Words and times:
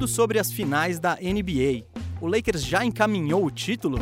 Tudo 0.00 0.08
sobre 0.08 0.38
as 0.38 0.50
finais 0.50 0.98
da 0.98 1.16
NBA. 1.16 1.84
O 2.22 2.26
Lakers 2.26 2.64
já 2.64 2.82
encaminhou 2.82 3.44
o 3.44 3.50
título? 3.50 3.98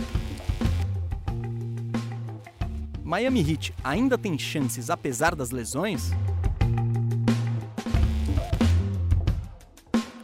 Miami 3.02 3.40
Heat 3.40 3.74
ainda 3.82 4.16
tem 4.16 4.38
chances 4.38 4.90
apesar 4.90 5.34
das 5.34 5.50
lesões? 5.50 6.12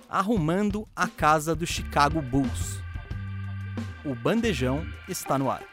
Arrumando 0.08 0.86
a 0.94 1.08
casa 1.08 1.56
do 1.56 1.66
Chicago 1.66 2.22
Bulls. 2.22 2.78
O 4.04 4.14
bandejão 4.14 4.86
está 5.08 5.36
no 5.36 5.50
ar. 5.50 5.64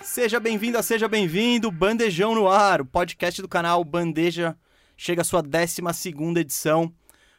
Seja 0.00 0.38
bem-vinda, 0.38 0.80
seja 0.80 1.08
bem-vindo, 1.08 1.72
Bandejão 1.72 2.36
no 2.36 2.46
ar, 2.46 2.80
o 2.80 2.86
podcast 2.86 3.42
do 3.42 3.48
canal 3.48 3.82
Bandeja 3.82 4.56
chega 4.96 5.22
à 5.22 5.24
sua 5.24 5.42
12 5.42 5.80
edição. 6.38 6.92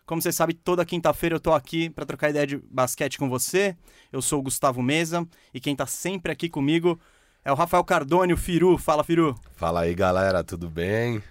Como 0.05 0.21
você 0.21 0.31
sabe, 0.31 0.53
toda 0.53 0.85
quinta-feira 0.85 1.35
eu 1.35 1.39
tô 1.39 1.53
aqui 1.53 1.89
para 1.89 2.05
trocar 2.05 2.30
ideia 2.30 2.45
de 2.45 2.57
basquete 2.57 3.17
com 3.17 3.30
você. 3.30 3.75
Eu 4.11 4.21
sou 4.21 4.39
o 4.39 4.44
Gustavo 4.44 4.81
Mesa 4.81 5.25
e 5.53 5.59
quem 5.59 5.75
tá 5.75 5.85
sempre 5.85 6.31
aqui 6.31 6.49
comigo 6.49 6.99
é 7.45 7.52
o 7.52 7.55
Rafael 7.55 7.84
Cardone, 7.84 8.34
o 8.34 8.38
Firu. 8.38 8.77
Fala, 8.77 9.03
Firu. 9.03 9.35
Fala 9.55 9.81
aí, 9.81 9.94
galera, 9.94 10.44
tudo 10.44 10.70
bem? 10.70 11.21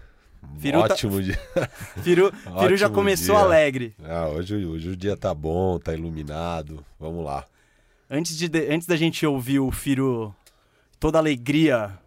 Firu 0.58 0.80
Ótimo 0.80 1.16
tá... 1.16 1.22
dia. 1.22 1.38
Firu, 2.02 2.32
Firu 2.60 2.76
já 2.76 2.88
começou 2.88 3.36
dia. 3.36 3.44
alegre. 3.44 3.94
Ah, 4.02 4.28
hoje, 4.28 4.66
hoje 4.66 4.90
o 4.90 4.96
dia 4.96 5.16
tá 5.16 5.34
bom, 5.34 5.78
tá 5.78 5.94
iluminado. 5.94 6.84
Vamos 6.98 7.24
lá. 7.24 7.44
Antes, 8.10 8.36
de, 8.36 8.50
antes 8.68 8.86
da 8.86 8.96
gente 8.96 9.24
ouvir 9.24 9.60
o 9.60 9.70
Firu, 9.70 10.34
toda 10.98 11.18
a 11.18 11.20
alegria 11.20 11.98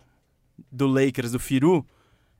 do 0.71 0.87
Lakers, 0.87 1.31
do 1.31 1.39
Firu, 1.39 1.85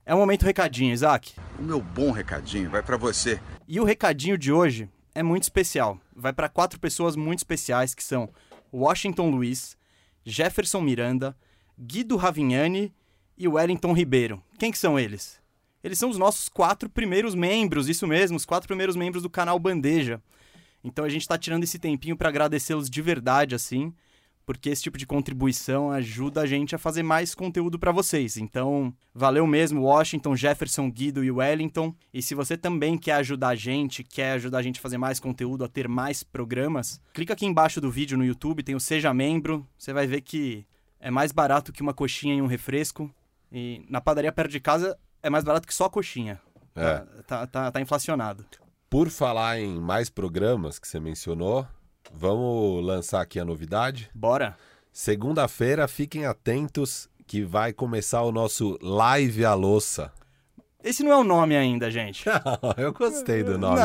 é 0.06 0.14
um 0.14 0.18
momento 0.18 0.44
recadinho, 0.44 0.94
Isaac. 0.94 1.34
O 1.58 1.62
meu 1.62 1.82
bom 1.82 2.12
recadinho 2.12 2.70
vai 2.70 2.80
para 2.80 2.96
você. 2.96 3.40
E 3.66 3.80
o 3.80 3.84
recadinho 3.84 4.38
de 4.38 4.52
hoje 4.52 4.88
é 5.12 5.20
muito 5.20 5.42
especial. 5.42 6.00
Vai 6.14 6.32
para 6.32 6.48
quatro 6.48 6.78
pessoas 6.78 7.16
muito 7.16 7.40
especiais 7.40 7.92
que 7.92 8.04
são 8.04 8.30
Washington 8.72 9.28
Luiz, 9.30 9.76
Jefferson 10.24 10.80
Miranda, 10.80 11.36
Guido 11.76 12.14
Ravignani 12.14 12.94
e 13.36 13.48
Wellington 13.48 13.92
Ribeiro. 13.92 14.40
Quem 14.60 14.70
que 14.70 14.78
são 14.78 14.96
eles? 14.96 15.40
Eles 15.82 15.98
são 15.98 16.08
os 16.08 16.16
nossos 16.16 16.48
quatro 16.48 16.88
primeiros 16.88 17.34
membros, 17.34 17.88
isso 17.88 18.06
mesmo, 18.06 18.36
os 18.36 18.46
quatro 18.46 18.68
primeiros 18.68 18.94
membros 18.94 19.24
do 19.24 19.30
canal 19.30 19.58
Bandeja. 19.58 20.22
Então 20.84 21.04
a 21.04 21.08
gente 21.08 21.22
está 21.22 21.36
tirando 21.36 21.64
esse 21.64 21.80
tempinho 21.80 22.16
para 22.16 22.28
agradecê-los 22.28 22.88
de 22.88 23.02
verdade, 23.02 23.56
assim, 23.56 23.92
porque 24.46 24.70
esse 24.70 24.84
tipo 24.84 24.96
de 24.96 25.04
contribuição 25.04 25.90
ajuda 25.90 26.42
a 26.42 26.46
gente 26.46 26.72
a 26.74 26.78
fazer 26.78 27.02
mais 27.02 27.34
conteúdo 27.34 27.80
para 27.80 27.90
vocês. 27.90 28.36
Então, 28.36 28.94
valeu 29.12 29.44
mesmo, 29.44 29.82
Washington, 29.82 30.36
Jefferson, 30.36 30.88
Guido 30.88 31.24
e 31.24 31.30
Wellington. 31.32 31.92
E 32.14 32.22
se 32.22 32.32
você 32.32 32.56
também 32.56 32.96
quer 32.96 33.14
ajudar 33.14 33.48
a 33.48 33.54
gente, 33.56 34.04
quer 34.04 34.32
ajudar 34.32 34.58
a 34.58 34.62
gente 34.62 34.78
a 34.78 34.82
fazer 34.82 34.98
mais 34.98 35.18
conteúdo, 35.18 35.64
a 35.64 35.68
ter 35.68 35.88
mais 35.88 36.22
programas, 36.22 37.00
clica 37.12 37.32
aqui 37.32 37.44
embaixo 37.44 37.80
do 37.80 37.90
vídeo 37.90 38.16
no 38.16 38.24
YouTube, 38.24 38.62
tem 38.62 38.76
o 38.76 38.80
Seja 38.80 39.12
Membro. 39.12 39.66
Você 39.76 39.92
vai 39.92 40.06
ver 40.06 40.20
que 40.20 40.64
é 41.00 41.10
mais 41.10 41.32
barato 41.32 41.72
que 41.72 41.82
uma 41.82 41.92
coxinha 41.92 42.36
e 42.36 42.40
um 42.40 42.46
refresco. 42.46 43.12
E 43.50 43.84
na 43.90 44.00
padaria 44.00 44.30
perto 44.30 44.52
de 44.52 44.60
casa 44.60 44.96
é 45.22 45.28
mais 45.28 45.42
barato 45.42 45.66
que 45.66 45.74
só 45.74 45.86
a 45.86 45.90
coxinha. 45.90 46.40
É. 46.76 46.82
Tá, 46.82 47.06
tá, 47.26 47.46
tá, 47.48 47.72
tá 47.72 47.80
inflacionado. 47.80 48.46
Por 48.88 49.10
falar 49.10 49.58
em 49.58 49.80
mais 49.80 50.08
programas 50.08 50.78
que 50.78 50.86
você 50.86 51.00
mencionou, 51.00 51.66
vamos 52.12 52.84
lançar 52.84 53.20
aqui 53.20 53.38
a 53.38 53.44
novidade. 53.44 54.10
Bora? 54.14 54.56
Segunda-feira, 54.92 55.86
fiquem 55.86 56.24
atentos 56.26 57.08
que 57.26 57.42
vai 57.42 57.72
começar 57.72 58.22
o 58.22 58.32
nosso 58.32 58.78
Live 58.80 59.44
a 59.44 59.54
Louça. 59.54 60.12
Esse 60.82 61.02
não 61.02 61.10
é 61.10 61.16
o 61.16 61.24
nome 61.24 61.56
ainda, 61.56 61.90
gente. 61.90 62.24
eu 62.78 62.92
gostei 62.92 63.42
do 63.42 63.58
nome. 63.58 63.80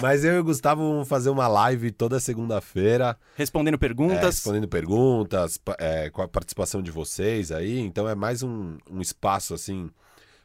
Mas 0.00 0.22
eu 0.22 0.34
e 0.34 0.38
o 0.38 0.44
Gustavo 0.44 0.82
vamos 0.86 1.08
fazer 1.08 1.30
uma 1.30 1.48
live 1.48 1.90
toda 1.90 2.20
segunda-feira. 2.20 3.16
Respondendo 3.36 3.76
É, 3.76 3.78
perguntas. 3.78 4.34
respondendo 4.36 4.68
perguntas, 4.68 5.58
é, 5.78 6.10
com 6.10 6.20
a 6.20 6.28
participação 6.28 6.82
de 6.82 6.90
vocês 6.90 7.50
aí. 7.50 7.80
Então 7.80 8.06
é 8.06 8.14
mais 8.14 8.42
um, 8.42 8.76
um 8.90 9.00
espaço, 9.00 9.54
assim, 9.54 9.90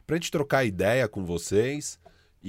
pra 0.05 0.15
gente 0.15 0.31
trocar 0.31 0.63
ideia 0.63 1.09
com 1.09 1.25
vocês 1.25 1.99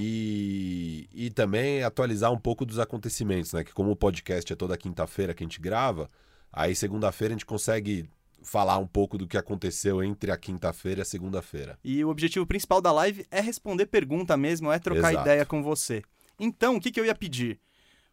e, 0.01 1.09
e 1.13 1.29
também 1.31 1.83
atualizar 1.83 2.31
um 2.33 2.39
pouco 2.39 2.65
dos 2.65 2.79
acontecimentos, 2.79 3.53
né? 3.53 3.65
Que 3.65 3.73
como 3.73 3.91
o 3.91 3.97
podcast 3.97 4.53
é 4.53 4.55
toda 4.55 4.79
quinta-feira 4.79 5.35
que 5.35 5.43
a 5.43 5.47
gente 5.47 5.61
grava, 5.61 6.09
aí 6.53 6.73
segunda-feira 6.77 7.35
a 7.35 7.37
gente 7.37 7.45
consegue 7.45 8.09
falar 8.41 8.79
um 8.79 8.87
pouco 8.87 9.19
do 9.19 9.27
que 9.27 9.37
aconteceu 9.37 10.01
entre 10.01 10.31
a 10.31 10.37
quinta-feira 10.37 11.01
e 11.01 11.03
a 11.03 11.05
segunda-feira. 11.05 11.77
E 11.83 12.05
o 12.05 12.11
objetivo 12.11 12.47
principal 12.47 12.81
da 12.81 12.93
live 12.93 13.27
é 13.29 13.41
responder 13.41 13.87
pergunta 13.87 14.37
mesmo, 14.37 14.71
é 14.71 14.79
trocar 14.79 15.11
Exato. 15.11 15.27
ideia 15.27 15.45
com 15.45 15.65
você. 15.65 16.03
Então, 16.39 16.77
o 16.77 16.81
que, 16.81 16.93
que 16.93 17.01
eu 17.01 17.05
ia 17.05 17.15
pedir? 17.15 17.59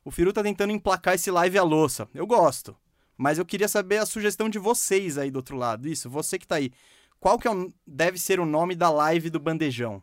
O 0.03 0.09
Firu 0.09 0.33
tá 0.33 0.41
tentando 0.41 0.73
emplacar 0.73 1.13
esse 1.13 1.29
live 1.29 1.57
à 1.59 1.63
louça. 1.63 2.07
Eu 2.15 2.25
gosto. 2.25 2.75
Mas 3.15 3.37
eu 3.37 3.45
queria 3.45 3.67
saber 3.67 3.97
a 3.99 4.05
sugestão 4.07 4.49
de 4.49 4.57
vocês 4.57 5.19
aí 5.19 5.29
do 5.29 5.35
outro 5.37 5.55
lado. 5.55 5.87
Isso, 5.87 6.09
você 6.09 6.39
que 6.39 6.47
tá 6.47 6.55
aí. 6.55 6.71
Qual 7.19 7.37
que 7.37 7.47
é 7.47 7.51
o- 7.51 7.71
deve 7.85 8.17
ser 8.17 8.39
o 8.39 8.45
nome 8.45 8.75
da 8.75 8.89
live 8.89 9.29
do 9.29 9.39
Bandejão? 9.39 10.01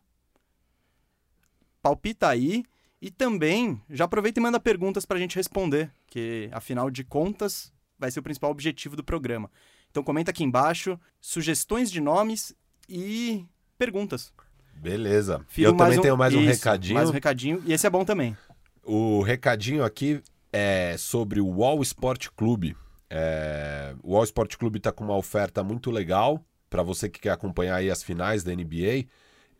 Palpita 1.83 2.29
aí. 2.29 2.65
E 3.01 3.11
também, 3.11 3.81
já 3.91 4.05
aproveita 4.05 4.39
e 4.39 4.43
manda 4.43 4.61
perguntas 4.61 5.05
pra 5.05 5.19
gente 5.19 5.35
responder. 5.35 5.91
Que, 6.07 6.49
afinal 6.53 6.89
de 6.91 7.03
contas, 7.03 7.73
vai 7.99 8.11
ser 8.11 8.21
o 8.21 8.23
principal 8.23 8.51
objetivo 8.51 8.95
do 8.95 9.03
programa. 9.03 9.51
Então 9.91 10.03
comenta 10.05 10.31
aqui 10.31 10.45
embaixo 10.45 10.99
sugestões 11.21 11.91
de 11.91 12.01
nomes 12.01 12.55
e 12.89 13.45
perguntas. 13.77 14.33
Beleza. 14.75 15.45
Eu 15.59 15.77
também 15.77 15.99
um- 15.99 16.03
tenho 16.03 16.17
mais 16.17 16.33
um 16.35 16.41
isso, 16.41 16.51
recadinho. 16.65 16.95
Mais 16.95 17.11
um 17.11 17.13
recadinho. 17.13 17.63
E 17.67 17.73
esse 17.73 17.87
é 17.87 17.91
bom 17.91 18.05
também. 18.05 18.37
O 18.85 19.21
recadinho 19.23 19.85
aqui 19.85 20.23
é 20.53 20.97
sobre 20.99 21.41
o 21.41 21.47
Wall 21.49 21.83
Sport 21.83 22.29
Clube. 22.37 22.77
É, 23.11 23.95
o 24.03 24.13
Wall 24.15 24.25
Sport 24.25 24.57
Clube 24.57 24.79
está 24.79 24.91
com 24.93 25.05
uma 25.05 25.17
oferta 25.17 25.63
muito 25.63 25.91
legal 25.91 26.43
para 26.71 26.83
você 26.83 27.09
que 27.09 27.21
quer 27.21 27.31
acompanhar 27.31 27.77
aí 27.77 27.91
as 27.91 28.03
finais 28.03 28.43
da 28.43 28.53
NBA. 28.53 29.07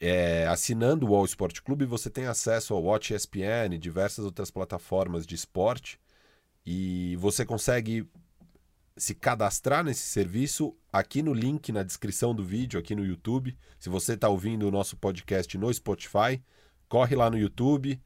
É, 0.05 0.49
assinando 0.49 1.07
o 1.07 1.11
Wall 1.11 1.25
Sport 1.27 1.61
Clube, 1.61 1.85
você 1.85 2.11
tem 2.11 2.27
acesso 2.27 2.75
ao 2.75 2.83
Watch 2.83 3.15
ESPN 3.15 3.79
diversas 3.79 4.25
outras 4.25 4.51
plataformas 4.51 5.25
de 5.25 5.37
esporte. 5.37 5.97
E 6.67 7.15
você 7.21 7.47
consegue 7.47 8.11
se 8.97 9.15
cadastrar 9.15 9.85
nesse 9.85 10.03
serviço 10.03 10.77
aqui 10.93 11.23
no 11.23 11.33
link 11.33 11.71
na 11.71 11.85
descrição 11.85 12.35
do 12.35 12.43
vídeo, 12.43 12.81
aqui 12.81 12.97
no 12.97 13.07
YouTube. 13.07 13.57
Se 13.79 13.89
você 13.89 14.15
está 14.15 14.29
ouvindo 14.29 14.67
o 14.67 14.73
nosso 14.73 14.97
podcast 14.97 15.57
no 15.57 15.73
Spotify, 15.73 16.43
corre 16.89 17.15
lá 17.15 17.31
no 17.31 17.39
YouTube, 17.39 18.03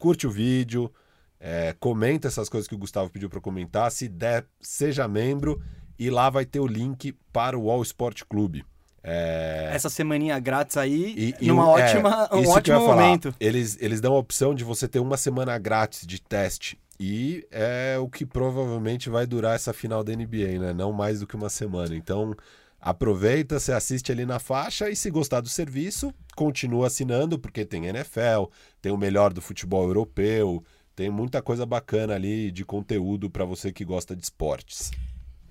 curte 0.00 0.26
o 0.26 0.30
vídeo, 0.32 0.92
é, 1.38 1.76
comenta 1.78 2.26
essas 2.26 2.48
coisas 2.48 2.66
que 2.66 2.74
o 2.74 2.78
Gustavo 2.78 3.08
pediu 3.08 3.30
para 3.30 3.40
comentar. 3.40 3.92
Se 3.92 4.08
der, 4.08 4.48
seja 4.60 5.06
membro 5.06 5.62
e 5.96 6.10
lá 6.10 6.28
vai 6.28 6.44
ter 6.44 6.58
o 6.58 6.66
link 6.66 7.12
para 7.32 7.56
o 7.56 7.66
Wall 7.66 7.82
Sport 7.82 8.24
Clube. 8.28 8.64
É, 9.02 9.70
Essa 9.72 9.88
semaninha 9.88 10.38
grátis 10.38 10.76
aí, 10.76 11.14
e- 11.16 11.34
e 11.40 11.48
numa 11.48 11.72
um- 11.72 11.78
é, 11.78 11.84
ótima, 11.84 12.28
um 12.34 12.48
ótimo 12.50 12.80
momento. 12.80 13.34
Eles, 13.40 13.78
eles 13.80 14.00
dão 14.00 14.14
a 14.14 14.18
opção 14.18 14.54
de 14.54 14.62
você 14.64 14.86
ter 14.86 14.98
uma 14.98 15.16
semana 15.16 15.56
grátis 15.58 16.06
de 16.06 16.20
teste. 16.20 16.78
E 16.98 17.46
é 17.50 17.96
o 17.98 18.08
que 18.08 18.26
provavelmente 18.26 19.08
vai 19.08 19.26
durar 19.26 19.54
essa 19.56 19.72
final 19.72 20.04
da 20.04 20.12
NBA, 20.12 20.58
né? 20.58 20.72
Não 20.74 20.92
mais 20.92 21.20
do 21.20 21.26
que 21.26 21.34
uma 21.34 21.48
semana. 21.48 21.96
Então, 21.96 22.34
aproveita, 22.78 23.58
você 23.58 23.72
assiste 23.72 24.12
ali 24.12 24.26
na 24.26 24.38
faixa 24.38 24.90
e 24.90 24.96
se 24.96 25.10
gostar 25.10 25.40
do 25.40 25.48
serviço, 25.48 26.12
continua 26.36 26.86
assinando, 26.88 27.38
porque 27.38 27.64
tem 27.64 27.86
NFL, 27.86 28.44
tem 28.82 28.92
o 28.92 28.96
melhor 28.98 29.32
do 29.32 29.40
futebol 29.40 29.84
europeu, 29.86 30.62
tem 30.94 31.08
muita 31.08 31.40
coisa 31.40 31.64
bacana 31.64 32.14
ali 32.14 32.50
de 32.50 32.64
conteúdo 32.66 33.30
para 33.30 33.44
você 33.46 33.72
que 33.72 33.84
gosta 33.84 34.14
de 34.14 34.22
esportes. 34.22 34.90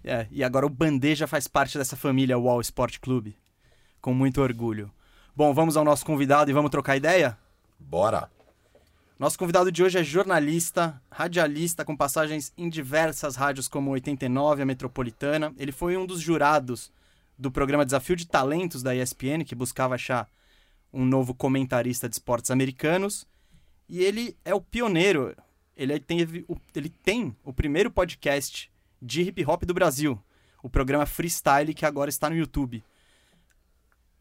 É, 0.04 0.28
e 0.32 0.44
agora 0.44 0.66
o 0.66 0.70
Bandeja 0.70 1.28
faz 1.28 1.48
parte 1.48 1.78
dessa 1.78 1.96
família 1.96 2.38
Wall 2.38 2.62
Sport 2.62 3.00
Clube. 3.00 3.38
Com 4.02 4.14
muito 4.14 4.42
orgulho. 4.42 4.92
Bom, 5.36 5.54
vamos 5.54 5.76
ao 5.78 5.84
nosso 5.84 6.06
convidado 6.06 6.50
e 6.50 6.54
vamos 6.54 6.72
trocar 6.72 6.98
ideia? 6.98 7.38
Bora! 7.80 8.30
Nosso 9.18 9.38
convidado 9.38 9.70
de 9.70 9.84
hoje 9.84 10.00
é 10.00 10.04
jornalista, 10.04 11.02
radialista 11.12 11.84
com 11.84 11.96
passagens 11.96 12.54
em 12.58 12.70
diversas 12.70 13.36
rádios 13.36 13.68
como 13.68 13.92
89, 13.92 14.62
a 14.62 14.66
Metropolitana. 14.66 15.54
Ele 15.58 15.74
foi 15.74 15.98
um 15.98 16.06
dos 16.06 16.22
jurados 16.22 16.90
do 17.38 17.52
programa 17.52 17.84
Desafio 17.84 18.16
de 18.16 18.26
Talentos 18.26 18.82
da 18.82 18.96
ESPN, 18.96 19.44
que 19.46 19.56
buscava 19.56 19.96
achar 19.96 20.30
um 20.94 21.06
novo 21.06 21.34
comentarista 21.34 22.08
de 22.08 22.16
esportes 22.16 22.50
americanos. 22.50 23.28
E 23.90 24.02
ele 24.02 24.38
é 24.46 24.56
o 24.56 24.62
pioneiro. 24.62 25.36
Ele, 25.76 26.00
teve 26.00 26.46
ele 26.74 26.90
tem 26.90 27.36
o 27.44 27.52
primeiro 27.52 27.92
podcast 27.92 28.72
de 29.02 29.22
hip 29.22 29.46
hop 29.46 29.64
do 29.64 29.74
Brasil, 29.74 30.20
o 30.64 30.70
programa 30.70 31.06
Freestyle, 31.06 31.74
que 31.74 31.86
agora 31.86 32.10
está 32.10 32.30
no 32.30 32.36
YouTube. 32.36 32.84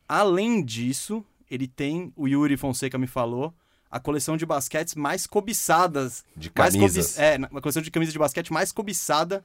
Além 0.09 0.65
disso, 0.65 1.25
ele 1.51 1.67
tem, 1.67 2.13
o 2.17 2.27
Yuri 2.27 2.57
Fonseca 2.57 2.97
me 2.99 3.07
falou, 3.07 3.53
a 3.91 3.99
coleção 4.01 4.37
de 4.37 4.47
basquetes 4.47 4.95
mais 4.95 5.27
cobiçadas. 5.27 6.25
De 6.37 6.51
mais 6.57 6.75
camisas. 6.75 7.15
cobi- 7.15 7.25
É, 7.25 7.37
uma 7.51 7.61
coleção 7.61 7.83
de 7.83 7.91
camisas 7.91 8.13
de 8.13 8.19
basquete 8.19 8.53
mais 8.53 8.73
cobiçada 8.73 9.45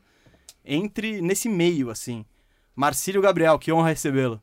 entre 0.66 1.22
nesse 1.22 1.50
meio, 1.50 1.90
assim. 1.90 2.26
Marcílio 2.76 3.22
Gabriel, 3.22 3.60
que 3.60 3.72
honra 3.72 3.90
recebê-lo. 3.90 4.42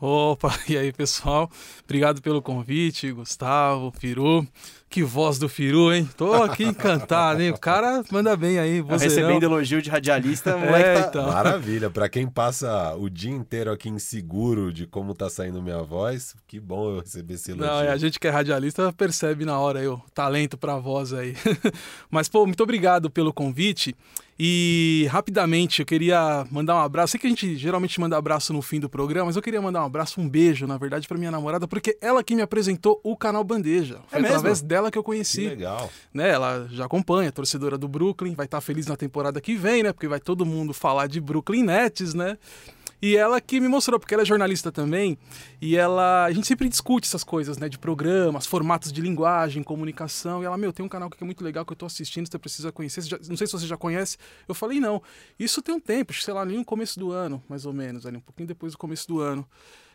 Opa, 0.00 0.48
e 0.68 0.76
aí 0.76 0.92
pessoal, 0.92 1.50
obrigado 1.84 2.20
pelo 2.20 2.42
convite, 2.42 3.10
Gustavo, 3.12 3.90
Firu. 3.92 4.46
Que 4.92 5.02
voz 5.02 5.38
do 5.38 5.48
Firu, 5.48 5.90
hein? 5.90 6.06
Tô 6.18 6.34
aqui 6.34 6.64
encantado, 6.64 7.40
hein? 7.40 7.48
O 7.48 7.58
cara 7.58 8.04
manda 8.12 8.36
bem 8.36 8.58
aí, 8.58 8.82
vozeirão. 8.82 9.16
Recebendo 9.16 9.42
elogio 9.42 9.80
de 9.80 9.88
radialista, 9.88 10.54
moleque 10.54 10.86
é, 10.86 11.00
tá... 11.00 11.08
então. 11.08 11.26
Maravilha, 11.32 11.88
pra 11.88 12.10
quem 12.10 12.26
passa 12.26 12.94
o 12.96 13.08
dia 13.08 13.30
inteiro 13.30 13.72
aqui 13.72 13.88
inseguro 13.88 14.70
de 14.70 14.86
como 14.86 15.14
tá 15.14 15.30
saindo 15.30 15.62
minha 15.62 15.82
voz, 15.82 16.36
que 16.46 16.60
bom 16.60 16.90
eu 16.90 17.00
receber 17.00 17.34
esse 17.34 17.52
elogio. 17.52 17.72
Não, 17.72 17.78
a 17.90 17.96
gente 17.96 18.20
que 18.20 18.28
é 18.28 18.30
radialista 18.30 18.92
percebe 18.92 19.46
na 19.46 19.58
hora 19.58 19.80
aí 19.80 19.88
o 19.88 19.98
talento 20.12 20.58
pra 20.58 20.76
voz 20.76 21.14
aí. 21.14 21.34
Mas, 22.10 22.28
pô, 22.28 22.44
muito 22.44 22.62
obrigado 22.62 23.08
pelo 23.08 23.32
convite. 23.32 23.96
E 24.38 25.06
rapidamente 25.10 25.80
eu 25.80 25.86
queria 25.86 26.44
mandar 26.50 26.74
um 26.74 26.80
abraço. 26.80 27.12
Sei 27.12 27.20
que 27.20 27.26
a 27.26 27.30
gente 27.30 27.56
geralmente 27.56 28.00
manda 28.00 28.16
abraço 28.16 28.52
no 28.52 28.62
fim 28.62 28.80
do 28.80 28.88
programa, 28.88 29.26
mas 29.26 29.36
eu 29.36 29.42
queria 29.42 29.60
mandar 29.60 29.82
um 29.82 29.86
abraço, 29.86 30.20
um 30.20 30.28
beijo, 30.28 30.66
na 30.66 30.76
verdade, 30.76 31.06
para 31.06 31.18
minha 31.18 31.30
namorada, 31.30 31.68
porque 31.68 31.96
ela 32.00 32.24
que 32.24 32.34
me 32.34 32.42
apresentou 32.42 33.00
o 33.04 33.16
canal 33.16 33.44
Bandeja. 33.44 34.00
Foi 34.08 34.20
é 34.20 34.24
através 34.24 34.60
mesmo? 34.60 34.68
dela 34.68 34.81
que 34.90 34.98
eu 34.98 35.02
conheci. 35.02 35.42
Que 35.42 35.48
legal. 35.48 35.90
Né, 36.12 36.30
ela 36.30 36.66
já 36.70 36.84
acompanha, 36.84 37.30
torcedora 37.30 37.76
do 37.78 37.88
Brooklyn, 37.88 38.34
vai 38.34 38.46
estar 38.46 38.60
feliz 38.60 38.86
na 38.86 38.96
temporada 38.96 39.40
que 39.40 39.54
vem, 39.54 39.82
né? 39.82 39.92
Porque 39.92 40.08
vai 40.08 40.20
todo 40.20 40.44
mundo 40.44 40.72
falar 40.72 41.06
de 41.06 41.20
Brooklyn 41.20 41.62
Nets, 41.62 42.14
né? 42.14 42.38
E 43.02 43.16
ela 43.16 43.40
que 43.40 43.58
me 43.58 43.66
mostrou, 43.66 43.98
porque 43.98 44.14
ela 44.14 44.22
é 44.22 44.26
jornalista 44.26 44.70
também, 44.70 45.18
e 45.60 45.76
ela. 45.76 46.24
A 46.24 46.30
gente 46.30 46.46
sempre 46.46 46.68
discute 46.68 47.08
essas 47.08 47.24
coisas, 47.24 47.58
né? 47.58 47.68
De 47.68 47.76
programas, 47.76 48.46
formatos 48.46 48.92
de 48.92 49.00
linguagem, 49.00 49.60
comunicação. 49.64 50.40
E 50.40 50.46
ela, 50.46 50.56
meu, 50.56 50.72
tem 50.72 50.86
um 50.86 50.88
canal 50.88 51.10
que 51.10 51.20
é 51.20 51.26
muito 51.26 51.42
legal 51.42 51.66
que 51.66 51.72
eu 51.72 51.76
tô 51.76 51.84
assistindo, 51.84 52.30
você 52.30 52.38
precisa 52.38 52.70
conhecer. 52.70 53.02
Você 53.02 53.08
já, 53.08 53.18
não 53.28 53.36
sei 53.36 53.48
se 53.48 53.52
você 53.54 53.66
já 53.66 53.76
conhece. 53.76 54.16
Eu 54.46 54.54
falei, 54.54 54.78
não. 54.78 55.02
Isso 55.36 55.60
tem 55.60 55.74
um 55.74 55.80
tempo, 55.80 56.12
sei 56.12 56.32
lá, 56.32 56.42
ali 56.42 56.56
no 56.56 56.64
começo 56.64 56.96
do 57.00 57.10
ano, 57.10 57.42
mais 57.48 57.66
ou 57.66 57.72
menos, 57.72 58.06
ali, 58.06 58.18
um 58.18 58.20
pouquinho 58.20 58.46
depois 58.46 58.70
do 58.70 58.78
começo 58.78 59.08
do 59.08 59.18
ano. 59.18 59.44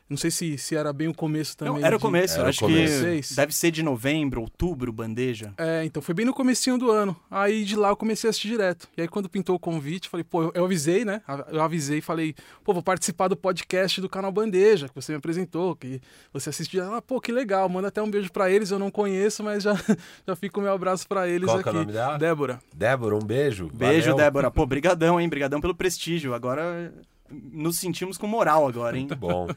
Não 0.09 0.15
sei 0.15 0.31
se, 0.31 0.57
se 0.57 0.75
era 0.75 0.93
bem 0.93 1.09
o 1.09 1.13
começo 1.13 1.57
também. 1.57 1.81
Não, 1.81 1.85
era 1.85 1.97
o 1.97 1.99
começo, 1.99 2.35
de... 2.35 2.39
era 2.39 2.49
acho 2.49 2.61
começo. 2.61 3.29
que 3.29 3.35
deve 3.35 3.53
ser 3.53 3.71
de 3.71 3.83
novembro, 3.83 4.39
outubro, 4.41 4.91
bandeja. 4.93 5.53
É, 5.57 5.83
então 5.83 6.01
foi 6.01 6.15
bem 6.15 6.25
no 6.25 6.33
comecinho 6.33 6.77
do 6.77 6.89
ano. 6.89 7.15
Aí 7.29 7.65
de 7.65 7.75
lá 7.75 7.89
eu 7.89 7.97
comecei 7.97 8.27
a 8.27 8.31
assistir 8.31 8.47
direto. 8.47 8.87
E 8.95 9.01
aí 9.01 9.07
quando 9.07 9.27
pintou 9.27 9.55
o 9.55 9.59
convite, 9.59 10.07
falei, 10.07 10.23
pô, 10.23 10.43
eu, 10.43 10.51
eu 10.55 10.65
avisei, 10.65 11.03
né? 11.03 11.21
Eu 11.51 11.61
avisei 11.61 11.97
e 11.97 12.01
falei, 12.01 12.33
pô, 12.63 12.73
vou 12.73 12.81
participar 12.81 13.27
do 13.27 13.35
podcast 13.35 13.99
do 13.99 14.07
canal 14.07 14.31
Bandeja, 14.31 14.87
que 14.87 14.95
você 14.95 15.11
me 15.11 15.17
apresentou, 15.17 15.75
que 15.75 15.99
você 16.31 16.49
assistiu. 16.49 16.83
Ah, 16.93 17.01
pô, 17.01 17.19
que 17.19 17.31
legal, 17.31 17.67
manda 17.67 17.89
até 17.89 18.01
um 18.01 18.09
beijo 18.09 18.31
para 18.31 18.49
eles, 18.49 18.71
eu 18.71 18.79
não 18.79 18.89
conheço, 18.89 19.43
mas 19.43 19.63
já, 19.63 19.73
já 20.25 20.35
fico 20.37 20.61
o 20.61 20.63
meu 20.63 20.71
abraço 20.71 21.05
para 21.05 21.27
eles 21.27 21.47
Qual 21.47 21.59
aqui. 21.59 21.67
É 21.67 21.71
o 21.71 21.75
nome 21.75 21.91
dela? 21.91 22.17
Débora. 22.17 22.61
Débora, 22.73 23.15
um 23.15 23.25
beijo. 23.25 23.69
Beijo, 23.73 24.11
Valeu. 24.11 24.15
Débora. 24.15 24.51
Pô, 24.51 24.63
brigadão, 24.67 25.19
hein? 25.19 25.27
Brigadão 25.27 25.59
pelo 25.59 25.75
prestígio. 25.75 26.33
Agora 26.33 26.93
nos 27.29 27.77
sentimos 27.77 28.17
com 28.17 28.27
moral 28.27 28.67
agora, 28.67 28.97
hein? 28.97 29.07
Muito 29.07 29.19
bom. 29.19 29.47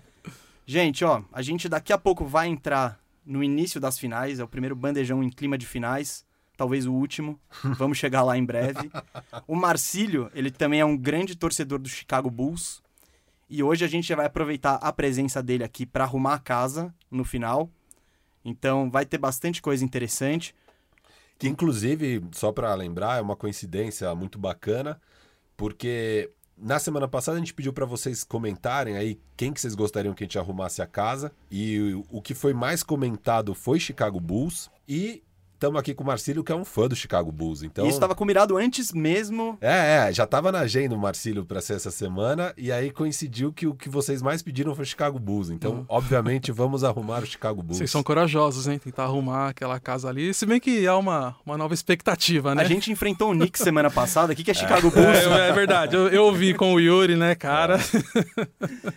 Gente, 0.70 1.04
ó, 1.04 1.24
a 1.32 1.42
gente 1.42 1.68
daqui 1.68 1.92
a 1.92 1.98
pouco 1.98 2.24
vai 2.24 2.46
entrar 2.46 3.02
no 3.26 3.42
início 3.42 3.80
das 3.80 3.98
finais, 3.98 4.38
é 4.38 4.44
o 4.44 4.46
primeiro 4.46 4.76
bandejão 4.76 5.20
em 5.20 5.28
clima 5.28 5.58
de 5.58 5.66
finais, 5.66 6.24
talvez 6.56 6.86
o 6.86 6.92
último. 6.92 7.40
Vamos 7.76 7.98
chegar 7.98 8.22
lá 8.22 8.38
em 8.38 8.44
breve. 8.44 8.88
O 9.48 9.56
Marcílio, 9.56 10.30
ele 10.32 10.48
também 10.48 10.78
é 10.78 10.84
um 10.84 10.96
grande 10.96 11.34
torcedor 11.34 11.80
do 11.80 11.88
Chicago 11.88 12.30
Bulls. 12.30 12.80
E 13.48 13.64
hoje 13.64 13.84
a 13.84 13.88
gente 13.88 14.14
vai 14.14 14.26
aproveitar 14.26 14.76
a 14.76 14.92
presença 14.92 15.42
dele 15.42 15.64
aqui 15.64 15.84
para 15.84 16.04
arrumar 16.04 16.34
a 16.34 16.38
casa 16.38 16.94
no 17.10 17.24
final. 17.24 17.68
Então 18.44 18.88
vai 18.88 19.04
ter 19.04 19.18
bastante 19.18 19.60
coisa 19.60 19.84
interessante. 19.84 20.54
Que 21.36 21.48
inclusive, 21.48 22.22
só 22.30 22.52
para 22.52 22.72
lembrar, 22.76 23.18
é 23.18 23.20
uma 23.20 23.34
coincidência 23.34 24.14
muito 24.14 24.38
bacana, 24.38 25.00
porque 25.56 26.30
na 26.60 26.78
semana 26.78 27.08
passada 27.08 27.36
a 27.36 27.40
gente 27.40 27.54
pediu 27.54 27.72
para 27.72 27.86
vocês 27.86 28.22
comentarem 28.22 28.96
aí 28.96 29.18
quem 29.36 29.52
que 29.52 29.60
vocês 29.60 29.74
gostariam 29.74 30.14
que 30.14 30.22
a 30.22 30.26
gente 30.26 30.38
arrumasse 30.38 30.82
a 30.82 30.86
casa. 30.86 31.32
E 31.50 32.04
o 32.10 32.20
que 32.20 32.34
foi 32.34 32.52
mais 32.52 32.82
comentado 32.82 33.54
foi 33.54 33.80
Chicago 33.80 34.20
Bulls. 34.20 34.70
E 34.88 35.22
estamos 35.60 35.78
aqui 35.78 35.92
com 35.92 36.02
o 36.02 36.06
Marcílio, 36.06 36.42
que 36.42 36.50
é 36.50 36.54
um 36.54 36.64
fã 36.64 36.88
do 36.88 36.96
Chicago 36.96 37.30
Bulls. 37.30 37.62
Então... 37.62 37.84
Isso 37.84 37.96
estava 37.96 38.14
combinado 38.14 38.56
antes 38.56 38.92
mesmo. 38.92 39.58
É, 39.60 40.08
é 40.08 40.12
já 40.12 40.24
estava 40.24 40.50
na 40.50 40.60
agenda 40.60 40.94
o 40.94 40.98
Marcílio 40.98 41.44
para 41.44 41.60
ser 41.60 41.74
essa 41.74 41.90
semana, 41.90 42.54
e 42.56 42.72
aí 42.72 42.90
coincidiu 42.90 43.52
que 43.52 43.66
o 43.66 43.74
que 43.74 43.86
vocês 43.86 44.22
mais 44.22 44.40
pediram 44.42 44.74
foi 44.74 44.84
o 44.84 44.86
Chicago 44.86 45.18
Bulls. 45.18 45.50
Então, 45.50 45.72
uhum. 45.72 45.84
obviamente, 45.86 46.50
vamos 46.50 46.82
arrumar 46.82 47.22
o 47.22 47.26
Chicago 47.26 47.62
Bulls. 47.62 47.76
Vocês 47.76 47.90
são 47.90 48.02
corajosos, 48.02 48.66
hein? 48.66 48.78
Tentar 48.78 49.04
arrumar 49.04 49.50
aquela 49.50 49.78
casa 49.78 50.08
ali, 50.08 50.32
se 50.32 50.46
bem 50.46 50.58
que 50.58 50.86
há 50.86 50.96
uma, 50.96 51.36
uma 51.44 51.58
nova 51.58 51.74
expectativa, 51.74 52.54
né? 52.54 52.62
A 52.62 52.66
gente 52.66 52.90
enfrentou 52.90 53.30
o 53.30 53.34
Knicks 53.34 53.60
semana 53.60 53.90
passada. 53.90 54.32
O 54.32 54.36
que, 54.36 54.50
é 54.50 54.54
Chicago 54.54 54.88
é. 54.88 54.90
Bulls? 54.90 55.18
É, 55.18 55.48
é 55.50 55.52
verdade, 55.52 55.94
eu, 55.94 56.08
eu 56.08 56.24
ouvi 56.24 56.54
com 56.54 56.72
o 56.72 56.80
Yuri, 56.80 57.16
né, 57.16 57.34
cara? 57.34 57.78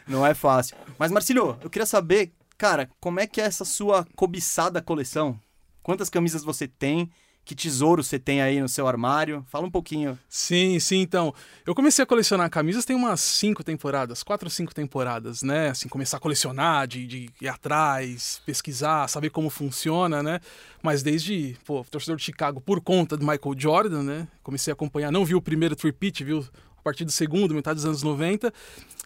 Não 0.08 0.26
é 0.26 0.34
fácil. 0.34 0.78
Mas, 0.98 1.12
Marcílio, 1.12 1.58
eu 1.62 1.70
queria 1.70 1.86
saber, 1.86 2.32
cara, 2.58 2.90
como 3.02 3.20
é 3.20 3.28
que 3.28 3.42
é 3.42 3.44
essa 3.44 3.66
sua 3.66 4.08
cobiçada 4.16 4.82
coleção? 4.82 5.38
Quantas 5.84 6.10
camisas 6.10 6.44
você 6.44 6.68
tem? 6.68 7.12
Que 7.46 7.54
tesouro 7.54 8.02
você 8.02 8.18
tem 8.18 8.42
aí 8.42 8.62
no 8.62 8.70
seu 8.70 8.88
armário? 8.88 9.46
Fala 9.50 9.68
um 9.68 9.72
pouquinho. 9.72 10.18
Sim, 10.30 10.80
sim. 10.80 11.02
Então, 11.02 11.34
eu 11.66 11.76
comecei 11.76 12.02
a 12.02 12.06
colecionar 12.06 12.50
camisas 12.50 12.86
tem 12.86 12.96
umas 12.96 13.20
cinco 13.20 13.62
temporadas, 13.66 14.24
quatro 14.24 14.46
ou 14.46 14.50
cinco 14.50 14.74
temporadas, 14.74 15.44
né? 15.44 15.70
Assim, 15.70 15.90
começar 15.90 16.18
a 16.18 16.20
colecionar, 16.22 16.88
de, 16.88 17.06
de 17.06 17.30
ir 17.42 17.50
atrás, 17.50 18.42
pesquisar, 18.46 19.10
saber 19.10 19.30
como 19.30 19.50
funciona, 19.50 20.24
né? 20.24 20.40
Mas 20.82 21.04
desde, 21.04 21.58
pô, 21.66 21.84
torcedor 21.84 22.16
de 22.16 22.24
Chicago 22.24 22.62
por 22.62 22.80
conta 22.80 23.18
do 23.18 23.26
Michael 23.26 23.56
Jordan, 23.58 24.04
né? 24.04 24.28
Comecei 24.42 24.72
a 24.72 24.74
acompanhar, 24.74 25.12
não 25.12 25.26
vi 25.26 25.36
o 25.36 25.42
primeiro 25.42 25.76
tripit, 25.76 26.24
viu 26.24 26.46
a 26.84 26.90
partir 26.94 27.06
do 27.06 27.12
segundo, 27.12 27.56
metade 27.56 27.76
dos 27.76 27.86
anos 27.86 28.04
90. 28.04 28.54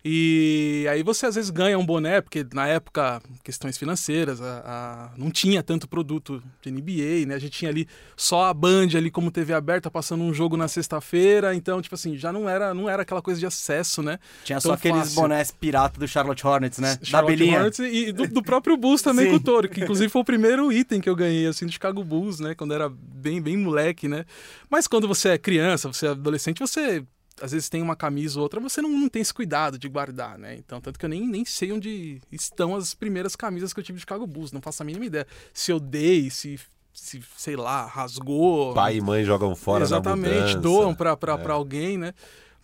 E 0.03 0.87
aí 0.89 1.03
você 1.03 1.25
às 1.25 1.35
vezes 1.35 1.49
ganha 1.49 1.77
um 1.77 1.85
boné, 1.85 2.21
porque 2.21 2.45
na 2.53 2.67
época, 2.67 3.21
questões 3.43 3.77
financeiras, 3.77 4.41
a, 4.41 4.63
a, 4.65 5.11
não 5.17 5.29
tinha 5.29 5.61
tanto 5.61 5.87
produto 5.87 6.41
de 6.61 6.71
NBA, 6.71 7.27
né? 7.27 7.35
A 7.35 7.39
gente 7.39 7.51
tinha 7.51 7.69
ali 7.69 7.87
só 8.15 8.45
a 8.45 8.53
Band 8.53 8.89
ali 8.95 9.11
como 9.11 9.29
TV 9.29 9.53
aberta 9.53 9.91
passando 9.91 10.23
um 10.23 10.33
jogo 10.33 10.55
na 10.55 10.67
sexta-feira, 10.67 11.53
então, 11.53 11.81
tipo 11.81 11.93
assim, 11.93 12.15
já 12.15 12.31
não 12.31 12.47
era, 12.47 12.73
não 12.73 12.89
era 12.89 13.01
aquela 13.01 13.21
coisa 13.21 13.39
de 13.39 13.45
acesso, 13.45 14.01
né? 14.01 14.17
Tinha 14.43 14.59
só 14.61 14.73
aqueles 14.73 14.99
fácil. 14.99 15.21
bonés 15.21 15.51
pirata 15.51 15.99
do 15.99 16.07
Charlotte 16.07 16.47
Hornets, 16.47 16.79
né? 16.79 16.97
Charlotte 17.03 17.11
da 17.11 17.37
Belinha. 17.37 17.57
Hornets 17.57 17.79
e 17.79 18.11
do, 18.11 18.27
do 18.27 18.41
próprio 18.41 18.77
Bulls 18.77 19.01
também 19.01 19.29
com 19.29 19.35
o 19.35 19.39
Toro, 19.39 19.67
que 19.67 19.81
inclusive 19.83 20.09
foi 20.09 20.21
o 20.21 20.25
primeiro 20.25 20.71
item 20.71 21.01
que 21.01 21.09
eu 21.09 21.15
ganhei, 21.15 21.47
assim, 21.47 21.65
do 21.65 21.71
Chicago 21.71 22.03
Bulls, 22.03 22.39
né? 22.39 22.55
Quando 22.55 22.73
era 22.73 22.89
bem, 22.89 23.41
bem 23.41 23.57
moleque, 23.57 24.07
né? 24.07 24.25
Mas 24.69 24.87
quando 24.87 25.07
você 25.07 25.29
é 25.29 25.37
criança, 25.37 25.91
você 25.91 26.07
é 26.07 26.09
adolescente, 26.11 26.59
você 26.59 27.03
às 27.41 27.51
vezes 27.51 27.69
tem 27.69 27.81
uma 27.81 27.95
camisa 27.95 28.39
ou 28.39 28.43
outra, 28.43 28.59
você 28.59 28.81
não, 28.81 28.89
não 28.89 29.09
tem 29.09 29.21
esse 29.21 29.33
cuidado 29.33 29.77
de 29.77 29.87
guardar, 29.87 30.37
né? 30.37 30.55
Então, 30.55 30.81
tanto 30.81 30.97
que 30.97 31.05
eu 31.05 31.09
nem, 31.09 31.27
nem 31.27 31.45
sei 31.45 31.71
onde 31.71 32.21
estão 32.31 32.75
as 32.75 32.93
primeiras 32.93 33.35
camisas 33.35 33.73
que 33.73 33.79
eu 33.79 33.83
tive 33.83 33.97
de 33.97 34.01
Chicago 34.01 34.25
Bulls, 34.25 34.51
não 34.51 34.61
faço 34.61 34.81
a 34.83 34.85
mínima 34.85 35.05
ideia. 35.05 35.27
Se 35.53 35.71
eu 35.71 35.79
dei, 35.79 36.29
se, 36.29 36.59
se 36.93 37.21
sei 37.37 37.55
lá, 37.55 37.85
rasgou. 37.85 38.73
Pai 38.73 38.97
e 38.97 39.01
mãe 39.01 39.23
jogam 39.23 39.55
fora 39.55 39.83
Exatamente, 39.83 40.57
doam 40.57 40.93
pra, 40.93 41.11
é. 41.11 41.15
pra 41.15 41.53
alguém, 41.53 41.97
né? 41.97 42.13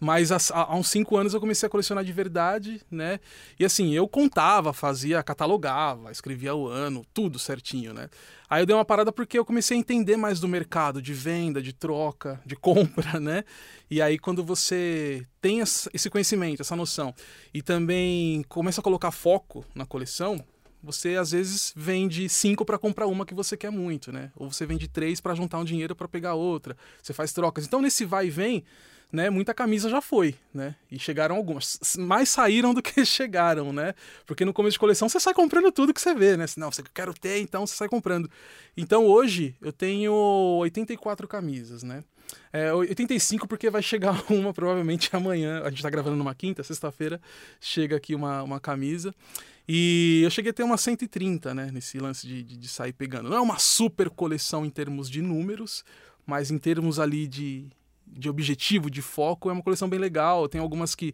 Mas 0.03 0.31
há, 0.31 0.75
uns 0.75 0.89
cinco 0.89 1.15
anos 1.15 1.33
eu 1.33 1.39
comecei 1.39 1.65
a 1.65 1.69
colecionar 1.69 2.03
de 2.03 2.11
verdade, 2.11 2.81
né? 2.91 3.21
E 3.57 3.63
assim, 3.63 3.93
eu 3.93 4.05
contava, 4.05 4.73
fazia, 4.73 5.23
catalogava, 5.23 6.11
escrevia 6.11 6.53
o 6.53 6.67
ano, 6.67 7.05
tudo 7.13 7.39
certinho, 7.39 7.93
né? 7.93 8.09
Aí 8.49 8.61
eu 8.61 8.65
dei 8.65 8.75
uma 8.75 8.83
parada 8.83 9.13
porque 9.13 9.39
eu 9.39 9.45
comecei 9.45 9.77
a 9.77 9.79
entender 9.79 10.17
mais 10.17 10.41
do 10.41 10.47
mercado 10.47 11.01
de 11.01 11.13
venda, 11.13 11.61
de 11.61 11.71
troca, 11.71 12.41
de 12.45 12.53
compra, 12.55 13.17
né? 13.21 13.45
E 13.89 14.01
aí 14.01 14.19
quando 14.19 14.43
você 14.43 15.25
tem 15.39 15.61
esse 15.61 16.09
conhecimento, 16.09 16.61
essa 16.61 16.75
noção, 16.75 17.15
e 17.53 17.61
também 17.61 18.43
começa 18.49 18.81
a 18.81 18.83
colocar 18.83 19.09
foco 19.11 19.65
na 19.73 19.85
coleção, 19.85 20.43
você 20.83 21.15
às 21.15 21.31
vezes 21.31 21.71
vende 21.77 22.27
cinco 22.27 22.65
para 22.65 22.77
comprar 22.77 23.07
uma 23.07 23.25
que 23.25 23.33
você 23.33 23.55
quer 23.55 23.71
muito, 23.71 24.11
né? 24.11 24.31
Ou 24.35 24.51
você 24.51 24.65
vende 24.65 24.89
três 24.89 25.21
para 25.21 25.33
juntar 25.33 25.59
um 25.59 25.63
dinheiro 25.63 25.95
para 25.95 26.09
pegar 26.09 26.33
outra. 26.33 26.75
Você 27.01 27.13
faz 27.13 27.31
trocas. 27.31 27.65
Então 27.65 27.81
nesse 27.81 28.03
vai 28.03 28.27
e 28.27 28.29
vem, 28.29 28.65
né, 29.13 29.29
muita 29.29 29.53
camisa 29.53 29.87
já 29.87 30.01
foi, 30.01 30.33
né? 30.51 30.75
E 30.91 30.97
chegaram 30.97 31.35
algumas. 31.35 31.79
Mais 31.99 32.29
saíram 32.29 32.73
do 32.73 32.81
que 32.81 33.05
chegaram, 33.05 33.71
né? 33.71 33.93
Porque 34.25 34.43
no 34.43 34.51
começo 34.51 34.73
de 34.73 34.79
coleção 34.79 35.07
você 35.07 35.19
sai 35.19 35.35
comprando 35.35 35.71
tudo 35.71 35.93
que 35.93 36.01
você 36.01 36.15
vê, 36.15 36.35
né? 36.35 36.45
Não, 36.57 36.71
você 36.71 36.81
quer 36.91 37.13
ter, 37.13 37.37
então 37.37 37.67
você 37.67 37.75
sai 37.75 37.87
comprando. 37.87 38.27
Então 38.75 39.05
hoje 39.05 39.55
eu 39.61 39.71
tenho 39.71 40.11
84 40.11 41.27
camisas, 41.27 41.83
né? 41.83 42.03
É, 42.51 42.73
85 42.73 43.47
porque 43.47 43.69
vai 43.69 43.83
chegar 43.83 44.19
uma 44.33 44.51
provavelmente 44.51 45.15
amanhã. 45.15 45.61
A 45.63 45.69
gente 45.69 45.83
tá 45.83 45.91
gravando 45.91 46.15
numa 46.15 46.33
quinta, 46.33 46.63
sexta-feira, 46.63 47.21
chega 47.61 47.95
aqui 47.95 48.15
uma, 48.15 48.41
uma 48.41 48.59
camisa. 48.59 49.13
E 49.67 50.21
eu 50.23 50.31
cheguei 50.31 50.49
a 50.49 50.53
ter 50.53 50.63
uma 50.63 50.75
130, 50.75 51.53
né? 51.53 51.69
Nesse 51.71 51.99
lance 51.99 52.25
de, 52.25 52.41
de, 52.41 52.57
de 52.57 52.67
sair 52.67 52.93
pegando. 52.93 53.29
Não 53.29 53.37
é 53.37 53.41
uma 53.41 53.59
super 53.59 54.09
coleção 54.09 54.65
em 54.65 54.71
termos 54.71 55.07
de 55.07 55.21
números, 55.21 55.85
mas 56.25 56.49
em 56.49 56.57
termos 56.57 56.99
ali 56.99 57.27
de, 57.27 57.69
de 58.13 58.29
objetivo, 58.29 58.89
de 58.89 59.01
foco, 59.01 59.49
é 59.49 59.53
uma 59.53 59.61
coleção 59.61 59.89
bem 59.89 59.99
legal. 59.99 60.47
Tem 60.47 60.61
algumas 60.61 60.95
que, 60.95 61.13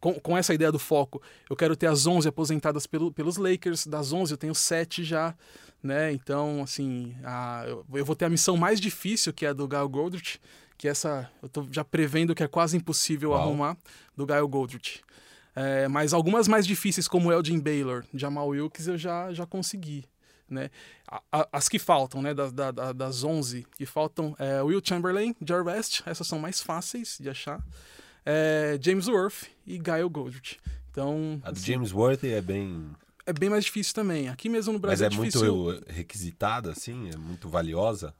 com, 0.00 0.14
com 0.14 0.36
essa 0.36 0.54
ideia 0.54 0.70
do 0.70 0.78
foco, 0.78 1.20
eu 1.48 1.56
quero 1.56 1.76
ter 1.76 1.86
as 1.86 2.06
11 2.06 2.28
aposentadas 2.28 2.86
pelo, 2.86 3.12
pelos 3.12 3.36
Lakers, 3.36 3.86
das 3.86 4.12
11 4.12 4.32
eu 4.32 4.38
tenho 4.38 4.54
7 4.54 5.04
já, 5.04 5.34
né? 5.82 6.12
Então, 6.12 6.62
assim, 6.62 7.14
a, 7.24 7.64
eu, 7.66 7.84
eu, 7.94 8.04
vou 8.04 8.16
ter 8.16 8.24
a 8.24 8.30
missão 8.30 8.56
mais 8.56 8.80
difícil, 8.80 9.32
que 9.32 9.44
é 9.44 9.50
a 9.50 9.52
do 9.52 9.66
Gael 9.66 9.88
Goldrich, 9.88 10.40
que 10.76 10.88
essa 10.88 11.30
eu 11.42 11.48
tô 11.48 11.66
já 11.70 11.84
prevendo 11.84 12.34
que 12.34 12.42
é 12.42 12.48
quase 12.48 12.76
impossível 12.76 13.30
Uau. 13.30 13.42
arrumar, 13.42 13.76
do 14.16 14.24
Gael 14.24 14.46
Goldrich. 14.48 15.02
É, 15.54 15.88
mas 15.88 16.12
algumas 16.12 16.46
mais 16.46 16.64
difíceis, 16.64 17.08
como 17.08 17.32
Elgin 17.32 17.58
Baylor, 17.58 18.04
Jamal 18.14 18.46
Wilkes, 18.48 18.86
eu 18.86 18.96
já, 18.96 19.32
já 19.32 19.44
consegui. 19.44 20.04
Né? 20.50 20.70
as 21.52 21.68
que 21.68 21.78
faltam, 21.78 22.22
né? 22.22 22.32
Das, 22.34 22.52
da, 22.52 22.70
das 22.70 23.22
11 23.22 23.66
que 23.76 23.84
faltam, 23.84 24.34
é 24.38 24.62
Will 24.62 24.80
Chamberlain, 24.82 25.34
Jar 25.44 25.64
West, 25.64 26.02
essas 26.06 26.26
são 26.26 26.38
mais 26.38 26.60
fáceis 26.60 27.18
de 27.20 27.28
achar. 27.28 27.62
É, 28.24 28.78
James 28.80 29.08
Worth 29.08 29.44
e 29.66 29.78
Gail 29.78 30.08
Goldrich. 30.08 30.58
Então, 30.90 31.40
a 31.42 31.50
do 31.50 31.56
assim, 31.56 31.72
James 31.72 31.92
Worth 31.92 32.24
é 32.24 32.40
bem 32.40 32.90
é 33.28 33.32
bem 33.32 33.50
mais 33.50 33.66
difícil 33.66 33.92
também. 33.92 34.30
Aqui 34.30 34.48
mesmo 34.48 34.72
no 34.72 34.78
Brasil 34.78 35.04
Mas 35.04 35.12
é, 35.12 35.14
é 35.14 35.20
difícil. 35.26 35.54
muito 35.54 35.84
requisitada, 35.92 36.72
assim? 36.72 37.10
É 37.12 37.16
muito 37.18 37.46
valiosa? 37.46 38.14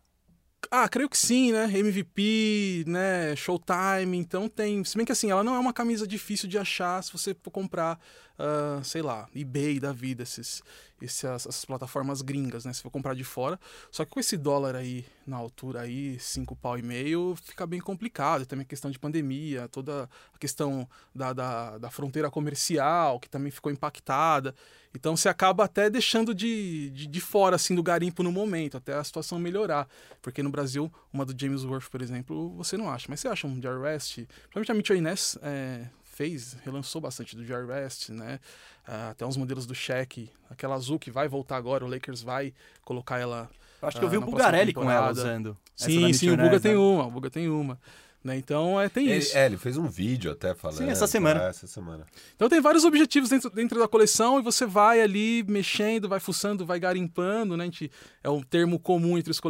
Ah, 0.70 0.86
creio 0.86 1.08
que 1.08 1.16
sim, 1.16 1.50
né? 1.50 1.64
MVP, 1.78 2.84
né? 2.86 3.34
Showtime, 3.34 4.18
então 4.18 4.50
tem. 4.50 4.84
Se 4.84 4.96
bem 4.96 5.06
que 5.06 5.12
assim, 5.12 5.30
ela 5.30 5.42
não 5.42 5.54
é 5.54 5.58
uma 5.58 5.72
camisa 5.72 6.06
difícil 6.06 6.46
de 6.46 6.58
achar 6.58 7.02
se 7.02 7.10
você 7.10 7.34
for 7.42 7.50
comprar, 7.50 7.98
uh, 8.38 8.82
sei 8.84 9.02
lá, 9.02 9.28
eBay 9.34 9.80
da 9.80 9.92
vida, 9.92 10.22
esses, 10.22 10.62
essas, 11.02 11.46
essas, 11.46 11.64
plataformas 11.64 12.22
gringas, 12.22 12.64
né? 12.64 12.72
Se 12.72 12.82
for 12.82 12.90
comprar 12.90 13.14
de 13.14 13.24
fora. 13.24 13.58
Só 13.90 14.04
que 14.04 14.10
com 14.10 14.20
esse 14.20 14.36
dólar 14.36 14.76
aí 14.76 15.04
na 15.26 15.36
altura 15.36 15.82
aí, 15.82 16.18
cinco 16.18 16.56
pau 16.56 16.78
e 16.78 16.82
meio, 16.82 17.36
fica 17.42 17.66
bem 17.66 17.80
complicado. 17.80 18.46
Também 18.46 18.62
a 18.62 18.66
questão 18.66 18.90
de 18.90 18.98
pandemia, 18.98 19.68
toda 19.68 20.08
a 20.32 20.38
questão 20.38 20.88
da, 21.14 21.32
da, 21.32 21.78
da 21.78 21.90
fronteira 21.90 22.30
comercial, 22.30 23.18
que 23.20 23.28
também 23.28 23.50
ficou 23.50 23.70
impactada. 23.70 24.54
Então 24.94 25.16
você 25.16 25.28
acaba 25.28 25.64
até 25.64 25.90
deixando 25.90 26.34
de, 26.34 26.90
de, 26.90 27.06
de, 27.06 27.20
fora 27.20 27.56
assim 27.56 27.74
do 27.74 27.82
garimpo 27.82 28.22
no 28.22 28.32
momento, 28.32 28.76
até 28.76 28.94
a 28.94 29.04
situação 29.04 29.38
melhorar. 29.38 29.86
Porque 30.22 30.42
no 30.42 30.50
Brasil, 30.50 30.90
uma 31.12 31.26
do 31.26 31.38
James 31.38 31.64
Worth, 31.64 31.90
por 31.90 32.00
exemplo, 32.00 32.50
você 32.56 32.76
não 32.76 32.90
acha. 32.90 33.06
Mas 33.08 33.20
você 33.20 33.28
acha 33.28 33.46
um 33.46 33.60
Jar 33.60 33.78
West? 33.78 34.14
Principalmente 34.14 34.72
a 34.72 34.74
Mitchell 34.74 34.96
Inés 34.96 35.36
é, 35.42 35.88
fez, 36.18 36.56
relançou 36.64 37.00
bastante 37.00 37.36
do 37.36 37.44
Jar 37.44 37.64
West, 37.64 38.08
né? 38.08 38.40
Uh, 38.88 39.10
até 39.12 39.24
uns 39.24 39.36
modelos 39.36 39.66
do 39.66 39.74
Shaq, 39.74 40.28
aquela 40.50 40.74
azul 40.74 40.98
que 40.98 41.12
vai 41.12 41.28
voltar 41.28 41.56
agora, 41.56 41.84
o 41.84 41.88
Lakers 41.88 42.22
vai 42.22 42.52
colocar 42.84 43.20
ela. 43.20 43.48
Acho 43.80 44.00
que 44.00 44.04
eu 44.04 44.08
vi 44.08 44.16
uh, 44.16 44.22
o 44.22 44.24
Bugarelli 44.24 44.72
com 44.72 44.90
ela 44.90 45.12
usando. 45.12 45.56
Sim, 45.76 46.12
sim, 46.12 46.30
o 46.30 46.36
Buga 46.36 46.58
tem 46.58 46.74
uma, 46.74 47.06
o 47.06 47.10
Buga 47.10 47.30
tem 47.30 47.48
uma. 47.48 47.78
Né? 48.22 48.36
Então 48.36 48.80
é, 48.80 48.88
tem 48.88 49.06
ele, 49.06 49.18
isso. 49.18 49.36
É, 49.36 49.46
ele 49.46 49.56
fez 49.56 49.76
um 49.76 49.86
vídeo 49.86 50.32
até 50.32 50.54
falando. 50.54 50.78
Sim, 50.78 50.90
essa 50.90 51.06
semana. 51.06 51.44
É, 51.44 51.48
essa 51.48 51.66
semana. 51.66 52.04
Então 52.34 52.48
tem 52.48 52.60
vários 52.60 52.84
objetivos 52.84 53.30
dentro, 53.30 53.48
dentro 53.50 53.78
da 53.78 53.86
coleção 53.86 54.38
e 54.40 54.42
você 54.42 54.66
vai 54.66 55.00
ali 55.00 55.44
mexendo, 55.48 56.08
vai 56.08 56.18
fuçando, 56.18 56.66
vai 56.66 56.80
garimpando, 56.80 57.56
né? 57.56 57.64
A 57.64 57.66
gente, 57.66 57.90
é 58.22 58.28
um 58.28 58.42
termo 58.42 58.78
comum 58.78 59.16
entre 59.16 59.30
os 59.30 59.40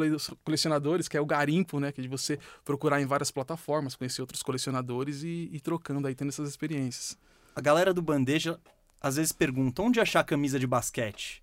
colecionadores, 0.45 1.09
que 1.09 1.17
é 1.17 1.21
o 1.21 1.27
garimpo, 1.27 1.81
né? 1.81 1.91
Que 1.91 2.01
é 2.01 2.03
de 2.03 2.09
você 2.09 2.39
procurar 2.65 3.01
em 3.01 3.07
várias 3.07 3.31
plataformas, 3.31 3.97
conhecer 3.97 4.21
outros 4.21 4.43
colecionadores 4.43 5.23
e 5.23 5.49
ir 5.51 5.61
trocando 5.61 6.07
aí, 6.07 6.15
tendo 6.15 6.29
essas 6.29 6.49
experiências. 6.49 7.17
A 7.57 7.61
galera 7.61 7.95
do 7.95 8.03
Bandeja 8.03 8.59
às 9.01 9.17
vezes 9.17 9.33
pergunta 9.33 9.81
onde 9.81 10.01
achar 10.01 10.25
camisa 10.25 10.59
de 10.59 10.67
basquete 10.67 11.43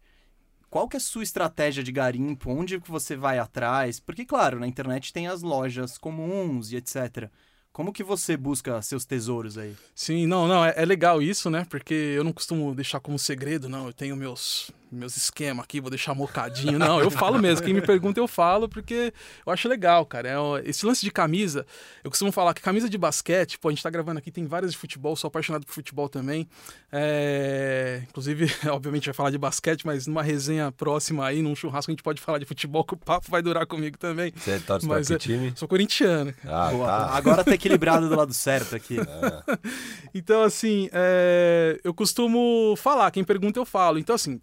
qual 0.75 0.89
que 0.89 0.97
é 0.97 0.99
a 0.99 0.99
sua 0.99 1.23
estratégia 1.23 1.81
de 1.81 1.89
garimpo? 1.89 2.51
Onde 2.51 2.81
que 2.81 2.91
você 2.91 3.15
vai 3.15 3.39
atrás? 3.39 3.97
Porque, 3.97 4.25
claro, 4.25 4.59
na 4.59 4.67
internet 4.67 5.13
tem 5.13 5.25
as 5.25 5.41
lojas 5.41 5.97
comuns 5.97 6.73
e 6.73 6.75
etc. 6.75 7.29
Como 7.71 7.93
que 7.93 8.03
você 8.03 8.35
busca 8.35 8.81
seus 8.81 9.05
tesouros 9.05 9.57
aí? 9.57 9.73
Sim, 9.95 10.27
não, 10.27 10.49
não, 10.49 10.65
é, 10.65 10.73
é 10.75 10.83
legal 10.83 11.21
isso, 11.21 11.49
né? 11.49 11.65
Porque 11.69 11.93
eu 11.93 12.25
não 12.25 12.33
costumo 12.33 12.75
deixar 12.75 12.99
como 12.99 13.17
segredo, 13.17 13.69
não. 13.69 13.87
Eu 13.87 13.93
tenho 13.93 14.17
meus 14.17 14.69
meus 14.91 15.17
esquemas 15.17 15.63
aqui, 15.63 15.81
vou 15.81 15.89
deixar 15.89 16.13
mocadinho. 16.13 16.77
Não, 16.79 16.99
eu 16.99 17.11
falo 17.11 17.39
mesmo. 17.39 17.65
Quem 17.65 17.73
me 17.73 17.81
pergunta, 17.81 18.19
eu 18.19 18.27
falo, 18.27 18.67
porque 18.67 19.13
eu 19.45 19.51
acho 19.51 19.67
legal, 19.67 20.05
cara. 20.05 20.29
É, 20.29 20.69
esse 20.69 20.85
lance 20.85 21.03
de 21.03 21.11
camisa, 21.11 21.65
eu 22.03 22.09
costumo 22.09 22.31
falar 22.31 22.53
que 22.53 22.61
camisa 22.61 22.89
de 22.89 22.97
basquete, 22.97 23.57
pô, 23.59 23.69
a 23.69 23.71
gente 23.71 23.83
tá 23.83 23.89
gravando 23.89 24.19
aqui, 24.19 24.31
tem 24.31 24.45
várias 24.45 24.71
de 24.71 24.77
futebol, 24.77 25.15
sou 25.15 25.27
apaixonado 25.27 25.65
por 25.65 25.73
futebol 25.73 26.09
também. 26.09 26.47
É, 26.91 28.01
inclusive, 28.09 28.51
obviamente, 28.69 29.05
vai 29.05 29.13
falar 29.13 29.31
de 29.31 29.37
basquete, 29.37 29.85
mas 29.85 30.07
numa 30.07 30.23
resenha 30.23 30.71
próxima 30.71 31.25
aí, 31.25 31.41
num 31.41 31.55
churrasco, 31.55 31.91
a 31.91 31.93
gente 31.93 32.03
pode 32.03 32.21
falar 32.21 32.39
de 32.39 32.45
futebol, 32.45 32.83
que 32.83 32.93
o 32.93 32.97
papo 32.97 33.29
vai 33.29 33.41
durar 33.41 33.65
comigo 33.65 33.97
também. 33.97 34.31
Você 34.35 34.59
torce 34.59 34.87
mas, 34.87 35.07
pra 35.07 35.17
que 35.17 35.23
é, 35.23 35.35
time? 35.35 35.53
Sou 35.55 35.67
corintiano. 35.67 36.33
Ah, 36.45 36.71
tá. 36.71 37.17
Agora 37.17 37.43
tá 37.43 37.53
equilibrado 37.53 38.07
do 38.09 38.15
lado 38.15 38.33
certo 38.33 38.75
aqui. 38.75 38.97
É. 39.15 39.57
então, 40.13 40.41
assim, 40.41 40.89
é, 40.91 41.79
eu 41.83 41.93
costumo 41.93 42.75
falar, 42.77 43.11
quem 43.11 43.23
pergunta 43.23 43.59
eu 43.59 43.65
falo. 43.65 43.99
Então, 43.99 44.15
assim, 44.15 44.41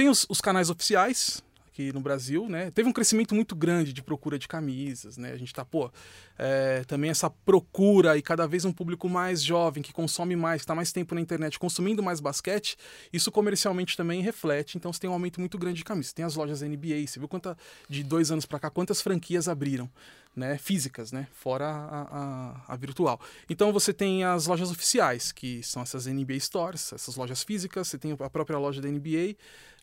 tem 0.00 0.08
os, 0.08 0.24
os, 0.30 0.40
canais 0.40 0.70
oficiais 0.70 1.42
aqui 1.66 1.92
no 1.92 2.00
Brasil, 2.00 2.48
né? 2.48 2.70
Teve 2.70 2.88
um 2.88 2.92
crescimento 2.92 3.34
muito 3.34 3.54
grande 3.54 3.92
de 3.92 4.02
procura 4.02 4.38
de 4.38 4.48
camisas, 4.48 5.18
né? 5.18 5.30
A 5.30 5.36
gente 5.36 5.52
tá, 5.52 5.62
pô, 5.62 5.90
é, 6.38 6.84
também 6.84 7.10
essa 7.10 7.28
procura 7.28 8.16
e 8.16 8.22
cada 8.22 8.46
vez 8.46 8.64
um 8.64 8.72
público 8.72 9.10
mais 9.10 9.42
jovem, 9.42 9.82
que 9.82 9.92
consome 9.92 10.34
mais, 10.34 10.62
está 10.62 10.74
mais 10.74 10.90
tempo 10.90 11.14
na 11.14 11.20
internet, 11.20 11.58
consumindo 11.58 12.02
mais 12.02 12.18
basquete, 12.18 12.78
isso 13.12 13.30
comercialmente 13.30 13.94
também 13.94 14.22
reflete. 14.22 14.78
Então 14.78 14.90
você 14.90 15.00
tem 15.00 15.10
um 15.10 15.12
aumento 15.12 15.38
muito 15.38 15.58
grande 15.58 15.76
de 15.76 15.84
camisas. 15.84 16.14
Tem 16.14 16.24
as 16.24 16.34
lojas 16.34 16.62
NBA, 16.62 17.06
você 17.06 17.18
viu 17.18 17.28
quanta, 17.28 17.54
de 17.86 18.02
dois 18.02 18.30
anos 18.30 18.46
para 18.46 18.58
cá, 18.58 18.70
quantas 18.70 19.02
franquias 19.02 19.48
abriram? 19.48 19.90
Né, 20.34 20.56
físicas, 20.58 21.10
né, 21.10 21.26
fora 21.32 21.66
a, 21.66 22.02
a, 22.02 22.74
a, 22.74 22.76
virtual. 22.76 23.20
Então 23.48 23.72
você 23.72 23.92
tem 23.92 24.22
as 24.22 24.46
lojas 24.46 24.70
oficiais, 24.70 25.32
que 25.32 25.60
são 25.60 25.82
essas 25.82 26.06
NBA 26.06 26.38
Stores, 26.38 26.92
essas 26.92 27.16
lojas 27.16 27.42
físicas, 27.42 27.88
você 27.88 27.98
tem 27.98 28.12
a 28.12 28.30
própria 28.30 28.56
loja 28.56 28.80
da 28.80 28.88
NBA, 28.88 29.34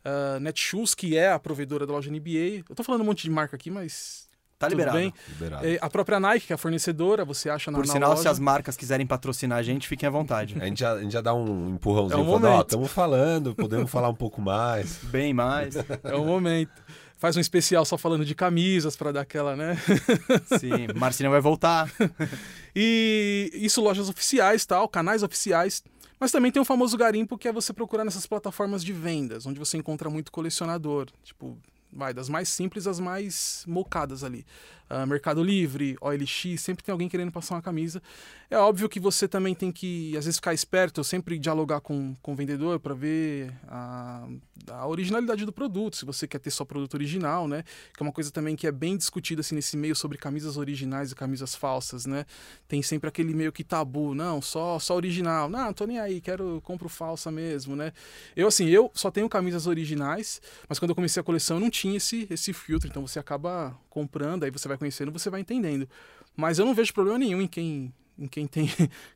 uh, 0.05 0.39
Netshoes, 0.39 0.93
que 0.93 1.17
é 1.17 1.31
a 1.31 1.39
provedora 1.39 1.85
da 1.85 1.93
loja 1.93 2.11
NBA. 2.11 2.63
Eu 2.69 2.75
tô 2.75 2.83
falando 2.83 3.01
um 3.01 3.05
monte 3.05 3.23
de 3.23 3.29
marca 3.29 3.55
aqui, 3.55 3.69
mas 3.71 4.27
Tá 4.59 4.67
liberado. 4.67 4.97
Bem. 4.97 5.13
liberado. 5.29 5.67
É, 5.67 5.77
a 5.79 5.89
própria 5.89 6.19
Nike, 6.19 6.47
que 6.47 6.53
é 6.53 6.55
a 6.55 6.57
fornecedora, 6.57 7.23
você 7.23 7.47
acha 7.49 7.69
na 7.69 7.77
Por 7.77 7.85
sinal, 7.85 8.09
loja. 8.11 8.23
se 8.23 8.27
as 8.27 8.39
marcas 8.39 8.75
quiserem 8.75 9.05
patrocinar 9.05 9.59
a 9.59 9.63
gente, 9.63 9.87
fiquem 9.87 10.07
à 10.07 10.09
vontade. 10.09 10.55
A 10.59 10.65
gente 10.65 10.79
já, 10.79 10.93
a 10.93 11.01
gente 11.01 11.11
já 11.11 11.21
dá 11.21 11.33
um 11.33 11.75
empurrãozinho. 11.75 12.19
É 12.19 12.23
um 12.23 12.25
momento. 12.25 12.61
Estamos 12.61 12.91
falando, 12.91 13.53
podemos 13.53 13.89
falar 13.91 14.09
um 14.09 14.15
pouco 14.15 14.41
mais. 14.41 14.97
Bem 15.11 15.31
mais. 15.31 15.75
É 16.03 16.15
o 16.15 16.25
momento. 16.25 16.71
Faz 17.19 17.35
um 17.35 17.39
especial 17.39 17.83
só 17.85 17.97
falando 17.97 18.23
de 18.25 18.33
camisas 18.33 18.95
para 18.95 19.11
dar 19.11 19.21
aquela, 19.21 19.55
né? 19.55 19.75
Sim, 20.59 20.87
Marcinho 20.95 21.31
vai 21.31 21.41
voltar. 21.41 21.91
e 22.75 23.51
isso, 23.53 23.81
lojas 23.81 24.09
oficiais, 24.09 24.65
tal, 24.65 24.87
canais 24.87 25.23
oficiais. 25.23 25.83
Mas 26.19 26.31
também 26.31 26.51
tem 26.51 26.61
o 26.61 26.65
famoso 26.65 26.97
garimpo 26.97 27.37
que 27.37 27.47
é 27.47 27.51
você 27.51 27.71
procurar 27.71 28.03
nessas 28.03 28.25
plataformas 28.25 28.83
de 28.83 28.91
vendas, 28.91 29.45
onde 29.45 29.59
você 29.59 29.77
encontra 29.77 30.09
muito 30.09 30.31
colecionador. 30.31 31.07
Tipo, 31.23 31.57
vai 31.97 32.13
das 32.13 32.29
mais 32.29 32.47
simples 32.47 32.85
às 32.85 32.99
mais 32.99 33.63
mocadas 33.67 34.23
ali. 34.23 34.45
Uh, 34.89 35.05
Mercado 35.05 35.43
Livre, 35.43 35.97
OLX, 35.99 36.61
sempre 36.61 36.81
tem 36.81 36.93
alguém 36.93 37.09
querendo 37.09 37.29
passar 37.29 37.55
uma 37.55 37.61
camisa. 37.61 38.01
É 38.49 38.57
óbvio 38.57 38.87
que 38.87 39.01
você 39.01 39.27
também 39.27 39.53
tem 39.53 39.69
que, 39.69 40.15
às 40.15 40.23
vezes, 40.23 40.37
ficar 40.37 40.53
esperto, 40.53 41.03
sempre 41.03 41.37
dialogar 41.37 41.81
com, 41.81 42.15
com 42.21 42.31
o 42.31 42.35
vendedor 42.35 42.79
para 42.79 42.93
ver 42.93 43.53
a, 43.67 44.25
a, 44.69 44.87
originalidade 44.87 45.45
do 45.45 45.51
produto, 45.51 45.97
se 45.97 46.05
você 46.05 46.25
quer 46.25 46.39
ter 46.39 46.51
só 46.51 46.63
produto 46.63 46.93
original, 46.93 47.49
né? 47.49 47.63
Que 47.93 48.01
é 48.01 48.05
uma 48.05 48.13
coisa 48.13 48.31
também 48.31 48.55
que 48.55 48.65
é 48.65 48.71
bem 48.71 48.95
discutida 48.95 49.41
assim, 49.41 49.55
nesse 49.55 49.75
meio 49.75 49.93
sobre 49.93 50.17
camisas 50.17 50.55
originais 50.55 51.11
e 51.11 51.15
camisas 51.15 51.53
falsas, 51.53 52.05
né? 52.05 52.25
Tem 52.65 52.81
sempre 52.81 53.09
aquele 53.09 53.33
meio 53.33 53.51
que 53.51 53.65
tabu, 53.65 54.15
não, 54.15 54.41
só, 54.41 54.79
só 54.79 54.95
original. 54.95 55.49
Não, 55.49 55.73
tô 55.73 55.85
nem 55.85 55.99
aí, 55.99 56.21
quero, 56.21 56.61
compro 56.63 56.87
falsa 56.87 57.29
mesmo, 57.29 57.75
né? 57.75 57.91
Eu, 58.33 58.47
assim, 58.47 58.67
eu 58.69 58.89
só 58.93 59.11
tenho 59.11 59.27
camisas 59.27 59.67
originais, 59.67 60.41
mas 60.69 60.79
quando 60.79 60.91
eu 60.91 60.95
comecei 60.95 61.19
a 61.19 61.23
coleção 61.23 61.57
eu 61.57 61.61
não 61.61 61.69
tinha 61.69 61.86
esse, 61.95 62.27
esse 62.29 62.53
filtro, 62.53 62.89
então 62.89 63.05
você 63.05 63.19
acaba 63.19 63.77
comprando, 63.89 64.43
aí 64.43 64.51
você 64.51 64.67
vai 64.67 64.77
conhecendo, 64.77 65.11
você 65.11 65.29
vai 65.29 65.41
entendendo. 65.41 65.87
Mas 66.35 66.59
eu 66.59 66.65
não 66.65 66.73
vejo 66.73 66.93
problema 66.93 67.17
nenhum 67.19 67.41
em 67.41 67.47
quem 67.47 67.93
em 68.17 68.27
quem 68.27 68.47
tem 68.47 68.67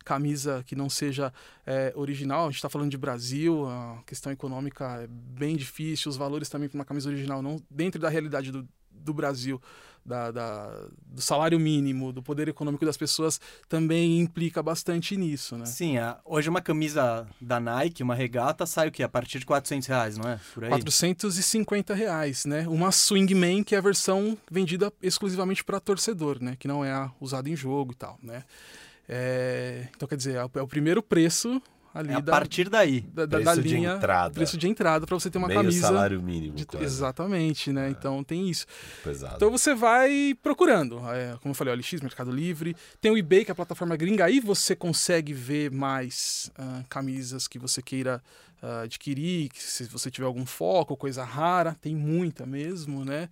camisa 0.05 0.63
que 0.65 0.75
não 0.75 0.89
seja 0.89 1.33
é, 1.65 1.91
original. 1.95 2.43
A 2.43 2.49
gente 2.49 2.57
está 2.57 2.69
falando 2.69 2.91
de 2.91 2.97
Brasil, 2.97 3.67
a 3.67 4.03
questão 4.05 4.31
econômica 4.31 5.01
é 5.01 5.07
bem 5.07 5.55
difícil, 5.57 6.09
os 6.09 6.17
valores 6.17 6.49
também 6.49 6.69
para 6.69 6.77
uma 6.77 6.85
camisa 6.85 7.09
original, 7.09 7.41
não 7.41 7.59
dentro 7.69 7.99
da 7.99 8.09
realidade 8.09 8.51
do, 8.51 8.67
do 8.91 9.13
Brasil, 9.13 9.59
da, 10.05 10.31
da, 10.31 10.87
do 11.05 11.21
salário 11.21 11.59
mínimo, 11.59 12.11
do 12.11 12.21
poder 12.21 12.47
econômico 12.47 12.85
das 12.85 12.97
pessoas, 12.97 13.39
também 13.69 14.19
implica 14.19 14.61
bastante 14.61 15.15
nisso, 15.15 15.57
né? 15.57 15.65
Sim, 15.65 15.97
a, 15.97 16.19
hoje 16.25 16.49
uma 16.49 16.61
camisa 16.61 17.27
da 17.39 17.59
Nike, 17.59 18.03
uma 18.03 18.15
regata, 18.15 18.65
sai 18.65 18.87
o 18.87 18.91
quê? 18.91 19.03
A 19.03 19.09
partir 19.09 19.39
de 19.39 19.45
400 19.45 19.87
reais, 19.87 20.17
não 20.17 20.29
é? 20.29 20.39
Por 20.53 20.63
aí? 20.63 20.69
450 20.69 21.93
reais, 21.93 22.45
né? 22.45 22.67
Uma 22.67 22.91
Swingman, 22.91 23.63
que 23.63 23.75
é 23.75 23.77
a 23.77 23.81
versão 23.81 24.37
vendida 24.49 24.91
exclusivamente 25.01 25.63
para 25.63 25.79
torcedor, 25.79 26.41
né? 26.41 26.55
Que 26.57 26.67
não 26.67 26.83
é 26.83 27.11
usada 27.19 27.49
em 27.49 27.55
jogo 27.55 27.93
e 27.93 27.95
tal, 27.95 28.19
né? 28.21 28.43
É, 29.07 29.87
então, 29.95 30.07
quer 30.07 30.15
dizer, 30.15 30.35
é 30.35 30.45
o 30.45 30.49
é 30.63 30.65
primeiro 30.67 31.03
preço 31.03 31.61
ali 31.93 32.11
é 32.11 32.15
a 32.15 32.19
da, 32.19 32.31
partir 32.31 32.69
daí. 32.69 33.01
Da, 33.01 33.25
da, 33.25 33.37
preço 33.37 33.55
da 33.55 33.61
linha, 33.61 33.89
de 33.89 33.95
entrada. 33.97 34.33
Preço 34.33 34.57
de 34.57 34.67
entrada 34.67 35.05
para 35.05 35.19
você 35.19 35.29
ter 35.29 35.37
uma 35.37 35.47
Meio 35.47 35.59
camisa. 35.59 35.81
salário 35.81 36.21
mínimo. 36.21 36.55
De, 36.55 36.65
exatamente, 36.79 37.71
né? 37.71 37.87
É. 37.87 37.89
Então 37.91 38.23
tem 38.23 38.49
isso. 38.49 38.65
Pesado. 39.03 39.35
Então 39.35 39.51
você 39.51 39.73
vai 39.73 40.35
procurando. 40.41 40.99
É, 41.09 41.37
como 41.41 41.51
eu 41.51 41.55
falei, 41.55 41.73
OLX, 41.73 42.01
Mercado 42.01 42.31
Livre. 42.31 42.75
Tem 42.99 43.11
o 43.11 43.17
eBay, 43.17 43.45
que 43.45 43.51
é 43.51 43.53
a 43.53 43.55
plataforma 43.55 43.95
gringa. 43.95 44.25
Aí 44.25 44.39
você 44.39 44.75
consegue 44.75 45.33
ver 45.33 45.71
mais 45.71 46.51
uh, 46.57 46.85
camisas 46.87 47.47
que 47.47 47.59
você 47.59 47.81
queira 47.81 48.21
uh, 48.61 48.83
adquirir. 48.83 49.49
Que 49.49 49.61
se 49.61 49.83
você 49.85 50.09
tiver 50.09 50.27
algum 50.27 50.45
foco, 50.45 50.95
coisa 50.95 51.23
rara. 51.23 51.75
Tem 51.81 51.95
muita 51.95 52.45
mesmo, 52.45 53.03
né? 53.03 53.29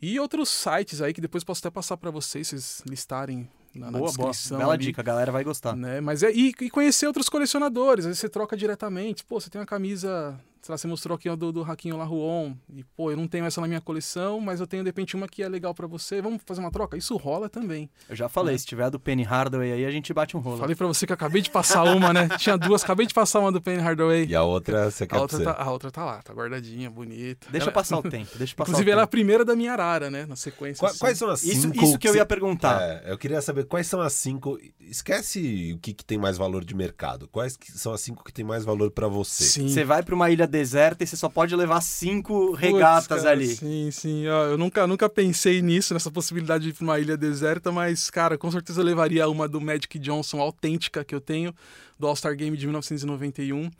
E 0.00 0.18
outros 0.18 0.48
sites 0.48 1.00
aí 1.00 1.14
que 1.14 1.20
depois 1.20 1.44
posso 1.44 1.60
até 1.60 1.70
passar 1.70 1.96
para 1.96 2.10
vocês, 2.10 2.48
vocês 2.48 2.82
listarem 2.88 3.48
na, 3.74 3.90
na 3.90 3.98
Boa, 3.98 4.12
boa. 4.12 4.30
descrição. 4.30 4.58
Bela 4.58 4.74
ali, 4.74 4.86
dica, 4.86 5.00
a 5.00 5.04
galera 5.04 5.32
vai 5.32 5.44
gostar. 5.44 5.74
Né? 5.74 6.00
Mas 6.00 6.22
é, 6.22 6.30
e, 6.30 6.54
e 6.60 6.70
conhecer 6.70 7.06
outros 7.06 7.28
colecionadores, 7.28 8.04
vezes 8.04 8.20
você 8.20 8.28
troca 8.28 8.56
diretamente. 8.56 9.24
Pô, 9.24 9.40
você 9.40 9.50
tem 9.50 9.60
uma 9.60 9.66
camisa, 9.66 10.38
lá, 10.70 10.78
você 10.78 10.86
mostrou 10.86 11.16
aqui 11.16 11.28
a 11.28 11.34
do, 11.34 11.50
do 11.50 11.62
Raquinho 11.62 11.96
Laruon, 11.96 12.54
e 12.72 12.84
pô, 12.96 13.10
eu 13.10 13.16
não 13.16 13.26
tenho 13.26 13.44
essa 13.44 13.60
na 13.60 13.66
minha 13.66 13.80
coleção, 13.80 14.40
mas 14.40 14.60
eu 14.60 14.66
tenho 14.66 14.82
de 14.82 14.88
repente 14.88 15.16
uma 15.16 15.26
que 15.26 15.42
é 15.42 15.48
legal 15.48 15.74
pra 15.74 15.86
você, 15.86 16.20
vamos 16.22 16.40
fazer 16.46 16.60
uma 16.60 16.70
troca? 16.70 16.96
Isso 16.96 17.16
rola 17.16 17.48
também. 17.48 17.90
Eu 18.08 18.14
já 18.14 18.28
falei, 18.28 18.56
se 18.58 18.66
tiver 18.66 18.84
a 18.84 18.88
do 18.90 19.00
Penny 19.00 19.22
Hardaway 19.24 19.72
aí, 19.72 19.84
a 19.84 19.90
gente 19.90 20.12
bate 20.12 20.36
um 20.36 20.40
rolo. 20.40 20.58
Falei 20.58 20.76
pra 20.76 20.86
você 20.86 21.06
que 21.06 21.12
eu 21.12 21.14
acabei 21.14 21.42
de 21.42 21.50
passar 21.50 21.82
uma, 21.84 22.12
né? 22.12 22.28
Tinha 22.38 22.56
duas, 22.56 22.84
acabei 22.84 23.06
de 23.06 23.14
passar 23.14 23.40
uma 23.40 23.50
do 23.50 23.60
Penny 23.60 23.80
Hardaway. 23.82 24.26
E 24.26 24.34
a 24.36 24.42
outra 24.42 24.90
você 24.90 25.06
quer 25.06 25.16
A 25.16 25.20
outra, 25.22 25.42
tá, 25.42 25.62
a 25.62 25.70
outra 25.72 25.90
tá 25.90 26.04
lá, 26.04 26.22
tá 26.22 26.32
guardadinha, 26.32 26.90
bonita. 26.90 27.48
Deixa 27.50 27.64
Ela- 27.66 27.72
passar 27.72 27.98
o 27.98 28.02
tempo, 28.08 28.30
deixa 28.38 28.54
passar 28.54 28.70
Inclusive, 28.70 28.90
o 28.90 28.92
ela 28.92 29.00
é 29.02 29.04
a 29.04 29.08
primeira 29.08 29.44
da 29.44 29.56
minha 29.56 29.72
arara, 29.72 30.10
né? 30.10 30.26
Na 30.26 30.36
sequência. 30.36 30.80
Qua- 30.80 30.90
assim. 30.90 30.98
Quais 30.98 31.18
são 31.18 31.28
as 31.28 31.42
Isso, 31.42 31.62
cinco 31.62 31.84
isso 31.84 31.98
que 31.98 32.08
eu 32.08 32.14
ia 32.14 32.24
perguntar. 32.26 32.80
É, 32.80 33.12
eu 33.12 33.18
queria 33.18 33.40
saber 33.42 33.64
quais 33.64 33.86
são 33.86 34.00
as 34.00 34.12
cinco. 34.12 34.58
Esquece 34.80 35.72
o 35.74 35.78
que, 35.78 35.92
que 35.94 36.04
tem 36.04 36.18
mais 36.18 36.36
valor 36.36 36.64
de 36.64 36.74
mercado. 36.74 37.26
Quais 37.28 37.56
que 37.56 37.72
são 37.72 37.92
as 37.92 38.00
cinco 38.00 38.22
que 38.22 38.32
tem 38.32 38.44
mais 38.44 38.64
valor 38.64 38.90
pra 38.90 39.08
você? 39.08 39.44
Sim. 39.44 39.68
Você 39.68 39.84
vai 39.84 40.02
pra 40.02 40.14
uma 40.14 40.30
ilha 40.30 40.46
deserta 40.52 41.02
e 41.02 41.06
você 41.06 41.16
só 41.16 41.28
pode 41.28 41.56
levar 41.56 41.80
cinco 41.80 42.52
regatas 42.52 43.22
cara, 43.22 43.30
ali. 43.30 43.56
Sim, 43.56 43.90
sim. 43.90 44.22
Eu 44.22 44.56
nunca, 44.56 44.86
nunca 44.86 45.08
pensei 45.08 45.60
nisso, 45.62 45.92
nessa 45.94 46.10
possibilidade 46.10 46.62
de 46.64 46.70
ir 46.70 46.72
pra 46.74 46.84
uma 46.84 47.00
ilha 47.00 47.16
deserta, 47.16 47.72
mas, 47.72 48.08
cara, 48.10 48.38
com 48.38 48.50
certeza 48.50 48.80
eu 48.80 48.84
levaria 48.84 49.28
uma 49.28 49.48
do 49.48 49.60
Magic 49.60 49.98
Johnson 49.98 50.40
autêntica 50.40 51.04
que 51.04 51.14
eu 51.14 51.20
tenho, 51.20 51.52
do 51.98 52.06
All-Star 52.06 52.36
Game 52.36 52.56
de 52.56 52.66
1991. 52.66 53.70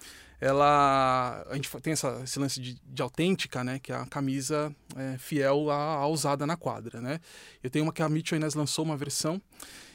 Ela. 0.40 1.46
A 1.48 1.54
gente 1.54 1.70
tem 1.80 1.92
essa- 1.92 2.20
esse 2.24 2.36
lance 2.38 2.60
de, 2.60 2.74
de 2.84 3.00
autêntica, 3.02 3.62
né? 3.62 3.78
Que 3.78 3.92
é 3.92 3.94
a 3.94 4.04
camisa 4.06 4.74
é, 4.96 5.16
fiel 5.16 5.70
à, 5.70 6.04
usada 6.08 6.44
na 6.44 6.56
quadra, 6.56 7.00
né? 7.00 7.20
Eu 7.62 7.70
tenho 7.70 7.84
uma 7.84 7.92
que 7.92 8.02
a 8.02 8.08
Mitchell 8.08 8.38
Inez 8.38 8.54
lançou 8.54 8.84
uma 8.84 8.96
versão 8.96 9.40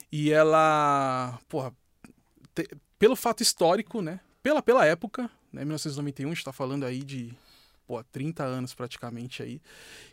e 0.10 0.32
ela. 0.32 1.38
Porra, 1.50 1.74
te- 2.56 2.70
pelo 2.98 3.16
fato 3.18 3.44
histórico, 3.44 4.02
né? 4.02 4.22
Pela, 4.42 4.62
pela 4.62 4.86
época, 4.86 5.30
né? 5.52 5.62
1991, 5.64 6.30
a 6.30 6.34
gente 6.34 6.44
tá 6.44 6.52
falando 6.54 6.86
aí 6.86 7.02
de 7.04 7.34
pô, 7.88 8.04
30 8.04 8.44
anos 8.44 8.74
praticamente 8.74 9.42
aí. 9.42 9.62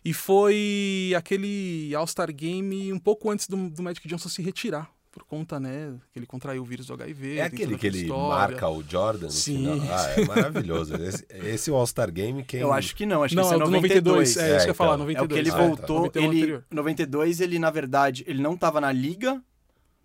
E 0.05 0.13
foi 0.15 1.13
aquele 1.17 1.95
All-Star 1.95 2.33
Game 2.33 2.93
um 2.93 2.99
pouco 2.99 3.31
antes 3.31 3.47
do, 3.49 3.69
do 3.69 3.83
Magic 3.83 4.07
Johnson 4.07 4.29
se 4.29 4.43
retirar, 4.43 4.91
por 5.11 5.25
conta, 5.25 5.59
né, 5.61 5.95
que 6.13 6.19
ele 6.19 6.27
contraiu 6.27 6.63
o 6.63 6.65
vírus 6.65 6.87
do 6.87 6.95
HIV. 6.95 7.37
É 7.39 7.43
aquele 7.43 7.77
que 7.79 7.87
ele 7.87 8.03
história. 8.03 8.29
marca 8.49 8.69
o 8.69 8.83
Jordan 8.83 9.27
no 9.27 9.31
Sim. 9.33 9.57
final. 9.59 9.79
Ah, 9.91 10.11
é 10.17 10.25
maravilhoso. 10.25 10.95
Esse, 11.03 11.25
esse 11.31 11.71
All-Star 11.71 12.13
Game, 12.13 12.43
quem. 12.45 12.61
Eu 12.61 12.73
acho 12.73 12.95
que 12.97 13.05
não, 13.07 13.23
acho 13.23 13.31
que 13.35 13.37
Não, 13.37 13.45
esse 13.45 13.53
é 13.53 13.55
é 13.55 13.57
o 13.57 13.65
do 13.65 13.71
92. 13.71 14.35
92. 14.35 14.37
É, 14.37 14.41
É, 14.41 14.57
isso 14.57 14.65
que 14.65 14.71
eu 14.71 14.71
ia 14.71 14.75
falar, 14.75 14.95
então. 14.95 15.09
É 15.11 15.15
92. 15.15 15.25
o 15.25 15.29
que 15.29 15.39
ele 15.39 15.51
Ah, 15.51 15.53
tá. 15.53 15.67
voltou. 15.67 15.97
91 16.07 16.23
ele, 16.25 16.37
anterior. 16.39 16.65
92, 16.71 17.41
ele, 17.41 17.59
na 17.59 17.71
verdade, 17.71 18.25
ele 18.27 18.43
não 18.43 18.57
tava 18.57 18.81
na 18.81 18.91
liga, 18.93 19.43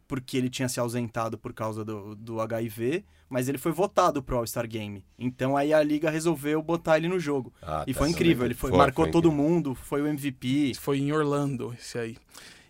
porque 0.07 0.37
ele 0.37 0.49
tinha 0.49 0.67
se 0.69 0.79
ausentado 0.79 1.37
por 1.37 1.53
causa 1.53 1.83
do, 1.85 2.15
do 2.15 2.39
HIV, 2.41 3.03
mas 3.29 3.47
ele 3.47 3.57
foi 3.57 3.71
votado 3.71 4.23
pro 4.23 4.37
All-Star 4.37 4.67
Game. 4.67 5.05
Então 5.17 5.55
aí 5.55 5.73
a 5.73 5.83
liga 5.83 6.09
resolveu 6.09 6.61
botar 6.61 6.97
ele 6.97 7.07
no 7.07 7.19
jogo. 7.19 7.53
Ah, 7.61 7.83
e 7.85 7.93
tá, 7.93 7.99
foi 7.99 8.09
incrível, 8.09 8.45
ele 8.45 8.55
foi, 8.55 8.71
Foi, 8.71 8.77
marcou 8.77 9.05
foi 9.05 9.11
todo 9.11 9.31
mundo, 9.31 9.75
foi 9.75 10.01
o 10.01 10.07
MVP. 10.07 10.73
Foi 10.79 10.97
em 10.97 11.11
Orlando, 11.11 11.73
esse 11.79 11.97
aí. 11.97 12.17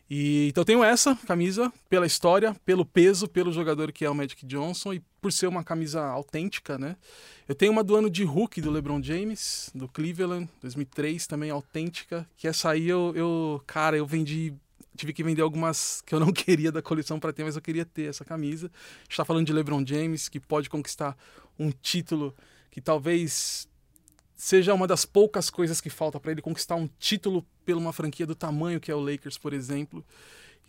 E, 0.09 0.47
então 0.49 0.61
eu 0.61 0.65
tenho 0.65 0.83
essa 0.83 1.15
camisa 1.15 1.71
pela 1.87 2.05
história, 2.05 2.55
pelo 2.65 2.83
peso, 2.83 3.27
pelo 3.27 3.53
jogador 3.53 3.91
que 3.91 4.03
é 4.03 4.09
o 4.09 4.15
Magic 4.15 4.43
Johnson 4.45 4.93
e 4.93 5.03
por 5.21 5.31
ser 5.31 5.47
uma 5.47 5.63
camisa 5.63 6.01
autêntica, 6.01 6.79
né? 6.79 6.95
Eu 7.47 7.53
tenho 7.53 7.71
uma 7.71 7.83
do 7.83 7.95
ano 7.95 8.09
de 8.09 8.23
Hulk 8.23 8.59
do 8.59 8.71
LeBron 8.71 9.01
James, 9.03 9.69
do 9.73 9.87
Cleveland, 9.87 10.49
2003, 10.61 11.27
também 11.27 11.51
autêntica, 11.51 12.27
que 12.35 12.47
essa 12.47 12.71
aí 12.71 12.89
eu, 12.89 13.13
eu 13.15 13.61
cara, 13.67 13.97
eu 13.97 14.05
vendi 14.05 14.53
tive 14.99 15.13
que 15.13 15.23
vender 15.23 15.41
algumas 15.41 16.01
que 16.05 16.13
eu 16.13 16.19
não 16.19 16.31
queria 16.33 16.71
da 16.71 16.81
coleção 16.81 17.19
para 17.19 17.33
ter, 17.33 17.43
mas 17.43 17.55
eu 17.55 17.61
queria 17.61 17.85
ter 17.85 18.09
essa 18.09 18.25
camisa. 18.25 18.67
A 18.67 19.03
gente 19.03 19.17
tá 19.17 19.25
falando 19.25 19.45
de 19.45 19.53
LeBron 19.53 19.83
James, 19.85 20.27
que 20.27 20.39
pode 20.39 20.69
conquistar 20.69 21.17
um 21.57 21.71
título 21.71 22.35
que 22.69 22.81
talvez 22.81 23.67
seja 24.35 24.73
uma 24.73 24.87
das 24.87 25.05
poucas 25.05 25.49
coisas 25.49 25.81
que 25.81 25.89
falta 25.89 26.19
para 26.19 26.31
ele 26.31 26.41
conquistar 26.41 26.75
um 26.75 26.87
título 26.99 27.45
pela 27.65 27.79
uma 27.79 27.91
franquia 27.91 28.25
do 28.25 28.35
tamanho 28.35 28.79
que 28.79 28.91
é 28.91 28.95
o 28.95 28.99
Lakers, 28.99 29.37
por 29.37 29.53
exemplo. 29.53 30.05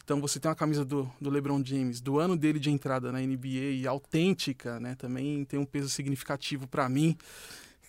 Então 0.02 0.20
você 0.20 0.40
tem 0.40 0.48
uma 0.48 0.56
camisa 0.56 0.84
do, 0.84 1.10
do 1.20 1.30
LeBron 1.30 1.62
James, 1.64 2.00
do 2.00 2.18
ano 2.18 2.36
dele 2.36 2.58
de 2.58 2.70
entrada 2.70 3.12
na 3.12 3.20
NBA, 3.20 3.74
e 3.74 3.86
autêntica, 3.86 4.80
né? 4.80 4.96
Também 4.96 5.44
tem 5.44 5.58
um 5.58 5.64
peso 5.64 5.88
significativo 5.88 6.66
para 6.66 6.88
mim. 6.88 7.16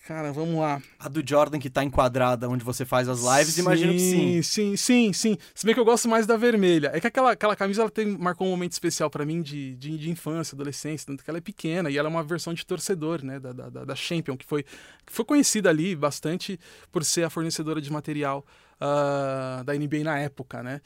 Cara, 0.06 0.32
vamos 0.32 0.56
lá. 0.58 0.82
A 0.98 1.08
do 1.08 1.22
Jordan 1.24 1.60
que 1.60 1.70
tá 1.70 1.84
enquadrada 1.84 2.48
onde 2.48 2.64
você 2.64 2.84
faz 2.84 3.08
as 3.08 3.20
lives, 3.20 3.56
imagino 3.56 3.92
que 3.92 4.00
sim. 4.00 4.42
Sim, 4.42 4.76
sim, 4.76 5.12
sim. 5.12 5.38
Se 5.54 5.64
bem 5.64 5.72
que 5.74 5.80
eu 5.80 5.84
gosto 5.84 6.08
mais 6.08 6.26
da 6.26 6.36
vermelha. 6.36 6.90
É 6.92 7.00
que 7.00 7.06
aquela, 7.06 7.30
aquela 7.30 7.54
camisa 7.54 7.82
ela 7.82 7.90
tem, 7.90 8.06
marcou 8.18 8.48
um 8.48 8.50
momento 8.50 8.72
especial 8.72 9.08
pra 9.08 9.24
mim 9.24 9.40
de, 9.40 9.76
de, 9.76 9.96
de 9.96 10.10
infância, 10.10 10.56
adolescência, 10.56 11.06
tanto 11.06 11.22
que 11.22 11.30
ela 11.30 11.38
é 11.38 11.40
pequena 11.40 11.88
e 11.88 11.96
ela 11.96 12.08
é 12.08 12.10
uma 12.10 12.24
versão 12.24 12.52
de 12.52 12.66
torcedor, 12.66 13.22
né, 13.24 13.38
da, 13.38 13.52
da, 13.52 13.68
da- 13.84 13.94
Champion, 13.94 14.36
que 14.36 14.44
foi, 14.44 14.64
que 14.64 15.12
foi 15.12 15.24
conhecida 15.24 15.70
ali 15.70 15.94
bastante 15.94 16.58
por 16.90 17.04
ser 17.04 17.22
a 17.22 17.30
fornecedora 17.30 17.80
de 17.80 17.92
material 17.92 18.44
ah, 18.80 19.62
da 19.64 19.76
NBA 19.76 20.02
na 20.02 20.18
época, 20.18 20.64
né. 20.64 20.80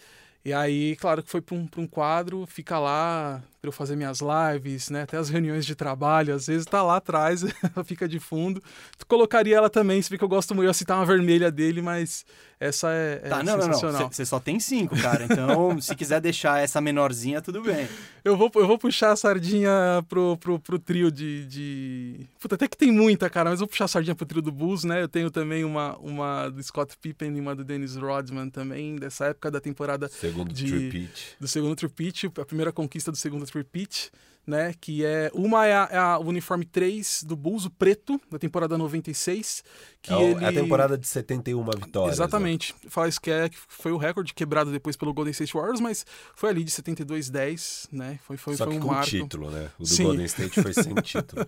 E 0.45 0.53
aí, 0.53 0.95
claro 0.97 1.23
que 1.23 1.31
foi 1.31 1.41
para 1.41 1.57
um, 1.57 1.67
pra 1.67 1.81
um 1.81 1.87
quadro, 1.89 2.47
fica 2.47 2.79
lá 2.79 3.43
para 3.67 3.69
eu 3.69 3.73
fazer 3.73 3.97
minhas 3.97 4.21
lives, 4.21 4.91
né? 4.91 5.03
Até 5.03 5.17
as 5.17 5.29
reuniões 5.29 5.67
de 5.67 5.75
trabalho, 5.75 6.35
às 6.35 6.47
vezes 6.47 6.65
tá 6.67 6.83
lá 6.83 6.97
atrás, 6.97 7.43
ela 7.75 7.85
fica 7.85 8.09
de 8.09 8.21
fundo. 8.21 8.63
Colocaria 9.09 9.57
ela 9.57 9.69
também, 9.69 10.01
se 10.01 10.09
bem 10.11 10.19
que 10.19 10.25
eu 10.25 10.29
gosto 10.29 10.55
muito, 10.55 10.69
eu 10.69 10.75
citar 10.75 10.97
uma 10.99 11.05
vermelha 11.07 11.51
dele, 11.51 11.83
mas 11.83 12.25
essa 12.61 12.91
é, 12.91 13.21
é 13.25 13.29
Tá, 13.29 13.43
não, 13.43 13.45
não, 13.45 13.57
não. 13.57 13.63
sensacional. 13.75 14.09
Você 14.13 14.25
só 14.25 14.39
tem 14.41 14.59
cinco, 14.61 14.97
cara. 15.01 15.25
Então, 15.25 15.79
se 15.83 15.95
quiser 15.95 16.21
deixar 16.21 16.63
essa 16.63 16.81
menorzinha, 16.81 17.41
tudo 17.43 17.61
bem. 17.63 17.89
Eu, 18.25 18.37
vou, 18.37 18.51
eu 18.57 18.67
vou 18.67 18.79
puxar 18.79 19.13
a 19.13 19.17
sardinha 19.17 19.71
pro, 20.09 20.37
pro, 20.39 20.59
pro 20.59 20.79
trio 20.79 21.11
de, 21.11 21.45
de. 21.47 22.21
Puta, 22.41 22.55
até 22.55 22.67
que 22.69 22.77
tem 22.77 22.91
muita, 22.91 23.29
cara, 23.31 23.51
mas 23.51 23.61
eu 23.61 23.67
vou 23.67 23.69
puxar 23.69 23.85
a 23.85 23.89
sardinha 23.89 24.15
pro 24.15 24.27
trio 24.27 24.43
do 24.43 24.51
Bulls, 24.51 24.85
né? 24.85 25.03
Eu 25.03 25.09
tenho 25.09 25.31
também 25.31 25.65
uma, 25.65 25.97
uma 25.99 26.49
do 26.49 26.63
Scott 26.63 26.97
Pippen 27.01 27.37
e 27.37 27.41
uma 27.41 27.55
do 27.55 27.63
Dennis 27.65 27.95
Rodman 27.97 28.49
também, 28.51 28.97
dessa 28.97 29.27
época 29.27 29.51
da 29.51 29.61
temporada 29.61 30.09
Segundo 30.09 30.53
de- 30.53 30.67
tripit. 30.67 31.37
do 31.41 31.47
segundo 31.47 31.77
tripit, 31.77 32.27
a 32.41 32.45
primeira 32.45 32.73
conquista 32.73 33.11
do 33.13 33.17
segundo 33.17 33.45
tripit, 33.45 33.56
repeat 33.57 34.11
né? 34.47 34.73
Que 34.81 35.05
é. 35.05 35.31
Uma 35.35 35.67
é, 35.67 35.73
a, 35.75 35.89
é 35.91 35.97
a- 35.99 36.19
o 36.19 36.27
uniforme 36.27 36.65
3 36.65 37.25
do 37.25 37.35
Bulls, 37.37 37.65
o 37.65 37.71
preto, 37.71 38.21
da 38.31 38.39
temporada 38.39 38.79
96. 38.79 39.65
Que 40.03 40.13
É, 40.13 40.23
ele... 40.31 40.45
é 40.45 40.49
a 40.49 40.53
temporada 40.53 40.97
de 40.97 41.07
71 41.07 41.65
vitórias. 41.65 41.93
né? 42.19 42.25
Exatamente. 42.25 42.75
Fala 42.89 43.09
isso 43.09 43.21
que, 43.21 43.31
é, 43.31 43.49
que 43.49 43.57
foi 43.69 43.91
o 43.93 43.97
recorde 43.97 44.33
quebrado 44.35 44.71
depois 44.71 44.97
pelo 44.97 45.13
Golden 45.13 45.33
State 45.33 45.53
Warriors, 45.53 45.81
mas 45.81 46.07
foi 46.35 46.51
ali 46.51 46.63
de 46.63 46.71
72-10, 46.71 47.89
né? 47.93 48.19
Foi, 48.23 48.37
foi, 48.37 48.57
Só 48.57 48.65
foi 48.65 48.75
que 48.75 48.79
um 48.79 48.83
com 48.83 48.89
marco. 48.95 49.07
título, 49.11 49.51
né? 49.51 49.69
O 49.79 49.83
do 49.83 49.89
Sim. 49.89 50.05
Golden 50.05 50.25
State 50.27 50.63
foi 50.63 50.73
sem 50.73 50.95
título. 51.03 51.47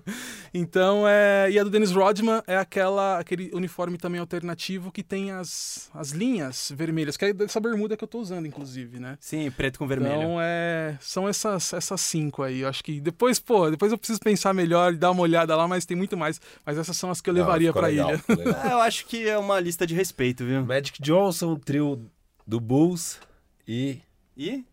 Então, 0.52 1.06
é... 1.06 1.50
e 1.50 1.58
a 1.58 1.64
do 1.64 1.70
Dennis 1.70 1.92
Rodman 1.92 2.42
é 2.46 2.56
aquela, 2.56 3.18
aquele 3.18 3.50
uniforme 3.54 3.96
também 3.98 4.20
alternativo 4.20 4.90
que 4.90 5.02
tem 5.02 5.30
as, 5.30 5.88
as 5.94 6.10
linhas 6.10 6.72
vermelhas, 6.74 7.16
que 7.16 7.24
é 7.26 7.32
dessa 7.32 7.60
bermuda 7.60 7.96
que 7.96 8.04
eu 8.04 8.08
tô 8.08 8.18
usando, 8.18 8.46
inclusive, 8.46 8.98
né? 8.98 9.16
Sim, 9.20 9.50
preto 9.50 9.78
com 9.78 9.86
vermelho. 9.86 10.14
Então, 10.16 10.38
é, 10.40 10.96
são 11.00 11.28
essas, 11.28 11.72
essas 11.72 12.00
cinco 12.00 12.42
aí. 12.42 12.60
Eu 12.60 12.68
acho 12.68 12.82
que 12.82 12.87
depois, 13.00 13.38
pô, 13.38 13.70
depois 13.70 13.92
eu 13.92 13.98
preciso 13.98 14.20
pensar 14.20 14.52
melhor 14.54 14.94
e 14.94 14.96
dar 14.96 15.10
uma 15.10 15.22
olhada 15.22 15.54
lá, 15.54 15.68
mas 15.68 15.84
tem 15.84 15.96
muito 15.96 16.16
mais. 16.16 16.40
Mas 16.64 16.78
essas 16.78 16.96
são 16.96 17.10
as 17.10 17.20
que 17.20 17.28
eu 17.30 17.34
levaria 17.34 17.72
legal, 17.72 18.10
ilha. 18.10 18.22
É, 18.64 18.72
eu 18.72 18.80
acho 18.80 19.06
que 19.06 19.28
é 19.28 19.36
uma 19.38 19.60
lista 19.60 19.86
de 19.86 19.94
respeito, 19.94 20.44
viu? 20.44 20.64
Magic 20.64 21.00
Johnson, 21.02 21.56
trio 21.56 22.00
do 22.46 22.58
Bulls 22.58 23.18
e 23.66 23.98
E? 24.36 24.64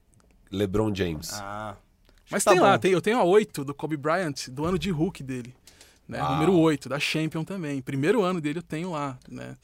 LeBron 0.52 0.94
James. 0.96 1.34
Ah. 1.34 1.76
Mas 2.32 2.44
Tá 2.44 2.52
tem 2.52 2.60
lá, 2.60 2.74
bom. 2.74 2.80
tem, 2.80 2.92
eu 2.92 3.02
tenho 3.02 3.20
a 3.20 3.24
8 3.24 3.64
do 3.64 3.74
Kobe 3.74 3.98
Bryant, 3.98 4.48
do 4.50 4.66
ano 4.66 4.80
de 4.80 4.90
Hulk 4.90 5.22
dele. 5.22 5.54
Né? 6.08 6.22
Uau. 6.22 6.34
Número 6.34 6.54
8, 6.58 6.88
da 6.90 7.00
Champion 7.00 7.44
também. 7.44 7.82
Primeiro 7.82 8.22
ano 8.22 8.40
dele 8.40 8.60
eu 8.60 8.64
tenho 8.64 8.92
lá, 8.92 9.18
né? 9.28 9.56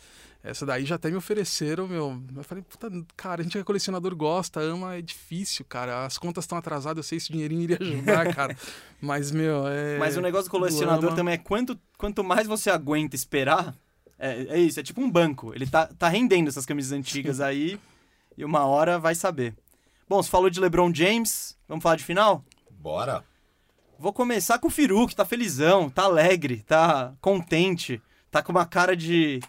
Essa 0.43 0.65
daí 0.65 0.85
já 0.85 0.95
até 0.95 1.09
me 1.09 1.15
ofereceram, 1.15 1.87
meu. 1.87 2.19
Eu 2.35 2.43
falei, 2.43 2.63
puta, 2.63 2.89
cara, 3.15 3.41
a 3.41 3.43
gente 3.43 3.53
que 3.53 3.59
é 3.59 3.63
colecionador 3.63 4.15
gosta, 4.15 4.59
ama, 4.59 4.95
é 4.95 5.01
difícil, 5.01 5.63
cara. 5.65 6.03
As 6.03 6.17
contas 6.17 6.45
estão 6.45 6.57
atrasadas, 6.57 6.97
eu 6.97 7.07
sei 7.07 7.19
se 7.19 7.29
o 7.29 7.33
dinheirinho 7.33 7.61
iria 7.61 7.77
ajudar, 7.79 8.33
cara. 8.33 8.57
Mas, 8.99 9.31
meu, 9.31 9.67
é. 9.67 9.99
Mas 9.99 10.17
o 10.17 10.21
negócio 10.21 10.47
do 10.47 10.51
colecionador 10.51 11.09
ama. 11.09 11.15
também 11.15 11.33
é 11.35 11.37
quanto, 11.37 11.79
quanto 11.95 12.23
mais 12.23 12.47
você 12.47 12.71
aguenta 12.71 13.15
esperar. 13.15 13.75
É, 14.17 14.55
é 14.55 14.59
isso, 14.59 14.79
é 14.79 14.83
tipo 14.83 14.99
um 14.99 15.09
banco. 15.09 15.53
Ele 15.53 15.67
tá, 15.67 15.85
tá 15.87 16.07
rendendo 16.07 16.47
essas 16.47 16.65
camisas 16.65 16.91
antigas 16.91 17.39
aí 17.39 17.79
e 18.35 18.43
uma 18.43 18.65
hora 18.65 18.97
vai 18.97 19.13
saber. 19.13 19.55
Bom, 20.09 20.21
você 20.21 20.29
falou 20.29 20.49
de 20.49 20.59
LeBron 20.59 20.91
James, 20.93 21.55
vamos 21.67 21.83
falar 21.83 21.95
de 21.95 22.03
final? 22.03 22.43
Bora. 22.69 23.23
Vou 23.97 24.11
começar 24.11 24.57
com 24.57 24.67
o 24.67 24.71
Firu, 24.71 25.07
que 25.07 25.15
tá 25.15 25.23
felizão, 25.23 25.87
tá 25.87 26.03
alegre, 26.03 26.63
tá 26.67 27.13
contente, 27.21 28.01
tá 28.31 28.41
com 28.41 28.51
uma 28.51 28.65
cara 28.65 28.95
de 28.95 29.39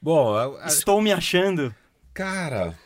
Bom, 0.00 0.34
a- 0.34 0.64
a- 0.64 0.66
estou 0.68 1.00
me 1.00 1.12
achando. 1.12 1.74
cara, 2.14 2.78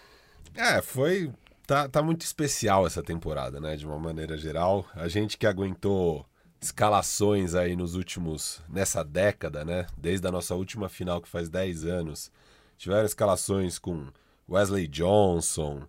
é, 0.54 0.80
foi. 0.82 1.30
Tá, 1.66 1.88
tá 1.88 2.02
muito 2.02 2.22
especial 2.22 2.84
essa 2.86 3.02
temporada, 3.02 3.60
né? 3.60 3.76
De 3.76 3.86
uma 3.86 3.98
maneira 3.98 4.36
geral. 4.36 4.84
A 4.94 5.06
gente 5.06 5.38
que 5.38 5.46
aguentou 5.46 6.26
escalações 6.60 7.54
aí 7.54 7.76
nos 7.76 7.94
últimos. 7.94 8.60
nessa 8.68 9.04
década, 9.04 9.64
né? 9.64 9.86
Desde 9.96 10.26
a 10.26 10.32
nossa 10.32 10.54
última 10.54 10.88
final, 10.88 11.20
que 11.20 11.28
faz 11.28 11.48
10 11.48 11.84
anos. 11.84 12.30
Tiveram 12.76 13.04
escalações 13.04 13.78
com 13.78 14.06
Wesley 14.48 14.88
Johnson, 14.88 15.82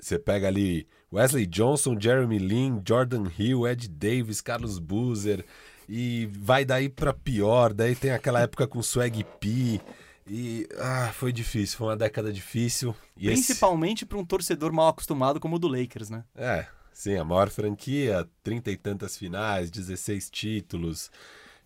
você 0.00 0.18
pega 0.18 0.48
ali 0.48 0.88
Wesley 1.12 1.46
Johnson, 1.46 1.96
Jeremy 2.00 2.38
Lin, 2.38 2.82
Jordan 2.86 3.26
Hill, 3.38 3.68
Ed 3.68 3.88
Davis, 3.88 4.40
Carlos 4.40 4.78
Boozer, 4.80 5.44
e 5.88 6.28
vai 6.32 6.64
daí 6.64 6.88
para 6.88 7.12
pior. 7.12 7.72
Daí 7.72 7.94
tem 7.94 8.10
aquela 8.10 8.40
época 8.40 8.66
com 8.66 8.82
Swag 8.82 9.22
P. 9.38 9.80
E 10.26 10.68
ah, 10.78 11.10
foi 11.12 11.32
difícil, 11.32 11.78
foi 11.78 11.88
uma 11.88 11.96
década 11.96 12.32
difícil. 12.32 12.94
E 13.16 13.26
Principalmente 13.26 13.98
esse... 13.98 14.06
para 14.06 14.18
um 14.18 14.24
torcedor 14.24 14.72
mal 14.72 14.88
acostumado 14.88 15.40
como 15.40 15.56
o 15.56 15.58
do 15.58 15.68
Lakers, 15.68 16.10
né? 16.10 16.24
É, 16.34 16.66
sim, 16.92 17.16
a 17.16 17.24
maior 17.24 17.50
franquia, 17.50 18.28
trinta 18.42 18.70
e 18.70 18.76
tantas 18.76 19.16
finais, 19.16 19.70
16 19.70 20.30
títulos. 20.30 21.10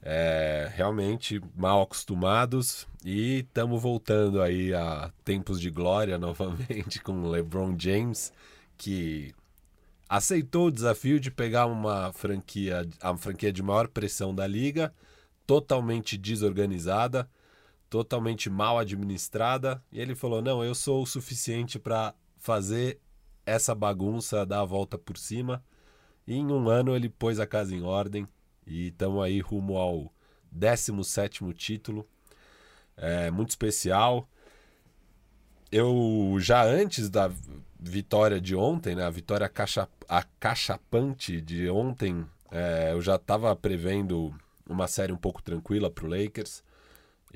É, 0.02 0.70
realmente 0.74 1.40
mal 1.56 1.82
acostumados 1.82 2.86
e 3.04 3.38
estamos 3.38 3.82
voltando 3.82 4.40
aí 4.40 4.72
a 4.72 5.10
tempos 5.24 5.58
de 5.58 5.70
glória 5.70 6.16
novamente 6.18 7.00
com 7.00 7.28
LeBron 7.28 7.74
James, 7.76 8.30
que 8.76 9.34
aceitou 10.08 10.66
o 10.66 10.70
desafio 10.70 11.18
de 11.18 11.30
pegar 11.30 11.66
uma 11.66 12.12
franquia, 12.12 12.86
a 13.00 13.16
franquia 13.16 13.52
de 13.52 13.62
maior 13.62 13.88
pressão 13.88 14.34
da 14.34 14.46
liga, 14.46 14.92
totalmente 15.46 16.16
desorganizada, 16.16 17.28
totalmente 17.96 18.50
mal 18.50 18.78
administrada, 18.78 19.82
e 19.90 19.98
ele 19.98 20.14
falou: 20.14 20.42
"Não, 20.42 20.62
eu 20.62 20.74
sou 20.74 21.02
o 21.02 21.06
suficiente 21.06 21.78
para 21.78 22.14
fazer 22.36 23.00
essa 23.46 23.74
bagunça 23.74 24.44
dar 24.44 24.60
a 24.60 24.64
volta 24.64 24.98
por 24.98 25.16
cima". 25.16 25.64
E 26.26 26.34
em 26.34 26.46
um 26.52 26.68
ano 26.68 26.94
ele 26.94 27.08
pôs 27.08 27.40
a 27.40 27.46
casa 27.46 27.74
em 27.74 27.82
ordem 27.82 28.28
e 28.66 28.88
estamos 28.88 29.22
aí 29.24 29.40
rumo 29.40 29.78
ao 29.78 30.12
17 30.50 31.42
título. 31.54 32.06
É 32.96 33.30
muito 33.30 33.50
especial. 33.50 34.28
Eu 35.72 36.36
já 36.38 36.64
antes 36.64 37.08
da 37.08 37.30
vitória 37.78 38.40
de 38.40 38.54
ontem, 38.54 38.94
né, 38.94 39.04
a 39.04 39.10
vitória 39.10 39.48
cacha, 39.48 39.88
acachapante 40.08 41.40
de 41.40 41.68
ontem, 41.70 42.26
é, 42.50 42.92
eu 42.92 43.00
já 43.00 43.16
estava 43.16 43.54
prevendo 43.56 44.34
uma 44.68 44.86
série 44.86 45.12
um 45.12 45.16
pouco 45.16 45.42
tranquila 45.42 45.90
para 45.90 46.04
o 46.04 46.08
Lakers. 46.08 46.62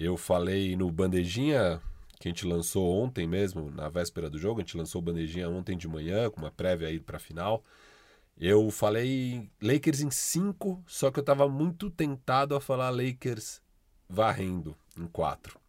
Eu 0.03 0.17
falei 0.17 0.75
no 0.77 0.91
Bandejinha, 0.91 1.79
que 2.19 2.27
a 2.27 2.31
gente 2.31 2.47
lançou 2.47 3.03
ontem 3.03 3.27
mesmo, 3.27 3.71
na 3.71 3.91
véspera 3.91 4.31
do 4.31 4.39
jogo, 4.39 4.59
a 4.59 4.63
gente 4.63 4.75
lançou 4.75 4.99
o 4.99 5.05
Bandejinha 5.05 5.47
ontem 5.47 5.77
de 5.77 5.87
manhã, 5.87 6.31
com 6.31 6.41
uma 6.41 6.51
prévia 6.51 6.89
aí 6.89 6.99
para 6.99 7.19
a 7.19 7.21
final. 7.21 7.63
Eu 8.35 8.71
falei 8.71 9.51
Lakers 9.61 10.01
em 10.01 10.11
5, 10.11 10.83
só 10.87 11.11
que 11.11 11.19
eu 11.19 11.21
estava 11.21 11.47
muito 11.51 11.91
tentado 11.91 12.57
a 12.57 12.61
falar 12.63 12.89
Lakers 12.89 13.61
varrendo 14.09 14.75
em 14.97 15.07
4. 15.07 15.61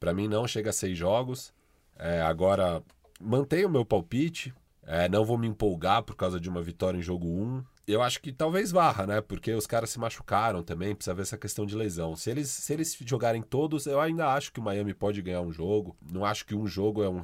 Para 0.00 0.12
mim 0.12 0.26
não 0.26 0.48
chega 0.48 0.70
a 0.70 0.72
seis 0.72 0.98
jogos. 0.98 1.54
É, 1.96 2.22
agora 2.22 2.82
mantenho 3.20 3.68
o 3.68 3.70
meu 3.70 3.84
palpite. 3.84 4.52
É, 4.82 5.08
não 5.08 5.24
vou 5.24 5.38
me 5.38 5.46
empolgar 5.46 6.02
por 6.02 6.16
causa 6.16 6.40
de 6.40 6.48
uma 6.48 6.60
vitória 6.60 6.98
em 6.98 7.02
jogo 7.02 7.28
1. 7.28 7.30
Um. 7.30 7.64
Eu 7.90 8.02
acho 8.02 8.20
que 8.20 8.32
talvez 8.32 8.70
varra, 8.70 9.06
né? 9.06 9.20
Porque 9.20 9.52
os 9.52 9.66
caras 9.66 9.90
se 9.90 9.98
machucaram 9.98 10.62
também, 10.62 10.94
precisa 10.94 11.14
ver 11.14 11.22
essa 11.22 11.38
questão 11.38 11.66
de 11.66 11.74
lesão. 11.74 12.14
Se 12.14 12.30
eles, 12.30 12.48
se 12.48 12.72
eles 12.72 12.96
jogarem 13.04 13.42
todos, 13.42 13.86
eu 13.86 14.00
ainda 14.00 14.32
acho 14.32 14.52
que 14.52 14.60
o 14.60 14.62
Miami 14.62 14.94
pode 14.94 15.20
ganhar 15.22 15.40
um 15.40 15.52
jogo. 15.52 15.96
Não 16.10 16.24
acho 16.24 16.46
que 16.46 16.54
um 16.54 16.66
jogo 16.66 17.02
é 17.02 17.08
um, 17.08 17.20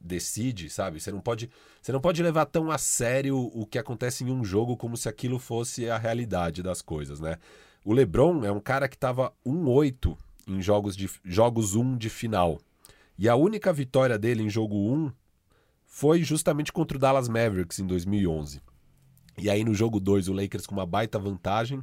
decide, 0.00 0.70
sabe? 0.70 1.00
Você 1.00 1.12
não 1.12 1.20
pode, 1.20 1.50
você 1.80 1.92
não 1.92 2.00
pode 2.00 2.22
levar 2.22 2.46
tão 2.46 2.70
a 2.70 2.78
sério 2.78 3.38
o 3.38 3.66
que 3.66 3.78
acontece 3.78 4.24
em 4.24 4.30
um 4.30 4.44
jogo 4.44 4.76
como 4.76 4.96
se 4.96 5.08
aquilo 5.08 5.38
fosse 5.38 5.88
a 5.88 5.98
realidade 5.98 6.62
das 6.62 6.82
coisas, 6.82 7.20
né? 7.20 7.36
O 7.84 7.92
LeBron 7.92 8.44
é 8.44 8.52
um 8.52 8.60
cara 8.60 8.88
que 8.88 8.96
estava 8.96 9.32
1-8 9.46 10.16
em 10.46 10.60
jogos 10.62 10.96
de 10.96 11.08
jogos 11.24 11.74
1 11.74 11.96
de 11.96 12.08
final. 12.08 12.58
E 13.18 13.28
a 13.28 13.36
única 13.36 13.72
vitória 13.72 14.18
dele 14.18 14.42
em 14.42 14.50
jogo 14.50 14.76
1 14.76 15.12
foi 15.84 16.22
justamente 16.22 16.72
contra 16.72 16.96
o 16.96 17.00
Dallas 17.00 17.28
Mavericks 17.28 17.78
em 17.78 17.86
2011. 17.86 18.60
E 19.38 19.48
aí 19.48 19.64
no 19.64 19.74
jogo 19.74 20.00
2 20.00 20.28
o 20.28 20.32
Lakers 20.32 20.66
com 20.66 20.74
uma 20.74 20.86
baita 20.86 21.18
vantagem 21.18 21.82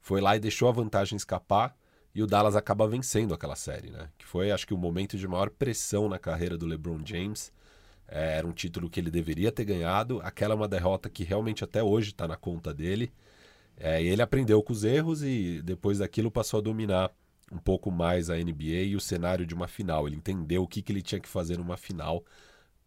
foi 0.00 0.20
lá 0.20 0.36
e 0.36 0.40
deixou 0.40 0.68
a 0.68 0.72
vantagem 0.72 1.16
escapar 1.16 1.76
e 2.16 2.22
o 2.22 2.26
Dallas 2.26 2.56
acaba 2.56 2.88
vencendo 2.88 3.34
aquela 3.34 3.54
série, 3.54 3.90
né? 3.90 4.08
Que 4.16 4.24
foi, 4.24 4.50
acho 4.50 4.66
que, 4.66 4.72
o 4.72 4.78
momento 4.78 5.18
de 5.18 5.28
maior 5.28 5.50
pressão 5.50 6.08
na 6.08 6.18
carreira 6.18 6.56
do 6.56 6.64
LeBron 6.64 7.00
James. 7.04 7.52
É, 8.08 8.38
era 8.38 8.46
um 8.46 8.52
título 8.52 8.88
que 8.88 8.98
ele 8.98 9.10
deveria 9.10 9.52
ter 9.52 9.66
ganhado. 9.66 10.18
Aquela 10.22 10.54
é 10.54 10.56
uma 10.56 10.66
derrota 10.66 11.10
que 11.10 11.24
realmente 11.24 11.62
até 11.62 11.82
hoje 11.82 12.12
está 12.12 12.26
na 12.26 12.34
conta 12.34 12.72
dele. 12.72 13.12
É, 13.76 14.02
ele 14.02 14.22
aprendeu 14.22 14.62
com 14.62 14.72
os 14.72 14.82
erros 14.82 15.22
e 15.22 15.60
depois 15.62 15.98
daquilo 15.98 16.30
passou 16.30 16.58
a 16.58 16.62
dominar 16.62 17.10
um 17.52 17.58
pouco 17.58 17.90
mais 17.90 18.30
a 18.30 18.36
NBA 18.36 18.84
e 18.86 18.96
o 18.96 19.00
cenário 19.00 19.44
de 19.44 19.54
uma 19.54 19.68
final. 19.68 20.06
Ele 20.06 20.16
entendeu 20.16 20.62
o 20.62 20.66
que, 20.66 20.80
que 20.80 20.92
ele 20.92 21.02
tinha 21.02 21.20
que 21.20 21.28
fazer 21.28 21.58
numa 21.58 21.76
final 21.76 22.24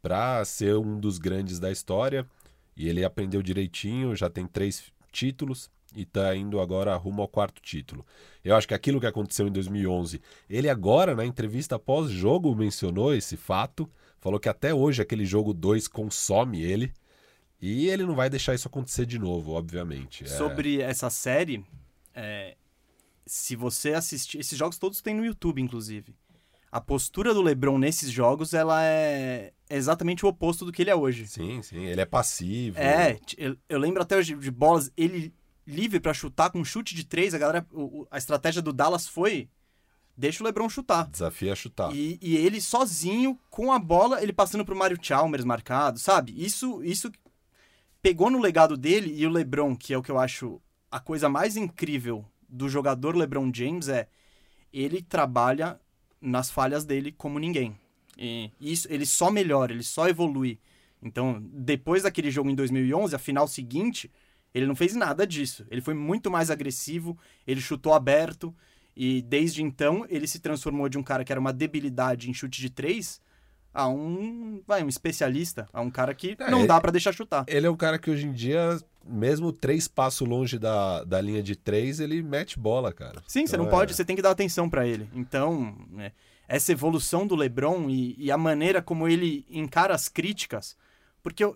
para 0.02 0.44
ser 0.44 0.76
um 0.76 1.00
dos 1.00 1.20
grandes 1.20 1.60
da 1.60 1.72
história. 1.72 2.26
E 2.80 2.88
ele 2.88 3.04
aprendeu 3.04 3.42
direitinho, 3.42 4.16
já 4.16 4.30
tem 4.30 4.48
três 4.48 4.86
títulos 5.12 5.70
e 5.94 6.04
está 6.04 6.34
indo 6.34 6.62
agora 6.62 6.96
rumo 6.96 7.22
ao 7.22 7.28
quarto 7.28 7.62
título. 7.62 8.06
Eu 8.42 8.56
acho 8.56 8.66
que 8.66 8.74
aquilo 8.74 9.02
que 9.02 9.06
aconteceu 9.06 9.46
em 9.50 9.52
2011, 9.52 10.22
ele 10.50 10.70
agora 10.70 11.14
na 11.14 11.26
entrevista 11.26 11.78
pós-jogo 11.78 12.56
mencionou 12.56 13.14
esse 13.14 13.36
fato, 13.36 13.92
falou 14.18 14.40
que 14.40 14.48
até 14.48 14.74
hoje 14.74 15.02
aquele 15.02 15.26
jogo 15.26 15.54
2 15.54 15.90
consome 15.90 16.62
ele 16.62 16.94
e 17.62 17.90
ele 17.90 18.06
não 18.06 18.16
vai 18.16 18.30
deixar 18.30 18.56
isso 18.56 18.70
acontecer 18.70 19.06
de 19.06 19.20
novo, 19.20 19.52
obviamente. 19.52 20.24
É... 20.24 20.28
Sobre 20.28 20.80
essa 20.80 21.10
série, 21.10 21.66
é... 22.16 22.56
se 23.26 23.58
você 23.58 23.94
assistir, 23.94 24.40
esses 24.40 24.58
jogos 24.58 24.78
todos 24.78 25.02
tem 25.02 25.14
no 25.14 25.26
YouTube, 25.26 25.62
inclusive. 25.62 26.16
A 26.72 26.80
postura 26.80 27.34
do 27.34 27.42
LeBron 27.42 27.78
nesses 27.78 28.10
jogos, 28.10 28.54
ela 28.54 28.82
é 28.82 29.52
exatamente 29.78 30.26
o 30.26 30.30
oposto 30.30 30.66
do 30.66 30.72
que 30.72 30.82
ele 30.82 30.90
é 30.90 30.96
hoje. 30.96 31.28
Sim, 31.28 31.62
sim, 31.62 31.86
ele 31.86 32.02
é 32.02 32.06
passivo. 32.06 32.78
É, 32.78 33.20
eu, 33.38 33.58
eu 33.68 33.80
lembro 33.80 34.02
até 34.02 34.18
hoje 34.18 34.36
de 34.36 34.52
bolas, 34.52 34.92
ele 34.96 35.34
livre 35.66 36.00
para 36.00 36.14
chutar 36.14 36.50
com 36.50 36.64
chute 36.64 36.96
de 36.96 37.06
três, 37.06 37.34
a 37.34 37.38
galera. 37.38 37.66
O, 37.72 38.08
a 38.10 38.18
estratégia 38.18 38.62
do 38.62 38.74
Dallas 38.74 39.08
foi. 39.08 39.50
Deixa 40.18 40.44
o 40.44 40.46
Lebron 40.46 40.68
chutar. 40.68 41.08
Desafia 41.08 41.54
a 41.54 41.56
chutar. 41.56 41.96
E, 41.96 42.20
e 42.22 42.36
ele 42.36 42.60
sozinho, 42.60 43.40
com 43.50 43.72
a 43.72 43.80
bola, 43.80 44.22
ele 44.22 44.34
passando 44.34 44.66
pro 44.66 44.76
Mario 44.76 44.98
Chalmers 45.02 45.46
marcado, 45.46 45.98
sabe? 45.98 46.34
Isso, 46.36 46.84
isso 46.84 47.10
pegou 48.02 48.30
no 48.30 48.40
legado 48.40 48.76
dele 48.76 49.14
e 49.16 49.26
o 49.26 49.30
LeBron, 49.30 49.76
que 49.78 49.94
é 49.94 49.98
o 49.98 50.04
que 50.04 50.12
eu 50.12 50.20
acho 50.20 50.62
a 50.92 51.00
coisa 51.00 51.30
mais 51.30 51.56
incrível 51.56 52.26
do 52.48 52.68
jogador 52.68 53.16
LeBron 53.16 53.52
James 53.54 53.88
é 53.88 54.08
ele 54.74 55.02
trabalha 55.02 55.80
nas 56.20 56.50
falhas 56.50 56.84
dele 56.84 57.12
como 57.12 57.40
ninguém. 57.40 57.78
E 58.22 58.52
isso 58.60 58.86
ele 58.92 59.06
só 59.06 59.32
melhora, 59.32 59.72
ele 59.72 59.84
só 59.84 60.10
evolui. 60.10 60.60
Então, 61.02 61.42
depois 61.54 62.04
daquele 62.04 62.30
jogo 62.30 62.50
em 62.50 62.56
2011, 62.56 63.16
a 63.16 63.20
final 63.20 63.48
seguinte, 63.48 64.12
ele 64.54 64.66
não 64.66 64.76
fez 64.76 64.94
nada 64.94 65.26
disso. 65.26 65.66
Ele 65.72 65.80
foi 65.80 65.94
muito 65.94 66.30
mais 66.30 66.52
agressivo, 66.52 67.18
ele 67.48 67.62
chutou 67.62 67.94
aberto 67.94 68.54
e 68.94 69.22
desde 69.22 69.64
então 69.64 70.06
ele 70.10 70.28
se 70.28 70.40
transformou 70.40 70.90
de 70.90 70.98
um 70.98 71.04
cara 71.04 71.24
que 71.24 71.32
era 71.32 71.40
uma 71.40 71.54
debilidade 71.54 72.30
em 72.30 72.34
chute 72.34 72.60
de 72.60 72.70
três 72.70 73.22
a 73.74 73.88
um, 73.88 74.62
vai, 74.68 74.84
um 74.84 74.90
especialista, 74.90 75.70
a 75.72 75.80
um 75.80 75.90
cara 75.90 76.14
que 76.14 76.36
é, 76.40 76.52
não 76.52 76.66
dá 76.66 76.82
para 76.82 76.92
deixar 76.92 77.14
chutar. 77.14 77.46
Ele 77.48 77.68
é 77.68 77.70
um 77.70 77.78
cara 77.78 78.00
que 78.00 78.10
hoje 78.10 78.26
em 78.26 78.34
dia, 78.34 78.78
mesmo 79.06 79.54
três 79.54 79.88
passos 79.88 80.28
longe 80.28 80.58
da, 80.58 81.04
da 81.04 81.22
linha 81.22 81.42
de 81.42 81.56
três, 81.56 82.00
ele 82.00 82.22
mete 82.22 82.60
bola, 82.60 82.92
cara. 82.92 83.22
Sim, 83.28 83.42
então, 83.42 83.52
você 83.52 83.58
não 83.58 83.68
é... 83.68 83.70
pode, 83.70 83.94
você 83.94 84.04
tem 84.04 84.16
que 84.16 84.22
dar 84.22 84.32
atenção 84.32 84.70
para 84.70 84.88
ele. 84.88 85.08
Então, 85.14 85.78
né, 85.92 86.12
essa 86.50 86.72
evolução 86.72 87.28
do 87.28 87.36
LeBron 87.36 87.88
e, 87.90 88.16
e, 88.18 88.32
a 88.32 88.38
maneira 88.38 88.82
como 88.82 89.08
ele 89.08 89.46
encara 89.52 89.94
as 89.94 90.10
críticas, 90.10 90.76
porque 91.22 91.44
eu, 91.44 91.56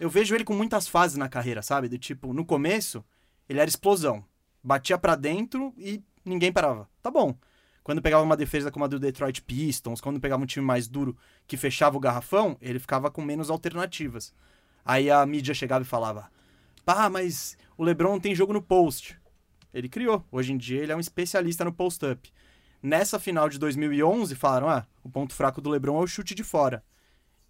eu 0.00 0.08
vejo 0.08 0.34
ele 0.34 0.42
com 0.42 0.54
muitas 0.54 0.88
fases 0.88 1.18
na 1.18 1.28
carreira, 1.28 1.60
sabe? 1.60 1.86
Do 1.86 1.98
tipo, 1.98 2.32
no 2.32 2.42
começo, 2.42 3.04
ele 3.46 3.60
era 3.60 3.68
explosão. 3.68 4.24
Batia 4.64 4.96
para 4.96 5.14
dentro 5.14 5.74
e 5.76 6.02
ninguém 6.24 6.50
parava. 6.50 6.88
Tá 7.02 7.10
bom. 7.10 7.36
Quando 7.84 8.00
pegava 8.00 8.24
uma 8.24 8.38
defesa 8.38 8.70
como 8.70 8.86
a 8.86 8.88
do 8.88 8.98
Detroit 8.98 9.42
Pistons, 9.42 10.00
quando 10.00 10.18
pegava 10.18 10.42
um 10.42 10.46
time 10.46 10.64
mais 10.64 10.88
duro 10.88 11.14
que 11.46 11.58
fechava 11.58 11.96
o 11.96 12.00
garrafão, 12.00 12.56
ele 12.60 12.78
ficava 12.78 13.10
com 13.10 13.20
menos 13.20 13.50
alternativas. 13.50 14.34
Aí 14.82 15.10
a 15.10 15.24
mídia 15.26 15.52
chegava 15.52 15.82
e 15.84 15.86
falava: 15.86 16.30
pá, 16.86 17.10
mas 17.10 17.56
o 17.76 17.84
LeBron 17.84 18.18
tem 18.18 18.34
jogo 18.34 18.54
no 18.54 18.62
post. 18.62 19.20
Ele 19.74 19.90
criou. 19.90 20.24
Hoje 20.32 20.54
em 20.54 20.56
dia 20.56 20.82
ele 20.82 20.92
é 20.92 20.96
um 20.96 21.00
especialista 21.00 21.66
no 21.66 21.72
post-up. 21.72 22.32
Nessa 22.82 23.18
final 23.18 23.48
de 23.48 23.58
2011, 23.58 24.34
falaram: 24.34 24.68
ah, 24.68 24.86
o 25.02 25.08
ponto 25.08 25.34
fraco 25.34 25.60
do 25.60 25.70
LeBron 25.70 26.00
é 26.00 26.04
o 26.04 26.06
chute 26.06 26.34
de 26.34 26.44
fora. 26.44 26.82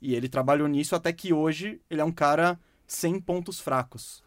E 0.00 0.14
ele 0.14 0.28
trabalhou 0.28 0.68
nisso 0.68 0.94
até 0.94 1.12
que 1.12 1.32
hoje 1.32 1.80
ele 1.90 2.00
é 2.00 2.04
um 2.04 2.12
cara 2.12 2.58
sem 2.86 3.20
pontos 3.20 3.60
fracos. 3.60 4.22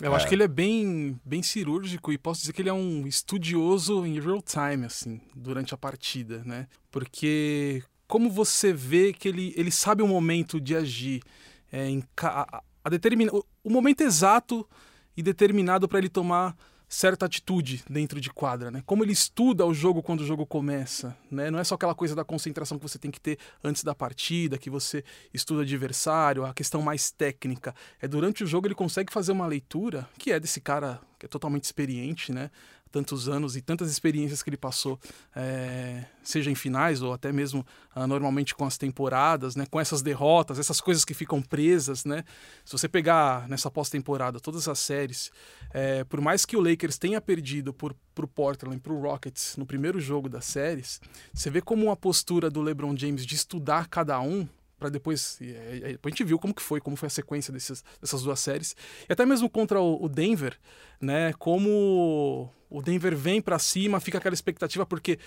Eu 0.00 0.12
é. 0.12 0.16
acho 0.16 0.26
que 0.26 0.34
ele 0.34 0.42
é 0.42 0.48
bem, 0.48 1.20
bem 1.24 1.42
cirúrgico 1.42 2.12
e 2.12 2.18
posso 2.18 2.40
dizer 2.40 2.52
que 2.52 2.62
ele 2.62 2.68
é 2.68 2.72
um 2.72 3.06
estudioso 3.06 4.06
em 4.06 4.20
real 4.20 4.40
time, 4.40 4.86
assim, 4.86 5.20
durante 5.34 5.74
a 5.74 5.76
partida, 5.76 6.42
né? 6.44 6.68
Porque 6.90 7.82
como 8.06 8.30
você 8.30 8.72
vê 8.72 9.12
que 9.12 9.28
ele, 9.28 9.52
ele 9.56 9.70
sabe 9.70 10.02
o 10.02 10.08
momento 10.08 10.60
de 10.60 10.74
agir, 10.74 11.22
é, 11.70 11.88
em, 11.88 12.02
a, 12.22 12.62
a 12.84 12.90
determina, 12.90 13.32
o, 13.32 13.44
o 13.62 13.70
momento 13.70 14.00
exato 14.00 14.68
e 15.16 15.22
determinado 15.22 15.88
para 15.88 15.98
ele 15.98 16.08
tomar 16.08 16.56
certa 16.90 17.26
atitude 17.26 17.84
dentro 17.88 18.20
de 18.20 18.28
quadra, 18.30 18.68
né? 18.68 18.82
Como 18.84 19.04
ele 19.04 19.12
estuda 19.12 19.64
o 19.64 19.72
jogo 19.72 20.02
quando 20.02 20.22
o 20.22 20.26
jogo 20.26 20.44
começa, 20.44 21.16
né? 21.30 21.48
Não 21.48 21.60
é 21.60 21.64
só 21.64 21.76
aquela 21.76 21.94
coisa 21.94 22.16
da 22.16 22.24
concentração 22.24 22.76
que 22.76 22.82
você 22.82 22.98
tem 22.98 23.12
que 23.12 23.20
ter 23.20 23.38
antes 23.62 23.84
da 23.84 23.94
partida, 23.94 24.58
que 24.58 24.68
você 24.68 25.04
estuda 25.32 25.62
adversário, 25.62 26.44
a 26.44 26.52
questão 26.52 26.82
mais 26.82 27.12
técnica. 27.12 27.72
É 28.02 28.08
durante 28.08 28.42
o 28.42 28.46
jogo 28.46 28.66
ele 28.66 28.74
consegue 28.74 29.12
fazer 29.12 29.30
uma 29.30 29.46
leitura 29.46 30.08
que 30.18 30.32
é 30.32 30.40
desse 30.40 30.60
cara 30.60 31.00
que 31.16 31.26
é 31.26 31.28
totalmente 31.28 31.64
experiente, 31.64 32.32
né? 32.32 32.50
Tantos 32.90 33.28
anos 33.28 33.56
e 33.56 33.60
tantas 33.60 33.90
experiências 33.90 34.42
que 34.42 34.50
ele 34.50 34.56
passou, 34.56 34.98
é, 35.34 36.04
seja 36.22 36.50
em 36.50 36.54
finais 36.54 37.02
ou 37.02 37.12
até 37.12 37.32
mesmo 37.32 37.66
ah, 37.94 38.06
normalmente 38.06 38.54
com 38.54 38.64
as 38.64 38.76
temporadas, 38.76 39.56
né, 39.56 39.66
com 39.70 39.80
essas 39.80 40.02
derrotas, 40.02 40.58
essas 40.58 40.80
coisas 40.80 41.04
que 41.04 41.14
ficam 41.14 41.40
presas, 41.40 42.04
né? 42.04 42.24
Se 42.64 42.72
você 42.72 42.88
pegar 42.88 43.48
nessa 43.48 43.70
pós-temporada 43.70 44.40
todas 44.40 44.68
as 44.68 44.78
séries, 44.78 45.30
é, 45.72 46.04
por 46.04 46.20
mais 46.20 46.44
que 46.44 46.56
o 46.56 46.60
Lakers 46.60 46.98
tenha 46.98 47.20
perdido 47.20 47.72
por 47.72 47.94
o 48.20 48.28
Portland, 48.28 48.78
para 48.80 48.92
o 48.92 49.00
Rockets 49.00 49.56
no 49.56 49.64
primeiro 49.64 49.98
jogo 49.98 50.28
das 50.28 50.44
séries, 50.44 51.00
você 51.32 51.48
vê 51.48 51.62
como 51.62 51.90
a 51.90 51.96
postura 51.96 52.50
do 52.50 52.60
LeBron 52.60 52.94
James 52.94 53.24
de 53.24 53.34
estudar 53.34 53.88
cada 53.88 54.20
um 54.20 54.46
para 54.80 54.88
depois. 54.88 55.38
depois 55.38 56.12
a 56.12 56.16
gente 56.16 56.24
viu 56.24 56.38
como 56.38 56.54
que 56.54 56.62
foi, 56.62 56.80
como 56.80 56.96
foi 56.96 57.06
a 57.06 57.10
sequência 57.10 57.52
desses, 57.52 57.84
dessas 58.00 58.22
duas 58.22 58.40
séries. 58.40 58.74
E 59.08 59.12
até 59.12 59.24
mesmo 59.26 59.48
contra 59.48 59.80
o, 59.80 60.02
o 60.02 60.08
Denver, 60.08 60.58
né? 61.00 61.32
Como 61.34 62.50
o 62.68 62.82
Denver 62.82 63.14
vem 63.14 63.40
para 63.42 63.58
cima, 63.58 64.00
fica 64.00 64.18
aquela 64.18 64.34
expectativa, 64.34 64.86
porque 64.86 65.18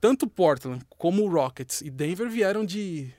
tanto 0.00 0.26
Portland 0.26 0.84
como 0.98 1.24
o 1.24 1.28
Rockets 1.28 1.80
e 1.80 1.90
Denver 1.90 2.28
vieram 2.28 2.64
de, 2.64 3.10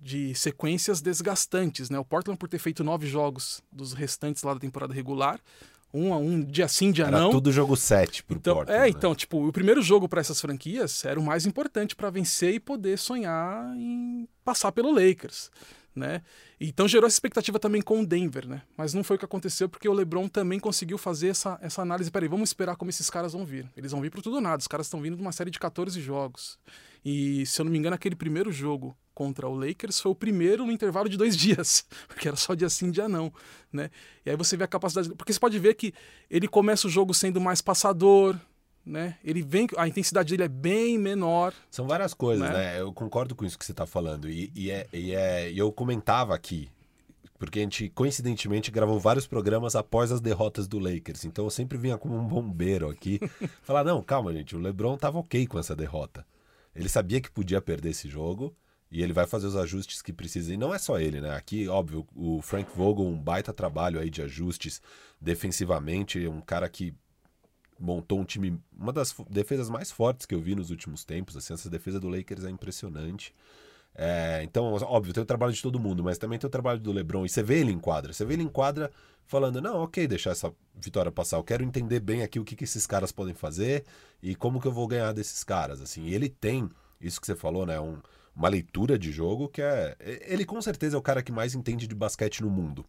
de 0.00 0.34
sequências 0.34 1.00
desgastantes, 1.00 1.90
né? 1.90 1.98
O 1.98 2.04
Portland 2.04 2.38
por 2.38 2.48
ter 2.48 2.58
feito 2.58 2.84
nove 2.84 3.06
jogos 3.06 3.62
dos 3.72 3.92
restantes 3.92 4.42
lá 4.42 4.54
da 4.54 4.60
temporada 4.60 4.94
regular, 4.94 5.40
um 5.92 6.14
a 6.14 6.18
um, 6.18 6.42
dia 6.42 6.68
sim, 6.68 6.92
dia 6.92 7.06
era 7.06 7.18
não. 7.18 7.30
tudo 7.30 7.50
jogo 7.50 7.76
7 7.76 8.22
pro 8.24 8.36
então, 8.36 8.54
Portland. 8.54 8.78
É, 8.78 8.82
né? 8.84 8.88
então, 8.88 9.14
tipo, 9.14 9.46
o 9.46 9.52
primeiro 9.52 9.82
jogo 9.82 10.08
para 10.08 10.20
essas 10.20 10.40
franquias 10.40 11.04
era 11.04 11.18
o 11.18 11.22
mais 11.22 11.46
importante 11.46 11.96
para 11.96 12.10
vencer 12.10 12.54
e 12.54 12.60
poder 12.60 12.98
sonhar 12.98 13.74
em 13.76 14.28
passar 14.44 14.72
pelo 14.72 14.92
Lakers, 14.92 15.50
né? 15.94 16.22
Então 16.60 16.86
gerou 16.86 17.06
essa 17.06 17.16
expectativa 17.16 17.58
também 17.58 17.80
com 17.82 18.00
o 18.00 18.06
Denver, 18.06 18.46
né? 18.46 18.62
Mas 18.76 18.94
não 18.94 19.02
foi 19.02 19.16
o 19.16 19.18
que 19.18 19.24
aconteceu 19.24 19.68
porque 19.68 19.88
o 19.88 19.92
LeBron 19.92 20.28
também 20.28 20.60
conseguiu 20.60 20.98
fazer 20.98 21.28
essa, 21.28 21.58
essa 21.62 21.82
análise. 21.82 22.10
Peraí, 22.10 22.28
vamos 22.28 22.50
esperar 22.50 22.76
como 22.76 22.90
esses 22.90 23.08
caras 23.08 23.32
vão 23.32 23.44
vir. 23.44 23.68
Eles 23.76 23.92
vão 23.92 24.00
vir 24.00 24.10
pro 24.10 24.22
tudo 24.22 24.36
ou 24.36 24.42
nada. 24.42 24.60
Os 24.60 24.68
caras 24.68 24.86
estão 24.86 25.00
vindo 25.00 25.16
de 25.16 25.22
uma 25.22 25.32
série 25.32 25.50
de 25.50 25.58
14 25.58 26.00
jogos. 26.00 26.58
E, 27.04 27.46
se 27.46 27.60
eu 27.60 27.64
não 27.64 27.72
me 27.72 27.78
engano, 27.78 27.94
aquele 27.94 28.14
primeiro 28.14 28.52
jogo 28.52 28.94
contra 29.20 29.46
o 29.46 29.54
Lakers 29.54 30.00
foi 30.00 30.12
o 30.12 30.14
primeiro 30.14 30.64
no 30.64 30.72
intervalo 30.72 31.06
de 31.06 31.18
dois 31.18 31.36
dias, 31.36 31.84
porque 32.08 32.26
era 32.26 32.38
só 32.38 32.54
dia 32.54 32.70
sim, 32.70 32.90
dia 32.90 33.06
não, 33.06 33.30
né? 33.70 33.90
E 34.24 34.30
aí 34.30 34.36
você 34.36 34.56
vê 34.56 34.64
a 34.64 34.66
capacidade, 34.66 35.10
porque 35.10 35.30
você 35.30 35.38
pode 35.38 35.58
ver 35.58 35.74
que 35.74 35.92
ele 36.30 36.48
começa 36.48 36.86
o 36.86 36.90
jogo 36.90 37.12
sendo 37.12 37.38
mais 37.38 37.60
passador, 37.60 38.34
né? 38.84 39.18
Ele 39.22 39.42
vem, 39.42 39.68
a 39.76 39.86
intensidade 39.86 40.30
dele 40.30 40.44
é 40.44 40.48
bem 40.48 40.96
menor. 40.96 41.52
São 41.70 41.86
várias 41.86 42.14
coisas, 42.14 42.48
né? 42.48 42.54
né? 42.54 42.80
Eu 42.80 42.94
concordo 42.94 43.34
com 43.34 43.44
isso 43.44 43.58
que 43.58 43.64
você 43.66 43.72
está 43.72 43.84
falando 43.84 44.26
e, 44.26 44.50
e, 44.54 44.70
é, 44.70 44.86
e 44.90 45.14
é, 45.14 45.52
eu 45.52 45.70
comentava 45.70 46.34
aqui 46.34 46.70
porque 47.38 47.58
a 47.58 47.62
gente 47.62 47.90
coincidentemente 47.90 48.70
gravou 48.70 48.98
vários 48.98 49.26
programas 49.26 49.74
após 49.74 50.10
as 50.10 50.20
derrotas 50.20 50.66
do 50.66 50.78
Lakers. 50.78 51.26
Então 51.26 51.44
eu 51.44 51.50
sempre 51.50 51.76
vinha 51.76 51.98
como 51.98 52.16
um 52.16 52.26
bombeiro 52.26 52.88
aqui, 52.88 53.20
falar 53.60 53.84
não, 53.84 54.02
calma 54.02 54.32
gente, 54.32 54.56
o 54.56 54.58
LeBron 54.58 54.96
tava 54.96 55.18
ok 55.18 55.46
com 55.46 55.58
essa 55.58 55.76
derrota. 55.76 56.24
Ele 56.74 56.88
sabia 56.88 57.20
que 57.20 57.30
podia 57.30 57.60
perder 57.60 57.90
esse 57.90 58.08
jogo 58.08 58.56
e 58.90 59.02
ele 59.02 59.12
vai 59.12 59.26
fazer 59.26 59.46
os 59.46 59.56
ajustes 59.56 60.02
que 60.02 60.12
precisa. 60.12 60.52
E 60.52 60.56
não 60.56 60.74
é 60.74 60.78
só 60.78 60.98
ele, 60.98 61.20
né? 61.20 61.34
Aqui, 61.36 61.68
óbvio, 61.68 62.06
o 62.14 62.42
Frank 62.42 62.70
Vogel, 62.74 63.06
um 63.06 63.16
baita 63.16 63.52
trabalho 63.52 64.00
aí 64.00 64.10
de 64.10 64.22
ajustes 64.22 64.82
defensivamente, 65.20 66.26
um 66.26 66.40
cara 66.40 66.68
que 66.68 66.92
montou 67.78 68.20
um 68.20 68.24
time, 68.24 68.60
uma 68.76 68.92
das 68.92 69.14
defesas 69.30 69.70
mais 69.70 69.90
fortes 69.90 70.26
que 70.26 70.34
eu 70.34 70.40
vi 70.40 70.54
nos 70.54 70.70
últimos 70.70 71.04
tempos. 71.04 71.36
Assim, 71.36 71.54
essa 71.54 71.70
defesa 71.70 72.00
do 72.00 72.08
Lakers 72.08 72.44
é 72.44 72.50
impressionante. 72.50 73.32
É, 73.94 74.42
então, 74.44 74.64
óbvio, 74.64 75.12
tem 75.12 75.22
o 75.22 75.26
trabalho 75.26 75.52
de 75.52 75.62
todo 75.62 75.78
mundo, 75.78 76.02
mas 76.02 76.18
também 76.18 76.38
tem 76.38 76.46
o 76.46 76.50
trabalho 76.50 76.80
do 76.80 76.92
LeBron. 76.92 77.24
E 77.24 77.28
você 77.28 77.42
vê 77.42 77.60
ele 77.60 77.72
em 77.72 77.78
quadra. 77.78 78.12
Você 78.12 78.24
vê 78.24 78.34
ele 78.34 78.42
em 78.42 78.48
quadra 78.48 78.90
falando: 79.24 79.60
não, 79.60 79.82
ok, 79.82 80.06
deixar 80.06 80.30
essa 80.30 80.52
vitória 80.74 81.12
passar. 81.12 81.36
Eu 81.36 81.44
quero 81.44 81.64
entender 81.64 82.00
bem 82.00 82.22
aqui 82.22 82.40
o 82.40 82.44
que, 82.44 82.56
que 82.56 82.64
esses 82.64 82.86
caras 82.86 83.12
podem 83.12 83.34
fazer 83.34 83.84
e 84.22 84.34
como 84.34 84.60
que 84.60 84.66
eu 84.66 84.72
vou 84.72 84.86
ganhar 84.86 85.12
desses 85.12 85.44
caras. 85.44 85.80
Assim, 85.80 86.04
e 86.04 86.14
ele 86.14 86.28
tem 86.28 86.68
isso 87.00 87.20
que 87.20 87.26
você 87.26 87.34
falou, 87.34 87.64
né? 87.64 87.80
Um, 87.80 87.98
uma 88.40 88.48
leitura 88.48 88.98
de 88.98 89.12
jogo 89.12 89.48
que 89.48 89.60
é. 89.60 89.94
Ele 90.26 90.46
com 90.46 90.60
certeza 90.62 90.96
é 90.96 90.98
o 90.98 91.02
cara 91.02 91.22
que 91.22 91.30
mais 91.30 91.54
entende 91.54 91.86
de 91.86 91.94
basquete 91.94 92.40
no 92.42 92.50
mundo. 92.50 92.86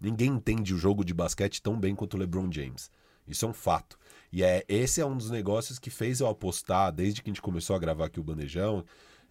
Ninguém 0.00 0.30
entende 0.30 0.72
o 0.72 0.78
jogo 0.78 1.04
de 1.04 1.12
basquete 1.12 1.60
tão 1.60 1.78
bem 1.78 1.94
quanto 1.94 2.14
o 2.14 2.18
LeBron 2.18 2.50
James. 2.50 2.90
Isso 3.26 3.44
é 3.44 3.48
um 3.48 3.52
fato. 3.52 3.98
E 4.32 4.42
é 4.42 4.64
esse 4.68 5.00
é 5.00 5.06
um 5.06 5.16
dos 5.16 5.30
negócios 5.30 5.78
que 5.78 5.90
fez 5.90 6.20
eu 6.20 6.28
apostar 6.28 6.92
desde 6.92 7.20
que 7.20 7.30
a 7.30 7.32
gente 7.32 7.42
começou 7.42 7.74
a 7.74 7.78
gravar 7.78 8.06
aqui 8.06 8.20
o 8.20 8.24
Bandejão 8.24 8.84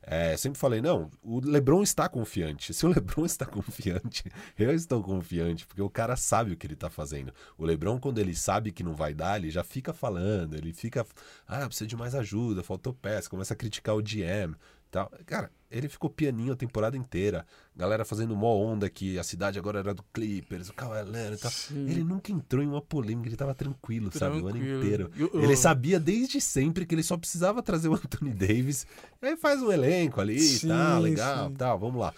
é, 0.03 0.35
sempre 0.35 0.59
falei, 0.59 0.81
não, 0.81 1.11
o 1.21 1.39
Lebron 1.39 1.83
está 1.83 2.09
confiante. 2.09 2.73
Se 2.73 2.85
o 2.85 2.89
Lebron 2.89 3.23
está 3.23 3.45
confiante, 3.45 4.23
eu 4.57 4.73
estou 4.73 5.01
confiante, 5.03 5.65
porque 5.67 5.81
o 5.81 5.89
cara 5.89 6.15
sabe 6.15 6.53
o 6.53 6.57
que 6.57 6.65
ele 6.65 6.73
está 6.73 6.89
fazendo. 6.89 7.31
O 7.57 7.63
Lebron, 7.63 7.99
quando 7.99 8.17
ele 8.17 8.35
sabe 8.35 8.71
que 8.71 8.83
não 8.83 8.95
vai 8.95 9.13
dar, 9.13 9.37
ele 9.37 9.51
já 9.51 9.63
fica 9.63 9.93
falando, 9.93 10.55
ele 10.55 10.73
fica, 10.73 11.05
ah, 11.47 11.67
precisa 11.67 11.87
de 11.87 11.95
mais 11.95 12.15
ajuda, 12.15 12.63
faltou 12.63 12.93
peça, 12.93 13.29
começa 13.29 13.53
a 13.53 13.57
criticar 13.57 13.95
o 13.95 14.01
GM. 14.01 14.55
Tal. 14.91 15.09
Cara, 15.25 15.49
ele 15.71 15.87
ficou 15.87 16.09
pianinho 16.09 16.51
a 16.51 16.55
temporada 16.55 16.97
inteira. 16.97 17.45
Galera 17.73 18.03
fazendo 18.03 18.35
mó 18.35 18.53
onda 18.57 18.89
que 18.89 19.17
a 19.17 19.23
cidade 19.23 19.57
agora 19.57 19.79
era 19.79 19.93
do 19.93 20.03
Clippers, 20.13 20.67
o 20.67 20.73
Kawhi 20.73 21.01
Leonard 21.03 21.35
e 21.35 21.39
tal. 21.39 21.49
Sim. 21.49 21.89
Ele 21.89 22.03
nunca 22.03 22.29
entrou 22.29 22.61
em 22.61 22.67
uma 22.67 22.81
polêmica, 22.81 23.29
ele 23.29 23.37
tava 23.37 23.55
tranquilo, 23.55 24.09
tranquilo. 24.09 24.35
sabe? 24.35 24.45
O 24.45 24.47
ano 24.49 24.57
inteiro. 24.57 25.09
Eu, 25.15 25.31
eu... 25.33 25.43
Ele 25.43 25.55
sabia 25.55 25.97
desde 25.97 26.41
sempre 26.41 26.85
que 26.85 26.93
ele 26.93 27.03
só 27.03 27.15
precisava 27.15 27.63
trazer 27.63 27.87
o 27.87 27.93
Anthony 27.95 28.33
Davis. 28.33 28.85
Aí 29.21 29.37
faz 29.37 29.61
um 29.61 29.71
elenco 29.71 30.19
ali 30.19 30.37
e 30.37 30.67
tal, 30.67 31.01
legal, 31.01 31.47
sim. 31.47 31.55
tal, 31.55 31.79
vamos 31.79 32.01
lá. 32.01 32.13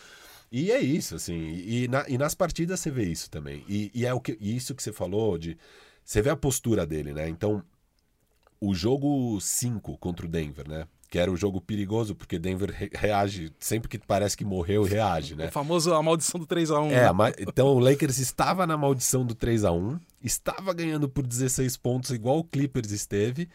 E 0.52 0.72
é 0.72 0.80
isso, 0.80 1.16
assim. 1.16 1.36
E, 1.36 1.88
na, 1.88 2.06
e 2.08 2.18
nas 2.18 2.34
partidas 2.34 2.80
você 2.80 2.90
vê 2.90 3.06
isso 3.06 3.30
também. 3.30 3.64
E, 3.70 3.92
e 3.94 4.04
é 4.06 4.14
o 4.14 4.20
que, 4.20 4.36
isso 4.42 4.74
que 4.74 4.82
você 4.82 4.92
falou 4.92 5.38
de. 5.38 5.58
Você 6.04 6.24
vê 6.24 6.32
a 6.32 6.36
postura 6.36 6.88
dele, 6.88 7.14
né? 7.14 7.30
Então, 7.30 7.64
o 8.60 8.74
jogo 8.74 9.40
5 9.40 9.98
contra 10.00 10.26
o 10.26 10.30
Denver, 10.30 10.68
né? 10.68 10.88
Que 11.14 11.20
era 11.20 11.32
o 11.32 11.38
jogo 11.38 11.62
perigoso, 11.62 12.16
porque 12.16 12.40
Denver 12.40 12.74
reage, 12.92 13.54
sempre 13.60 13.88
que 13.88 14.00
parece 14.00 14.36
que 14.36 14.44
morreu, 14.44 14.82
reage, 14.82 15.36
né? 15.36 15.46
O 15.46 15.52
famoso 15.52 15.94
a 15.94 16.02
maldição 16.02 16.40
do 16.40 16.48
3 16.48 16.72
a 16.72 16.80
1 16.80 16.90
É, 16.90 17.14
né? 17.14 17.34
então 17.38 17.68
o 17.68 17.78
Lakers 17.78 18.18
estava 18.18 18.66
na 18.66 18.76
maldição 18.76 19.24
do 19.24 19.36
3 19.36 19.64
a 19.64 19.72
1 19.72 20.00
estava 20.24 20.74
ganhando 20.74 21.08
por 21.08 21.28
16 21.28 21.78
pontos, 21.78 22.10
igual 22.10 22.40
o 22.40 22.44
Clippers 22.44 22.90
esteve, 22.90 23.48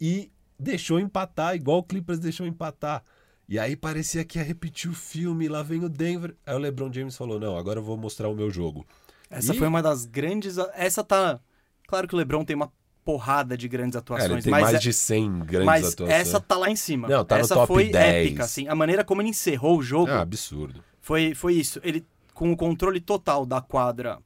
e 0.00 0.32
deixou 0.58 0.98
empatar, 0.98 1.54
igual 1.54 1.78
o 1.78 1.82
Clippers 1.84 2.18
deixou 2.18 2.48
empatar. 2.48 3.04
E 3.48 3.60
aí 3.60 3.76
parecia 3.76 4.24
que 4.24 4.40
ia 4.40 4.44
repetir 4.44 4.90
o 4.90 4.94
filme, 4.94 5.46
lá 5.46 5.62
vem 5.62 5.84
o 5.84 5.88
Denver. 5.88 6.34
Aí 6.44 6.56
o 6.56 6.58
LeBron 6.58 6.92
James 6.92 7.16
falou: 7.16 7.38
não, 7.38 7.56
agora 7.56 7.78
eu 7.78 7.84
vou 7.84 7.96
mostrar 7.96 8.28
o 8.28 8.34
meu 8.34 8.50
jogo. 8.50 8.84
Essa 9.30 9.54
e... 9.54 9.56
foi 9.56 9.68
uma 9.68 9.80
das 9.80 10.04
grandes. 10.04 10.58
Essa 10.74 11.04
tá. 11.04 11.38
Claro 11.86 12.08
que 12.08 12.14
o 12.16 12.18
LeBron 12.18 12.44
tem 12.44 12.56
uma 12.56 12.72
porrada 13.04 13.56
de 13.56 13.68
grandes 13.68 13.96
atuações. 13.96 14.30
É, 14.30 14.34
ele 14.34 14.42
tem 14.42 14.50
mas 14.50 14.62
mais 14.62 14.74
é... 14.76 14.78
de 14.78 14.92
100 14.92 15.38
grandes 15.40 15.66
mas 15.66 15.92
atuações. 15.92 16.18
essa 16.18 16.40
tá 16.40 16.56
lá 16.56 16.70
em 16.70 16.76
cima. 16.76 17.08
Não, 17.08 17.24
tá 17.24 17.38
essa 17.38 17.54
no 17.54 17.60
top 17.60 17.72
foi 17.74 17.90
10. 17.90 18.14
épica, 18.26 18.44
assim. 18.44 18.66
A 18.66 18.74
maneira 18.74 19.04
como 19.04 19.20
ele 19.20 19.28
encerrou 19.28 19.78
o 19.78 19.82
jogo... 19.82 20.10
É 20.10 20.18
absurdo. 20.18 20.82
Foi, 21.00 21.34
foi 21.34 21.54
isso. 21.54 21.80
Ele, 21.84 22.04
com 22.32 22.50
o 22.50 22.56
controle 22.56 23.00
total 23.00 23.44
da 23.44 23.60
quadra 23.60 24.18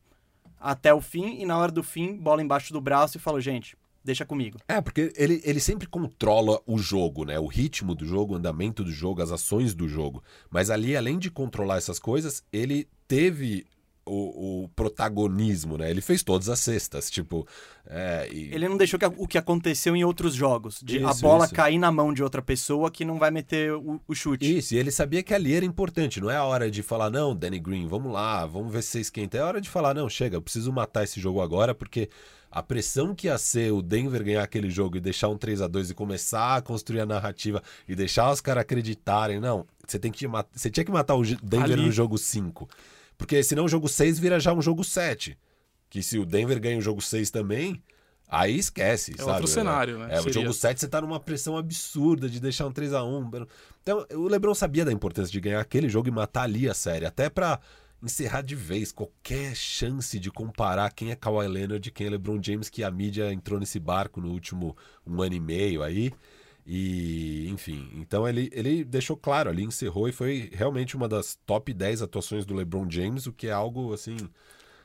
até 0.61 0.93
o 0.95 1.01
fim, 1.01 1.41
e 1.41 1.47
na 1.47 1.57
hora 1.57 1.73
do 1.73 1.83
fim, 1.83 2.17
bola 2.17 2.43
embaixo 2.43 2.73
do 2.73 2.81
braço 2.81 3.17
e 3.17 3.21
falou, 3.21 3.41
gente, 3.41 3.77
deixa 4.05 4.25
comigo. 4.25 4.59
É, 4.67 4.81
porque 4.81 5.13
ele, 5.17 5.41
ele 5.45 5.61
sempre 5.61 5.87
controla 5.87 6.61
o 6.67 6.79
jogo, 6.79 7.25
né? 7.25 7.39
O 7.39 7.47
ritmo 7.47 7.95
do 7.95 8.05
jogo, 8.05 8.35
o 8.35 8.37
andamento 8.37 8.83
do 8.83 8.91
jogo, 8.91 9.23
as 9.23 9.31
ações 9.31 9.75
do 9.75 9.89
jogo. 9.89 10.23
Mas 10.51 10.71
ali, 10.71 10.97
além 10.97 11.19
de 11.19 11.31
controlar 11.31 11.77
essas 11.77 11.99
coisas, 11.99 12.43
ele 12.53 12.89
teve 13.07 13.67
o, 14.09 14.65
o, 14.65 14.69
protagonismo, 14.69 15.77
né? 15.77 15.91
Ele 15.91 16.01
fez 16.01 16.23
todas 16.23 16.49
as 16.49 16.59
cestas, 16.59 17.11
tipo... 17.11 17.47
É, 17.87 18.29
e... 18.33 18.55
Ele 18.55 18.69
não 18.69 18.77
deixou 18.77 18.99
que, 18.99 19.07
o 19.07 19.27
que 19.27 19.39
aconteceu 19.39 19.95
em 19.95 20.05
outros 20.05 20.35
jogos, 20.35 20.81
de 20.83 20.99
isso, 20.99 21.07
a 21.07 21.15
bola 21.15 21.45
isso. 21.45 21.55
cair 21.55 21.79
na 21.79 21.93
mão 21.93 22.13
de 22.13 22.23
outra 22.23 22.43
pessoa 22.43 22.91
que 22.91 23.05
não 23.05 23.19
vai 23.19 23.31
meter 23.31 23.73
o, 23.73 24.01
o, 24.07 24.15
chute. 24.15 24.59
Isso, 24.59 24.75
e 24.75 24.79
ele 24.79 24.91
sabia 24.91 25.23
que 25.23 25.35
ali 25.35 25.55
era 25.55 25.65
importante, 25.65 26.21
não 26.21 26.31
é 26.31 26.37
a 26.37 26.45
hora 26.45 26.71
de 26.71 26.83
falar, 26.83 27.11
não, 27.11 27.35
Danny 27.35 27.59
Green, 27.59 27.87
vamos 27.87 28.13
lá, 28.13 28.47
vamos 28.47 28.73
ver 28.73 28.83
se 28.83 28.91
você 28.91 29.01
esquenta. 29.01 29.37
É 29.37 29.41
a 29.41 29.47
hora 29.47 29.61
de 29.61 29.69
falar, 29.69 29.95
não, 29.95 30.09
chega, 30.09 30.37
eu 30.37 30.43
preciso 30.43 30.73
matar 30.73 31.05
esse 31.05 31.21
jogo 31.21 31.41
agora, 31.41 31.75
porque 31.75 32.09
a 32.51 32.63
pressão 32.63 33.15
que 33.15 33.27
ia 33.27 33.37
ser 33.37 33.73
o 33.73 33.83
Denver 33.83 34.25
ganhar 34.25 34.43
aquele 34.43 34.71
jogo 34.71 34.97
e 34.97 35.01
deixar 35.01 35.29
um 35.29 35.37
3 35.37 35.61
a 35.61 35.67
2 35.67 35.91
e 35.91 35.95
começar 35.95 36.57
a 36.57 36.63
construir 36.63 37.01
a 37.01 37.07
narrativa 37.07 37.63
e 37.87 37.95
deixar 37.95 38.31
os 38.33 38.41
caras 38.41 38.63
acreditarem, 38.63 39.39
não, 39.39 39.67
você 39.87 39.99
tem 39.99 40.11
que 40.11 40.27
você 40.53 40.71
tinha 40.71 40.85
que 40.85 40.91
matar 40.91 41.15
o 41.15 41.23
Denver 41.23 41.73
ali. 41.73 41.87
no 41.87 41.93
jogo 41.93 42.17
5. 42.17 42.69
Porque 43.19 43.43
senão 43.43 43.65
o 43.65 43.69
jogo 43.69 43.89
6 43.89 44.19
vira 44.19 44.39
já 44.39 44.55
um 44.55 44.63
jogo 44.63 44.85
7. 44.85 45.37
Que 45.91 46.03
se 46.03 46.19
o 46.19 46.25
Denver 46.25 46.61
ganha 46.61 46.79
o 46.79 46.81
jogo 46.81 47.03
6 47.03 47.31
também, 47.31 47.83
aí 48.29 48.57
esquece, 48.57 49.13
é 49.15 49.17
sabe? 49.17 49.31
outro 49.33 49.49
cenário, 49.49 49.99
né? 49.99 50.09
É, 50.13 50.21
o 50.21 50.33
jogo 50.33 50.53
7 50.53 50.81
você 50.81 50.89
tá 50.89 51.01
numa 51.01 51.19
pressão 51.19 51.57
absurda 51.57 52.29
de 52.29 52.41
deixar 52.41 52.67
um 52.67 52.73
3 52.73 52.95
a 52.95 53.03
1 53.03 53.47
Então, 53.83 54.07
o 54.15 54.29
LeBron 54.29 54.55
sabia 54.55 54.85
da 54.85 54.93
importância 54.93 55.33
de 55.33 55.41
ganhar 55.41 55.61
aquele 55.61 55.89
jogo 55.89 56.09
e 56.09 56.13
matar 56.13 56.43
ali 56.43 56.69
a 56.69 56.75
série. 56.75 57.05
Até 57.05 57.29
pra 57.29 57.59
encerrar 58.03 58.43
de 58.43 58.55
vez 58.55 58.93
qualquer 58.93 59.57
chance 59.57 60.19
de 60.21 60.31
comparar 60.31 60.93
quem 60.93 61.11
é 61.11 61.17
Kawhi 61.17 61.49
Leonard 61.49 61.89
e 61.89 61.91
quem 61.91 62.07
é 62.07 62.11
LeBron 62.11 62.41
James, 62.41 62.69
que 62.69 62.85
a 62.85 62.91
mídia 62.91 63.33
entrou 63.33 63.59
nesse 63.59 63.81
barco 63.81 64.21
no 64.21 64.31
último 64.31 64.77
um 65.05 65.21
ano 65.21 65.35
e 65.35 65.41
meio 65.41 65.83
aí. 65.83 66.13
E, 66.71 67.49
enfim, 67.49 67.89
então 67.95 68.29
ele, 68.29 68.51
ele 68.53 68.85
deixou 68.85 69.17
claro 69.17 69.49
ali, 69.49 69.65
encerrou 69.65 70.07
e 70.07 70.13
foi 70.13 70.51
realmente 70.53 70.95
uma 70.95 71.09
das 71.09 71.35
top 71.47 71.73
10 71.73 72.03
atuações 72.03 72.45
do 72.45 72.55
LeBron 72.55 72.87
James, 72.91 73.27
o 73.27 73.33
que 73.33 73.47
é 73.47 73.53
algo 73.53 73.95
assim. 73.95 74.19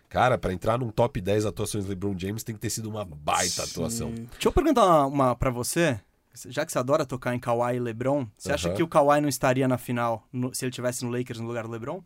Cara, 0.07 0.37
para 0.37 0.53
entrar 0.53 0.77
num 0.77 0.89
top 0.89 1.19
10 1.19 1.45
atuações 1.45 1.83
do 1.83 1.89
LeBron 1.89 2.17
James 2.17 2.41
tem 2.41 2.55
que 2.55 2.61
ter 2.61 2.69
sido 2.69 2.89
uma 2.89 3.03
baita 3.03 3.65
Sim. 3.65 3.71
atuação. 3.71 4.11
Deixa 4.13 4.47
eu 4.47 4.51
perguntar 4.53 4.85
uma, 4.85 5.05
uma 5.07 5.35
para 5.35 5.49
você. 5.49 5.99
Já 6.47 6.65
que 6.65 6.71
você 6.71 6.79
adora 6.79 7.05
tocar 7.05 7.35
em 7.35 7.39
Kawhi 7.39 7.75
e 7.75 7.79
LeBron, 7.81 8.25
você 8.37 8.53
acha 8.53 8.69
Aham. 8.69 8.77
que 8.77 8.83
o 8.83 8.87
Kawhi 8.87 9.19
não 9.19 9.27
estaria 9.27 9.67
na 9.67 9.77
final 9.77 10.25
no- 10.31 10.53
se 10.53 10.63
ele 10.63 10.71
tivesse 10.71 11.03
no 11.03 11.11
Lakers 11.11 11.39
no 11.41 11.47
lugar 11.47 11.65
do 11.65 11.69
LeBron? 11.71 12.01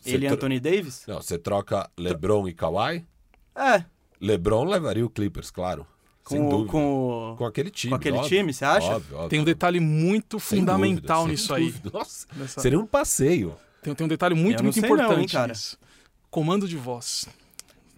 Você 0.00 0.10
ele 0.10 0.26
e 0.26 0.28
tro- 0.28 0.36
Anthony 0.36 0.60
Davis? 0.60 1.04
Não, 1.08 1.22
você 1.22 1.38
troca 1.38 1.90
LeBron 1.98 2.46
e 2.46 2.52
Kawhi? 2.52 3.06
É, 3.54 3.84
LeBron 4.20 4.64
levaria 4.64 5.04
o 5.06 5.08
Clippers, 5.10 5.50
claro. 5.50 5.86
Com, 6.26 6.66
com, 6.66 7.34
Com 7.38 7.44
aquele 7.46 7.70
time. 7.70 7.90
com 7.90 7.94
aquele 7.96 8.16
óbvio. 8.16 8.38
time, 8.38 8.52
você 8.52 8.64
acha? 8.64 8.96
Óbvio, 8.96 9.14
óbvio. 9.16 9.28
Tem 9.30 9.40
um 9.40 9.44
detalhe 9.44 9.78
muito 9.80 10.40
Sem 10.40 10.58
fundamental 10.58 11.22
dúvida, 11.26 11.32
nisso 11.32 11.54
aí. 11.54 11.74
Nossa, 11.92 12.26
Nessa- 12.34 12.60
seria 12.60 12.78
um 12.78 12.86
passeio. 12.86 13.54
Tem, 13.82 13.94
tem 13.94 14.04
um 14.04 14.08
detalhe 14.08 14.34
muito, 14.34 14.62
muito 14.62 14.74
sei 14.74 14.82
não, 14.88 14.96
importante 14.96 15.20
hein, 15.20 15.28
cara. 15.28 15.48
nisso. 15.52 15.78
Comando 16.28 16.66
de 16.66 16.76
voz 16.76 17.26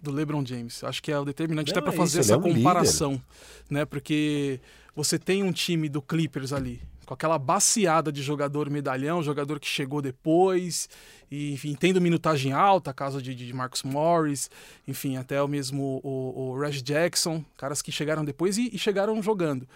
do 0.01 0.11
LeBron 0.11 0.45
James. 0.45 0.83
Acho 0.83 1.01
que 1.01 1.11
é 1.11 1.17
o 1.17 1.25
determinante 1.25 1.71
Não, 1.71 1.79
até 1.79 1.81
para 1.81 1.93
é 1.93 1.97
fazer 1.97 2.19
isso, 2.21 2.31
essa 2.31 2.33
é 2.35 2.37
um 2.37 2.53
comparação, 2.53 3.21
né? 3.69 3.83
Porque 3.85 4.59
você 4.95 5.17
tem 5.17 5.43
um 5.43 5.51
time 5.51 5.89
do 5.89 6.01
Clippers 6.01 6.53
ali 6.53 6.81
com 7.09 7.15
aquela 7.15 7.39
baciada 7.39 8.11
de 8.11 8.21
jogador 8.21 8.69
medalhão, 8.69 9.23
jogador 9.23 9.59
que 9.59 9.65
chegou 9.65 9.99
depois, 9.99 10.87
e 11.31 11.53
enfim, 11.53 11.73
tendo 11.73 11.99
minutagem 11.99 12.53
alta, 12.53 12.93
caso 12.93 13.19
de, 13.19 13.33
de 13.33 13.51
Marcus 13.51 13.81
Morris, 13.81 14.47
enfim, 14.87 15.17
até 15.17 15.41
o 15.41 15.47
mesmo 15.47 15.99
o, 16.03 16.51
o 16.51 16.59
Reggie 16.59 16.83
Jackson, 16.83 17.43
caras 17.57 17.81
que 17.81 17.91
chegaram 17.91 18.23
depois 18.23 18.59
e, 18.59 18.69
e 18.71 18.77
chegaram 18.77 19.23
jogando, 19.23 19.67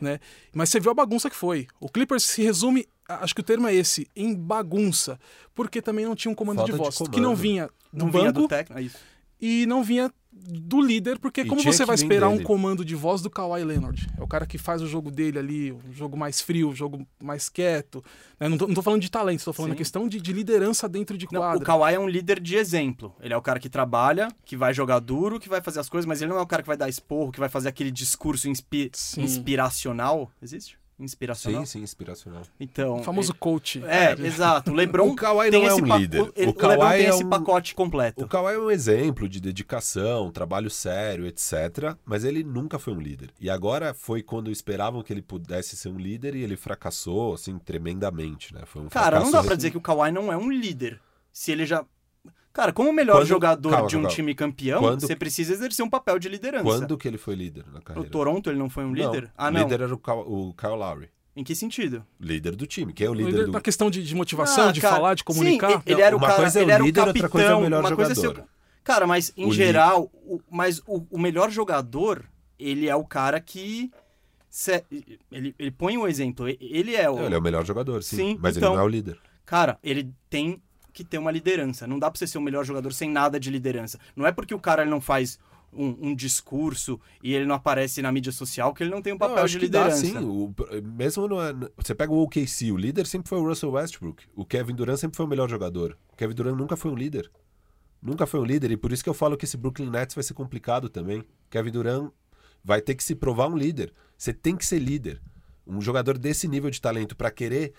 né? 0.00 0.18
Mas 0.52 0.70
você 0.70 0.80
viu 0.80 0.90
a 0.90 0.94
bagunça 0.94 1.30
que 1.30 1.36
foi. 1.36 1.68
O 1.78 1.88
Clippers 1.88 2.24
se 2.24 2.42
resume, 2.42 2.84
acho 3.08 3.36
que 3.36 3.40
o 3.40 3.44
termo 3.44 3.68
é 3.68 3.74
esse, 3.74 4.08
em 4.16 4.34
bagunça, 4.34 5.16
porque 5.54 5.80
também 5.80 6.04
não 6.04 6.16
tinha 6.16 6.32
um 6.32 6.34
comando 6.34 6.56
Falta 6.56 6.72
de 6.72 6.76
de 6.76 6.82
voz, 6.82 6.96
que 6.96 7.04
comando. 7.04 7.22
não 7.22 7.36
vinha 7.36 7.70
do 7.92 8.04
não 8.04 8.10
vinha 8.10 8.24
banco 8.32 8.40
do 8.40 8.48
técnico. 8.48 8.80
É 8.80 9.10
e 9.40 9.64
não 9.64 9.84
vinha 9.84 10.12
do 10.42 10.80
líder, 10.80 11.18
porque 11.18 11.42
E 11.42 11.44
como 11.46 11.62
você 11.62 11.84
vai 11.84 11.94
esperar 11.94 12.28
um 12.28 12.32
dele. 12.32 12.44
comando 12.44 12.84
de 12.84 12.94
voz 12.94 13.20
do 13.22 13.28
Kawhi 13.30 13.62
Leonard? 13.64 14.08
É 14.18 14.22
o 14.22 14.26
cara 14.26 14.46
que 14.46 14.58
faz 14.58 14.80
o 14.82 14.86
jogo 14.86 15.10
dele 15.10 15.38
ali, 15.38 15.72
um 15.72 15.92
jogo 15.92 16.16
mais 16.16 16.40
frio, 16.40 16.68
um 16.70 16.74
jogo 16.74 17.06
mais 17.22 17.48
quieto. 17.48 18.02
né? 18.38 18.48
Não, 18.48 18.56
tô 18.58 18.82
falando 18.82 19.00
de 19.02 19.10
talento, 19.10 19.44
tô 19.44 19.52
falando 19.52 19.72
Sim. 19.72 19.76
questão 19.78 20.08
de, 20.08 20.20
de 20.20 20.32
liderança 20.32 20.88
dentro 20.88 21.16
de 21.18 21.26
Não, 21.30 21.40
o 21.40 21.44
quadra. 21.44 21.64
Kawhi 21.64 21.94
é 21.94 22.00
um 22.00 22.08
líder 22.08 22.40
de 22.40 22.56
exemplo. 22.56 23.14
Ele 23.20 23.34
é 23.34 23.36
o 23.36 23.42
cara 23.42 23.60
que 23.60 23.68
trabalha, 23.68 24.28
que 24.44 24.56
vai 24.56 24.72
jogar 24.74 24.98
duro, 25.00 25.38
que 25.38 25.48
vai 25.48 25.60
fazer 25.60 25.80
as 25.80 25.88
coisas, 25.88 26.06
mas 26.06 26.20
ele 26.22 26.30
não 26.30 26.38
é 26.38 26.42
o 26.42 26.46
cara 26.46 26.62
que 26.62 26.68
vai 26.68 26.76
dar 26.76 26.88
esporro, 26.88 27.30
que 27.30 27.38
vai 27.40 27.48
fazer 27.48 27.68
aquele 27.68 27.90
discurso 27.90 28.48
inspi- 28.48 28.90
Sim. 28.94 29.22
inspiracional. 29.22 30.30
Existe? 30.42 30.79
Inspiracional? 31.00 31.60
Sim, 31.64 31.78
sim, 31.78 31.82
inspiracional. 31.82 32.42
Então. 32.60 32.96
O 33.00 33.02
famoso 33.02 33.34
coach. 33.34 33.78
ele- 33.78 33.86
É, 33.88 34.12
exato. 34.26 34.70
O 34.70 34.74
LeBron 34.76 35.08
O 35.08 35.16
Kawhi 35.16 35.50
tem 35.50 35.62
não 35.62 35.68
é 35.68 35.74
um 35.74 35.86
pa- 35.86 35.96
líder. 35.98 36.20
O, 36.22 36.32
ele- 36.36 36.46
O 36.52 36.54
o 36.64 36.68
LeBron 36.68 36.88
tem 36.90 37.06
é 37.06 37.08
esse 37.08 37.24
um- 37.24 37.28
pacote 37.30 37.74
completo. 37.74 38.24
O 38.24 38.28
Kawhi 38.28 38.54
é 38.54 38.58
um 38.58 38.70
exemplo 38.70 39.28
de 39.28 39.40
dedicação, 39.40 40.30
trabalho 40.30 40.68
sério, 40.70 41.26
etc. 41.26 41.96
Mas 42.04 42.24
ele 42.24 42.44
nunca 42.44 42.78
foi 42.78 42.92
um 42.92 43.00
líder. 43.00 43.30
E 43.40 43.48
agora 43.48 43.94
foi 43.94 44.22
quando 44.22 44.50
esperavam 44.50 45.02
que 45.02 45.12
ele 45.12 45.22
pudesse 45.22 45.76
ser 45.76 45.88
um 45.88 45.96
líder 45.98 46.34
e 46.34 46.42
ele 46.42 46.56
fracassou, 46.56 47.34
assim, 47.34 47.58
tremendamente, 47.58 48.52
né? 48.54 48.60
Foi 48.66 48.82
um 48.82 48.88
Cara, 48.88 49.20
não 49.20 49.30
dá 49.30 49.38
pra 49.40 49.48
assim. 49.48 49.56
dizer 49.56 49.70
que 49.70 49.78
o 49.78 49.80
Kawhi 49.80 50.12
não 50.12 50.32
é 50.32 50.36
um 50.36 50.50
líder. 50.50 51.00
Se 51.32 51.50
ele 51.52 51.64
já. 51.64 51.84
Cara, 52.52 52.72
como 52.72 52.90
o 52.90 52.92
melhor 52.92 53.18
Quando- 53.18 53.26
jogador 53.26 53.70
calma, 53.70 53.86
de 53.88 53.96
um 53.96 54.00
calma. 54.02 54.14
time 54.14 54.34
campeão, 54.34 54.80
Quando- 54.80 55.00
você 55.00 55.14
precisa 55.14 55.52
exercer 55.52 55.84
um 55.84 55.88
papel 55.90 56.18
de 56.18 56.28
liderança. 56.28 56.64
Quando 56.64 56.98
que 56.98 57.06
ele 57.06 57.16
foi 57.18 57.34
líder 57.36 57.64
na 57.72 57.78
O 57.78 57.82
carreira? 57.82 58.08
Toronto 58.10 58.50
ele 58.50 58.58
não 58.58 58.68
foi 58.68 58.84
um 58.84 58.88
Não, 58.88 58.94
líder? 58.94 59.30
Ah, 59.36 59.48
o 59.48 59.50
não. 59.52 59.60
líder 59.62 59.80
era 59.82 59.94
o 59.94 59.98
Kyle, 59.98 60.24
o 60.26 60.52
Kyle 60.54 60.72
Lowry. 60.76 61.08
Em 61.36 61.44
que 61.44 61.54
sentido? 61.54 62.04
Líder 62.18 62.56
do 62.56 62.66
time. 62.66 62.92
Quem 62.92 63.06
é 63.06 63.08
o 63.08 63.12
O 63.12 63.14
líder, 63.14 63.30
líder 63.30 63.46
do... 63.46 63.52
Na 63.52 63.60
questão 63.60 63.88
de, 63.88 64.02
de 64.02 64.14
motivação, 64.16 64.68
Ah, 64.68 64.72
de 64.72 64.80
cara, 64.80 64.96
falar, 64.96 65.14
de 65.14 65.22
comunicar. 65.22 65.70
Sim, 65.70 65.82
ele 65.86 66.02
era 66.02 66.14
o 66.14 66.18
Uma 66.18 66.26
cara, 66.26 66.40
coisa 66.40 66.58
é 66.58 66.62
o 66.62 66.64
ele 66.64 66.72
era 66.72 66.84
líder, 66.84 67.00
o 67.00 67.06
outra 67.06 67.12
capitão, 67.22 67.30
coisa 67.30 67.46
é 67.46 67.54
o 67.54 67.60
melhor 67.60 67.94
coisa 67.96 68.12
é 68.12 68.18
o- 68.18 68.22
jogador. 68.22 68.48
Cara, 68.82 69.06
mas 69.06 69.32
em 69.36 69.46
O 69.46 69.52
geral, 69.52 70.10
o- 70.12 70.40
mas 70.50 70.80
o, 70.88 71.06
o 71.08 71.18
melhor 71.18 71.50
jogador, 71.50 72.24
ele 72.58 72.88
é 72.88 72.96
o 72.96 73.04
cara 73.04 73.40
que 73.40 73.92
se- 74.48 74.84
ele, 75.30 75.54
ele 75.56 75.70
põe 75.70 75.96
o 75.96 76.08
exemplo, 76.08 76.48
ele 76.48 76.96
é 76.96 77.08
o 77.08 77.20
Ele 77.20 77.34
é 77.34 77.38
o 77.38 77.42
melhor 77.42 77.64
jogador, 77.64 78.02
sim. 78.02 78.16
Sim, 78.16 78.38
mas 78.40 78.56
então- 78.56 78.70
ele 78.70 78.76
não 78.76 78.82
é 78.82 78.86
o 78.86 78.90
líder. 78.90 79.18
Cara, 79.46 79.78
ele 79.84 80.12
tem 80.28 80.60
que 81.04 81.10
ter 81.10 81.18
uma 81.18 81.30
liderança. 81.30 81.86
Não 81.86 81.98
dá 81.98 82.10
pra 82.10 82.18
você 82.18 82.26
ser 82.26 82.38
o 82.38 82.42
melhor 82.42 82.64
jogador 82.64 82.92
sem 82.92 83.10
nada 83.10 83.38
de 83.40 83.50
liderança. 83.50 83.98
Não 84.16 84.26
é 84.26 84.32
porque 84.32 84.54
o 84.54 84.58
cara 84.60 84.84
não 84.84 85.00
faz 85.00 85.38
um, 85.72 86.08
um 86.08 86.14
discurso 86.14 87.00
e 87.22 87.32
ele 87.34 87.44
não 87.46 87.54
aparece 87.54 88.02
na 88.02 88.10
mídia 88.10 88.32
social 88.32 88.74
que 88.74 88.82
ele 88.82 88.90
não 88.90 89.00
tem 89.00 89.12
um 89.12 89.16
Não, 89.16 89.20
papel 89.28 89.44
acho 89.44 89.54
de 89.58 89.66
que 89.66 89.68
dá, 89.68 89.84
liderança. 89.88 90.06
sim. 90.06 90.18
O- 90.18 90.52
mesmo 90.82 91.28
no, 91.28 91.36
você 91.76 91.94
pega 91.94 92.12
o 92.12 92.22
OKC, 92.22 92.72
o 92.72 92.76
líder 92.76 93.06
sempre 93.06 93.28
foi 93.28 93.38
o 93.38 93.46
Russell 93.46 93.70
Westbrook. 93.72 94.24
O 94.34 94.44
Kevin 94.44 94.74
Durant 94.74 94.98
sempre 94.98 95.16
foi 95.16 95.26
o 95.26 95.28
melhor 95.28 95.48
jogador. 95.48 95.96
O 96.12 96.16
Kevin 96.16 96.34
Durant 96.34 96.56
nunca 96.56 96.76
foi 96.76 96.90
um 96.90 96.96
líder. 96.96 97.30
Nunca 98.02 98.26
foi 98.26 98.40
um 98.40 98.44
líder. 98.44 98.70
E 98.70 98.76
por 98.76 98.92
isso 98.92 99.02
que 99.04 99.10
eu 99.10 99.14
falo 99.14 99.36
que 99.36 99.44
esse 99.44 99.56
Brooklyn 99.56 99.90
Nets 99.90 100.14
vai 100.14 100.24
ser 100.24 100.34
complicado 100.34 100.88
também. 100.88 101.22
Kevin 101.50 101.70
Durant 101.70 102.10
vai 102.64 102.80
ter 102.80 102.94
que 102.94 103.04
se 103.04 103.14
provar 103.14 103.46
um 103.48 103.56
líder. 103.56 103.92
Você 104.18 104.32
tem 104.32 104.56
que 104.56 104.64
ser 104.66 104.78
líder. 104.78 105.20
Um 105.66 105.80
jogador 105.80 106.18
desse 106.18 106.48
nível 106.48 106.70
de 106.70 106.80
talento 106.80 107.14
para 107.14 107.30
querer 107.30 107.72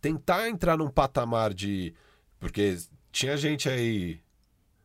tentar 0.00 0.48
entrar 0.48 0.76
num 0.76 0.88
patamar 0.90 1.52
de. 1.54 1.94
Porque 2.38 2.76
tinha 3.10 3.36
gente 3.36 3.68
aí 3.68 4.20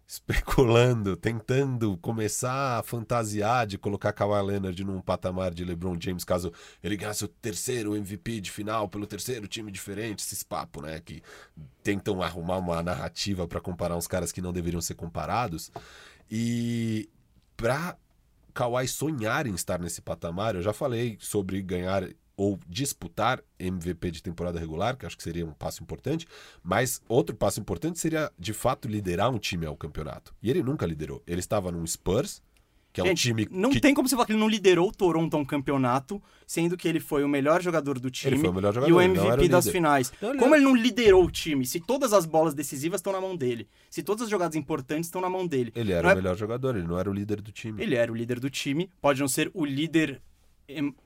especulando, 0.08 1.16
tentando 1.18 1.98
começar 1.98 2.80
a 2.80 2.84
fantasiar 2.84 3.66
de 3.66 3.78
colocar 3.78 4.13
Kawhi 4.13 4.46
Leonard 4.46 4.84
num 4.84 5.02
patamar 5.02 5.54
de 5.54 5.66
LeBron 5.66 5.98
James 6.00 6.24
caso 6.24 6.52
ele 6.84 6.96
ganhasse 6.96 7.26
o 7.26 7.28
terceiro 7.28 7.96
MVP 7.96 8.42
de 8.42 8.52
final 8.52 8.88
pelo 8.88 9.08
terceiro 9.08 9.48
time 9.48 9.72
diferente, 9.72 10.20
esses 10.20 10.44
papos, 10.44 10.84
né, 10.84 11.00
que 11.00 11.22
tentam 11.82 12.22
arrumar 12.22 12.58
uma 12.58 12.84
narrativa 12.84 13.48
para 13.48 13.60
comparar 13.60 13.96
uns 13.96 14.08
caras 14.08 14.32
que 14.32 14.42
não 14.42 14.54
deveriam 14.54 14.82
ser 14.82 14.96
comparados. 14.96 15.72
E 16.30 17.10
pra 17.58 17.98
Kawhi 18.54 18.88
sonhar 18.88 19.48
em 19.48 19.56
estar 19.56 19.80
nesse 19.80 20.02
patamar, 20.02 20.56
eu 20.56 20.62
já 20.62 20.74
falei 20.74 21.18
sobre 21.20 21.62
ganhar 21.62 22.08
ou 22.36 22.60
disputar 22.67 23.41
MVP 23.60 24.12
de 24.12 24.24
temporada 24.24 24.60
regular, 24.60 24.98
que 24.98 25.06
acho 25.06 25.15
que 25.17 25.24
seria 25.24 25.46
um 25.46 25.54
passo 25.54 25.84
importante, 25.84 26.28
mas 26.63 27.02
outro 27.08 27.36
passo 27.36 27.60
importante 27.60 28.00
seria 28.00 28.32
de 28.39 28.54
fato 28.54 28.88
liderar 28.88 29.30
um 29.30 29.38
time 29.38 29.65
ao 29.65 29.78
campeonato. 29.78 30.34
E 30.41 30.50
ele 30.50 30.63
nunca 30.63 30.86
liderou. 30.86 31.22
Ele 31.28 31.39
estava 31.39 31.72
num 31.72 31.86
Spurs, 31.86 32.41
que 32.91 33.02
é 33.02 33.04
um 33.04 33.08
Gente, 33.08 33.22
time 33.22 33.48
não 33.50 33.72
que 33.72 33.80
tem 33.80 33.91
como 33.93 34.08
você 34.08 34.13
falar 34.15 34.28
que 34.28 34.34
ele 34.34 34.39
não 34.39 34.48
liderou 34.48 34.88
o 34.88 34.91
Toronto 34.91 35.36
a 35.36 35.39
um 35.39 35.46
campeonato, 35.46 36.22
sendo 36.46 36.78
que 36.78 36.88
ele 36.88 37.00
foi 37.00 37.24
o 37.24 37.28
melhor 37.28 37.60
jogador 37.60 37.98
do 38.00 38.12
time 38.12 38.34
Ele 38.36 38.41
foi 38.41 38.50
o 38.50 38.54
melhor 38.54 38.72
e 38.72 38.76
jogador, 38.76 38.93
o 38.96 39.02
ele 39.02 39.13
não 39.13 39.24
era 39.26 39.34
MVP 39.34 39.46
o 39.46 39.50
das 39.50 39.67
finais. 39.67 40.13
Não, 40.22 40.30
ele 40.30 40.38
como 40.39 40.54
era- 40.54 40.63
ele 40.63 40.72
não 40.72 40.76
liderou 40.80 41.26
o 41.26 41.32
time? 41.32 41.65
Se 41.65 41.80
todas 41.80 42.13
as 42.13 42.26
bolas 42.28 42.54
decisivas 42.54 43.00
estão 43.00 43.12
na 43.12 43.19
mão 43.19 43.36
dele, 43.36 43.67
se 43.89 44.04
todas 44.04 44.24
as 44.24 44.30
jogadas 44.30 44.56
importantes 44.56 45.08
estão 45.08 45.22
na 45.22 45.30
mão 45.30 45.48
dele. 45.48 45.72
ele 45.76 45.91
era 45.91 46.04
Não 46.04 46.10
o 46.10 46.12
é- 46.12 46.15
melhor 46.15 46.38
jogador, 46.38 46.76
ele 46.76 46.88
não 46.88 47.00
era 47.00 47.10
o 47.10 47.13
líder 47.13 47.41
do 47.41 47.52
time. 47.52 47.82
Ele 47.82 47.96
era 47.96 48.12
o 48.12 48.15
líder 48.15 48.39
do 48.39 48.50
time, 48.50 48.88
pode 49.02 49.19
não 49.19 49.28
ser 49.28 49.50
o 49.56 49.65
líder 49.65 50.22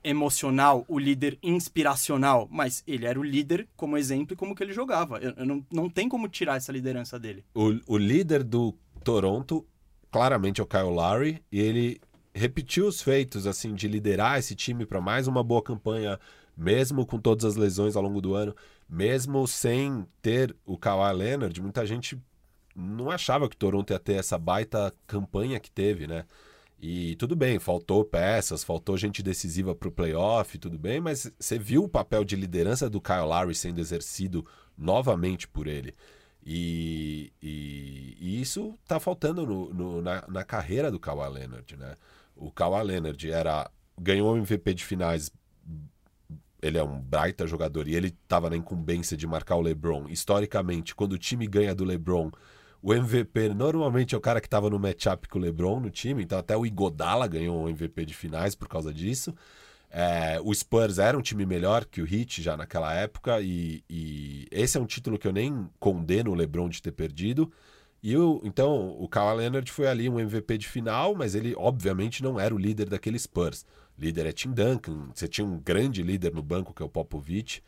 emocional, 0.02 0.84
o 0.88 0.98
líder 0.98 1.38
inspiracional, 1.42 2.48
mas 2.50 2.82
ele 2.86 3.06
era 3.06 3.18
o 3.18 3.22
líder 3.22 3.68
como 3.76 3.96
exemplo 3.96 4.34
e 4.34 4.36
como 4.36 4.54
que 4.54 4.62
ele 4.62 4.72
jogava. 4.72 5.18
Eu, 5.18 5.32
eu 5.36 5.46
não, 5.46 5.66
não 5.70 5.90
tem 5.90 6.08
como 6.08 6.28
tirar 6.28 6.56
essa 6.56 6.72
liderança 6.72 7.18
dele. 7.18 7.44
O, 7.54 7.74
o 7.86 7.98
líder 7.98 8.42
do 8.42 8.74
Toronto, 9.02 9.66
claramente 10.10 10.60
é 10.60 10.64
o 10.64 10.66
Kyle 10.66 10.84
Lowry, 10.84 11.42
e 11.50 11.60
ele 11.60 12.00
repetiu 12.34 12.86
os 12.86 13.02
feitos 13.02 13.46
assim 13.46 13.74
de 13.74 13.88
liderar 13.88 14.38
esse 14.38 14.54
time 14.54 14.86
para 14.86 15.00
mais 15.00 15.26
uma 15.26 15.42
boa 15.42 15.62
campanha, 15.62 16.18
mesmo 16.56 17.04
com 17.04 17.18
todas 17.18 17.44
as 17.44 17.56
lesões 17.56 17.96
ao 17.96 18.02
longo 18.02 18.20
do 18.20 18.34
ano, 18.34 18.54
mesmo 18.88 19.46
sem 19.46 20.06
ter 20.22 20.56
o 20.64 20.78
Kawhi 20.78 21.12
Leonard, 21.14 21.60
muita 21.60 21.84
gente 21.84 22.18
não 22.74 23.10
achava 23.10 23.48
que 23.48 23.56
o 23.56 23.58
Toronto 23.58 23.92
ia 23.92 23.98
ter 23.98 24.14
essa 24.14 24.38
baita 24.38 24.94
campanha 25.06 25.58
que 25.58 25.70
teve, 25.70 26.06
né? 26.06 26.24
E 26.80 27.16
tudo 27.16 27.34
bem, 27.34 27.58
faltou 27.58 28.04
peças, 28.04 28.62
faltou 28.62 28.96
gente 28.96 29.20
decisiva 29.22 29.74
para 29.74 29.88
o 29.88 29.92
playoff, 29.92 30.56
tudo 30.58 30.78
bem, 30.78 31.00
mas 31.00 31.30
você 31.38 31.58
viu 31.58 31.82
o 31.84 31.88
papel 31.88 32.24
de 32.24 32.36
liderança 32.36 32.88
do 32.88 33.00
Kyle 33.00 33.22
Lowry 33.26 33.54
sendo 33.54 33.80
exercido 33.80 34.46
novamente 34.76 35.48
por 35.48 35.66
ele. 35.66 35.92
E, 36.46 37.32
e- 37.42 38.16
e 38.20 38.40
isso 38.40 38.74
tá 38.86 39.00
faltando 39.00 39.44
no- 39.44 39.74
no- 39.74 40.00
na, 40.02 40.24
na 40.28 40.44
carreira 40.44 40.88
do 40.90 41.00
Kawhi 41.00 41.28
Leonard, 41.32 41.76
né? 41.76 41.96
O 42.36 42.50
Kawhi 42.52 42.84
Leonard 42.84 43.28
era, 43.30 43.68
ganhou 44.00 44.32
o 44.32 44.36
MVP 44.36 44.72
de 44.74 44.84
finais, 44.84 45.32
ele 46.62 46.78
é 46.78 46.82
um 46.82 47.00
baita 47.00 47.46
jogador 47.46 47.86
e 47.88 47.94
ele 47.94 48.08
estava 48.08 48.48
na 48.50 48.56
incumbência 48.56 49.16
de 49.16 49.26
marcar 49.26 49.56
o 49.56 49.60
LeBron. 49.60 50.08
Historicamente, 50.08 50.94
quando 50.94 51.12
o 51.12 51.18
time 51.18 51.46
ganha 51.46 51.74
do 51.74 51.84
LeBron, 51.84 52.30
o 52.82 52.94
MVP 52.94 53.48
normalmente 53.54 54.14
é 54.14 54.18
o 54.18 54.20
cara 54.20 54.40
que 54.40 54.46
estava 54.46 54.70
no 54.70 54.78
matchup 54.78 55.28
com 55.28 55.38
o 55.38 55.42
LeBron 55.42 55.80
no 55.80 55.90
time, 55.90 56.22
então 56.22 56.38
até 56.38 56.56
o 56.56 56.64
Igodala 56.64 57.26
ganhou 57.26 57.64
o 57.64 57.68
MVP 57.68 58.04
de 58.04 58.14
finais 58.14 58.54
por 58.54 58.68
causa 58.68 58.92
disso. 58.92 59.34
É, 59.90 60.38
o 60.42 60.54
Spurs 60.54 60.98
era 60.98 61.16
um 61.16 61.22
time 61.22 61.46
melhor 61.46 61.84
que 61.84 62.02
o 62.02 62.06
Heat 62.06 62.42
já 62.42 62.56
naquela 62.56 62.94
época, 62.94 63.40
e, 63.40 63.82
e 63.88 64.46
esse 64.50 64.76
é 64.76 64.80
um 64.80 64.86
título 64.86 65.18
que 65.18 65.26
eu 65.26 65.32
nem 65.32 65.68
condeno 65.80 66.30
o 66.30 66.34
LeBron 66.34 66.68
de 66.68 66.82
ter 66.82 66.92
perdido. 66.92 67.50
E 68.00 68.16
o, 68.16 68.40
então 68.44 68.90
o 69.00 69.08
Kawhi 69.08 69.38
Leonard 69.38 69.70
foi 69.72 69.88
ali 69.88 70.08
um 70.08 70.20
MVP 70.20 70.58
de 70.58 70.68
final, 70.68 71.14
mas 71.14 71.34
ele 71.34 71.54
obviamente 71.56 72.22
não 72.22 72.38
era 72.38 72.54
o 72.54 72.58
líder 72.58 72.88
daquele 72.88 73.18
Spurs. 73.18 73.66
Líder 73.98 74.26
é 74.26 74.32
Tim 74.32 74.52
Duncan, 74.52 75.08
você 75.12 75.26
tinha 75.26 75.44
um 75.44 75.58
grande 75.58 76.02
líder 76.02 76.32
no 76.32 76.42
banco 76.42 76.72
que 76.72 76.82
é 76.82 76.86
o 76.86 76.88
Popovich. 76.88 77.62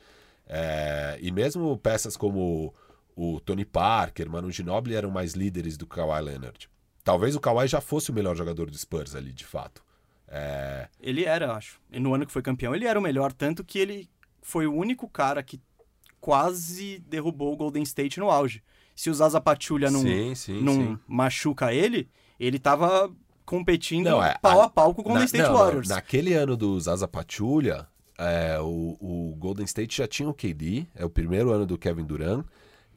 É, 0.46 1.18
e 1.20 1.30
mesmo 1.32 1.76
peças 1.78 2.16
como 2.16 2.74
o 3.16 3.40
Tony 3.40 3.64
Parker, 3.64 4.28
Manu 4.30 4.50
Ginobili 4.50 4.94
eram 4.94 5.10
mais 5.10 5.32
líderes 5.34 5.76
do 5.76 5.86
Kawhi 5.86 6.22
Leonard. 6.22 6.68
Talvez 7.04 7.34
o 7.34 7.40
Kawhi 7.40 7.66
já 7.68 7.80
fosse 7.80 8.10
o 8.10 8.14
melhor 8.14 8.36
jogador 8.36 8.70
do 8.70 8.76
Spurs 8.78 9.14
ali, 9.14 9.32
de 9.32 9.44
fato. 9.44 9.82
É... 10.28 10.88
Ele 11.00 11.24
era, 11.24 11.52
acho. 11.54 11.80
E 11.90 11.98
no 11.98 12.14
ano 12.14 12.24
que 12.26 12.32
foi 12.32 12.42
campeão, 12.42 12.74
ele 12.74 12.86
era 12.86 12.98
o 12.98 13.02
melhor, 13.02 13.32
tanto 13.32 13.64
que 13.64 13.78
ele 13.78 14.08
foi 14.42 14.66
o 14.66 14.74
único 14.74 15.08
cara 15.08 15.42
que 15.42 15.60
quase 16.20 16.98
derrubou 17.08 17.52
o 17.52 17.56
Golden 17.56 17.82
State 17.82 18.20
no 18.20 18.30
auge. 18.30 18.62
Se 18.94 19.08
o 19.08 19.14
Zaza 19.14 19.40
Pachulia 19.40 19.90
não, 19.90 20.00
sim, 20.02 20.34
sim, 20.34 20.60
não 20.60 20.74
sim. 20.74 20.98
machuca 21.08 21.72
ele, 21.72 22.08
ele 22.38 22.58
tava 22.58 23.10
competindo 23.46 24.04
Não, 24.10 24.22
é, 24.22 24.36
pau 24.40 24.60
a- 24.60 24.64
a 24.66 24.68
pau 24.70 24.94
com 24.94 25.00
o 25.00 25.04
Golden 25.04 25.20
Na- 25.20 25.26
State 25.26 25.44
não, 25.48 25.54
Warriors. 25.54 25.88
não, 25.88 25.96
naquele 25.96 26.34
ano 26.34 26.56
do 26.56 26.78
Zaza 26.78 27.08
Pachulia, 27.08 27.86
é, 28.18 28.58
o, 28.60 28.96
o 29.00 29.34
Golden 29.38 29.64
State 29.64 29.96
já 29.96 30.06
tinha 30.06 30.28
o 30.28 30.34
KD, 30.34 30.86
é 30.94 31.04
o 31.04 31.10
primeiro 31.10 31.50
ano 31.50 31.64
do 31.66 31.78
Kevin 31.78 32.04
Durant. 32.04 32.44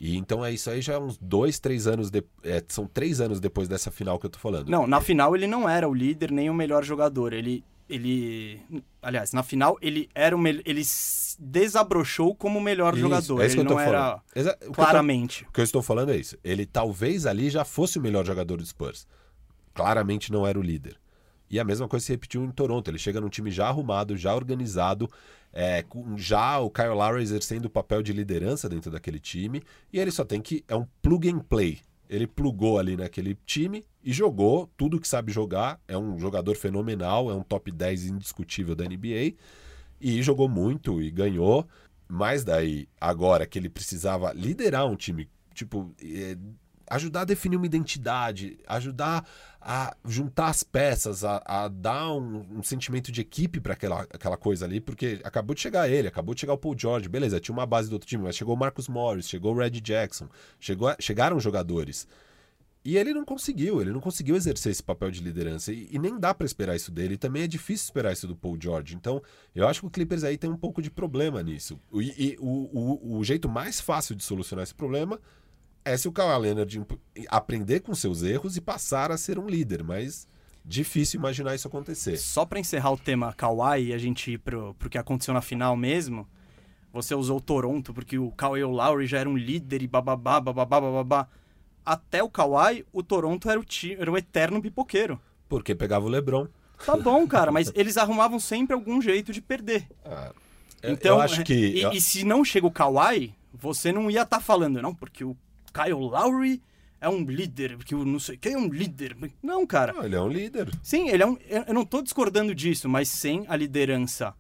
E 0.06 0.18
então 0.18 0.44
é 0.44 0.52
isso 0.52 0.70
aí 0.70 0.82
já 0.82 0.96
é 0.96 1.00
uns 1.00 1.18
dois, 1.18 1.60
três 1.60 1.88
anos 1.88 2.12
de, 2.12 2.22
é, 2.44 2.62
são 2.68 2.86
três 2.86 3.22
anos 3.22 3.40
depois 3.40 3.70
dessa 3.70 3.90
final 3.90 4.20
que 4.20 4.26
eu 4.26 4.30
tô 4.30 4.38
falando. 4.38 4.68
Não, 4.68 4.86
na 4.86 5.00
final 5.00 5.34
ele 5.34 5.48
não 5.48 5.68
era 5.70 5.88
o 5.88 5.94
líder 5.94 6.30
nem 6.30 6.50
o 6.50 6.54
melhor 6.54 6.84
jogador. 6.84 7.32
Ele. 7.32 7.64
ele 7.90 8.60
aliás, 9.02 9.32
na 9.32 9.44
final 9.44 9.78
ele 9.82 10.10
era 10.14 10.36
o 10.36 10.40
mel... 10.40 10.60
ele 10.66 10.82
desabrochou 11.40 12.36
como 12.36 12.60
o 12.60 12.62
melhor 12.62 12.96
Isso, 12.96 13.02
jogador. 13.02 13.42
é 13.42 13.46
isso 13.46 13.56
ele 13.56 13.56
que 13.56 13.60
eu 13.60 13.64
não 13.64 13.72
tô 13.72 13.80
era 13.80 14.02
falando. 14.02 14.22
Exa- 14.36 14.56
o 14.56 14.58
que 14.58 14.66
eu 14.66 14.68
tô- 14.68 14.74
claramente. 14.74 15.46
O 15.48 15.52
que 15.54 15.60
eu 15.62 15.64
estou 15.64 15.82
falando 15.82 16.12
é 16.12 16.18
isso. 16.18 16.38
Ele 16.44 16.66
talvez 16.66 17.26
ali 17.26 17.50
já 17.50 17.64
fosse 17.64 17.98
o 17.98 18.02
melhor 18.02 18.26
jogador 18.26 18.58
do 18.58 18.66
Spurs. 18.66 19.08
Claramente 19.74 20.34
não 20.34 20.46
era 20.46 20.60
o 20.60 20.62
líder. 20.62 20.98
E 21.54 21.60
a 21.60 21.64
mesma 21.64 21.88
coisa 21.88 22.04
se 22.04 22.12
repetiu 22.12 22.44
em 22.44 22.50
Toronto. 22.50 22.90
Ele 22.90 22.98
chega 22.98 23.22
num 23.22 23.30
time 23.30 23.52
já 23.52 23.68
arrumado, 23.68 24.18
já 24.18 24.34
organizado, 24.34 25.08
é, 25.54 25.84
com 25.84 26.18
já 26.18 26.58
o 26.58 26.68
Kyle 26.68 26.96
Lowry 26.96 27.22
exercendo 27.22 27.66
o 27.66 27.70
papel 27.70 28.02
de 28.02 28.12
liderança 28.12 28.68
dentro 28.68 28.90
daquele 28.90 29.20
time. 29.20 29.62
E 29.92 30.00
ele 30.00 30.10
só 30.10 30.26
tem 30.26 30.42
que. 30.42 30.66
É 30.68 30.76
um 30.76 30.88
plug 31.00 31.30
and 31.30 31.42
play. 31.42 31.78
Ele 32.10 32.26
plugou 32.26 32.80
ali 32.80 32.98
naquele 32.98 33.38
time 33.46 33.86
e 34.04 34.12
jogou 34.12 34.68
tudo 34.76 35.00
que 35.00 35.08
sabe 35.08 35.32
jogar. 35.32 35.80
É 35.88 35.96
um 35.96 36.18
jogador 36.18 36.56
fenomenal, 36.56 37.30
é 37.30 37.36
um 37.36 37.44
top 37.44 37.72
10 37.72 38.08
indiscutível 38.08 38.74
da 38.74 38.86
NBA. 38.86 39.36
E 40.02 40.24
jogou 40.24 40.50
muito 40.50 41.04
e 41.04 41.12
ganhou. 41.12 41.68
Mas 42.08 42.44
daí, 42.44 42.88
agora 43.00 43.46
que 43.46 43.60
ele 43.60 43.70
precisava 43.70 44.34
liderar 44.34 44.88
um 44.88 44.96
time, 44.96 45.30
tipo, 45.54 45.94
eh, 46.02 46.36
ajudar 46.94 47.22
a 47.22 47.26
definir 47.26 47.58
uma 47.58 47.66
identidade, 47.66 48.58
ajudar 48.68 49.28
a 49.60 49.96
juntar 50.06 50.48
as 50.48 50.64
peças, 50.64 51.24
a, 51.24 51.42
a 51.46 51.68
dar 51.68 52.14
um, 52.14 52.46
um 52.58 52.64
sentimento 52.64 53.12
de 53.12 53.22
equipe 53.22 53.60
para 53.60 53.74
aquela, 53.74 54.02
aquela 54.02 54.38
coisa 54.38 54.66
ali, 54.66 54.80
porque 54.82 55.22
acabou 55.24 55.56
de 55.56 55.62
chegar 55.62 55.90
ele, 55.90 56.08
acabou 56.08 56.36
de 56.36 56.42
chegar 56.42 56.54
o 56.54 56.58
Paul 56.58 56.76
George, 56.78 57.08
beleza, 57.08 57.40
tinha 57.40 57.54
uma 57.54 57.66
base 57.66 57.90
do 57.90 57.94
outro 57.94 58.08
time, 58.08 58.24
mas 58.24 58.36
chegou 58.36 58.54
o 58.54 58.58
Marcus 58.58 58.88
Morris, 58.88 59.28
chegou 59.28 59.54
o 59.54 59.58
Red 59.58 59.72
Jackson, 59.82 60.28
chegou, 60.60 60.94
chegaram 61.00 61.40
jogadores. 61.40 62.08
E 62.86 62.98
ele 62.98 63.14
não 63.14 63.24
conseguiu, 63.24 63.80
ele 63.80 63.92
não 63.92 64.02
conseguiu 64.02 64.36
exercer 64.36 64.70
esse 64.70 64.84
papel 64.84 65.10
de 65.10 65.22
liderança. 65.22 65.72
E, 65.72 65.88
e 65.90 65.98
nem 65.98 66.20
dá 66.20 66.34
pra 66.34 66.46
esperar 66.46 66.76
isso 66.76 66.92
dele. 66.92 67.14
E 67.14 67.18
também 67.18 67.44
é 67.44 67.48
difícil 67.48 67.86
esperar 67.86 68.12
isso 68.12 68.28
do 68.28 68.36
Paul 68.36 68.58
George. 68.60 68.94
Então, 68.94 69.22
eu 69.56 69.66
acho 69.66 69.80
que 69.80 69.88
o 69.88 69.90
Clippers 69.90 70.26
aí 70.26 70.38
tem 70.38 70.50
um 70.50 70.58
pouco 70.58 70.82
de 70.82 70.92
problema 70.92 71.42
nisso. 71.42 71.80
E, 71.94 72.32
e 72.32 72.38
o, 72.42 72.46
o, 72.46 73.20
o 73.20 73.24
jeito 73.24 73.48
mais 73.48 73.80
fácil 73.80 74.16
de 74.16 74.24
solucionar 74.26 74.64
esse 74.64 74.76
problema 74.76 75.18
é 75.86 75.96
se 75.98 76.08
o 76.08 76.12
Kawhi 76.12 76.42
Leonard 76.42 76.82
aprender 77.30 77.82
com 77.82 77.94
seus 77.94 78.24
erros 78.24 78.56
e 78.58 78.62
passar 78.62 79.12
a 79.12 79.18
ser 79.18 79.38
um 79.40 79.48
líder. 79.48 79.84
Mas 79.84 80.28
difícil 80.66 81.20
imaginar 81.20 81.56
isso 81.56 81.68
acontecer. 81.68 82.18
Só 82.18 82.46
pra 82.46 82.60
encerrar 82.60 82.92
o 82.92 82.98
tema 82.98 83.34
Kawhi 83.34 83.88
e 83.90 83.94
a 83.94 83.98
gente 83.98 84.32
ir 84.32 84.38
pro, 84.38 84.74
pro 84.76 84.90
que 84.90 84.98
aconteceu 84.98 85.34
na 85.34 85.42
final 85.42 85.76
mesmo, 85.76 86.28
você 86.92 87.14
usou 87.16 87.38
o 87.38 87.42
Toronto 87.42 87.94
porque 87.94 88.18
o 88.18 88.32
Kawhi 88.32 88.64
Lowry 88.64 89.06
já 89.08 89.20
era 89.20 89.30
um 89.30 89.38
líder 89.38 89.82
e 89.82 89.88
bababá, 89.88 90.40
bababá, 90.40 90.80
bababá. 90.80 91.28
Até 91.86 92.24
o 92.24 92.30
Kawhi, 92.30 92.86
o 92.94 93.04
Toronto 93.04 93.50
era 93.50 93.60
o, 93.60 93.64
ti, 93.64 93.96
era 94.00 94.10
o 94.10 94.18
eterno 94.18 94.62
pipoqueiro. 94.62 95.20
Porque 95.50 95.76
pegava 95.76 96.06
o 96.06 96.10
LeBron. 96.10 96.48
Tá 96.86 96.96
bom, 96.96 97.28
cara, 97.28 97.52
mas 97.52 97.72
eles 97.76 97.98
arrumavam 97.98 98.40
sempre 98.40 98.74
algum 98.74 99.02
jeito 99.02 99.34
de 99.34 99.42
perder. 99.42 99.86
Ah, 100.06 100.32
eu- 100.82 100.94
Então, 100.94 101.18
eu 101.18 101.22
acho 101.22 101.44
que. 101.44 101.54
E, 101.54 101.82
eu- 101.82 101.92
e 101.92 102.00
se 102.00 102.24
não 102.24 102.44
chega 102.46 102.66
o 102.66 102.72
Kawhi, 102.72 103.36
você 103.54 103.92
não 103.92 104.10
ia 104.10 104.22
estar 104.22 104.40
falando, 104.40 104.82
não, 104.82 104.96
porque 104.96 105.26
o 105.26 105.36
Kyle 105.74 105.94
Lowry 105.94 106.62
é 107.02 107.10
um 107.10 107.24
líder, 107.26 107.76
porque 107.76 107.94
o 107.94 108.06
não 108.06 108.20
sei 108.20 108.38
quem 108.38 108.54
é 108.54 108.58
um 108.58 108.68
líder. 108.68 109.18
Não, 109.42 109.66
cara. 109.66 109.92
Não, 109.92 110.06
ele 110.06 110.16
é 110.16 110.22
um 110.22 110.30
líder. 110.30 110.70
Sim, 110.82 111.10
ele 111.10 111.24
é 111.24 111.26
um. 111.26 111.38
Eu 111.68 111.74
não 111.74 111.84
tô 111.84 112.02
discordando 112.02 112.56
disso, 112.56 112.88
mas 112.88 113.10
sem 113.10 113.46
a 113.50 113.56
liderança, 113.56 114.34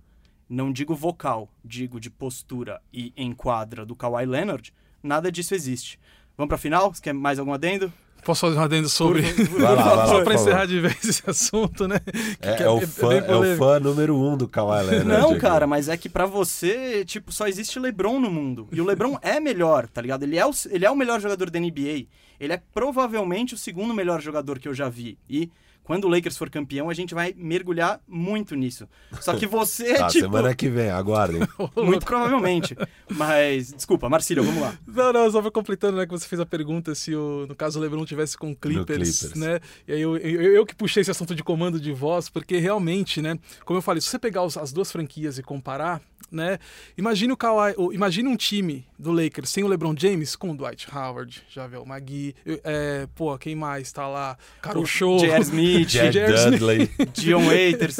não 0.48 0.72
digo 0.72 0.96
vocal, 0.96 1.50
digo 1.66 2.00
de 2.00 2.10
postura 2.10 2.82
e 2.94 3.12
enquadra 3.18 3.86
do 3.86 3.96
Kawhi 3.96 4.26
Leonard, 4.26 4.74
nada 5.02 5.32
disso 5.32 5.54
existe. 5.54 6.00
Vamos 6.38 6.48
pra 6.50 6.58
final? 6.58 6.94
Você 6.94 7.02
quer 7.02 7.14
mais 7.14 7.38
algum 7.38 7.54
adendo? 7.54 7.92
Posso 8.26 8.41
fazer 8.41 8.57
um 8.57 8.61
adendo 8.61 8.88
sobre. 8.89 9.21
Vai 9.51 9.61
lá, 9.76 9.84
vai 9.84 9.95
lá, 9.97 10.07
Só 10.07 10.17
favor. 10.19 10.34
encerrar 10.34 10.65
de 10.65 10.80
vez 10.80 11.03
esse 11.03 11.24
assunto, 11.30 11.88
né? 11.88 11.99
Que- 11.99 12.47
É, 12.49 12.55
que 12.55 12.63
é 12.63 12.69
o 12.69 12.78
bem 12.80 12.88
fã, 12.88 13.13
é 13.15 13.36
o 13.36 13.57
fã 13.57 13.80
número 13.80 14.15
um 14.17 14.38
do 14.38 14.47
Kawhi 14.47 14.84
Leonard. 14.86 15.05
Não, 15.05 15.38
cara, 15.38 15.67
mas 15.67 15.89
é 15.89 15.97
que 15.97 16.07
pra 16.09 16.26
você, 16.26 17.03
tipo, 17.05 17.32
só 17.32 17.47
existe 17.47 17.80
LeBron 17.80 18.19
no 18.19 18.32
mundo. 18.32 18.67
E 18.71 18.80
o 18.82 18.86
LeBron 18.86 19.17
é 19.21 19.39
melhor, 19.39 19.88
tá 19.88 20.01
ligado? 20.01 20.24
Ele 20.24 20.38
é, 20.38 20.45
o, 20.45 20.51
ele 20.69 20.86
é 20.86 20.89
o 20.91 20.95
melhor 20.95 21.19
jogador 21.19 21.49
da 21.49 21.59
NBA. 21.59 22.05
Ele 22.39 22.53
é 22.53 22.61
provavelmente 22.74 23.53
o 23.53 23.57
segundo 23.57 23.93
melhor 23.93 24.21
jogador 24.21 24.59
que 24.59 24.67
eu 24.67 24.74
já 24.74 24.89
vi. 24.89 25.17
E 25.30 25.49
quando 25.84 26.06
o 26.06 26.08
Lakers 26.08 26.38
for 26.38 26.50
campeão, 26.50 26.90
a 26.90 26.94
gente 26.94 27.14
vai 27.14 27.34
mergulhar 27.36 28.00
muito 28.08 28.56
nisso. 28.56 28.88
Só 29.20 29.34
que 29.36 29.46
você, 29.48 29.96
Tá, 29.96 30.08
tipo, 30.08 30.26
semana 30.26 30.56
que 30.56 30.70
vem, 30.70 30.90
aguardem. 30.90 31.42
muito 31.76 32.06
provavelmente. 32.06 32.76
Mas, 33.10 33.74
desculpa, 33.74 34.10
Marcílio, 34.10 34.44
vamos 34.44 34.62
lá. 34.62 34.78
Não, 34.88 35.14
não, 35.14 35.32
só 35.32 35.42
pra 35.42 35.52
completando, 35.52 35.98
né, 35.98 36.06
que 36.06 36.12
você 36.12 36.28
fez 36.28 36.40
a 36.40 36.46
pergunta 36.46 36.96
se, 36.96 37.14
o, 37.16 37.46
no 37.48 37.56
caso, 37.56 37.80
o 37.80 37.82
LeBron 37.82 38.06
tivesse 38.06 38.38
com 38.38 38.52
o 38.52 38.56
Clippers, 38.56 39.20
Clippers. 39.20 39.40
né? 39.40 39.60
E 39.88 39.94
aí 39.94 40.02
eu, 40.02 40.18
eu, 40.18 40.54
eu 40.54 40.66
que 40.66 40.76
puxei 40.76 41.02
esse 41.02 41.12
assunto 41.12 41.36
de 41.36 41.44
comando 41.44 41.80
de 41.80 41.92
voz, 41.92 42.30
porque 42.30 42.58
realmente, 42.58 43.22
né, 43.22 43.38
como 43.66 43.78
eu 43.78 43.82
falei, 43.82 44.02
se 44.02 44.08
você 44.08 44.18
pegar 44.20 44.44
os- 44.44 44.58
as 44.58 44.72
duas 44.72 44.92
franquias 44.92 45.38
e 45.38 45.44
comparar, 45.44 46.02
né, 46.34 46.58
imagine 46.98 47.32
o 47.32 47.38
Kawhi, 47.38 47.74
ou 47.78 47.94
imagine 47.94 48.28
um 48.28 48.36
time 48.36 48.86
do 48.98 49.12
Lakers 49.12 49.50
sem 49.50 49.64
o 49.64 49.68
LeBron 49.68 49.94
James, 49.98 50.36
com 50.36 50.52
o 50.52 50.56
Dwight 50.58 50.88
Howard, 50.94 51.44
Javel 51.50 51.86
Magui, 51.86 52.36
é, 52.64 53.08
pô, 53.16 53.38
quem 53.38 53.56
mais 53.56 53.92
tá 53.92 54.08
lá? 54.08 54.38
Caro 54.62 54.86
Show. 54.86 55.20
J.R. 55.20 55.42
Smith, 55.44 55.88
J.R. 55.90 56.34
Smith. 56.36 56.52
Dudley. 56.60 56.92
Dion 57.14 57.46
Waiters. 57.46 57.98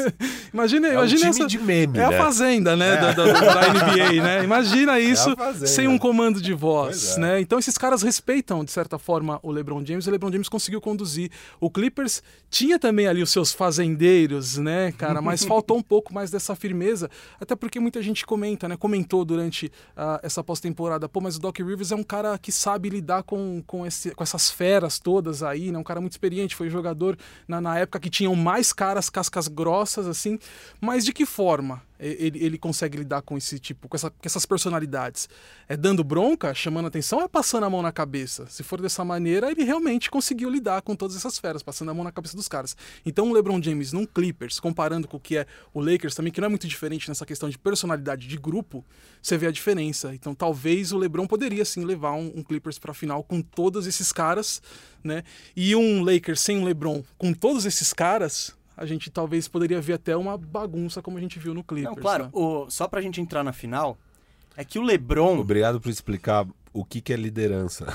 Imagina, 0.52 0.88
É 0.88 0.90
um 0.90 0.94
imagina 0.94 1.18
time 1.20 1.30
essa... 1.30 1.46
de 1.46 1.58
meme, 1.58 1.98
É 1.98 2.04
a 2.04 2.10
né? 2.10 2.18
fazenda, 2.18 2.76
né? 2.76 2.96
Da, 2.96 3.12
da- 3.12 3.32
da 3.32 3.68
NBA, 3.74 4.22
né? 4.22 4.44
Imagina 4.44 4.98
isso 5.00 5.34
fazenda. 5.36 5.66
sem 5.66 5.86
um 5.88 5.96
comando 5.98 6.40
de 6.40 6.52
voz, 6.52 7.16
é. 7.16 7.20
né? 7.20 7.40
Então 7.40 7.58
esses 7.58 7.76
caras 7.78 8.02
respeitam, 8.02 8.64
de 8.64 8.72
certa 8.72 8.98
forma, 8.98 9.38
o 9.42 9.50
LeBron 9.52 9.84
James. 9.84 10.06
E 10.06 10.08
o 10.08 10.12
LeBron 10.12 10.32
James 10.32 10.48
conseguiu 10.48 10.80
conduzir. 10.80 11.30
O 11.60 11.70
Clippers 11.70 12.22
tinha 12.50 12.78
também 12.78 13.06
ali 13.06 13.22
os 13.22 13.30
seus 13.30 13.52
fazendeiros, 13.52 14.56
né, 14.58 14.92
cara? 14.92 15.20
Mas 15.20 15.44
faltou 15.44 15.76
um 15.76 15.82
pouco 15.82 16.12
mais 16.12 16.30
dessa 16.30 16.54
firmeza. 16.56 17.10
Até 17.40 17.54
porque 17.54 17.78
muita 17.78 18.02
gente 18.02 18.23
comenta, 18.26 18.68
né? 18.68 18.76
Comentou 18.76 19.24
durante 19.24 19.70
ah, 19.96 20.20
essa 20.22 20.42
pós-temporada. 20.42 21.08
Pô, 21.08 21.20
mas 21.20 21.36
o 21.36 21.40
Doc 21.40 21.58
Rivers 21.58 21.92
é 21.92 21.96
um 21.96 22.02
cara 22.02 22.38
que 22.38 22.52
sabe 22.52 22.88
lidar 22.88 23.22
com, 23.22 23.62
com, 23.66 23.86
esse, 23.86 24.14
com 24.14 24.22
essas 24.22 24.50
feras 24.50 24.98
todas 24.98 25.42
aí, 25.42 25.70
né? 25.70 25.78
Um 25.78 25.82
cara 25.82 26.00
muito 26.00 26.12
experiente. 26.12 26.54
Foi 26.54 26.68
jogador 26.68 27.16
na, 27.46 27.60
na 27.60 27.78
época 27.78 28.00
que 28.00 28.10
tinham 28.10 28.34
mais 28.34 28.72
caras 28.72 29.10
cascas 29.10 29.48
grossas, 29.48 30.06
assim. 30.06 30.38
Mas 30.80 31.04
de 31.04 31.12
que 31.12 31.26
forma? 31.26 31.82
E- 32.08 32.26
Ele, 32.26 32.44
ele 32.44 32.58
consegue 32.58 32.98
lidar 32.98 33.22
com 33.22 33.36
esse 33.36 33.58
tipo, 33.58 33.88
com, 33.88 33.96
essa- 33.96 34.10
com 34.10 34.16
essas 34.24 34.44
personalidades. 34.46 35.28
É 35.68 35.76
dando 35.76 36.02
bronca, 36.04 36.52
chamando 36.54 36.86
atenção, 36.86 37.18
ou 37.18 37.24
é 37.24 37.28
passando 37.28 37.64
a 37.64 37.70
mão 37.70 37.82
na 37.82 37.92
cabeça? 37.92 38.46
Se 38.48 38.62
for 38.62 38.80
dessa 38.80 39.04
maneira, 39.04 39.50
ele 39.50 39.64
realmente 39.64 40.10
conseguiu 40.10 40.48
lidar 40.50 40.82
com 40.82 40.94
todas 40.94 41.16
essas 41.16 41.38
feras, 41.38 41.62
passando 41.62 41.90
a 41.90 41.94
mão 41.94 42.04
na 42.04 42.12
cabeça 42.12 42.36
dos 42.36 42.48
caras. 42.48 42.76
Então 43.06 43.30
o 43.30 43.32
LeBron 43.32 43.60
James 43.62 43.92
num 43.92 44.04
Clippers, 44.06 44.60
comparando 44.60 45.08
com 45.08 45.16
o 45.16 45.20
que 45.20 45.36
é 45.36 45.46
o 45.72 45.80
Lakers 45.80 46.14
também, 46.14 46.32
que 46.32 46.40
não 46.40 46.46
é 46.46 46.48
muito 46.50 46.66
diferente 46.68 47.08
nessa 47.08 47.24
questão 47.26 47.48
de 47.48 47.58
personalidade 47.58 48.26
de 48.28 48.36
grupo, 48.36 48.84
você 49.22 49.36
vê 49.38 49.46
a 49.46 49.50
diferença. 49.50 50.14
Então 50.14 50.34
talvez 50.34 50.92
o 50.92 50.98
LeBron 50.98 51.26
poderia 51.26 51.64
sim 51.64 51.84
levar 51.84 52.12
um, 52.12 52.32
um 52.36 52.42
Clippers 52.42 52.78
para 52.78 52.92
final 52.94 53.22
com 53.24 53.40
todos 53.40 53.86
esses 53.86 54.12
caras, 54.12 54.60
né? 55.02 55.22
E 55.56 55.74
um 55.76 56.02
Lakers 56.02 56.40
sem 56.40 56.58
um 56.58 56.64
LeBron 56.64 57.02
com 57.16 57.32
todos 57.32 57.64
esses 57.66 57.92
caras, 57.92 58.54
a 58.76 58.86
gente 58.86 59.10
talvez 59.10 59.48
poderia 59.48 59.80
ver 59.80 59.94
até 59.94 60.16
uma 60.16 60.36
bagunça 60.36 61.00
como 61.00 61.18
a 61.18 61.20
gente 61.20 61.38
viu 61.38 61.54
no 61.54 61.62
Clippers. 61.62 61.94
Não, 61.94 62.02
claro, 62.02 62.24
né? 62.24 62.30
o, 62.32 62.68
só 62.70 62.88
pra 62.88 63.00
gente 63.00 63.20
entrar 63.20 63.44
na 63.44 63.52
final, 63.52 63.96
é 64.56 64.64
que 64.64 64.78
o 64.78 64.82
LeBron. 64.82 65.38
Obrigado 65.38 65.80
por 65.80 65.90
explicar 65.90 66.46
o 66.74 66.84
que, 66.84 67.00
que 67.00 67.12
é 67.12 67.16
liderança. 67.16 67.86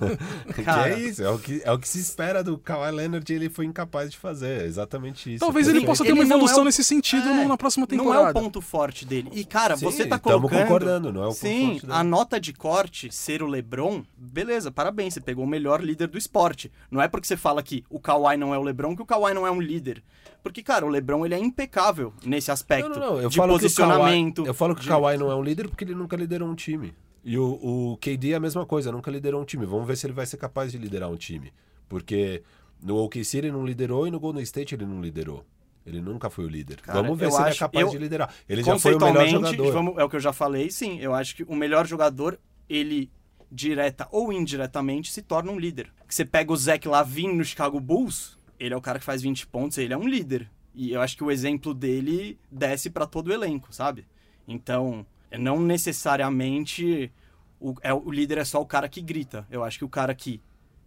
que 0.54 0.68
é 0.68 0.98
isso, 0.98 1.22
é 1.22 1.28
o, 1.28 1.38
que, 1.38 1.60
é 1.62 1.70
o 1.70 1.78
que 1.78 1.86
se 1.86 2.00
espera 2.00 2.42
do 2.42 2.56
Kawhi 2.56 2.90
Leonard 2.90 3.30
e 3.30 3.36
ele 3.36 3.50
foi 3.50 3.66
incapaz 3.66 4.10
de 4.10 4.16
fazer. 4.16 4.62
É 4.62 4.64
exatamente 4.64 5.34
isso. 5.34 5.44
Talvez 5.44 5.68
ele 5.68 5.84
possa 5.84 6.02
ter 6.02 6.10
Ele 6.10 6.20
uma 6.20 6.24
não 6.24 6.36
evolução 6.36 6.62
é 6.62 6.64
nesse 6.64 6.82
sentido 6.82 7.28
É, 7.28 7.44
na 7.44 7.56
próxima 7.58 7.82
Não 7.82 7.98
temporada. 7.98 8.28
é 8.28 8.30
o 8.30 8.32
ponto 8.32 8.62
forte 8.62 9.04
dele. 9.04 9.28
E, 9.32 9.44
cara, 9.44 9.76
Sim, 9.76 9.84
você 9.84 10.06
tá 10.06 10.18
colocando... 10.18 10.48
concordando, 10.62 11.12
não 11.12 11.22
é 11.22 11.26
o 11.26 11.28
ponto 11.28 11.38
Sim, 11.38 11.66
forte 11.66 11.80
dele. 11.82 11.92
a 11.92 12.02
nota 12.02 12.40
de 12.40 12.54
corte 12.54 13.14
ser 13.14 13.42
o 13.42 13.46
LeBron, 13.46 14.02
beleza, 14.16 14.72
parabéns, 14.72 15.12
você 15.12 15.20
pegou 15.20 15.44
o 15.44 15.48
melhor 15.48 15.82
líder 15.84 16.08
do 16.08 16.16
esporte. 16.16 16.72
Não 16.90 17.02
é 17.02 17.06
porque 17.06 17.26
você 17.26 17.36
fala 17.36 17.62
que 17.62 17.84
o 17.90 18.00
Kawhi 18.00 18.38
não 18.38 18.54
é 18.54 18.58
o 18.58 18.62
LeBron 18.62 18.96
que 18.96 19.02
o 19.02 19.06
Kawhi 19.06 19.34
não 19.34 19.46
é 19.46 19.50
um 19.50 19.60
líder. 19.60 20.02
Porque, 20.42 20.62
cara, 20.62 20.84
o 20.84 20.88
LeBron 20.88 21.24
ele 21.26 21.34
é 21.34 21.38
impecável 21.38 22.12
nesse 22.24 22.50
aspecto 22.50 22.88
Não, 22.90 22.98
não, 22.98 23.12
não. 23.14 23.22
Eu 23.22 23.28
de 23.28 23.36
falo 23.36 23.52
posicionamento. 23.54 24.36
Que 24.36 24.40
o 24.40 24.44
Kawhi, 24.44 24.48
eu 24.48 24.54
falo 24.54 24.74
que 24.74 24.84
o 24.84 24.88
Kawhi 24.88 25.16
não 25.18 25.30
é 25.30 25.34
um 25.34 25.42
líder 25.42 25.68
porque 25.68 25.84
ele 25.84 25.94
nunca 25.94 26.16
liderou 26.16 26.48
um 26.48 26.54
time. 26.54 26.94
E 27.24 27.38
o, 27.38 27.92
o 27.92 27.96
KD 27.98 28.32
é 28.32 28.34
a 28.34 28.40
mesma 28.40 28.66
coisa, 28.66 28.92
nunca 28.92 29.10
liderou 29.10 29.40
um 29.40 29.44
time. 29.44 29.64
Vamos 29.64 29.86
ver 29.86 29.96
se 29.96 30.06
ele 30.06 30.12
vai 30.12 30.26
ser 30.26 30.36
capaz 30.36 30.70
de 30.72 30.78
liderar 30.78 31.10
um 31.10 31.16
time. 31.16 31.52
Porque 31.88 32.42
no 32.82 32.96
OKC 32.98 33.38
ele 33.38 33.50
não 33.52 33.64
liderou 33.64 34.06
e 34.06 34.10
no 34.10 34.20
Golden 34.20 34.42
State 34.42 34.74
ele 34.74 34.84
não 34.84 35.00
liderou. 35.00 35.44
Ele 35.86 36.00
nunca 36.00 36.28
foi 36.30 36.44
o 36.44 36.48
líder. 36.48 36.80
Cara, 36.80 37.02
Vamos 37.02 37.18
ver 37.18 37.30
se 37.30 37.36
ele 37.38 37.46
é 37.46 37.50
acho- 37.50 37.58
capaz 37.58 37.84
eu- 37.86 37.90
de 37.92 37.98
liderar. 37.98 38.34
Ele 38.48 38.62
já 38.62 38.78
foi 38.78 38.94
o 38.94 38.98
melhor 39.00 39.26
jogador. 39.28 39.72
vamos- 39.72 39.98
é 39.98 40.04
o 40.04 40.08
que 40.08 40.16
eu 40.16 40.20
já 40.20 40.32
falei, 40.32 40.70
sim. 40.70 40.98
Eu 41.00 41.14
acho 41.14 41.36
que 41.36 41.42
o 41.44 41.54
melhor 41.54 41.86
jogador, 41.86 42.38
ele, 42.68 43.10
direta 43.52 44.08
ou 44.10 44.32
indiretamente, 44.32 45.12
se 45.12 45.22
torna 45.22 45.50
um 45.52 45.58
líder. 45.58 45.90
Você 46.08 46.24
pega 46.24 46.52
o 46.52 46.56
Zach 46.56 46.86
Lavine 46.88 47.34
no 47.34 47.44
Chicago 47.44 47.78
Bulls, 47.80 48.38
ele 48.58 48.72
é 48.74 48.76
o 48.76 48.80
cara 48.80 48.98
que 48.98 49.04
faz 49.04 49.20
20 49.22 49.46
pontos, 49.46 49.76
ele 49.78 49.92
é 49.92 49.96
um 49.96 50.08
líder. 50.08 50.50
E 50.74 50.92
eu 50.92 51.00
acho 51.00 51.16
que 51.16 51.22
o 51.24 51.30
exemplo 51.30 51.72
dele 51.74 52.38
desce 52.50 52.88
pra 52.90 53.06
todo 53.06 53.28
o 53.28 53.32
elenco, 53.32 53.68
sabe? 53.72 54.06
Então, 54.48 55.06
não 55.38 55.60
necessariamente 55.60 57.12
o, 57.60 57.74
é, 57.82 57.92
o 57.92 58.10
líder 58.10 58.38
é 58.38 58.44
só 58.44 58.60
o 58.60 58.66
cara 58.66 58.88
que 58.88 59.00
grita. 59.00 59.46
Eu 59.50 59.64
acho 59.64 59.78
que 59.78 59.84
o 59.84 59.88
cara 59.88 60.14
que 60.14 60.40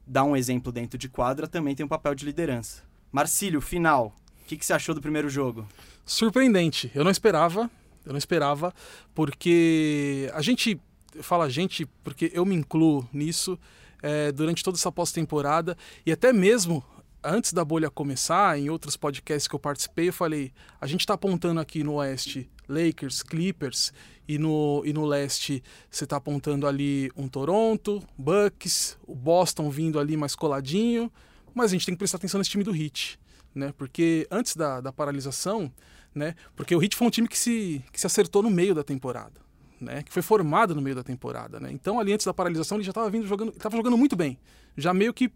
dá 0.06 0.24
um 0.24 0.36
exemplo 0.36 0.72
dentro 0.72 0.98
de 0.98 1.10
quadra 1.10 1.48
também 1.48 1.76
tem 1.76 1.86
um 1.86 1.90
papel 1.90 2.14
de 2.14 2.26
liderança. 2.26 2.84
Marcílio, 3.12 3.62
final. 3.62 4.16
O 4.44 4.48
que, 4.48 4.58
que 4.58 4.66
você 4.66 4.74
achou 4.74 4.94
do 4.96 5.02
primeiro 5.02 5.30
jogo? 5.30 5.68
Surpreendente. 6.06 6.92
Eu 6.94 7.04
não 7.04 7.12
esperava. 7.12 7.70
Eu 8.06 8.14
não 8.14 8.18
esperava, 8.18 8.74
porque 9.14 10.32
a 10.34 10.42
gente 10.42 10.80
fala 11.22 11.44
a 11.44 11.50
gente 11.50 11.86
porque 12.06 12.32
eu 12.34 12.46
me 12.46 12.56
incluo 12.56 13.06
nisso 13.12 13.60
é, 14.02 14.32
durante 14.32 14.64
toda 14.64 14.78
essa 14.78 14.90
pós-temporada 14.90 15.78
e 16.06 16.12
até 16.12 16.32
mesmo 16.32 16.82
antes 17.28 17.54
da 17.54 17.64
bolha 17.64 17.90
começar, 17.90 18.58
em 18.58 18.70
outros 18.70 18.96
podcasts 18.96 19.48
que 19.48 19.56
eu 19.56 19.60
participei, 19.60 20.10
eu 20.10 20.14
falei: 20.14 20.52
a 20.80 20.88
gente 20.88 21.02
está 21.02 21.14
apontando 21.14 21.60
aqui 21.60 21.84
no 21.84 21.96
Oeste 21.96 22.50
Lakers, 22.68 23.24
Clippers 23.24 23.94
e 24.28 24.38
no, 24.38 24.82
e 24.86 24.94
no 24.94 25.06
Leste 25.06 25.64
você 25.90 26.04
está 26.04 26.18
apontando 26.18 26.68
ali 26.68 27.12
um 27.16 27.28
Toronto, 27.28 28.04
Bucks, 28.18 28.98
o 29.06 29.16
Boston 29.16 29.70
vindo 29.70 30.00
ali 30.00 30.18
mais 30.18 30.36
coladinho, 30.36 31.12
mas 31.54 31.72
a 31.72 31.74
gente 31.74 31.86
tem 31.86 31.96
que 31.96 32.00
prestar 32.00 32.18
atenção 32.18 32.38
nesse 32.38 32.50
time 32.50 32.64
do 32.64 32.76
Heat, 32.76 33.20
né? 33.56 33.74
Porque 33.78 34.28
antes 34.30 34.56
da, 34.56 34.82
da 34.82 34.92
paralisação, 34.92 35.72
né? 36.14 36.36
Porque 36.56 36.76
o 36.76 36.82
Heat 36.82 36.96
foi 36.96 37.08
um 37.08 37.12
time 37.12 37.28
que 37.28 37.38
se, 37.38 37.84
que 37.92 38.00
se 38.00 38.08
acertou 38.08 38.44
no 38.44 38.50
meio 38.50 38.76
da 38.76 38.84
temporada. 38.84 39.48
Né, 39.80 40.02
que 40.02 40.12
foi 40.12 40.24
formado 40.24 40.74
no 40.74 40.82
meio 40.82 40.96
da 40.96 41.04
temporada, 41.04 41.60
né? 41.60 41.70
Então 41.72 42.00
ali 42.00 42.12
antes 42.12 42.26
da 42.26 42.34
paralisação 42.34 42.80
ele 42.80 42.84
já 42.84 42.90
estava 42.90 43.12
vindo 43.12 43.28
jogando, 43.28 43.52
estava 43.52 43.78
jogando 43.78 43.96
muito 43.96 44.16
bem, 44.16 44.40
já 44.76 44.92
meio 44.92 45.14
que 45.14 45.32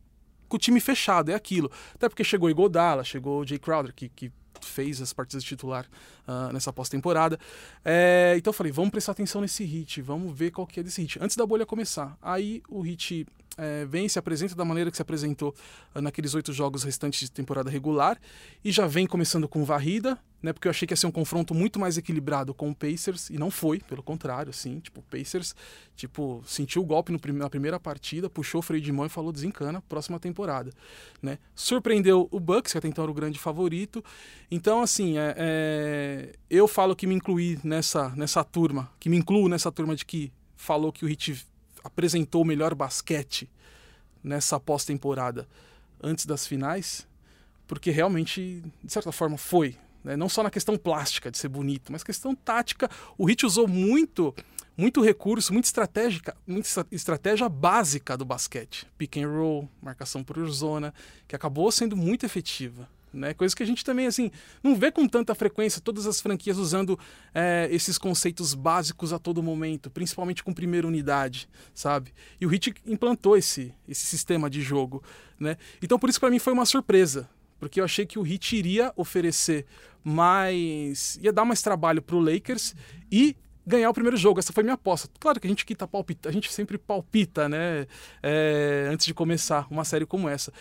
com 0.51 0.57
o 0.57 0.59
time 0.59 0.79
fechado, 0.81 1.31
é 1.31 1.33
aquilo. 1.33 1.71
Até 1.95 2.09
porque 2.09 2.23
chegou 2.23 2.47
o 2.47 2.51
Igodala, 2.51 3.03
chegou 3.03 3.39
o 3.39 3.47
Jay 3.47 3.57
Crowder, 3.57 3.93
que, 3.93 4.09
que 4.09 4.31
fez 4.61 5.01
as 5.01 5.13
partidas 5.13 5.43
de 5.43 5.49
titular 5.49 5.87
uh, 6.27 6.51
nessa 6.51 6.71
pós-temporada. 6.71 7.39
É, 7.83 8.35
então 8.37 8.51
eu 8.51 8.53
falei, 8.53 8.71
vamos 8.71 8.91
prestar 8.91 9.13
atenção 9.13 9.41
nesse 9.41 9.63
hit, 9.63 10.01
vamos 10.01 10.37
ver 10.37 10.51
qual 10.51 10.67
que 10.67 10.79
é 10.79 10.83
desse 10.83 11.01
hit. 11.01 11.17
Antes 11.21 11.35
da 11.35 11.45
bolha 11.45 11.65
começar. 11.65 12.17
Aí 12.21 12.61
o 12.69 12.81
hit 12.81 13.25
é, 13.57 13.85
vem, 13.85 14.07
se 14.07 14.17
apresenta 14.17 14.55
da 14.55 14.63
maneira 14.63 14.89
que 14.89 14.95
se 14.95 15.01
apresentou 15.01 15.53
uh, 15.93 16.01
naqueles 16.01 16.33
oito 16.33 16.53
jogos 16.53 16.83
restantes 16.83 17.19
de 17.19 17.31
temporada 17.31 17.69
regular 17.69 18.19
e 18.63 18.71
já 18.71 18.87
vem 18.87 19.05
começando 19.05 19.47
com 19.47 19.63
varrida, 19.65 20.17
né? 20.41 20.53
Porque 20.53 20.67
eu 20.67 20.69
achei 20.69 20.87
que 20.87 20.93
ia 20.93 20.97
ser 20.97 21.07
um 21.07 21.11
confronto 21.11 21.53
muito 21.53 21.79
mais 21.79 21.97
equilibrado 21.97 22.53
com 22.53 22.69
o 22.69 22.75
Pacers 22.75 23.29
e 23.29 23.37
não 23.37 23.51
foi, 23.51 23.79
pelo 23.79 24.01
contrário, 24.01 24.49
assim, 24.49 24.79
tipo, 24.79 25.01
o 25.01 25.03
Pacers, 25.03 25.53
tipo, 25.95 26.41
sentiu 26.47 26.81
o 26.81 26.85
golpe 26.85 27.15
prim 27.19 27.33
na 27.33 27.49
primeira 27.49 27.79
partida, 27.79 28.29
puxou 28.29 28.59
o 28.59 28.61
freio 28.61 28.81
de 28.81 28.91
mão 28.91 29.05
e 29.05 29.09
falou 29.09 29.31
desencana, 29.31 29.81
próxima 29.81 30.19
temporada, 30.19 30.71
né? 31.21 31.37
Surpreendeu 31.53 32.27
o 32.31 32.39
Bucks, 32.39 32.71
que 32.71 32.77
até 32.77 32.87
então 32.87 33.03
era 33.03 33.11
o 33.11 33.13
grande 33.13 33.37
favorito. 33.37 34.03
Então, 34.49 34.81
assim, 34.81 35.17
é, 35.17 35.35
é, 35.37 36.33
eu 36.49 36.67
falo 36.67 36.95
que 36.95 37.05
me 37.05 37.15
incluí 37.15 37.59
nessa 37.63 38.09
nessa 38.15 38.43
turma, 38.43 38.89
que 38.99 39.09
me 39.09 39.17
incluo 39.17 39.47
nessa 39.47 39.71
turma 39.71 39.95
de 39.95 40.05
que 40.05 40.31
falou 40.55 40.91
que 40.91 41.03
o 41.03 41.09
Heat 41.09 41.50
apresentou 41.83 42.41
o 42.41 42.45
melhor 42.45 42.75
basquete 42.75 43.49
nessa 44.23 44.59
pós-temporada 44.59 45.47
antes 46.01 46.25
das 46.25 46.45
finais, 46.45 47.07
porque 47.67 47.91
realmente, 47.91 48.63
de 48.83 48.91
certa 48.91 49.11
forma, 49.11 49.37
foi. 49.37 49.77
Né? 50.03 50.15
Não 50.15 50.27
só 50.27 50.43
na 50.43 50.49
questão 50.49 50.77
plástica 50.77 51.31
de 51.31 51.37
ser 51.37 51.47
bonito, 51.47 51.91
mas 51.91 52.03
questão 52.03 52.35
tática. 52.35 52.89
O 53.17 53.25
Hit 53.25 53.45
usou 53.45 53.67
muito, 53.67 54.35
muito 54.75 55.01
recurso, 55.01 55.53
muita 55.53 55.67
estratégia, 55.67 56.21
muita 56.45 56.85
estratégia 56.91 57.47
básica 57.47 58.17
do 58.17 58.25
basquete. 58.25 58.87
Pick 58.97 59.17
and 59.17 59.27
roll, 59.27 59.69
marcação 59.81 60.23
por 60.23 60.43
zona, 60.49 60.93
que 61.27 61.35
acabou 61.35 61.71
sendo 61.71 61.95
muito 61.95 62.25
efetiva. 62.25 62.89
Né? 63.13 63.33
Coisa 63.33 63.55
que 63.55 63.61
a 63.61 63.65
gente 63.65 63.83
também 63.83 64.07
assim 64.07 64.31
não 64.63 64.75
vê 64.75 64.91
com 64.91 65.07
tanta 65.07 65.35
frequência 65.35 65.81
todas 65.81 66.07
as 66.07 66.21
franquias 66.21 66.57
usando 66.57 66.97
é, 67.33 67.67
esses 67.71 67.97
conceitos 67.97 68.53
básicos 68.53 69.11
a 69.11 69.19
todo 69.19 69.43
momento, 69.43 69.89
principalmente 69.89 70.43
com 70.43 70.53
primeira 70.53 70.87
unidade, 70.87 71.49
sabe? 71.73 72.13
E 72.39 72.45
o 72.45 72.49
Hit 72.49 72.73
implantou 72.85 73.35
esse, 73.35 73.73
esse 73.87 74.05
sistema 74.05 74.49
de 74.49 74.61
jogo, 74.61 75.03
né? 75.37 75.57
Então 75.81 75.99
por 75.99 76.09
isso 76.09 76.19
para 76.19 76.29
mim 76.29 76.39
foi 76.39 76.53
uma 76.53 76.65
surpresa, 76.65 77.29
porque 77.59 77.81
eu 77.81 77.85
achei 77.85 78.05
que 78.05 78.17
o 78.17 78.25
Heat 78.25 78.55
iria 78.55 78.93
oferecer 78.95 79.65
mais, 80.03 81.19
ia 81.21 81.31
dar 81.31 81.45
mais 81.45 81.61
trabalho 81.61 82.01
para 82.01 82.15
o 82.15 82.19
Lakers 82.19 82.73
e 83.11 83.35
ganhar 83.65 83.89
o 83.89 83.93
primeiro 83.93 84.17
jogo. 84.17 84.39
Essa 84.39 84.53
foi 84.53 84.63
minha 84.63 84.73
aposta. 84.73 85.09
Claro 85.19 85.39
que 85.39 85.47
a 85.47 85.49
gente 85.49 85.65
que 85.65 85.75
tá 85.75 85.87
palpita, 85.87 86.29
a 86.29 86.31
gente 86.31 86.51
sempre 86.51 86.77
palpita, 86.77 87.47
né? 87.47 87.85
É, 88.21 88.89
antes 88.91 89.05
de 89.05 89.13
começar 89.13 89.67
uma 89.69 89.83
série 89.83 90.05
como 90.05 90.27
essa. 90.27 90.51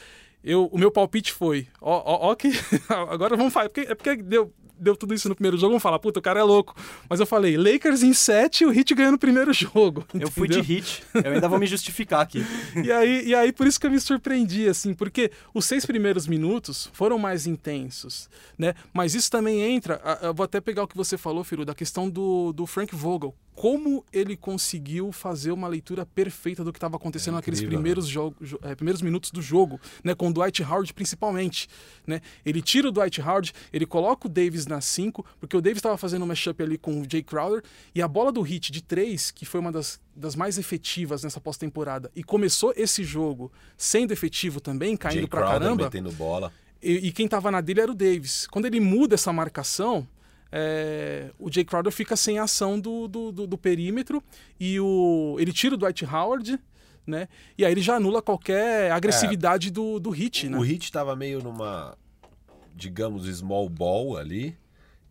Eu, 0.42 0.66
o 0.72 0.78
meu 0.78 0.90
palpite 0.90 1.32
foi, 1.32 1.66
ó, 1.80 2.02
ó, 2.04 2.30
ó 2.30 2.34
que 2.34 2.48
agora 2.88 3.36
vamos 3.36 3.52
falar, 3.52 3.68
porque, 3.68 3.92
é 3.92 3.94
porque 3.94 4.16
deu, 4.16 4.52
deu 4.80 4.96
tudo 4.96 5.12
isso 5.12 5.28
no 5.28 5.34
primeiro 5.34 5.58
jogo, 5.58 5.72
vamos 5.72 5.82
falar, 5.82 5.98
puta, 5.98 6.18
o 6.18 6.22
cara 6.22 6.40
é 6.40 6.42
louco. 6.42 6.74
Mas 7.08 7.20
eu 7.20 7.26
falei, 7.26 7.56
Lakers 7.56 8.02
em 8.02 8.14
7 8.14 8.64
e 8.64 8.66
o 8.66 8.70
Hit 8.70 8.94
ganhando 8.94 9.16
o 9.16 9.18
primeiro 9.18 9.52
jogo. 9.54 10.04
Eu 10.14 10.30
fui 10.30 10.48
de 10.48 10.60
hit, 10.60 11.02
eu 11.12 11.32
ainda 11.32 11.48
vou 11.48 11.58
me 11.58 11.66
justificar 11.66 12.22
aqui. 12.22 12.44
e, 12.82 12.90
aí, 12.90 13.26
e 13.26 13.34
aí, 13.34 13.52
por 13.52 13.66
isso 13.66 13.78
que 13.78 13.86
eu 13.86 13.90
me 13.90 14.00
surpreendi, 14.00 14.66
assim, 14.66 14.94
porque 14.94 15.30
os 15.52 15.66
seis 15.66 15.84
primeiros 15.84 16.26
minutos 16.26 16.88
foram 16.94 17.18
mais 17.18 17.46
intensos, 17.46 18.30
né? 18.56 18.74
Mas 18.92 19.14
isso 19.14 19.30
também 19.30 19.60
entra, 19.60 20.00
eu 20.22 20.32
vou 20.32 20.44
até 20.44 20.60
pegar 20.60 20.82
o 20.84 20.88
que 20.88 20.96
você 20.96 21.18
falou, 21.18 21.44
Firu, 21.44 21.64
da 21.64 21.74
questão 21.74 22.08
do, 22.08 22.52
do 22.52 22.66
Frank 22.66 22.94
Vogel. 22.94 23.34
Como 23.60 24.02
ele 24.10 24.38
conseguiu 24.38 25.12
fazer 25.12 25.52
uma 25.52 25.68
leitura 25.68 26.06
perfeita 26.06 26.64
do 26.64 26.72
que 26.72 26.78
estava 26.78 26.96
acontecendo 26.96 27.34
É 27.34 27.36
naqueles 27.36 27.60
primeiros, 27.60 28.06
jogo, 28.06 28.34
é, 28.62 28.74
primeiros 28.74 29.02
minutos 29.02 29.30
do 29.30 29.42
jogo, 29.42 29.78
né? 30.02 30.14
Com 30.14 30.28
o 30.28 30.32
Dwight 30.32 30.62
Howard 30.62 30.94
principalmente, 30.94 31.68
né? 32.06 32.22
Ele 32.42 32.62
tira 32.62 32.88
o 32.88 32.90
Dwight 32.90 33.20
Howard, 33.20 33.52
ele 33.70 33.84
coloca 33.84 34.28
o 34.28 34.30
Davis 34.30 34.66
na 34.66 34.80
5, 34.80 35.26
porque 35.38 35.54
o 35.54 35.60
Davis 35.60 35.76
estava 35.76 35.98
fazendo 35.98 36.22
um 36.22 36.26
mashup 36.26 36.62
ali 36.62 36.78
com 36.78 37.02
o 37.02 37.04
Jay 37.06 37.22
Crowder, 37.22 37.62
e 37.94 38.00
a 38.00 38.08
bola 38.08 38.32
do 38.32 38.40
hit 38.40 38.72
de 38.72 38.82
3, 38.82 39.30
que 39.30 39.44
foi 39.44 39.60
uma 39.60 39.70
das, 39.70 40.00
das 40.16 40.34
mais 40.34 40.56
efetivas 40.56 41.22
nessa 41.22 41.38
pós-temporada, 41.38 42.10
e 42.16 42.24
começou 42.24 42.72
esse 42.74 43.04
jogo 43.04 43.52
sendo 43.76 44.10
efetivo 44.10 44.58
também, 44.58 44.96
caindo 44.96 45.28
Crowder 45.28 45.50
caramba. 45.50 45.84
metendo 45.84 46.10
bola. 46.12 46.50
E, 46.82 47.08
e 47.08 47.12
quem 47.12 47.26
estava 47.26 47.50
na 47.50 47.60
dele 47.60 47.82
era 47.82 47.92
o 47.92 47.94
Davis. 47.94 48.46
Quando 48.46 48.64
ele 48.64 48.80
muda 48.80 49.16
essa 49.16 49.30
marcação, 49.34 50.08
é, 50.52 51.30
o 51.38 51.50
Jay 51.50 51.64
Crowder 51.64 51.92
fica 51.92 52.16
sem 52.16 52.38
ação 52.38 52.78
do, 52.78 53.06
do, 53.06 53.30
do, 53.30 53.46
do, 53.46 53.58
perímetro 53.58 54.22
e 54.58 54.80
o, 54.80 55.36
ele 55.38 55.52
tira 55.52 55.74
o 55.74 55.78
Dwight 55.78 56.04
Howard, 56.04 56.58
né? 57.06 57.28
E 57.56 57.64
aí 57.64 57.72
ele 57.72 57.80
já 57.80 57.96
anula 57.96 58.20
qualquer 58.20 58.90
agressividade 58.90 59.68
é, 59.68 59.70
do, 59.70 60.00
do 60.00 60.10
hit, 60.10 60.46
o, 60.46 60.50
né? 60.50 60.58
O 60.58 60.62
hit 60.62 60.84
estava 60.84 61.14
meio 61.14 61.42
numa, 61.42 61.96
digamos, 62.74 63.26
small 63.36 63.68
ball 63.68 64.16
ali. 64.16 64.56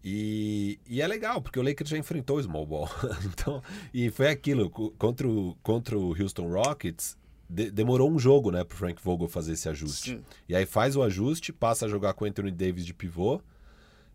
E, 0.03 0.79
e, 0.87 1.01
é 1.01 1.07
legal, 1.07 1.41
porque 1.41 1.59
o 1.59 1.61
Lakers 1.61 1.89
já 1.89 1.97
enfrentou 1.97 2.37
o 2.37 2.43
small 2.43 2.65
ball. 2.65 2.89
então, 3.25 3.61
e 3.93 4.09
foi 4.09 4.29
aquilo, 4.29 4.69
contra 4.69 5.27
o, 5.27 5.57
contra 5.61 5.97
o 5.97 6.09
Houston 6.19 6.49
Rockets, 6.49 7.17
de, 7.49 7.69
demorou 7.69 8.09
um 8.09 8.17
jogo, 8.17 8.49
né, 8.49 8.63
pro 8.63 8.77
Frank 8.77 9.01
Vogel 9.03 9.27
fazer 9.27 9.53
esse 9.53 9.67
ajuste. 9.67 10.11
Sim. 10.11 10.21
E 10.47 10.55
aí 10.55 10.65
faz 10.65 10.95
o 10.95 11.03
ajuste, 11.03 11.51
passa 11.51 11.85
a 11.85 11.89
jogar 11.89 12.13
com 12.13 12.23
o 12.23 12.27
Anthony 12.27 12.51
Davis 12.51 12.85
de 12.85 12.93
pivô 12.93 13.41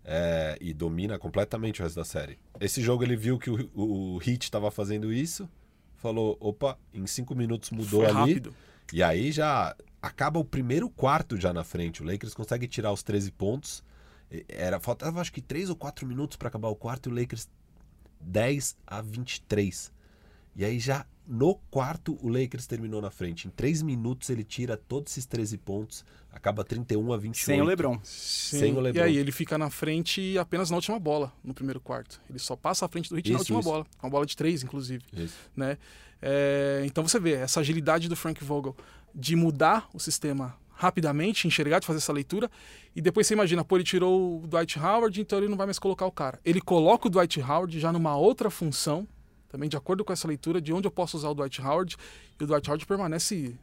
é, 0.05 0.59
e 0.61 0.73
domina 0.75 1.19
completamente 1.19 1.81
o 1.81 1.85
resto 1.85 1.97
da 1.97 2.05
série. 2.05 2.39
Esse 2.61 2.83
jogo 2.83 3.03
ele 3.03 3.17
viu 3.17 3.39
que 3.39 3.51
o, 3.51 3.71
o, 3.75 4.17
o 4.17 4.19
Heat 4.19 4.45
estava 4.45 4.71
fazendo 4.71 5.13
isso, 5.13 5.49
falou, 5.97 6.37
opa, 6.41 6.79
em 6.93 7.07
cinco 7.07 7.35
minutos 7.35 7.71
mudou 7.71 8.01
Foi 8.01 8.07
ali. 8.07 8.15
rápido. 8.15 8.55
E 8.93 9.03
aí 9.03 9.33
já 9.33 9.75
acaba 10.03 10.39
o 10.39 10.45
primeiro 10.45 10.91
quarto 10.91 11.37
já 11.39 11.53
na 11.53 11.65
frente. 11.65 12.03
O 12.03 12.07
Lakers 12.07 12.35
consegue 12.35 12.69
tirar 12.69 12.93
os 12.93 13.03
13 13.03 13.33
pontos. 13.33 13.83
Era, 14.49 14.79
faltava 14.79 15.21
acho 15.21 15.33
que 15.33 15.41
3 15.41 15.71
ou 15.71 15.77
4 15.77 16.07
minutos 16.07 16.37
para 16.37 16.49
acabar 16.49 16.69
o 16.69 16.77
quarto 16.77 17.09
e 17.09 17.13
o 17.13 17.15
Lakers 17.15 17.49
10 18.21 18.77
a 18.87 19.01
23. 19.01 19.93
E 20.55 20.65
aí 20.65 20.79
já 20.79 21.07
no 21.27 21.55
quarto, 21.71 22.19
o 22.21 22.29
Lakers 22.29 22.67
terminou 22.67 23.01
na 23.01 23.11
frente. 23.11 23.49
Em 23.49 23.51
três 23.51 23.81
minutos, 23.81 24.29
ele 24.29 24.45
tira 24.45 24.77
todos 24.77 25.13
esses 25.13 25.25
13 25.27 25.57
pontos, 25.59 26.05
acaba 26.35 26.65
31 26.65 27.13
a 27.13 27.17
28. 27.17 27.47
Sem 27.47 27.61
o 27.61 27.65
LeBron. 27.65 27.99
Sim. 28.03 28.59
Sem 28.59 28.77
o 28.77 28.81
LeBron. 28.81 29.01
E 29.01 29.05
aí 29.05 29.17
ele 29.17 29.31
fica 29.33 29.57
na 29.57 29.71
frente 29.71 30.37
apenas 30.37 30.71
na 30.71 30.77
última 30.77 30.99
bola, 30.99 31.33
no 31.43 31.55
primeiro 31.55 31.81
quarto. 31.81 32.21
Ele 32.29 32.39
só 32.39 32.57
passa 32.57 32.85
à 32.85 32.89
frente 32.89 33.09
do 33.09 33.17
Hit 33.17 33.31
na 33.31 33.37
Isso, 33.37 33.43
última 33.43 33.61
isso. 33.61 33.69
bola. 33.69 33.87
Uma 34.03 34.11
bola 34.11 34.27
de 34.27 34.37
três, 34.37 34.63
inclusive. 34.63 35.05
Isso. 35.13 35.37
né? 35.57 35.79
É, 36.21 36.83
então 36.85 37.07
você 37.07 37.21
vê 37.21 37.33
essa 37.35 37.61
agilidade 37.61 38.09
do 38.09 38.17
Frank 38.17 38.43
Vogel 38.43 38.77
de 39.15 39.37
mudar 39.37 39.89
o 39.95 40.01
sistema 40.01 40.57
rapidamente, 40.73 41.47
enxergar, 41.47 41.79
de 41.79 41.87
fazer 41.87 41.99
essa 41.99 42.13
leitura, 42.13 42.51
e 42.97 43.01
depois 43.01 43.27
você 43.27 43.35
imagina, 43.35 43.65
pô, 43.65 43.77
ele 43.77 43.85
tirou 43.85 44.43
o 44.43 44.47
Dwight 44.47 44.79
Howard, 44.79 45.21
então 45.21 45.39
ele 45.39 45.49
não 45.49 45.57
vai 45.57 45.67
mais 45.67 45.79
colocar 45.79 46.05
o 46.05 46.11
cara. 46.11 46.41
Ele 46.45 46.61
coloca 46.61 47.07
o 47.07 47.11
Dwight 47.11 47.41
Howard 47.41 47.79
já 47.79 47.93
numa 47.93 48.17
outra 48.17 48.51
função, 48.51 49.07
também 49.49 49.69
de 49.69 49.77
acordo 49.77 50.05
com 50.05 50.13
essa 50.13 50.27
leitura 50.27 50.61
de 50.61 50.73
onde 50.73 50.89
eu 50.89 50.91
posso 50.91 51.17
usar 51.17 51.29
o 51.29 51.35
Dwight 51.35 51.63
Howard, 51.63 51.97
e 52.41 52.45
o 52.45 52.47
Dwight 52.47 52.69
Howard 52.69 52.87
permanece 52.87 53.55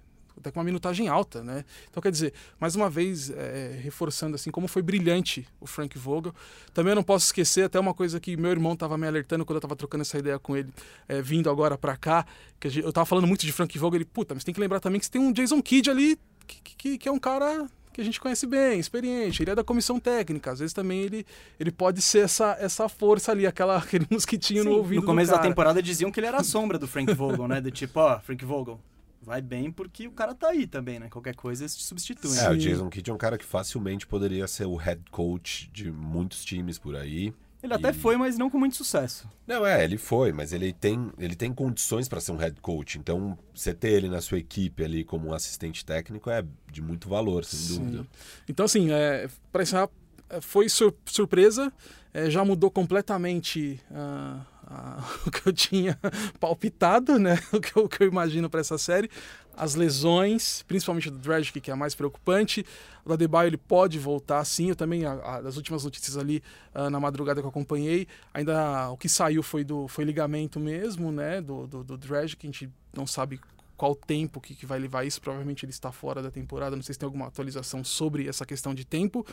até 0.41 0.51
com 0.51 0.59
uma 0.59 0.65
minutagem 0.65 1.07
alta, 1.07 1.43
né? 1.43 1.63
Então, 1.89 2.01
quer 2.01 2.11
dizer, 2.11 2.33
mais 2.59 2.75
uma 2.75 2.89
vez, 2.89 3.29
é, 3.29 3.79
reforçando 3.81 4.35
assim, 4.35 4.51
como 4.51 4.67
foi 4.67 4.81
brilhante 4.81 5.47
o 5.59 5.65
Frank 5.65 5.97
Vogel. 5.97 6.33
Também 6.73 6.91
eu 6.91 6.95
não 6.95 7.03
posso 7.03 7.25
esquecer 7.25 7.63
até 7.63 7.79
uma 7.79 7.93
coisa 7.93 8.19
que 8.19 8.35
meu 8.35 8.51
irmão 8.51 8.73
estava 8.73 8.97
me 8.97 9.07
alertando 9.07 9.45
quando 9.45 9.55
eu 9.55 9.59
estava 9.59 9.75
trocando 9.75 10.01
essa 10.01 10.17
ideia 10.17 10.37
com 10.37 10.57
ele, 10.57 10.69
é, 11.07 11.21
vindo 11.21 11.49
agora 11.49 11.77
para 11.77 11.95
cá, 11.95 12.25
que 12.59 12.67
eu 12.67 12.89
estava 12.89 13.05
falando 13.05 13.27
muito 13.27 13.45
de 13.45 13.51
Frank 13.51 13.77
Vogel, 13.77 13.97
ele, 13.97 14.05
puta, 14.05 14.33
mas 14.33 14.43
tem 14.43 14.53
que 14.53 14.59
lembrar 14.59 14.79
também 14.79 14.99
que 14.99 15.05
você 15.05 15.11
tem 15.11 15.21
um 15.21 15.31
Jason 15.31 15.61
Kidd 15.61 15.89
ali, 15.89 16.19
que, 16.45 16.75
que, 16.75 16.97
que 16.97 17.09
é 17.09 17.11
um 17.11 17.19
cara 17.19 17.67
que 17.93 17.99
a 17.99 18.03
gente 18.03 18.19
conhece 18.19 18.47
bem, 18.47 18.79
experiente, 18.79 19.43
ele 19.43 19.51
é 19.51 19.55
da 19.55 19.63
comissão 19.63 19.99
técnica, 19.99 20.51
às 20.51 20.59
vezes 20.59 20.73
também 20.73 21.01
ele, 21.01 21.25
ele 21.59 21.71
pode 21.71 22.01
ser 22.01 22.19
essa, 22.19 22.55
essa 22.59 22.87
força 22.87 23.31
ali, 23.31 23.45
aquela, 23.45 23.77
aquele 23.79 24.07
mosquitinho 24.09 24.63
no 24.63 24.71
Sim, 24.71 24.77
ouvido 24.77 25.01
no 25.01 25.05
começo 25.05 25.31
da 25.31 25.39
temporada 25.39 25.81
diziam 25.81 26.11
que 26.11 26.19
ele 26.19 26.27
era 26.27 26.37
a 26.37 26.43
sombra 26.43 26.79
do 26.79 26.87
Frank 26.87 27.13
Vogel, 27.13 27.47
né? 27.47 27.59
Do 27.59 27.69
tipo, 27.69 27.99
ó, 27.99 28.19
Frank 28.19 28.43
Vogel, 28.45 28.79
vai 29.21 29.41
bem 29.41 29.71
porque 29.71 30.07
o 30.07 30.11
cara 30.11 30.33
tá 30.33 30.49
aí 30.49 30.65
também, 30.67 30.99
né? 30.99 31.09
Qualquer 31.09 31.35
coisa 31.35 31.63
eles 31.63 31.75
te 31.77 31.83
substituem. 31.83 32.37
É, 32.39 32.49
o. 32.49 32.57
Jason 32.57 32.89
Kidd 32.89 33.09
é 33.09 33.13
um 33.13 33.17
cara 33.17 33.37
que 33.37 33.45
facilmente 33.45 34.07
poderia 34.07 34.47
ser 34.47 34.65
o 34.65 34.75
head 34.75 35.01
coach 35.11 35.69
de 35.71 35.91
muitos 35.91 36.43
times 36.43 36.77
por 36.79 36.95
aí. 36.95 37.33
Ele 37.63 37.75
até 37.75 37.89
E- 37.89 37.93
foi, 37.93 38.17
mas 38.17 38.39
não 38.39 38.49
com 38.49 38.57
muito 38.57 38.75
sucesso. 38.75 39.29
Não, 39.45 39.63
é, 39.63 39.83
ele 39.83 39.95
foi, 39.97 40.31
mas 40.31 40.51
ele 40.51 40.73
tem, 40.73 41.11
ele 41.19 41.35
tem 41.35 41.53
condições 41.53 42.09
para 42.09 42.19
ser 42.19 42.31
um 42.31 42.37
head 42.37 42.59
coach. 42.59 42.97
Então, 42.97 43.37
você 43.53 43.71
ter 43.71 43.91
ele 43.91 44.09
na 44.09 44.19
sua 44.19 44.39
equipe 44.39 44.83
ali 44.83 45.03
como 45.03 45.27
um 45.29 45.33
assistente 45.33 45.85
técnico 45.85 46.27
é 46.31 46.43
de 46.71 46.81
muito 46.81 47.07
valor, 47.07 47.45
sem 47.45 47.59
Sim. 47.59 47.77
dúvida. 47.85 48.07
Então, 48.49 48.65
assim, 48.65 48.91
é, 48.91 49.29
para 49.51 49.61
encerrar, 49.61 49.89
é, 50.27 50.41
foi 50.41 50.67
sur- 50.69 50.95
surpresa, 51.05 51.71
é, 52.11 52.31
já 52.31 52.43
mudou 52.43 52.71
completamente 52.71 53.79
ah, 53.91 54.41
o 55.25 55.31
que 55.31 55.47
eu 55.47 55.53
tinha 55.53 55.99
palpitado, 56.39 57.19
né? 57.19 57.39
O 57.51 57.59
que 57.59 57.77
eu, 57.77 57.85
o 57.85 57.89
que 57.89 58.03
eu 58.03 58.07
imagino 58.07 58.49
para 58.49 58.61
essa 58.61 58.77
série. 58.77 59.09
As 59.55 59.75
lesões, 59.75 60.63
principalmente 60.67 61.09
do 61.09 61.17
Dragic, 61.17 61.59
que 61.59 61.69
é 61.69 61.73
a 61.73 61.77
mais 61.77 61.93
preocupante. 61.93 62.65
O 63.05 63.11
Adebayo 63.11 63.47
ele 63.47 63.57
pode 63.57 63.99
voltar, 63.99 64.43
sim. 64.45 64.69
Eu 64.69 64.75
também, 64.75 65.05
a, 65.05 65.13
a, 65.13 65.41
das 65.41 65.57
últimas 65.57 65.83
notícias 65.83 66.17
ali 66.17 66.41
ah, 66.73 66.89
na 66.89 66.99
madrugada 66.99 67.41
que 67.41 67.45
eu 67.45 67.49
acompanhei, 67.49 68.07
ainda 68.33 68.89
o 68.89 68.97
que 68.97 69.09
saiu 69.09 69.43
foi 69.43 69.63
do 69.63 69.87
foi 69.87 70.05
ligamento 70.05 70.59
mesmo, 70.59 71.11
né? 71.11 71.41
Do, 71.41 71.67
do, 71.67 71.83
do 71.83 71.97
Dragic, 71.97 72.45
a 72.45 72.47
gente 72.47 72.69
não 72.95 73.05
sabe 73.05 73.39
qual 73.81 73.95
tempo 73.95 74.39
que, 74.39 74.53
que 74.53 74.65
vai 74.65 74.77
levar 74.77 75.05
isso. 75.05 75.19
Provavelmente 75.19 75.65
ele 75.65 75.71
está 75.71 75.91
fora 75.91 76.21
da 76.21 76.31
temporada. 76.31 76.75
Não 76.75 76.83
sei 76.83 76.93
se 76.93 76.99
tem 76.99 77.07
alguma 77.07 77.25
atualização 77.27 77.83
sobre 77.83 78.27
essa 78.27 78.45
questão 78.45 78.73
de 78.73 78.85
tempo, 78.85 79.25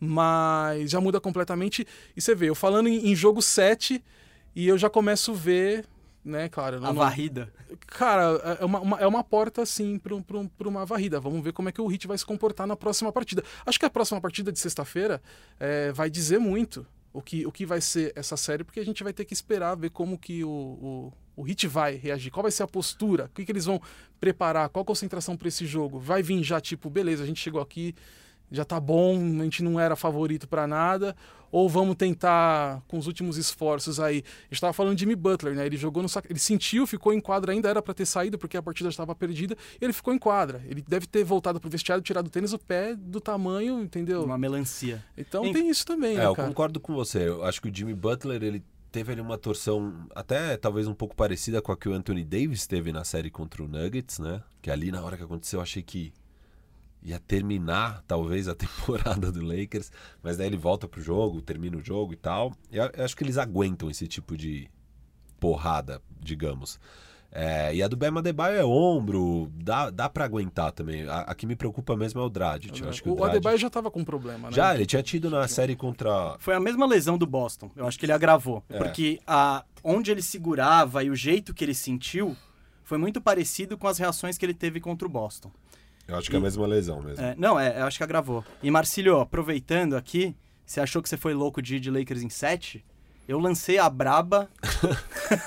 mas 0.00 0.90
já 0.90 1.00
muda 1.00 1.20
completamente. 1.20 1.86
E 2.16 2.20
você 2.20 2.34
vê, 2.34 2.50
eu 2.50 2.54
falando 2.54 2.88
em, 2.88 3.12
em 3.12 3.14
jogo 3.14 3.40
7, 3.40 4.02
e 4.54 4.66
eu 4.68 4.76
já 4.78 4.88
começo 4.90 5.32
a 5.32 5.34
ver, 5.34 5.84
né, 6.24 6.48
claro. 6.48 6.76
eu 6.76 6.84
A 6.84 6.88
não- 6.88 6.94
varrida. 6.94 7.52
Cara, 7.86 8.56
é 8.60 8.64
uma, 8.64 8.80
uma- 8.80 8.98
é 8.98 9.06
uma 9.06 9.24
porta, 9.24 9.62
assim, 9.62 9.98
para 9.98 10.68
uma 10.68 10.84
varrida. 10.86 11.18
Vamos 11.20 11.42
ver 11.42 11.52
como 11.52 11.68
é 11.68 11.72
que 11.72 11.80
o 11.80 11.86
Hit 11.86 12.06
vai 12.06 12.16
se 12.18 12.24
comportar 12.26 12.66
na 12.66 12.76
próxima 12.76 13.10
partida. 13.12 13.42
Acho 13.66 13.78
que 13.78 13.86
a 13.86 13.90
próxima 13.90 14.20
partida 14.20 14.52
de 14.52 14.58
sexta-feira 14.58 15.22
é, 15.58 15.90
vai 15.92 16.08
dizer 16.10 16.38
muito 16.38 16.86
o 17.12 17.20
que, 17.20 17.44
o 17.46 17.52
que 17.52 17.66
vai 17.66 17.80
ser 17.80 18.12
essa 18.16 18.36
série, 18.36 18.64
porque 18.64 18.80
a 18.80 18.84
gente 18.84 19.02
vai 19.02 19.12
ter 19.12 19.24
que 19.24 19.34
esperar 19.34 19.74
ver 19.76 19.90
como 19.90 20.16
que 20.18 20.44
o, 20.44 20.48
o, 20.48 21.12
o 21.36 21.42
Hit 21.42 21.66
vai 21.66 21.94
reagir. 21.96 22.30
Qual 22.30 22.42
vai 22.42 22.52
ser 22.52 22.62
a 22.62 22.66
postura? 22.68 23.24
O 23.26 23.28
que, 23.30 23.44
que 23.44 23.52
eles 23.52 23.64
vão 23.66 23.80
preparar? 24.20 24.68
Qual 24.68 24.82
a 24.82 24.86
concentração 24.86 25.36
para 25.36 25.48
esse 25.48 25.66
jogo? 25.66 25.98
Vai 25.98 26.22
vir 26.22 26.42
já, 26.42 26.60
tipo, 26.60 26.88
beleza, 26.88 27.22
a 27.22 27.26
gente 27.26 27.40
chegou 27.40 27.60
aqui, 27.60 27.94
já 28.52 28.64
tá 28.64 28.78
bom, 28.78 29.16
a 29.40 29.44
gente 29.44 29.62
não 29.62 29.80
era 29.80 29.96
favorito 29.96 30.46
para 30.46 30.66
nada, 30.66 31.16
ou 31.50 31.68
vamos 31.68 31.96
tentar 31.96 32.82
com 32.86 32.96
os 32.98 33.06
últimos 33.06 33.36
esforços 33.36 33.98
aí. 33.98 34.22
A 34.50 34.54
gente 34.54 34.60
tava 34.60 34.72
falando 34.72 34.94
de 34.94 35.00
Jimmy 35.00 35.16
Butler, 35.16 35.54
né? 35.54 35.66
Ele 35.66 35.76
jogou 35.76 36.02
no 36.02 36.08
sac... 36.08 36.26
ele 36.30 36.38
sentiu, 36.38 36.86
ficou 36.86 37.12
em 37.12 37.20
quadra, 37.20 37.52
ainda 37.52 37.68
era 37.68 37.82
para 37.82 37.92
ter 37.92 38.06
saído 38.06 38.38
porque 38.38 38.56
a 38.56 38.62
partida 38.62 38.88
já 38.88 38.92
estava 38.94 39.14
perdida, 39.14 39.56
e 39.80 39.84
ele 39.84 39.92
ficou 39.92 40.14
em 40.14 40.18
quadra. 40.18 40.62
Ele 40.66 40.82
deve 40.86 41.06
ter 41.06 41.24
voltado 41.24 41.58
pro 41.60 41.68
vestiário, 41.68 42.02
tirado 42.02 42.28
o 42.28 42.30
tênis, 42.30 42.52
o 42.52 42.58
pé 42.58 42.94
do 42.94 43.20
tamanho, 43.20 43.80
entendeu? 43.82 44.22
Uma 44.24 44.38
melancia. 44.38 45.02
Então 45.16 45.44
Em- 45.44 45.52
tem 45.52 45.68
isso 45.68 45.84
também, 45.84 46.14
É, 46.14 46.18
né, 46.20 46.26
eu 46.26 46.34
cara? 46.34 46.48
concordo 46.48 46.78
com 46.80 46.94
você. 46.94 47.26
Eu 47.28 47.44
acho 47.44 47.60
que 47.60 47.68
o 47.68 47.74
Jimmy 47.74 47.94
Butler, 47.94 48.42
ele 48.42 48.62
teve 48.90 49.10
ali 49.12 49.20
uma 49.22 49.38
torção 49.38 50.06
até 50.14 50.54
talvez 50.58 50.86
um 50.86 50.92
pouco 50.94 51.16
parecida 51.16 51.62
com 51.62 51.72
a 51.72 51.76
que 51.76 51.88
o 51.88 51.94
Anthony 51.94 52.22
Davis 52.24 52.66
teve 52.66 52.92
na 52.92 53.04
série 53.04 53.30
contra 53.30 53.62
o 53.62 53.68
Nuggets, 53.68 54.18
né? 54.18 54.42
Que 54.60 54.70
ali 54.70 54.90
na 54.90 55.02
hora 55.02 55.16
que 55.16 55.22
aconteceu 55.22 55.58
eu 55.58 55.62
achei 55.62 55.82
que 55.82 56.12
ia 57.02 57.18
terminar 57.18 58.02
talvez 58.06 58.48
a 58.48 58.54
temporada 58.56 59.30
do 59.32 59.44
Lakers, 59.44 59.90
mas 60.22 60.36
daí 60.36 60.46
ele 60.46 60.56
volta 60.56 60.86
pro 60.86 61.02
jogo, 61.02 61.40
termina 61.40 61.76
o 61.76 61.84
jogo 61.84 62.12
e 62.12 62.16
tal. 62.16 62.52
E 62.70 62.76
eu, 62.76 62.90
eu 62.94 63.04
acho 63.04 63.16
que 63.16 63.24
eles 63.24 63.38
aguentam 63.38 63.90
esse 63.90 64.06
tipo 64.06 64.36
de 64.36 64.70
porrada, 65.40 66.00
digamos. 66.20 66.78
É, 67.34 67.74
e 67.74 67.82
a 67.82 67.88
do 67.88 67.96
Bema 67.96 68.20
Adebayo 68.20 68.60
é 68.60 68.64
ombro, 68.64 69.50
dá, 69.54 69.88
dá 69.88 70.06
para 70.06 70.26
aguentar 70.26 70.70
também. 70.70 71.08
A, 71.08 71.20
a 71.20 71.34
que 71.34 71.46
me 71.46 71.56
preocupa 71.56 71.96
mesmo 71.96 72.20
é 72.20 72.24
o 72.24 72.28
Dragic. 72.28 72.78
Eu 72.82 72.90
acho 72.90 73.02
que 73.02 73.08
o, 73.08 73.12
o 73.12 73.16
Dragic... 73.16 73.36
Adebayo 73.36 73.58
já 73.58 73.70
tava 73.70 73.90
com 73.90 74.04
problema, 74.04 74.50
né? 74.50 74.54
Já, 74.54 74.74
ele 74.74 74.84
tinha 74.84 75.02
tido 75.02 75.30
na 75.30 75.48
série 75.48 75.74
contra 75.74 76.36
Foi 76.38 76.54
a 76.54 76.60
mesma 76.60 76.84
lesão 76.84 77.16
do 77.16 77.26
Boston. 77.26 77.70
Eu 77.74 77.86
acho 77.86 77.98
que 77.98 78.04
ele 78.04 78.12
agravou. 78.12 78.62
É. 78.68 78.76
Porque 78.76 79.18
a, 79.26 79.64
onde 79.82 80.10
ele 80.10 80.20
segurava 80.20 81.02
e 81.02 81.08
o 81.08 81.16
jeito 81.16 81.54
que 81.54 81.64
ele 81.64 81.74
sentiu 81.74 82.36
foi 82.84 82.98
muito 82.98 83.18
parecido 83.18 83.78
com 83.78 83.88
as 83.88 83.96
reações 83.96 84.36
que 84.36 84.44
ele 84.44 84.52
teve 84.52 84.78
contra 84.78 85.08
o 85.08 85.10
Boston. 85.10 85.50
Eu 86.12 86.18
acho 86.18 86.28
que 86.28 86.36
é 86.36 86.38
a 86.38 86.42
mesma 86.42 86.66
lesão 86.66 87.00
mesmo. 87.00 87.24
É, 87.24 87.34
não, 87.38 87.58
é, 87.58 87.80
eu 87.80 87.86
acho 87.86 87.96
que 87.96 88.04
agravou. 88.04 88.44
E 88.62 88.70
Marcílio, 88.70 89.18
aproveitando 89.18 89.96
aqui, 89.96 90.36
você 90.66 90.78
achou 90.78 91.02
que 91.02 91.08
você 91.08 91.16
foi 91.16 91.32
louco 91.32 91.62
de 91.62 91.76
ir 91.76 91.80
de 91.80 91.90
Lakers 91.90 92.22
em 92.22 92.28
7? 92.28 92.84
Eu 93.26 93.38
lancei 93.38 93.78
a 93.78 93.88
braba. 93.88 94.50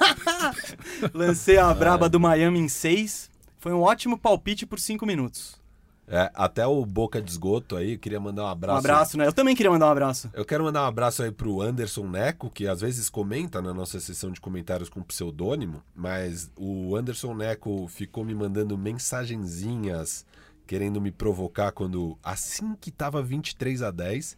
lancei 1.14 1.60
a 1.60 1.72
braba 1.72 2.10
do 2.10 2.20
Miami 2.20 2.60
em 2.60 2.68
6. 2.68 3.30
Foi 3.60 3.74
um 3.74 3.82
ótimo 3.82 4.18
palpite 4.18 4.66
por 4.66 4.80
5 4.80 5.06
minutos. 5.06 5.64
É, 6.08 6.32
até 6.34 6.66
o 6.66 6.84
Boca 6.86 7.22
de 7.22 7.30
Esgoto 7.30 7.76
aí, 7.76 7.98
queria 7.98 8.20
mandar 8.20 8.44
um 8.44 8.48
abraço. 8.48 8.76
Um 8.76 8.80
abraço, 8.80 9.18
né? 9.18 9.28
Eu 9.28 9.34
também 9.34 9.56
queria 9.56 9.72
mandar 9.72 9.88
um 9.88 9.92
abraço. 9.92 10.30
Eu 10.34 10.46
quero 10.46 10.64
mandar 10.64 10.84
um 10.84 10.88
abraço 10.88 11.24
aí 11.24 11.32
pro 11.32 11.62
Anderson 11.62 12.08
Neco, 12.08 12.50
que 12.50 12.68
às 12.68 12.82
vezes 12.82 13.10
comenta 13.10 13.62
na 13.62 13.74
nossa 13.74 14.00
sessão 14.00 14.32
de 14.32 14.40
comentários 14.40 14.90
com 14.90 15.02
pseudônimo, 15.02 15.84
mas 15.96 16.52
o 16.56 16.96
Anderson 16.96 17.34
Neco 17.34 17.88
ficou 17.88 18.24
me 18.24 18.36
mandando 18.36 18.78
mensagenzinhas 18.78 20.26
querendo 20.66 21.00
me 21.02 21.12
provocar 21.12 21.72
quando 21.72 22.18
assim 22.24 22.76
que 22.80 22.92
tava 22.92 23.22
23 23.22 23.82
a 23.82 23.92
10, 23.92 24.38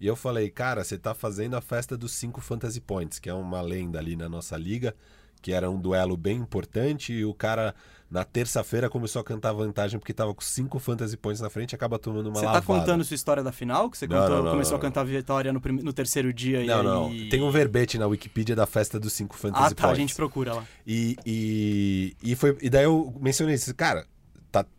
e 0.00 0.06
eu 0.06 0.16
falei, 0.16 0.50
cara, 0.50 0.84
você 0.84 0.98
tá 0.98 1.14
fazendo 1.14 1.56
a 1.56 1.60
festa 1.60 1.96
dos 1.96 2.12
5 2.12 2.40
Fantasy 2.40 2.80
Points, 2.80 3.18
que 3.18 3.28
é 3.30 3.34
uma 3.34 3.60
lenda 3.62 3.98
ali 3.98 4.16
na 4.16 4.28
nossa 4.28 4.56
liga, 4.56 4.94
que 5.40 5.52
era 5.52 5.70
um 5.70 5.78
duelo 5.80 6.16
bem 6.16 6.36
importante, 6.38 7.12
e 7.12 7.24
o 7.24 7.32
cara 7.34 7.74
na 8.10 8.22
terça-feira 8.24 8.88
começou 8.88 9.20
a 9.20 9.24
cantar 9.24 9.52
vantagem 9.52 9.98
porque 9.98 10.12
tava 10.12 10.32
com 10.34 10.40
5 10.40 10.78
Fantasy 10.78 11.16
Points 11.16 11.40
na 11.40 11.50
frente 11.50 11.72
e 11.72 11.74
acaba 11.74 11.98
tomando 11.98 12.26
uma 12.26 12.34
Você 12.36 12.44
lavada. 12.46 12.60
tá 12.60 12.66
contando 12.66 13.02
sua 13.04 13.14
história 13.14 13.42
da 13.42 13.50
final? 13.50 13.90
Que 13.90 13.98
você 13.98 14.06
Não, 14.06 14.20
contou- 14.20 14.36
não, 14.36 14.44
não, 14.44 14.50
começou 14.52 14.76
a 14.76 14.80
cantar 14.80 15.04
vitória 15.04 15.52
no, 15.52 15.60
no 15.60 15.92
terceiro 15.92 16.32
dia 16.32 16.62
e 16.62 16.66
Não, 16.66 16.78
aí... 16.78 16.84
não. 17.22 17.28
Tem 17.28 17.42
um 17.42 17.50
verbete 17.50 17.98
na 17.98 18.06
Wikipedia 18.06 18.54
da 18.54 18.66
festa 18.66 19.00
dos 19.00 19.12
5 19.14 19.36
Fantasy 19.36 19.64
Ah, 19.64 19.70
tá, 19.70 19.82
Points. 19.82 19.92
a 19.92 20.00
gente 20.00 20.14
procura 20.14 20.54
lá. 20.54 20.64
E, 20.86 21.16
e, 21.26 22.16
e, 22.22 22.36
foi, 22.36 22.56
e 22.62 22.70
daí 22.70 22.84
eu 22.84 23.12
mencionei 23.20 23.54
isso. 23.56 23.74
Cara, 23.74 24.02
tá 24.02 24.08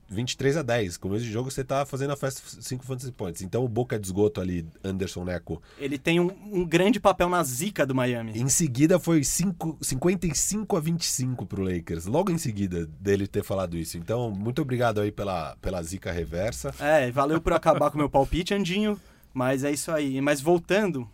23 0.07 0.57
a 0.57 0.61
10. 0.61 0.97
Começo 0.97 1.25
de 1.25 1.31
jogo 1.31 1.49
você 1.49 1.63
tá 1.63 1.85
fazendo 1.85 2.11
a 2.11 2.15
festa 2.15 2.41
5 2.61 2.85
Fantasy 2.85 3.11
Points. 3.11 3.41
Então 3.41 3.63
o 3.63 3.67
boca 3.67 3.99
de 3.99 4.07
esgoto 4.07 4.39
ali, 4.39 4.65
Anderson 4.83 5.23
Neco. 5.23 5.61
Ele 5.77 5.97
tem 5.97 6.19
um, 6.19 6.31
um 6.51 6.65
grande 6.65 6.99
papel 6.99 7.29
na 7.29 7.43
zica 7.43 7.85
do 7.85 7.95
Miami. 7.95 8.33
Em 8.35 8.49
seguida 8.49 8.99
foi 8.99 9.23
5, 9.23 9.79
55 9.81 10.77
a 10.77 10.79
25 10.79 11.45
pro 11.45 11.63
Lakers. 11.63 12.05
Logo 12.05 12.31
em 12.31 12.37
seguida 12.37 12.85
dele 12.85 13.27
ter 13.27 13.43
falado 13.43 13.77
isso. 13.77 13.97
Então, 13.97 14.31
muito 14.31 14.61
obrigado 14.61 15.01
aí 15.01 15.11
pela, 15.11 15.55
pela 15.57 15.81
zica 15.81 16.11
reversa. 16.11 16.73
É, 16.79 17.09
valeu 17.11 17.41
por 17.41 17.53
acabar 17.53 17.89
com 17.89 17.97
o 17.97 17.99
meu 17.99 18.09
palpite, 18.09 18.53
Andinho. 18.53 18.99
Mas 19.33 19.63
é 19.63 19.71
isso 19.71 19.91
aí. 19.91 20.21
Mas 20.21 20.39
voltando. 20.39 21.09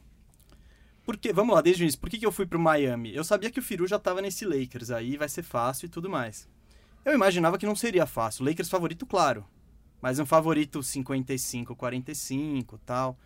Porque, 1.03 1.33
vamos 1.33 1.55
lá, 1.55 1.61
desde 1.61 1.81
o 1.81 1.85
início. 1.85 1.99
Por 1.99 2.09
que, 2.09 2.19
que 2.19 2.25
eu 2.25 2.31
fui 2.31 2.45
pro 2.45 2.59
Miami? 2.59 3.15
Eu 3.15 3.23
sabia 3.23 3.49
que 3.49 3.59
o 3.59 3.63
Firu 3.63 3.87
já 3.87 3.97
tava 3.97 4.21
nesse 4.21 4.45
Lakers 4.45 4.91
aí, 4.91 5.17
vai 5.17 5.27
ser 5.27 5.41
fácil 5.41 5.87
e 5.87 5.89
tudo 5.89 6.09
mais. 6.09 6.47
Eu 7.03 7.13
imaginava 7.13 7.57
que 7.57 7.65
não 7.65 7.75
seria 7.75 8.05
fácil. 8.05 8.45
Lakers 8.45 8.69
favorito, 8.69 9.05
claro. 9.05 9.45
Mas 10.01 10.19
um 10.19 10.25
favorito 10.25 10.81
55, 10.81 11.75
45 11.75 12.77
tal. 12.79 13.17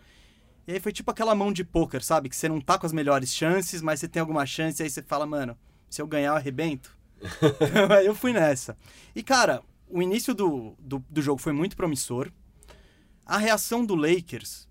E 0.66 0.72
aí 0.72 0.80
foi 0.80 0.92
tipo 0.92 1.10
aquela 1.10 1.34
mão 1.34 1.52
de 1.52 1.64
pôquer, 1.64 2.02
sabe? 2.02 2.28
Que 2.28 2.36
você 2.36 2.48
não 2.48 2.60
tá 2.60 2.78
com 2.78 2.86
as 2.86 2.92
melhores 2.92 3.32
chances, 3.32 3.80
mas 3.80 4.00
você 4.00 4.08
tem 4.08 4.20
alguma 4.20 4.44
chance, 4.44 4.82
e 4.82 4.84
aí 4.84 4.90
você 4.90 5.02
fala, 5.02 5.24
mano, 5.24 5.56
se 5.88 6.02
eu 6.02 6.06
ganhar, 6.06 6.30
eu 6.30 6.36
arrebento. 6.36 6.96
Aí 7.96 8.04
eu 8.04 8.14
fui 8.14 8.32
nessa. 8.32 8.76
E, 9.14 9.22
cara, 9.22 9.62
o 9.88 10.02
início 10.02 10.34
do, 10.34 10.74
do, 10.78 11.02
do 11.08 11.22
jogo 11.22 11.40
foi 11.40 11.52
muito 11.52 11.76
promissor. 11.76 12.30
A 13.24 13.38
reação 13.38 13.86
do 13.86 13.94
Lakers, 13.94 14.68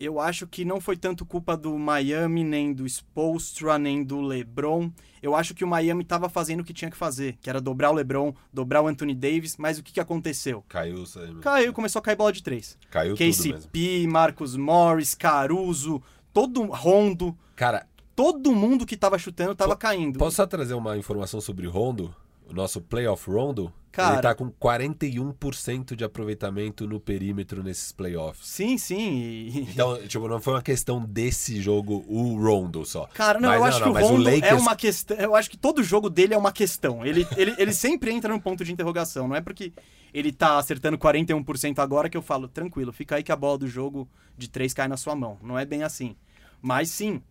eu 0.00 0.20
acho 0.20 0.46
que 0.46 0.64
não 0.64 0.80
foi 0.80 0.96
tanto 0.96 1.26
culpa 1.26 1.56
do 1.56 1.76
Miami, 1.78 2.44
nem 2.44 2.72
do 2.72 2.86
Spolstra, 2.86 3.78
nem 3.78 4.02
do 4.04 4.20
LeBron. 4.20 4.90
Eu 5.20 5.34
acho 5.34 5.54
que 5.54 5.64
o 5.64 5.68
Miami 5.68 6.02
estava 6.02 6.28
fazendo 6.28 6.60
o 6.60 6.64
que 6.64 6.72
tinha 6.72 6.90
que 6.90 6.96
fazer, 6.96 7.36
que 7.40 7.50
era 7.50 7.60
dobrar 7.60 7.90
o 7.90 7.94
LeBron, 7.94 8.32
dobrar 8.52 8.82
o 8.82 8.86
Anthony 8.86 9.14
Davis, 9.14 9.56
mas 9.56 9.78
o 9.78 9.82
que, 9.82 9.92
que 9.92 10.00
aconteceu? 10.00 10.64
Caiu 10.68 11.02
aí. 11.16 11.34
Caiu, 11.40 11.72
começou 11.72 11.98
a 11.98 12.02
cair 12.02 12.16
bola 12.16 12.32
de 12.32 12.42
três. 12.42 12.78
Caiu 12.90 13.14
tudo 13.16 13.24
mesmo. 13.26 13.52
KCP, 13.54 14.06
Marcus 14.06 14.54
Morris, 14.56 15.14
Caruso, 15.14 16.00
todo 16.32 16.62
Rondo, 16.66 17.36
Cara, 17.56 17.84
todo 18.14 18.54
mundo 18.54 18.86
que 18.86 18.96
tava 18.96 19.18
chutando 19.18 19.54
tava 19.56 19.72
Po- 19.74 19.78
caindo. 19.80 20.18
posso 20.18 20.36
só 20.36 20.46
trazer 20.46 20.74
uma 20.74 20.96
informação 20.96 21.40
sobre 21.40 21.66
Rondo? 21.66 22.14
O 22.48 22.54
nosso 22.54 22.80
playoff 22.80 23.30
Rondo? 23.30 23.72
Cara- 23.92 24.14
Ele 24.14 24.22
tá 24.22 24.34
com 24.34 24.50
41% 24.50 25.94
de 25.96 26.04
aproveitamento 26.04 26.86
no 26.86 27.00
perímetro 27.00 27.62
nesses 27.62 27.90
playoffs. 27.92 28.46
Sim, 28.46 28.78
sim. 28.78 29.10
e- 29.18 29.66
Então, 29.72 29.98
tipo, 30.06 30.28
não 30.28 30.40
foi 30.40 30.54
uma 30.54 30.62
questão 30.62 31.04
desse 31.04 31.60
jogo, 31.60 32.04
o 32.08 32.40
Rondo 32.40 32.84
só. 32.84 33.06
Cara, 33.14 33.40
não, 33.40 33.48
Mas 33.48 33.58
eu 33.58 33.64
acho 33.64 33.82
que 33.82 33.88
o 33.88 33.92
Rondo 33.92 34.28
é 34.28 34.34
Lakers- 34.36 34.62
uma 34.62 34.76
questão. 34.76 35.16
Eu 35.16 35.34
acho 35.34 35.50
que 35.50 35.56
todo 35.56 35.82
jogo 35.82 36.08
dele 36.08 36.34
é 36.34 36.38
uma 36.38 36.52
questão. 36.52 37.04
Ele, 37.04 37.26
ele, 37.36 37.54
ele 37.58 37.72
sempre 37.72 38.10
entra 38.12 38.32
num 38.32 38.40
ponto 38.40 38.64
de 38.64 38.72
interrogação. 38.72 39.26
Não 39.28 39.36
é 39.36 39.40
porque 39.40 39.72
ele 40.14 40.32
tá 40.32 40.58
acertando 40.58 40.96
41% 40.96 41.78
agora 41.78 42.08
que 42.08 42.16
eu 42.16 42.22
falo, 42.22 42.48
tranquilo, 42.48 42.92
fica 42.92 43.16
aí 43.16 43.22
que 43.22 43.32
a 43.32 43.36
bola 43.36 43.58
do 43.58 43.66
jogo 43.68 44.08
de 44.36 44.48
três 44.48 44.72
cai 44.72 44.88
na 44.88 44.96
sua 44.96 45.14
mão. 45.14 45.38
Não 45.42 45.58
é 45.58 45.64
bem 45.64 45.82
assim. 45.82 46.14
Mas 46.62 46.90
sim, 46.90 47.22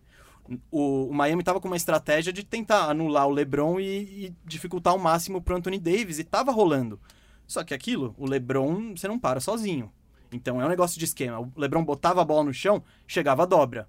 o, 0.70 1.08
o 1.08 1.14
Miami 1.14 1.42
tava 1.42 1.60
com 1.60 1.68
uma 1.68 1.76
estratégia 1.76 2.32
de 2.32 2.44
tentar 2.44 2.90
anular 2.90 3.26
o 3.26 3.30
LeBron 3.30 3.78
e, 3.80 4.26
e 4.26 4.34
dificultar 4.44 4.92
ao 4.92 4.98
máximo 4.98 5.42
pro 5.42 5.56
Anthony 5.56 5.78
Davis. 5.78 6.18
E 6.18 6.24
tava 6.24 6.52
rolando. 6.52 7.00
Só 7.46 7.64
que 7.64 7.74
aquilo, 7.74 8.14
o 8.18 8.26
LeBron, 8.26 8.94
você 8.96 9.08
não 9.08 9.18
para 9.18 9.40
sozinho. 9.40 9.90
Então 10.32 10.60
é 10.60 10.64
um 10.64 10.68
negócio 10.68 10.98
de 10.98 11.04
esquema. 11.04 11.40
O 11.40 11.52
LeBron 11.56 11.84
botava 11.84 12.20
a 12.20 12.24
bola 12.24 12.44
no 12.44 12.52
chão, 12.52 12.82
chegava 13.06 13.42
a 13.42 13.46
dobra. 13.46 13.88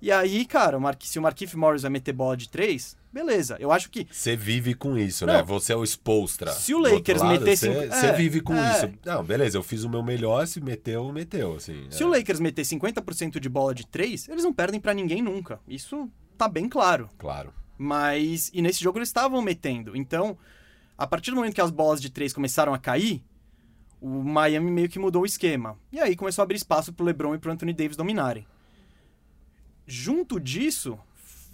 E 0.00 0.12
aí, 0.12 0.44
cara, 0.44 0.78
o 0.78 0.82
se 1.00 1.18
o 1.18 1.22
Marquinhos 1.22 1.54
Morris 1.54 1.82
vai 1.82 1.90
meter 1.90 2.12
bola 2.12 2.36
de 2.36 2.48
três, 2.48 2.96
beleza. 3.12 3.56
Eu 3.58 3.72
acho 3.72 3.90
que 3.90 4.06
Você 4.10 4.36
vive 4.36 4.74
com 4.74 4.96
isso, 4.96 5.26
Não. 5.26 5.34
né? 5.34 5.42
Você 5.42 5.72
é 5.72 5.76
o 5.76 5.84
Spolstra. 5.84 6.52
Se 6.52 6.72
o 6.72 6.78
Lakers 6.78 7.20
lado, 7.20 7.40
metesse- 7.40 7.68
Você 7.68 8.06
é, 8.06 8.12
vive 8.12 8.40
com 8.40 8.54
é. 8.54 8.72
isso. 8.72 8.92
Não, 9.04 9.24
beleza, 9.24 9.58
eu 9.58 9.62
fiz 9.62 9.82
o 9.82 9.88
meu 9.90 10.02
melhor, 10.02 10.46
se 10.46 10.60
meteu, 10.60 11.12
meteu, 11.12 11.56
assim. 11.56 11.86
se 11.90 12.02
é. 12.02 12.06
o 12.06 12.08
Lakers 12.08 12.38
meter 12.38 12.64
50% 12.64 13.40
de 13.40 13.48
bola 13.48 13.74
de 13.74 13.86
três, 13.86 14.28
eles 14.28 14.44
não 14.44 14.52
perdem 14.52 14.80
pra 14.80 14.94
ninguém 14.94 15.20
nunca. 15.20 15.60
Isso 15.66 16.08
tá 16.36 16.48
bem 16.48 16.68
claro. 16.68 17.10
Claro. 17.18 17.52
Mas. 17.76 18.50
E 18.54 18.62
nesse 18.62 18.82
jogo 18.82 18.98
eles 18.98 19.08
estavam 19.08 19.42
metendo. 19.42 19.96
Então, 19.96 20.36
a 20.96 21.06
partir 21.06 21.30
do 21.30 21.36
momento 21.36 21.54
que 21.54 21.60
as 21.60 21.70
bolas 21.70 22.00
de 22.00 22.10
três 22.10 22.32
começaram 22.32 22.72
a 22.74 22.78
cair, 22.78 23.22
o 24.00 24.08
Miami 24.22 24.70
meio 24.70 24.88
que 24.88 24.98
mudou 24.98 25.22
o 25.22 25.26
esquema. 25.26 25.76
E 25.92 25.98
aí 26.00 26.14
começou 26.14 26.42
a 26.42 26.44
abrir 26.44 26.56
espaço 26.56 26.92
pro 26.92 27.04
LeBron 27.04 27.34
e 27.34 27.38
pro 27.38 27.50
Anthony 27.52 27.72
Davis 27.72 27.96
dominarem. 27.96 28.46
Junto 29.88 30.38
disso, 30.38 30.98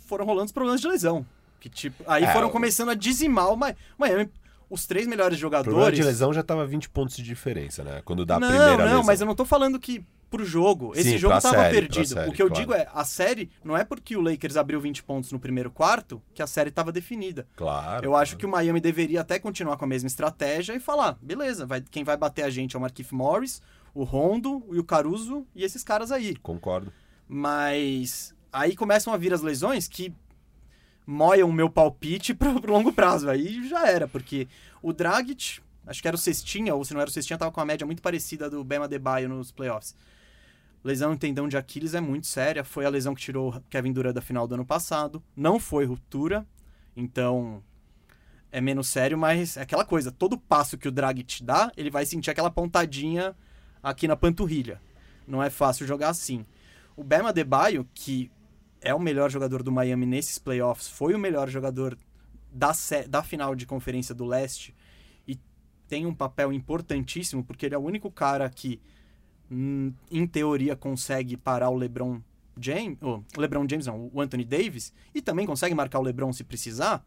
foram 0.07 0.25
rolando 0.27 0.47
os 0.47 0.53
problemas 0.53 0.81
de 0.81 0.89
lesão. 0.89 1.25
Que 1.61 1.69
tipo. 1.69 2.03
Aí 2.07 2.25
É, 2.25 2.33
foram 2.33 2.49
o- 2.49 2.51
começando 2.51 2.91
a 2.91 2.95
dizimar 2.95 3.49
o 3.53 3.57
Mi- 3.57 3.75
Miami. 3.97 4.29
Os 4.69 4.87
três 4.87 5.07
melhores 5.07 5.39
O 5.39 5.41
jogadores. 5.41 5.97
de 5.97 6.03
lesão 6.05 6.33
já 6.33 6.43
tava 6.43 6.67
20 6.67 6.89
pontos 6.89 7.17
de 7.17 7.23
diferença, 7.23 7.85
né? 7.85 8.03
Quando 8.05 8.27
dá 8.27 8.37
a 8.37 8.41
não, 8.41 8.49
primeira 8.49 8.77
não, 8.77 8.85
lesão. 8.85 9.05
mas 9.05 9.21
eu 9.21 9.27
não 9.27 9.35
tô 9.35 9.45
falando 9.45 9.79
que 9.79 10.05
pro 10.31 10.45
jogo. 10.45 10.93
Esse 10.97 11.11
Sim, 11.13 11.19
jogo 11.19 11.41
tava 11.41 11.55
série, 11.57 11.75
perdido. 11.77 12.07
série, 12.09 12.29
o 12.29 12.33
que 12.33 12.43
eu 12.43 12.49
claro. 12.49 12.61
digo 12.61 12.75
é, 12.75 12.89
a 12.93 13.05
série 13.05 13.49
não 13.63 13.77
é 13.77 13.85
porque 13.85 14.17
o 14.17 14.21
Lakers 14.21 14.57
abriu 14.57 14.81
20 14.81 15.03
pontos 15.05 15.31
no 15.31 15.39
primeiro 15.39 15.71
quarto 15.71 16.21
que 16.35 16.43
a 16.43 16.47
série 16.47 16.73
tava 16.73 16.91
definida. 16.91 17.47
Claro. 17.55 18.05
Eu 18.05 18.17
acho 18.17 18.37
que 18.37 18.45
o 18.45 18.49
Miami 18.49 18.81
deveria 18.81 19.21
até 19.21 19.39
continuar 19.39 19.77
com 19.77 19.85
a 19.85 19.89
mesma 19.89 20.09
estratégia 20.09 20.75
e 20.75 20.81
falar, 20.81 21.17
beleza, 21.23 21.65
vai, 21.67 21.81
quem 21.89 22.03
vai 22.03 22.17
bater 22.17 22.43
a 22.43 22.51
gente 22.51 22.75
é 22.75 22.79
o 22.79 22.83
Marquinhos 22.83 23.13
Morris, 23.13 23.63
o 23.95 24.03
Rondo 24.03 24.65
e 24.73 24.79
o 24.81 24.85
Caruso 24.85 25.47
e 25.55 25.63
esses 25.63 25.85
caras 25.85 26.11
aí. 26.11 26.35
Concordo. 26.43 26.93
Mas 27.29 28.35
aí 28.53 28.77
começam 28.77 29.13
a 29.13 29.17
vir 29.17 29.33
as 29.33 29.43
lesões 29.43 29.89
que 29.89 30.15
moiam 31.07 31.49
o 31.49 31.53
meu 31.53 31.69
palpite 31.69 32.33
pro, 32.35 32.61
pro 32.61 32.73
longo 32.73 32.93
prazo. 32.93 33.29
Aí 33.29 33.69
já 33.69 33.89
era, 33.89 34.07
porque 34.07 34.49
o 34.83 34.93
Dragic, 34.93 35.61
acho 35.87 36.03
que 36.03 36.09
era 36.09 36.15
o 36.15 36.19
Cestinha, 36.19 36.75
ou 36.75 36.85
se 36.85 36.93
não 36.95 37.01
era 37.01 37.11
o 37.11 37.13
Cestinha, 37.13 37.39
tava 37.39 37.51
com 37.51 37.61
uma 37.61 37.67
média 37.67 37.87
muito 37.87 38.03
parecida 38.03 38.49
do 38.49 38.63
Bema 38.63 38.89
Debaio 38.89 39.29
nos 39.29 39.51
playoffs. 39.51 39.95
Lesão 40.85 41.13
no 41.13 41.17
tendão 41.17 41.49
de 41.49 41.57
Aquiles 41.57 41.95
é 41.95 42.01
muito 42.01 42.27
séria. 42.27 42.63
Foi 42.63 42.85
a 42.85 42.91
lesão 42.91 43.15
que 43.15 43.23
tirou 43.23 43.59
Kevin 43.71 43.93
Durant 43.93 44.15
da 44.15 44.21
final 44.21 44.47
do 44.47 44.55
ano 44.55 44.67
passado. 44.67 45.23
Não 45.35 45.59
foi 45.59 45.87
ruptura, 45.87 46.47
então 46.95 47.63
é 48.53 48.61
menos 48.61 48.89
sério, 48.89 49.17
mas 49.17 49.57
é 49.57 49.63
aquela 49.63 49.85
coisa. 49.85 50.13
Todo 50.13 50.37
passo 50.37 50.77
que 50.77 50.87
o 50.87 50.93
Dragic 50.93 51.43
dá, 51.43 51.73
ele 51.75 51.91
vai 51.91 52.05
sentir 52.05 52.31
aquela 52.31 52.51
pontadinha 52.51 53.35
aqui 53.83 54.07
na 54.07 54.15
panturrilha. 54.15 54.79
Não 55.27 55.43
é 55.43 55.49
fácil 55.49 55.87
jogar 55.87 56.11
assim. 56.11 56.45
O 56.97 57.03
Bema 57.03 57.33
Debaio, 57.33 57.89
que 57.93 58.31
é 58.81 58.95
o 58.95 59.01
melhor 59.01 59.31
jogador 59.31 59.63
do 59.63 59.73
Miami 59.73 60.07
nesses 60.07 60.39
playoffs, 60.39 60.89
foi 60.89 61.15
o 61.15 61.19
melhor 61.19 61.49
jogador 61.49 61.99
da, 62.53 62.73
da 63.09 63.23
final 63.23 63.55
de 63.55 63.67
conferência 63.67 64.15
do 64.15 64.25
leste 64.25 64.75
e 65.27 65.39
tem 65.89 66.07
um 66.07 66.15
papel 66.15 66.53
importantíssimo 66.53 67.43
porque 67.43 67.67
ele 67.67 67.75
é 67.75 67.79
o 67.79 67.83
único 67.83 68.11
cara 68.11 68.49
que, 68.49 68.81
hum, 69.51 69.93
em 70.11 70.27
teoria, 70.27 70.77
consegue 70.77 71.37
parar 71.37 71.71
o 71.71 71.77
LeBron 71.77 72.21
James, 72.61 72.99
oh, 73.01 73.23
o 73.37 73.41
LeBron 73.41 73.67
James 73.69 73.87
não, 73.87 74.11
o 74.13 74.21
Anthony 74.21 74.45
Davis 74.45 74.93
e 75.13 75.21
também 75.21 75.47
consegue 75.47 75.75
marcar 75.75 75.99
o 75.99 76.03
LeBron 76.03 76.33
se 76.33 76.45
precisar. 76.45 77.05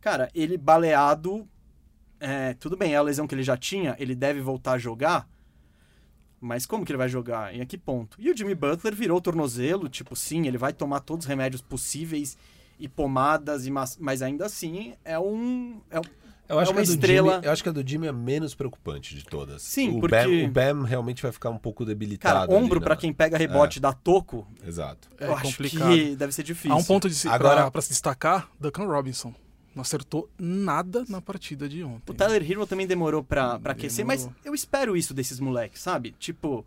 Cara, 0.00 0.30
ele 0.34 0.56
baleado, 0.56 1.48
é, 2.18 2.54
tudo 2.54 2.76
bem, 2.76 2.94
é 2.94 2.96
a 2.96 3.02
lesão 3.02 3.26
que 3.26 3.34
ele 3.34 3.42
já 3.42 3.56
tinha, 3.56 3.94
ele 3.98 4.14
deve 4.14 4.40
voltar 4.40 4.72
a 4.72 4.78
jogar, 4.78 5.28
mas 6.46 6.64
como 6.64 6.84
que 6.84 6.92
ele 6.92 6.96
vai 6.98 7.08
jogar? 7.08 7.54
Em 7.54 7.66
que 7.66 7.76
ponto? 7.76 8.16
E 8.20 8.30
o 8.30 8.36
Jimmy 8.36 8.54
Butler 8.54 8.94
virou 8.94 9.20
tornozelo, 9.20 9.88
tipo, 9.88 10.14
sim, 10.16 10.46
ele 10.46 10.56
vai 10.56 10.72
tomar 10.72 11.00
todos 11.00 11.24
os 11.26 11.28
remédios 11.28 11.60
possíveis 11.60 12.38
e 12.78 12.88
pomadas, 12.88 13.66
e 13.66 13.70
mas, 13.70 13.96
mas 14.00 14.22
ainda 14.22 14.46
assim 14.46 14.94
é 15.04 15.18
um. 15.18 15.80
É, 15.90 15.98
um- 15.98 16.02
Eu 16.48 16.60
acho, 16.60 16.70
É 16.70 16.74
que 16.74 16.78
a 16.78 16.80
uma 16.82 16.86
do 16.86 16.92
estrela- 16.92 17.32
Jimmy, 17.34 17.46
eu 17.46 17.52
acho 17.52 17.62
que 17.64 17.68
a 17.68 17.72
do 17.72 17.88
Jimmy 17.88 18.06
é 18.06 18.10
a 18.10 18.12
menos 18.12 18.54
preocupante 18.54 19.16
de 19.16 19.24
todas. 19.24 19.62
Sim, 19.62 19.96
o 19.96 20.00
porque- 20.00 20.14
Bam, 20.14 20.44
o 20.44 20.48
Bam 20.48 20.84
realmente 20.84 21.20
vai 21.20 21.32
ficar 21.32 21.50
um 21.50 21.58
pouco 21.58 21.84
debilitado. 21.84 22.46
cara, 22.46 22.52
ombro 22.56 22.80
pra 22.80 22.94
né? 22.94 23.00
quem 23.00 23.12
pega 23.12 23.36
rebote 23.36 23.80
da 23.80 23.92
toco, 23.92 24.46
Exato. 24.64 25.08
É 25.18 25.26
eu 25.26 25.34
acho 25.34 25.42
complicado. 25.42 25.88
que 25.92 26.14
deve 26.14 26.32
ser 26.32 26.44
difícil. 26.44 26.70
Há 26.70 26.76
um 26.76 26.84
ponto 26.84 27.08
de 27.08 27.16
se, 27.16 27.26
Agora- 27.26 27.62
pra, 27.62 27.70
pra 27.72 27.82
se 27.82 27.88
destacar, 27.88 28.48
Duncan 28.60 28.84
Robinson. 28.86 29.34
Não 29.76 29.82
acertou 29.82 30.26
nada 30.38 31.04
na 31.06 31.20
partida 31.20 31.68
de 31.68 31.84
ontem. 31.84 32.10
O 32.10 32.14
Tyler 32.14 32.50
Hero 32.50 32.66
também 32.66 32.86
demorou 32.86 33.22
pra, 33.22 33.58
pra 33.58 33.72
aquecer, 33.72 34.06
mas 34.06 34.26
eu 34.42 34.54
espero 34.54 34.96
isso 34.96 35.12
desses 35.12 35.38
moleques, 35.38 35.82
sabe? 35.82 36.14
Tipo, 36.18 36.64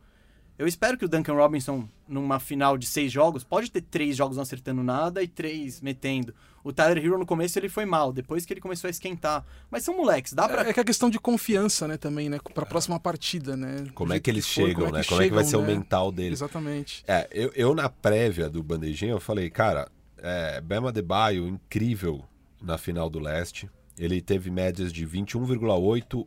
eu 0.60 0.68
espero 0.68 0.96
que 0.96 1.06
o 1.06 1.08
Duncan 1.08 1.34
Robinson, 1.34 1.90
numa 2.08 2.40
final 2.40 2.78
de 2.78 2.86
seis 2.86 3.12
jogos, 3.12 3.44
pode 3.44 3.72
ter 3.72 3.82
três 3.82 4.16
jogos 4.16 4.36
não 4.38 4.44
acertando 4.44 4.84
nada 4.84 5.24
e 5.24 5.28
três 5.28 5.82
metendo. 5.82 6.36
O 6.64 6.72
Tyler 6.72 7.04
Hero 7.04 7.18
no 7.18 7.26
começo 7.26 7.58
ele 7.58 7.68
foi 7.68 7.84
mal, 7.84 8.14
depois 8.14 8.46
que 8.46 8.54
ele 8.54 8.62
começou 8.62 8.88
a 8.88 8.92
esquentar. 8.92 9.44
Mas 9.72 9.84
são 9.84 9.98
moleques, 9.98 10.34
dá 10.34 10.48
pra. 10.48 10.66
É, 10.66 10.70
é 10.70 10.74
que 10.74 10.80
a 10.80 10.84
questão 10.84 11.10
de 11.10 11.18
confiança, 11.18 11.88
né, 11.88 11.98
também, 11.98 12.30
né? 12.30 12.38
Pra 12.54 12.64
próxima 12.64 13.00
partida, 13.00 13.58
né? 13.58 13.88
Como 13.96 14.14
é 14.14 14.20
que 14.20 14.30
eles 14.30 14.46
for, 14.46 14.68
chegam, 14.68 14.92
né? 14.92 15.04
Como 15.04 15.20
é 15.20 15.30
que 15.30 15.34
vai 15.34 15.46
ser 15.46 15.56
o 15.56 15.62
chegam, 15.62 15.74
né? 15.74 15.80
mental 15.80 16.12
deles? 16.12 16.34
Exatamente. 16.34 17.04
É, 17.08 17.28
eu, 17.32 17.52
eu 17.56 17.74
na 17.74 17.90
prévia 17.90 18.48
do 18.48 18.62
Bandejinha, 18.62 19.14
eu 19.14 19.20
falei, 19.20 19.50
cara, 19.50 19.90
é, 20.18 20.62
Bema 20.62 20.92
Debaio, 20.92 21.48
incrível 21.48 22.24
na 22.62 22.78
final 22.78 23.10
do 23.10 23.20
leste. 23.20 23.70
Ele 23.98 24.22
teve 24.22 24.50
médias 24.50 24.94
de 24.94 25.06
21,8 25.06 26.26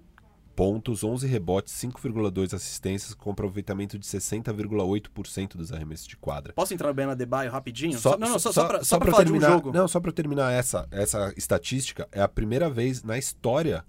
pontos, 0.55 1.03
11 1.03 1.27
rebotes, 1.27 1.73
5,2 1.75 2.53
assistências, 2.55 3.15
com 3.15 3.31
aproveitamento 3.31 3.99
de 3.99 4.07
60,8% 4.07 5.57
dos 5.57 5.73
arremessos 5.73 6.07
de 6.07 6.17
quadra. 6.17 6.53
Posso 6.53 6.75
entrar 6.75 6.89
no 6.89 6.95
Ben 6.95 7.07
Adebayo 7.07 7.51
rapidinho? 7.51 7.99
não, 8.05 8.19
não, 8.19 8.39
só, 8.39 8.39
só- 8.39 8.53
só, 8.53 8.67
pra, 8.69 8.79
só 8.79 8.85
só 8.85 8.99
pra 8.99 9.07
pra 9.07 9.13
falar 9.13 9.25
terminar, 9.25 9.47
de 9.49 9.53
um 9.53 9.57
jogo. 9.57 9.73
Não, 9.73 9.89
só 9.89 9.99
pra 10.01 10.13
terminar 10.13 10.53
essa, 10.53 10.87
essa 10.91 11.33
estatística, 11.37 12.07
é 12.13 12.21
a 12.21 12.29
primeira 12.29 12.69
vez 12.69 13.03
na 13.03 13.17
história 13.17 13.85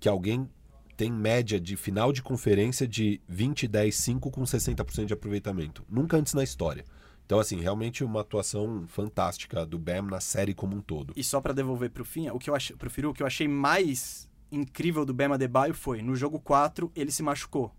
que 0.00 0.08
alguém 0.08 0.48
tem 0.96 1.12
média 1.12 1.60
de 1.60 1.76
final 1.76 2.12
de 2.12 2.22
conferência 2.22 2.86
de 2.88 3.20
20, 3.28 3.68
10, 3.68 3.94
5 3.94 4.30
com 4.30 4.42
60% 4.42 5.04
de 5.06 5.12
aproveitamento. 5.12 5.84
Nunca 5.88 6.16
antes 6.16 6.34
na 6.34 6.42
história. 6.42 6.84
Então, 7.28 7.38
assim, 7.38 7.60
realmente 7.60 8.02
uma 8.02 8.22
atuação 8.22 8.86
fantástica 8.88 9.66
do 9.66 9.78
Bam 9.78 10.00
na 10.00 10.18
série 10.18 10.54
como 10.54 10.74
um 10.74 10.80
todo. 10.80 11.12
E 11.14 11.22
só 11.22 11.42
pra 11.42 11.52
devolver 11.52 11.90
pro 11.90 12.02
fim, 12.02 12.26
o 12.30 12.38
que 12.38 12.48
eu 12.48 12.54
achei, 12.54 12.74
pro 12.74 12.88
Firu, 12.88 13.10
o 13.10 13.12
que 13.12 13.22
eu 13.22 13.26
achei 13.26 13.46
mais 13.46 14.26
incrível 14.50 15.04
do 15.04 15.12
Bema 15.12 15.34
Adebayo 15.34 15.74
foi, 15.74 16.00
no 16.00 16.16
jogo 16.16 16.40
4, 16.40 16.90
ele 16.96 17.10
se 17.12 17.22
machucou. 17.22 17.70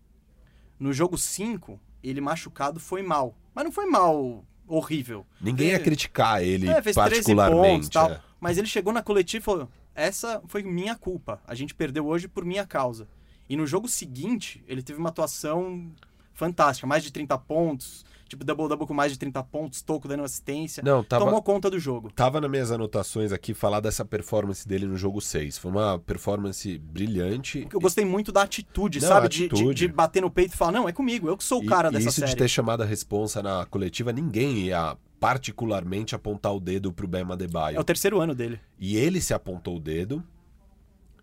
No 0.79 0.93
jogo 0.93 1.17
5, 1.17 1.79
ele 2.03 2.21
machucado 2.21 2.79
foi 2.79 3.01
mal. 3.01 3.35
Mas 3.55 3.65
não 3.65 3.71
foi 3.71 3.87
mal 3.87 4.45
horrível. 4.67 5.25
Ninguém 5.41 5.69
ia 5.69 5.77
Fez- 5.77 5.83
criticar 5.83 6.43
ele 6.43 6.69
É, 6.69 6.79
fez 6.83 6.95
13 6.95 7.15
particularmente. 7.15 7.71
pontos 7.71 7.89
tal. 7.89 8.11
é. 8.11 8.21
Mas 8.39 8.59
ele 8.59 8.67
chegou 8.67 8.93
na 8.93 9.01
coletiva 9.01 9.41
e 9.41 9.43
falou: 9.43 9.67
essa 9.95 10.43
foi 10.45 10.61
minha 10.61 10.95
culpa. 10.95 11.41
A 11.47 11.55
gente 11.55 11.73
perdeu 11.73 12.05
hoje 12.05 12.27
por 12.27 12.45
minha 12.45 12.67
causa. 12.67 13.07
E 13.49 13.55
no 13.57 13.65
jogo 13.65 13.87
seguinte, 13.87 14.63
ele 14.67 14.83
teve 14.83 14.99
uma 14.99 15.09
atuação 15.09 15.91
fantástica, 16.35 16.85
mais 16.85 17.03
de 17.03 17.11
30 17.11 17.35
pontos, 17.39 18.05
tipo 18.29 18.45
double-double 18.45 18.87
com 18.87 18.93
mais 18.93 19.11
de 19.11 19.19
30 19.19 19.43
pontos, 19.43 19.81
toco 19.81 20.07
dando 20.07 20.23
assistência. 20.23 20.81
Não, 20.85 21.03
tava, 21.03 21.25
Tomou 21.25 21.41
conta 21.41 21.69
do 21.69 21.77
jogo. 21.79 22.09
tava 22.15 22.39
nas 22.39 22.49
minhas 22.49 22.71
anotações 22.71 23.31
aqui 23.33 23.53
falar 23.53 23.79
dessa 23.81 24.05
performance 24.05 24.65
dele 24.67 24.85
no 24.85 24.95
jogo 24.95 25.19
6. 25.19 25.57
Foi 25.57 25.71
uma 25.71 25.99
performance 25.99 26.77
brilhante. 26.77 27.67
Eu 27.73 27.79
gostei 27.79 28.05
muito 28.05 28.31
da 28.31 28.43
atitude, 28.43 29.01
Não, 29.01 29.07
sabe? 29.07 29.25
a 29.25 29.29
De, 29.29 29.37
de, 29.39 29.45
atitude. 29.45 29.73
de 29.73 29.87
bater 29.89 30.21
no 30.21 30.29
peito 30.31 30.53
e 30.53 30.57
falar, 30.57 30.71
não, 30.71 30.87
é 30.87 30.93
comigo, 30.93 31.27
eu 31.27 31.35
que 31.35 31.43
sou 31.43 31.61
o 31.61 31.65
cara 31.65 31.89
e, 31.89 31.91
dessa 31.93 32.09
isso 32.09 32.19
série. 32.21 32.31
de 32.31 32.37
ter 32.37 32.47
chamado 32.47 32.83
a 32.83 32.85
responsa 32.85 33.41
na 33.43 33.65
coletiva, 33.65 34.13
ninguém 34.13 34.59
ia 34.59 34.95
particularmente 35.19 36.15
apontar 36.15 36.53
o 36.55 36.59
dedo 36.59 36.93
pro 36.93 37.07
Bema 37.07 37.33
Adebayo. 37.33 37.77
É 37.77 37.79
o 37.79 37.83
terceiro 37.83 38.19
ano 38.21 38.33
dele. 38.35 38.59
E 38.79 38.95
ele 38.95 39.19
se 39.19 39.33
apontou 39.33 39.75
o 39.77 39.79
dedo. 39.79 40.23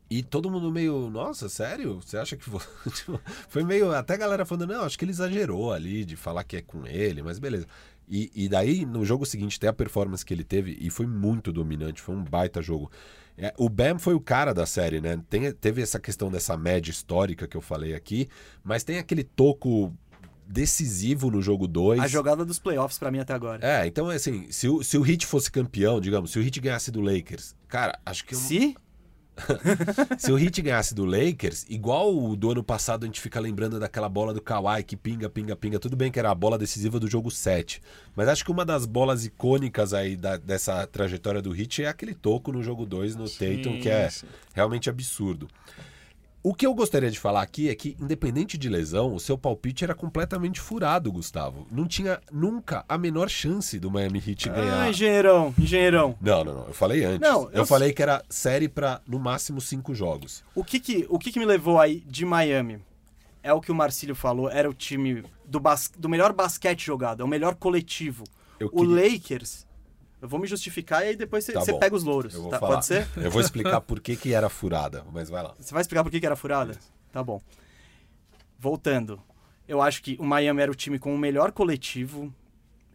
E 0.09 0.23
todo 0.23 0.51
mundo 0.51 0.71
meio, 0.71 1.11
nossa, 1.11 1.49
sério? 1.49 2.01
Você 2.01 2.17
acha 2.17 2.37
que. 2.37 2.49
vo-" 2.49 2.61
Tipo, 2.95 3.21
Foi 3.49 3.65
meio. 3.65 3.93
Até 3.93 4.15
a 4.15 4.19
galera 4.19 4.45
falando, 4.47 4.69
não, 4.69 4.85
acho 4.85 4.99
que 4.99 5.05
ele 5.05 5.13
exagerou 5.13 5.73
ali 5.73 6.05
de 6.05 6.15
falar 6.17 6.45
que 6.45 6.57
é 6.57 6.63
com 6.63 6.87
ele, 6.87 7.23
mas 7.23 7.39
beleza. 7.39 7.67
E, 8.09 8.31
e 8.35 8.49
daí, 8.49 8.87
no 8.87 9.05
jogo 9.05 9.27
seguinte, 9.27 9.59
tem 9.59 9.69
a 9.69 9.73
performance 9.73 10.25
que 10.25 10.33
ele 10.33 10.45
teve 10.45 10.77
e 10.81 10.91
foi 10.91 11.07
muito 11.07 11.53
dominante, 11.53 12.01
foi 12.01 12.15
um 12.15 12.23
baita 12.23 12.63
jogo. 12.63 12.91
É, 13.37 13.53
o 13.59 13.69
Bam 13.69 13.99
foi 13.99 14.15
o 14.15 14.21
cara 14.21 14.55
da 14.55 14.65
série, 14.65 15.01
né? 15.01 15.21
Tem- 15.29 15.53
teve 15.53 15.83
essa 15.83 15.99
questão 15.99 16.31
dessa 16.31 16.57
média 16.57 16.91
histórica 16.91 17.47
que 17.49 17.57
eu 17.57 17.61
falei 17.61 17.95
aqui, 17.95 18.29
mas 18.63 18.85
tem 18.85 18.99
aquele 18.99 19.25
toco 19.25 19.93
decisivo 20.47 21.31
no 21.31 21.43
jogo 21.43 21.67
2. 21.67 22.01
A 22.01 22.07
jogada 22.07 22.45
dos 22.45 22.59
playoffs 22.59 22.99
pra 22.99 23.11
mim 23.11 23.19
até 23.19 23.35
agora. 23.35 23.59
É, 23.67 23.87
então 23.87 24.09
assim, 24.09 24.47
se 24.51 24.69
o, 24.69 24.83
se 24.83 24.97
o 24.97 25.05
Heat 25.07 25.27
fosse 25.27 25.51
campeão, 25.51 26.01
digamos, 26.01 26.31
se 26.31 26.39
o 26.39 26.43
Heat 26.43 26.61
ganhasse 26.61 26.91
do 26.91 27.01
Lakers, 27.01 27.55
cara, 27.69 27.99
acho 28.07 28.25
que 28.25 28.35
eu 28.35 28.39
Se? 28.39 28.77
se 30.19 30.33
o 30.33 30.39
Heat 30.39 30.63
ganhasse 30.63 30.95
do 30.95 31.05
Lakers, 31.05 31.67
igual 31.69 32.17
o 32.17 32.35
do 32.37 32.51
ano 32.51 32.63
passado 32.65 33.05
a 33.05 33.07
gente 33.07 33.21
fica 33.21 33.39
lembrando 33.39 33.79
daquela 33.79 34.09
bola 34.09 34.33
do 34.33 34.41
Kawhi 34.41 34.83
que 34.83 34.97
pinga, 34.97 35.29
pinga, 35.29 35.55
pinga. 35.55 35.79
Tudo 35.79 35.97
bem 35.97 36.11
que 36.11 36.19
era 36.19 36.31
a 36.31 36.35
bola 36.35 36.59
decisiva 36.59 36.99
do 36.99 37.09
jogo 37.09 37.31
7. 37.31 37.83
Mas 38.15 38.29
acho 38.29 38.45
que 38.45 38.51
uma 38.51 38.65
das 38.65 38.87
bolas 38.87 39.25
icônicas 39.25 39.93
aí 39.93 40.17
da- 40.17 40.37
dessa 40.37 40.87
trajetória 40.87 41.43
do 41.43 41.55
Heat 41.55 41.83
é 41.85 41.89
aquele 41.89 42.15
toco 42.15 42.51
no 42.53 42.63
jogo 42.63 42.87
2 42.87 43.15
no 43.15 43.29
Tatum, 43.29 43.81
que 43.81 43.89
é 43.89 44.09
sim. 44.09 44.27
realmente 44.55 44.89
absurdo. 44.89 45.49
O 46.49 46.55
que 46.55 46.65
eu 46.65 46.73
gostaria 46.73 47.11
de 47.11 47.19
falar 47.19 47.43
aqui 47.43 47.69
é 47.69 47.75
que, 47.75 47.97
independente 48.01 48.57
de 48.57 48.69
lesão, 48.69 49.13
o 49.13 49.19
seu 49.19 49.37
palpite 49.37 49.83
era 49.83 49.97
completamente 49.97 50.61
furado, 50.61 51.11
Gustavo. 51.11 51.67
Não 51.73 51.89
tinha 51.89 52.21
nunca 52.31 52.85
a 52.89 52.97
menor 52.97 53.29
chance 53.29 53.81
do 53.81 53.91
Miami 53.91 54.23
Heat 54.25 54.49
ganhar. 54.51 54.83
Ah, 54.85 54.89
engenheirão, 54.89 55.53
engenheirão. 55.59 56.17
Não, 56.21 56.45
não, 56.45 56.55
não. 56.55 56.67
Eu 56.69 56.73
falei 56.73 57.03
antes. 57.03 57.19
Não, 57.19 57.43
eu, 57.47 57.51
eu- 57.51 57.67
falei 57.67 57.93
que 57.93 58.01
era 58.01 58.23
série 58.31 58.69
pra 58.69 59.01
no 59.09 59.19
máximo 59.19 59.61
cinco 59.61 59.93
jogos. 59.93 60.45
O 60.55 60.63
que 60.63 60.79
que, 60.79 61.05
o 61.11 61.19
que 61.19 61.33
que 61.33 61.41
me 61.41 61.45
levou 61.45 61.81
aí 61.81 62.05
de 62.07 62.25
Miami? 62.25 62.79
É 63.43 63.53
o 63.53 63.61
que 63.61 63.73
o 63.73 63.75
Marcílio 63.75 64.15
falou, 64.15 64.49
era 64.49 64.71
o 64.71 64.75
time 64.75 65.25
do, 65.45 65.59
bas 65.59 65.91
do 65.99 66.09
melhor 66.09 66.33
basquete 66.33 66.87
jogado, 66.87 67.23
é 67.23 67.25
o 67.25 67.29
melhor 67.29 67.57
coletivo. 67.57 68.23
Eu 68.61 68.69
O 68.73 68.87
queria- 68.87 69.15
Lakers, 69.15 69.66
eu 70.21 70.29
vou 70.29 70.39
me 70.41 70.47
justificar 70.47 71.05
e 71.05 71.09
aí 71.09 71.17
depois 71.17 71.45
você 71.45 71.53
Tá 71.53 71.61
você 71.61 71.75
pega 71.79 71.95
os 71.95 72.03
louros. 72.05 72.35
Eu 72.35 72.43
vou 72.43 72.51
tá? 72.51 72.59
falar. 72.59 72.75
Pode 72.75 72.87
ser? 72.87 73.09
Eu 73.17 73.31
vou 73.31 73.41
explicar 73.41 73.81
por 73.83 74.01
que, 74.01 74.17
que 74.17 74.33
era 74.33 74.49
furada, 74.49 75.05
mas 75.13 75.29
vai 75.29 75.43
lá. 75.43 75.55
Você 75.59 75.73
vai 75.73 75.81
explicar 75.83 76.03
por 76.05 76.11
que 76.11 76.21
que 76.21 76.27
era 76.27 76.37
furada? 76.37 76.77
Tá 77.13 77.23
bom. 77.23 77.41
Voltando. 78.59 79.21
Eu 79.69 79.83
acho 79.83 80.03
que 80.03 80.17
o 80.19 80.25
Miami 80.25 80.63
era 80.63 80.71
o 80.71 80.75
time 80.75 80.99
com 80.99 81.15
o 81.15 81.19
melhor 81.19 81.53
coletivo. 81.53 82.33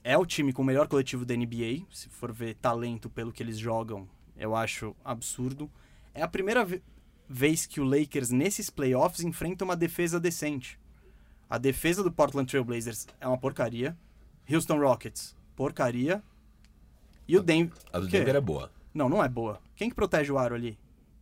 É 0.03 0.17
o 0.17 0.25
time 0.25 0.51
com 0.51 0.61
o 0.61 0.65
melhor 0.65 0.87
coletivo 0.87 1.25
da 1.25 1.35
NBA. 1.35 1.83
Se 1.91 2.09
for 2.09 2.31
ver 2.31 2.55
talento 2.55 3.09
pelo 3.09 3.31
que 3.31 3.43
eles 3.43 3.57
jogam, 3.57 4.07
eu 4.35 4.55
acho 4.55 4.95
absurdo. 5.03 5.69
É 6.13 6.21
a 6.23 6.27
primeira 6.27 6.65
ve- 6.65 6.81
vez 7.29 7.65
que 7.65 7.79
o 7.79 7.83
Lakers, 7.83 8.31
nesses 8.31 8.69
playoffs, 8.69 9.23
enfrenta 9.23 9.63
uma 9.63 9.75
defesa 9.75 10.19
decente. 10.19 10.79
A 11.49 11.57
defesa 11.57 12.01
do 12.01 12.11
Portland 12.11 12.49
Trail 12.49 12.63
Blazers 12.63 13.05
é 13.19 13.27
uma 13.27 13.37
porcaria. 13.37 13.95
Houston 14.51 14.79
Rockets, 14.79 15.35
porcaria. 15.55 16.23
E 17.31 17.37
o 17.37 17.41
Denver. 17.41 17.77
A 17.93 17.99
do? 17.99 18.07
Denver 18.07 18.35
é 18.35 18.41
boa. 18.41 18.71
Não, 18.93 19.07
não 19.07 19.23
é 19.23 19.29
boa. 19.29 19.59
Quem 19.75 19.87
que 19.89 19.95
protege 19.95 20.31
o 20.31 20.37
aro 20.37 20.53
ali? 20.53 20.77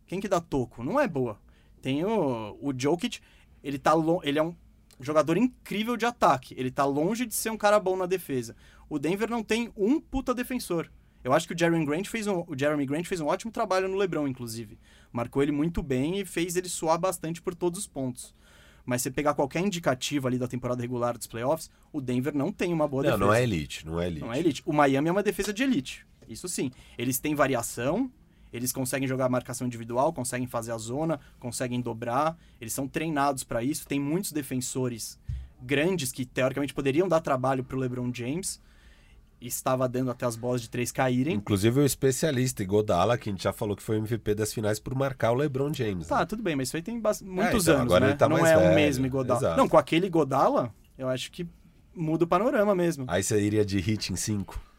Quem 0.06 0.18
que 0.20 0.26
dá 0.28 0.40
toco? 0.40 0.82
Não 0.82 0.98
é 0.98 1.06
boa. 1.06 1.38
Tem 1.80 2.04
o, 2.04 2.58
o 2.60 2.72
Jokic, 2.76 3.20
ele 3.62 3.78
tá 3.78 3.94
lo- 3.94 4.20
ele 4.24 4.38
é 4.38 4.42
um 4.42 4.54
jogador 4.98 5.36
incrível 5.36 5.96
de 5.96 6.04
ataque. 6.04 6.52
Ele 6.58 6.70
tá 6.70 6.84
longe 6.84 7.24
de 7.26 7.34
ser 7.34 7.50
um 7.50 7.56
cara 7.56 7.78
bom 7.78 7.96
na 7.96 8.06
defesa. 8.06 8.56
O 8.88 8.98
Denver 8.98 9.30
não 9.30 9.42
tem 9.42 9.70
um 9.76 10.00
puta 10.00 10.34
defensor. 10.34 10.90
Eu 11.22 11.32
acho 11.32 11.46
que 11.46 11.54
o 11.54 11.58
Jeremy 11.58 11.84
Grant 11.86 12.08
fez 12.08 12.26
um, 12.26 12.40
o 12.48 12.58
Jeremy 12.58 12.84
Grant 12.86 13.06
fez 13.06 13.20
um 13.20 13.26
ótimo 13.26 13.52
trabalho 13.52 13.86
no 13.88 13.96
LeBron, 13.96 14.26
inclusive. 14.26 14.78
Marcou 15.12 15.42
ele 15.42 15.52
muito 15.52 15.80
bem 15.82 16.18
e 16.18 16.24
fez 16.24 16.56
ele 16.56 16.68
suar 16.68 16.98
bastante 16.98 17.40
por 17.40 17.54
todos 17.54 17.78
os 17.78 17.86
pontos. 17.86 18.34
Mas 18.90 19.02
você 19.02 19.10
pegar 19.12 19.34
qualquer 19.34 19.60
indicativo 19.60 20.26
ali 20.26 20.36
da 20.36 20.48
temporada 20.48 20.82
regular 20.82 21.16
dos 21.16 21.28
playoffs, 21.28 21.70
o 21.92 22.00
Denver 22.00 22.34
não 22.34 22.50
tem 22.50 22.72
uma 22.72 22.88
boa 22.88 23.04
Não, 23.04 23.10
defesa. 23.10 23.24
não 23.24 23.32
é 23.32 23.40
elite, 23.44 23.86
não 23.86 24.00
é 24.00 24.06
elite. 24.08 24.20
Não 24.20 24.32
é 24.32 24.38
elite. 24.40 24.62
O 24.66 24.72
Miami 24.72 25.08
é 25.08 25.12
uma 25.12 25.22
defesa 25.22 25.52
de 25.52 25.62
elite. 25.62 26.04
Isso 26.28 26.48
sim. 26.48 26.72
Eles 26.98 27.20
têm 27.20 27.32
variação, 27.32 28.10
eles 28.52 28.72
conseguem 28.72 29.06
jogar 29.06 29.28
marcação 29.28 29.64
individual, 29.64 30.12
conseguem 30.12 30.48
fazer 30.48 30.72
a 30.72 30.76
zona, 30.76 31.20
conseguem 31.38 31.80
dobrar. 31.80 32.36
Eles 32.60 32.72
são 32.72 32.88
treinados 32.88 33.44
para 33.44 33.62
isso. 33.62 33.86
Tem 33.86 34.00
muitos 34.00 34.32
defensores 34.32 35.16
grandes 35.62 36.10
que 36.10 36.26
teoricamente 36.26 36.74
poderiam 36.74 37.06
dar 37.06 37.20
trabalho 37.20 37.62
pro 37.62 37.78
LeBron 37.78 38.12
James. 38.12 38.60
Estava 39.40 39.88
dando 39.88 40.10
até 40.10 40.26
as 40.26 40.36
bolas 40.36 40.60
de 40.60 40.68
três 40.68 40.92
caírem. 40.92 41.34
Inclusive 41.34 41.80
o 41.80 41.84
especialista 41.84 42.62
Godala, 42.64 43.16
que 43.16 43.30
a 43.30 43.32
gente 43.32 43.42
já 43.42 43.52
falou 43.52 43.74
que 43.74 43.82
foi 43.82 43.96
MVP 43.96 44.34
das 44.34 44.52
finais 44.52 44.78
por 44.78 44.94
marcar 44.94 45.32
o 45.32 45.34
LeBron 45.34 45.72
James. 45.72 46.06
Tá, 46.08 46.18
né? 46.20 46.26
tudo 46.26 46.42
bem, 46.42 46.54
mas 46.54 46.68
isso 46.68 46.76
aí 46.76 46.82
tem 46.82 47.00
bas- 47.00 47.22
muitos 47.22 47.62
então, 47.64 47.80
anos, 47.80 47.86
agora 47.92 48.04
né? 48.06 48.12
ele 48.12 48.18
tá 48.18 48.28
não 48.28 48.36
mais 48.36 48.50
é 48.50 48.56
o 48.56 48.60
velho, 48.60 48.74
mesmo 48.74 49.08
Godala. 49.08 49.40
exato. 49.40 49.56
Não, 49.56 49.68
com 49.68 49.78
aquele 49.78 50.10
Godala, 50.10 50.74
eu 50.98 51.08
acho 51.08 51.32
que 51.32 51.48
muda 51.94 52.24
o 52.24 52.28
panorama 52.28 52.74
mesmo. 52.74 53.06
Aí 53.08 53.22
você 53.22 53.40
iria 53.40 53.64
de 53.64 53.78
hit 53.80 54.12
em 54.12 54.16
5. 54.16 54.70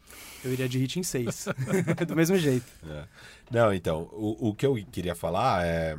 Eu 0.44 0.52
iria 0.52 0.68
de 0.68 0.78
hit 0.78 0.98
em 0.98 1.02
seis. 1.02 1.46
Do 2.06 2.16
mesmo 2.16 2.36
jeito. 2.36 2.66
Não, 3.50 3.72
então, 3.72 4.08
o, 4.12 4.48
o 4.48 4.54
que 4.54 4.66
eu 4.66 4.74
queria 4.90 5.14
falar 5.14 5.64
é. 5.64 5.96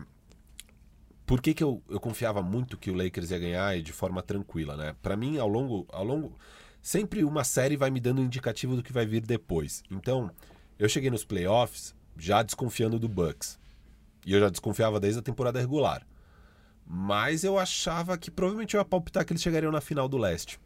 Por 1.25 1.41
que, 1.41 1.53
que 1.53 1.63
eu, 1.63 1.81
eu 1.89 1.99
confiava 1.99 2.41
muito 2.41 2.77
que 2.77 2.91
o 2.91 2.93
Lakers 2.93 3.31
ia 3.31 3.39
ganhar 3.39 3.77
e 3.77 3.81
de 3.81 3.93
forma 3.93 4.21
tranquila, 4.21 4.75
né? 4.75 4.95
Pra 5.01 5.15
mim, 5.15 5.37
ao 5.37 5.47
longo, 5.47 5.87
ao 5.91 6.03
longo. 6.03 6.37
Sempre 6.83 7.23
uma 7.23 7.45
série 7.45 7.77
vai 7.77 7.89
me 7.89 8.01
dando 8.01 8.21
um 8.21 8.25
indicativo 8.25 8.75
do 8.75 8.83
que 8.83 8.91
vai 8.91 9.05
vir 9.05 9.25
depois. 9.25 9.81
Então, 9.89 10.29
eu 10.77 10.89
cheguei 10.89 11.09
nos 11.09 11.23
playoffs 11.23 11.95
já 12.17 12.43
desconfiando 12.43 12.99
do 12.99 13.07
Bucks. 13.07 13.57
E 14.25 14.33
eu 14.33 14.39
já 14.41 14.49
desconfiava 14.49 14.99
desde 14.99 15.19
a 15.19 15.23
temporada 15.23 15.61
regular. 15.61 16.05
Mas 16.85 17.45
eu 17.45 17.57
achava 17.57 18.17
que 18.17 18.29
provavelmente 18.29 18.75
eu 18.75 18.81
ia 18.81 18.85
palpitar 18.85 19.23
que 19.23 19.31
eles 19.31 19.41
chegariam 19.41 19.71
na 19.71 19.79
final 19.79 20.09
do 20.09 20.17
leste. 20.17 20.59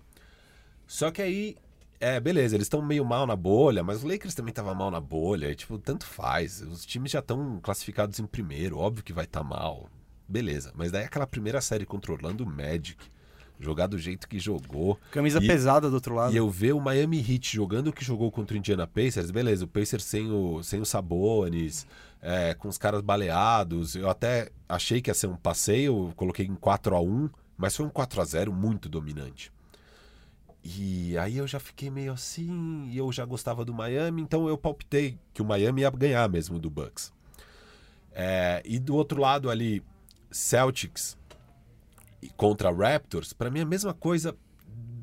Só 0.88 1.11
que 1.11 1.22
aí, 1.22 1.55
é, 1.99 2.20
beleza, 2.20 2.55
eles 2.55 2.65
estão 2.65 2.82
meio 2.82 3.05
mal 3.05 3.28
na 3.28 3.36
bolha, 3.36 3.84
mas 3.84 4.03
o 4.03 4.07
Lakers 4.07 4.34
também 4.34 4.51
tava 4.51 4.74
mal 4.74 4.89
na 4.89 4.99
bolha, 4.99 5.51
e 5.51 5.55
tipo, 5.55 5.78
tanto 5.78 6.07
faz. 6.07 6.61
Os 6.63 6.84
times 6.84 7.11
já 7.11 7.20
estão 7.20 7.59
classificados 7.61 8.18
em 8.18 8.26
primeiro, 8.26 8.80
óbvio 8.80 9.03
que 9.03 9.13
vai 9.13 9.26
estar 9.26 9.43
mal. 9.43 9.88
Beleza, 10.28 10.74
mas 10.76 10.91
daí 10.91 11.03
aquela 11.03 11.28
primeira 11.28 11.61
série 11.61 11.86
contra 11.86 12.11
o 12.11 12.45
Magic, 12.47 12.97
jogar 13.60 13.88
do 13.88 13.97
jeito 13.97 14.28
que 14.28 14.39
jogou. 14.39 14.99
Camisa 15.12 15.39
E- 15.43 15.47
pesada 15.47 15.89
do 15.89 15.93
outro 15.93 16.16
lado. 16.16 16.34
E 16.34 16.38
eu 16.38 16.49
ver 16.49 16.74
o 16.74 16.80
Miami 16.80 17.20
Heat 17.20 17.55
jogando 17.55 17.88
o 17.88 17.93
que 17.93 18.03
jogou 18.03 18.32
contra 18.32 18.55
o 18.55 18.58
Indiana 18.58 18.86
Pacers, 18.88 19.32
beleza, 19.32 19.66
o 19.66 19.68
Pacers 19.68 20.03
sem 20.03 20.32
o, 20.32 20.62
sem 20.64 20.80
o 20.80 20.86
Sabonis, 20.86 21.88
é, 22.22 22.53
com 22.53 22.68
os 22.68 22.78
caras 22.78 23.01
baleados. 23.01 23.95
Eu 23.95 24.10
até 24.10 24.49
achei 24.68 25.01
que 25.01 25.10
ia 25.10 25.14
ser 25.14 25.28
um 25.28 25.36
passeio, 25.36 26.14
coloquei 26.16 26.45
em 26.45 26.55
4 26.55 26.95
a 26.95 27.01
1 27.01 27.30
mas 27.58 27.76
foi 27.76 27.86
um 27.86 27.89
4 27.89 28.22
a 28.22 28.26
0 28.26 28.53
muito 28.53 28.88
dominante. 28.88 29.51
E 30.64 31.18
aí 31.18 31.38
eu 31.38 31.47
já 31.47 31.60
fiquei 31.60 31.89
meio 31.89 32.12
assim, 32.12 32.88
e 32.91 32.97
eu 32.97 33.12
já 33.12 33.26
gostava 33.26 33.66
do 33.66 33.74
Miami, 33.74 34.22
então 34.22 34.47
eu 34.47 34.58
palpitei 34.58 35.18
que 35.34 35.41
o 35.41 35.45
Miami 35.45 35.82
ia 35.82 35.89
ganhar 35.89 36.30
mesmo 36.30 36.60
do 36.60 36.70
Bucks. 36.70 37.12
É, 38.12 38.62
e 38.66 38.78
do 38.78 38.95
outro 38.95 39.20
lado 39.22 39.49
ali, 39.49 39.82
Celtics 40.30 41.18
e 42.22 42.30
contra 42.30 42.72
Raptors, 42.72 43.34
pra 43.34 43.49
mim 43.49 43.59
é 43.59 43.63
a 43.63 43.65
mesma 43.65 43.93
coisa. 43.93 44.36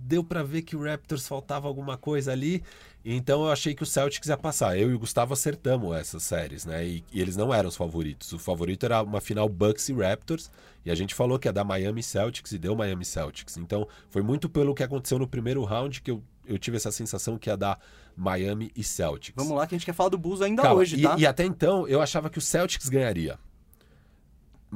Deu 0.06 0.22
pra 0.22 0.42
ver 0.42 0.62
que 0.62 0.76
o 0.76 0.84
Raptors 0.84 1.26
faltava 1.26 1.66
alguma 1.66 1.96
coisa 1.96 2.30
ali, 2.30 2.62
então 3.02 3.44
eu 3.44 3.50
achei 3.50 3.74
que 3.74 3.82
o 3.82 3.86
Celtics 3.86 4.28
ia 4.28 4.36
passar. 4.36 4.78
Eu 4.78 4.90
e 4.90 4.94
o 4.94 4.98
Gustavo 4.98 5.32
acertamos 5.32 5.96
essas 5.96 6.22
séries, 6.22 6.66
né? 6.66 6.86
E, 6.86 7.04
e 7.10 7.22
eles 7.22 7.36
não 7.36 7.54
eram 7.54 7.70
os 7.70 7.76
favoritos. 7.76 8.30
O 8.32 8.38
favorito 8.38 8.84
era 8.84 9.02
uma 9.02 9.20
final 9.20 9.48
Bucks 9.48 9.88
e 9.88 9.94
Raptors, 9.94 10.50
e 10.84 10.90
a 10.90 10.94
gente 10.94 11.14
falou 11.14 11.38
que 11.38 11.48
ia 11.48 11.52
dar 11.52 11.64
Miami 11.64 12.02
Celtics 12.02 12.52
e 12.52 12.58
deu 12.58 12.76
Miami 12.76 13.04
Celtics. 13.04 13.56
Então 13.56 13.88
foi 14.10 14.20
muito 14.20 14.48
pelo 14.48 14.74
que 14.74 14.82
aconteceu 14.82 15.18
no 15.18 15.26
primeiro 15.26 15.64
round 15.64 16.02
que 16.02 16.10
eu, 16.10 16.22
eu 16.46 16.58
tive 16.58 16.76
essa 16.76 16.92
sensação 16.92 17.38
que 17.38 17.48
ia 17.48 17.56
dar 17.56 17.78
Miami 18.14 18.70
e 18.76 18.84
Celtics. 18.84 19.42
Vamos 19.42 19.56
lá 19.56 19.66
que 19.66 19.74
a 19.74 19.78
gente 19.78 19.86
quer 19.86 19.94
falar 19.94 20.10
do 20.10 20.18
Bulls 20.18 20.42
ainda 20.42 20.62
Calma, 20.62 20.80
hoje, 20.80 20.96
e, 20.96 21.02
tá? 21.02 21.16
e 21.18 21.26
até 21.26 21.44
então 21.44 21.88
eu 21.88 22.02
achava 22.02 22.28
que 22.28 22.38
o 22.38 22.42
Celtics 22.42 22.90
ganharia. 22.90 23.38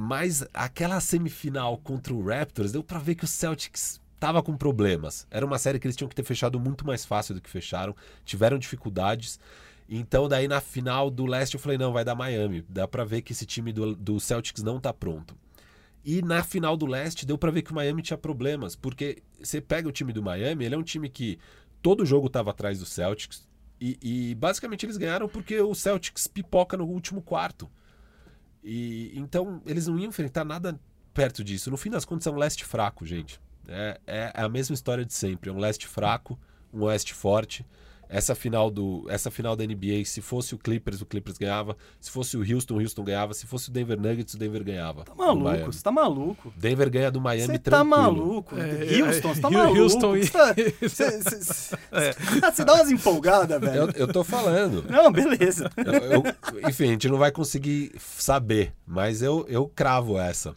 Mas 0.01 0.47
aquela 0.53 1.01
semifinal 1.01 1.77
contra 1.77 2.13
o 2.13 2.25
Raptors 2.25 2.71
deu 2.71 2.81
pra 2.81 2.99
ver 2.99 3.15
que 3.15 3.25
o 3.25 3.27
Celtics 3.27 3.99
tava 4.17 4.41
com 4.41 4.55
problemas. 4.55 5.27
Era 5.29 5.45
uma 5.45 5.59
série 5.59 5.77
que 5.77 5.85
eles 5.85 5.97
tinham 5.97 6.07
que 6.07 6.15
ter 6.15 6.23
fechado 6.23 6.57
muito 6.57 6.87
mais 6.87 7.03
fácil 7.03 7.35
do 7.35 7.41
que 7.41 7.49
fecharam. 7.49 7.93
Tiveram 8.23 8.57
dificuldades. 8.57 9.41
Então 9.89 10.29
daí 10.29 10.47
na 10.47 10.61
final 10.61 11.09
do 11.09 11.25
leste 11.25 11.55
eu 11.55 11.59
falei, 11.59 11.77
não, 11.77 11.91
vai 11.91 12.05
dar 12.05 12.15
Miami. 12.15 12.63
Dá 12.69 12.87
pra 12.87 13.03
ver 13.03 13.21
que 13.23 13.33
esse 13.33 13.45
time 13.45 13.73
do, 13.73 13.93
do 13.93 14.21
Celtics 14.21 14.63
não 14.63 14.79
tá 14.79 14.93
pronto. 14.93 15.35
E 16.05 16.21
na 16.21 16.43
final 16.43 16.77
do 16.77 16.85
leste 16.85 17.25
deu 17.25 17.37
pra 17.37 17.51
ver 17.51 17.61
que 17.61 17.73
o 17.73 17.75
Miami 17.75 18.01
tinha 18.01 18.17
problemas, 18.17 18.77
porque 18.77 19.21
você 19.37 19.59
pega 19.59 19.89
o 19.89 19.91
time 19.91 20.13
do 20.13 20.23
Miami, 20.23 20.63
ele 20.63 20.75
é 20.75 20.77
um 20.77 20.83
time 20.83 21.09
que 21.09 21.37
todo 21.81 22.05
jogo 22.05 22.27
estava 22.27 22.51
atrás 22.51 22.79
do 22.79 22.85
Celtics 22.85 23.45
e, 23.81 23.99
e 24.01 24.35
basicamente 24.35 24.85
eles 24.85 24.95
ganharam 24.95 25.27
porque 25.27 25.59
o 25.59 25.75
Celtics 25.75 26.25
pipoca 26.25 26.77
no 26.77 26.85
último 26.85 27.21
quarto. 27.21 27.69
E 28.63 29.11
então 29.15 29.61
eles 29.65 29.87
não 29.87 29.97
iam 29.97 30.09
enfrentar 30.09 30.43
nada 30.43 30.79
perto 31.13 31.43
disso. 31.43 31.69
No 31.71 31.77
fim 31.77 31.89
das 31.89 32.05
contas 32.05 32.27
é 32.27 32.31
um 32.31 32.37
leste 32.37 32.65
fraco, 32.65 33.05
gente. 33.05 33.39
É, 33.67 33.99
é 34.07 34.31
a 34.33 34.49
mesma 34.49 34.73
história 34.73 35.05
de 35.05 35.13
sempre. 35.13 35.49
É 35.49 35.53
um 35.53 35.59
leste 35.59 35.87
fraco, 35.87 36.39
um 36.73 36.83
oeste 36.83 37.13
forte. 37.13 37.65
Essa 38.11 38.33
final 38.33 38.71
do 38.71 39.05
essa 39.07 39.29
final 39.29 39.55
da 39.55 39.63
NBA, 39.63 40.03
se 40.03 40.19
fosse 40.19 40.55
o 40.55 40.57
Clippers, 40.57 40.99
o 40.99 41.05
Clippers 41.05 41.37
ganhava. 41.37 41.77
Se 42.01 42.09
fosse 42.09 42.35
o 42.35 42.39
Houston, 42.41 42.73
o 42.77 42.79
Houston 42.81 43.03
ganhava. 43.03 43.35
Se 43.35 43.45
fosse 43.45 43.69
o 43.69 43.71
Denver 43.71 43.99
Nuggets, 44.01 44.33
o 44.33 44.37
Denver 44.39 44.63
ganhava. 44.63 45.03
Tá 45.05 45.13
maluco, 45.13 45.71
você 45.71 45.83
tá 45.83 45.91
maluco. 45.91 46.51
Denver 46.57 46.89
ganha 46.89 47.11
do 47.11 47.21
Miami 47.21 47.45
Você 47.45 47.59
tá 47.59 47.69
tranquilo. 47.83 47.89
maluco. 48.01 48.55
É, 48.57 49.01
Houston, 49.03 49.33
você 49.35 49.41
tá 49.41 49.47
é, 49.47 49.51
maluco. 49.51 49.79
Houston 49.79 50.17
e- 50.17 50.23
Você 50.25 50.31
tá- 50.31 50.53
você- 50.81 51.21
você- 51.21 51.77
Você 52.51 52.65
dá 52.65 52.73
umas 52.73 52.89
empolgadas, 52.91 53.61
velho. 53.61 53.75
Eu, 53.75 53.89
eu 53.91 54.07
tô 54.07 54.23
falando. 54.23 54.83
Não, 54.89 55.11
beleza. 55.11 55.69
Eu- 55.77 56.23
eu- 56.63 56.69
enfim, 56.69 56.85
a 56.85 56.91
gente 56.93 57.07
não 57.07 57.17
vai 57.19 57.31
conseguir 57.31 57.91
saber, 57.99 58.73
mas 58.87 59.21
eu, 59.21 59.45
eu 59.47 59.67
cravo 59.67 60.17
essa. 60.19 60.55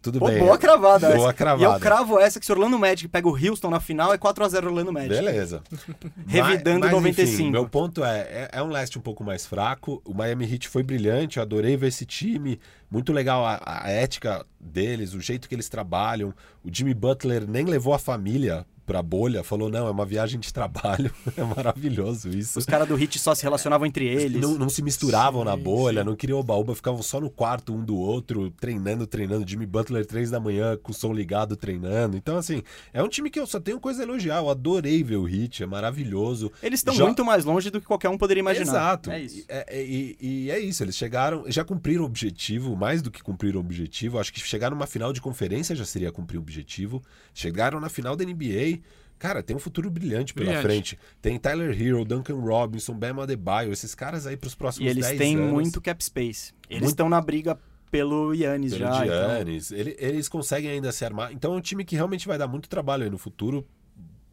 Tudo 0.00 0.18
Pô, 0.18 0.28
bem. 0.28 0.38
boa 0.38 0.56
cravada 0.56 1.08
Boa 1.10 1.28
essa. 1.28 1.32
cravada. 1.32 1.62
E 1.62 1.64
eu 1.64 1.80
cravo 1.80 2.18
essa 2.18 2.38
que 2.38 2.46
se 2.46 2.52
o 2.52 2.54
Orlando 2.54 2.78
Magic 2.78 3.08
pega 3.08 3.28
o 3.28 3.32
Houston 3.36 3.70
na 3.70 3.80
final 3.80 4.12
é 4.12 4.18
4x0 4.18 4.66
Orlando 4.66 4.92
Magic. 4.92 5.10
Beleza. 5.10 5.62
Revidando 6.26 6.80
mas, 6.80 6.92
mas, 6.92 7.02
95. 7.02 7.34
Enfim, 7.34 7.50
meu 7.50 7.68
ponto 7.68 8.04
é, 8.04 8.20
é, 8.20 8.48
é 8.52 8.62
um 8.62 8.68
leste 8.68 8.98
um 8.98 9.02
pouco 9.02 9.24
mais 9.24 9.46
fraco. 9.46 10.00
O 10.04 10.14
Miami 10.14 10.50
Heat 10.50 10.68
foi 10.68 10.82
brilhante, 10.82 11.38
eu 11.38 11.42
adorei 11.42 11.76
ver 11.76 11.88
esse 11.88 12.06
time. 12.06 12.60
Muito 12.90 13.12
legal 13.12 13.44
a, 13.44 13.60
a 13.64 13.90
ética 13.90 14.44
deles, 14.58 15.14
o 15.14 15.20
jeito 15.20 15.48
que 15.48 15.54
eles 15.54 15.68
trabalham. 15.68 16.34
O 16.64 16.68
Jimmy 16.72 16.94
Butler 16.94 17.46
nem 17.48 17.64
levou 17.64 17.94
a 17.94 17.98
família 17.98 18.66
pra 18.90 19.02
bolha, 19.04 19.44
falou, 19.44 19.68
não, 19.70 19.86
é 19.86 19.90
uma 19.90 20.04
viagem 20.04 20.40
de 20.40 20.52
trabalho. 20.52 21.12
é 21.36 21.44
maravilhoso 21.44 22.28
isso. 22.28 22.58
Os 22.58 22.66
caras 22.66 22.88
do 22.88 22.96
Hit 22.96 23.20
só 23.20 23.36
se 23.36 23.44
relacionavam 23.44 23.86
entre 23.86 24.04
eles. 24.04 24.42
Não, 24.42 24.56
não 24.58 24.68
se 24.68 24.82
misturavam 24.82 25.42
Sim, 25.42 25.46
na 25.48 25.56
bolha, 25.56 26.00
sim. 26.00 26.06
não 26.06 26.16
queriam 26.16 26.40
oba-oba, 26.40 26.74
ficavam 26.74 27.00
só 27.00 27.20
no 27.20 27.30
quarto 27.30 27.72
um 27.72 27.84
do 27.84 27.96
outro, 27.96 28.50
treinando, 28.50 29.06
treinando. 29.06 29.48
Jimmy 29.48 29.64
Butler, 29.64 30.04
três 30.04 30.28
da 30.28 30.40
manhã, 30.40 30.76
com 30.76 30.90
o 30.90 30.94
som 30.94 31.12
ligado, 31.12 31.56
treinando. 31.56 32.16
Então, 32.16 32.36
assim, 32.36 32.64
é 32.92 33.00
um 33.00 33.08
time 33.08 33.30
que 33.30 33.38
eu 33.38 33.46
só 33.46 33.60
tenho 33.60 33.78
coisa 33.78 34.02
a 34.02 34.04
elogiar. 34.04 34.38
Eu 34.38 34.50
adorei 34.50 35.04
ver 35.04 35.16
o 35.16 35.24
Hit, 35.24 35.62
é 35.62 35.66
maravilhoso. 35.66 36.50
Eles 36.60 36.80
estão 36.80 36.92
Jo- 36.92 37.04
muito 37.06 37.24
mais 37.24 37.44
longe 37.44 37.70
do 37.70 37.80
que 37.80 37.86
qualquer 37.86 38.08
um 38.08 38.18
poderia 38.18 38.40
imaginar. 38.40 38.64
Exato. 38.72 39.10
É 39.12 39.20
isso. 39.22 39.44
É- 39.48 39.66
é- 39.68 39.80
E, 39.90 40.16
e 40.20 40.50
é 40.50 40.58
isso, 40.58 40.82
eles 40.82 40.96
chegaram, 40.96 41.44
já 41.46 41.64
cumpriram 41.64 42.02
o 42.02 42.06
objetivo, 42.06 42.74
mais 42.74 43.02
do 43.02 43.10
que 43.10 43.22
cumpriram 43.22 43.58
o 43.58 43.60
objetivo. 43.60 44.18
Acho 44.18 44.32
que 44.32 44.40
chegar 44.40 44.70
numa 44.70 44.86
final 44.86 45.12
de 45.12 45.20
conferência 45.20 45.76
já 45.76 45.84
seria 45.84 46.10
cumprir 46.10 46.38
o 46.38 46.40
objetivo. 46.40 47.02
Chegaram 47.32 47.78
na 47.80 47.88
final 47.88 48.16
da 48.16 48.24
NBA. 48.24 48.79
Cara, 49.20 49.42
tem 49.42 49.54
um 49.54 49.58
futuro 49.60 49.88
brilhante 49.90 50.32
pela 50.34 50.46
Brilhante. 50.46 50.66
frente. 50.66 50.98
Tem 51.22 51.38
Tyler 51.38 51.70
Hero, 51.80 52.04
Duncan 52.06 52.34
Robinson, 52.40 52.94
Bam 52.94 53.22
Adebayo, 53.22 53.70
esses 53.72 53.94
caras 53.94 54.26
aí 54.26 54.36
pros 54.36 54.54
próximos 54.56 54.88
E 54.88 54.90
eles 54.90 55.06
10 55.06 55.18
têm 55.18 55.36
anos. 55.36 55.52
muito 55.52 55.78
cap 55.80 56.02
space. 56.02 56.52
Eles 56.68 56.80
Muito- 56.80 56.88
estão 56.94 57.08
na 57.08 57.20
briga 57.20 57.56
pelo 57.90 58.32
Yannis 58.34 58.72
Pelo 58.72 58.84
já. 58.92 59.04
então- 59.06 59.28
Giannis. 59.28 59.70
Ele- 59.72 59.94
eles 59.98 60.26
conseguem 60.28 60.70
ainda 60.70 60.90
se 60.90 61.04
armar. 61.04 61.32
Então 61.32 61.52
é 61.52 61.56
um 61.56 61.60
time 61.60 61.84
que 61.84 61.94
realmente 61.94 62.26
vai 62.26 62.38
dar 62.38 62.48
muito 62.48 62.66
trabalho 62.68 63.04
aí 63.04 63.10
no 63.10 63.18
futuro. 63.18 63.66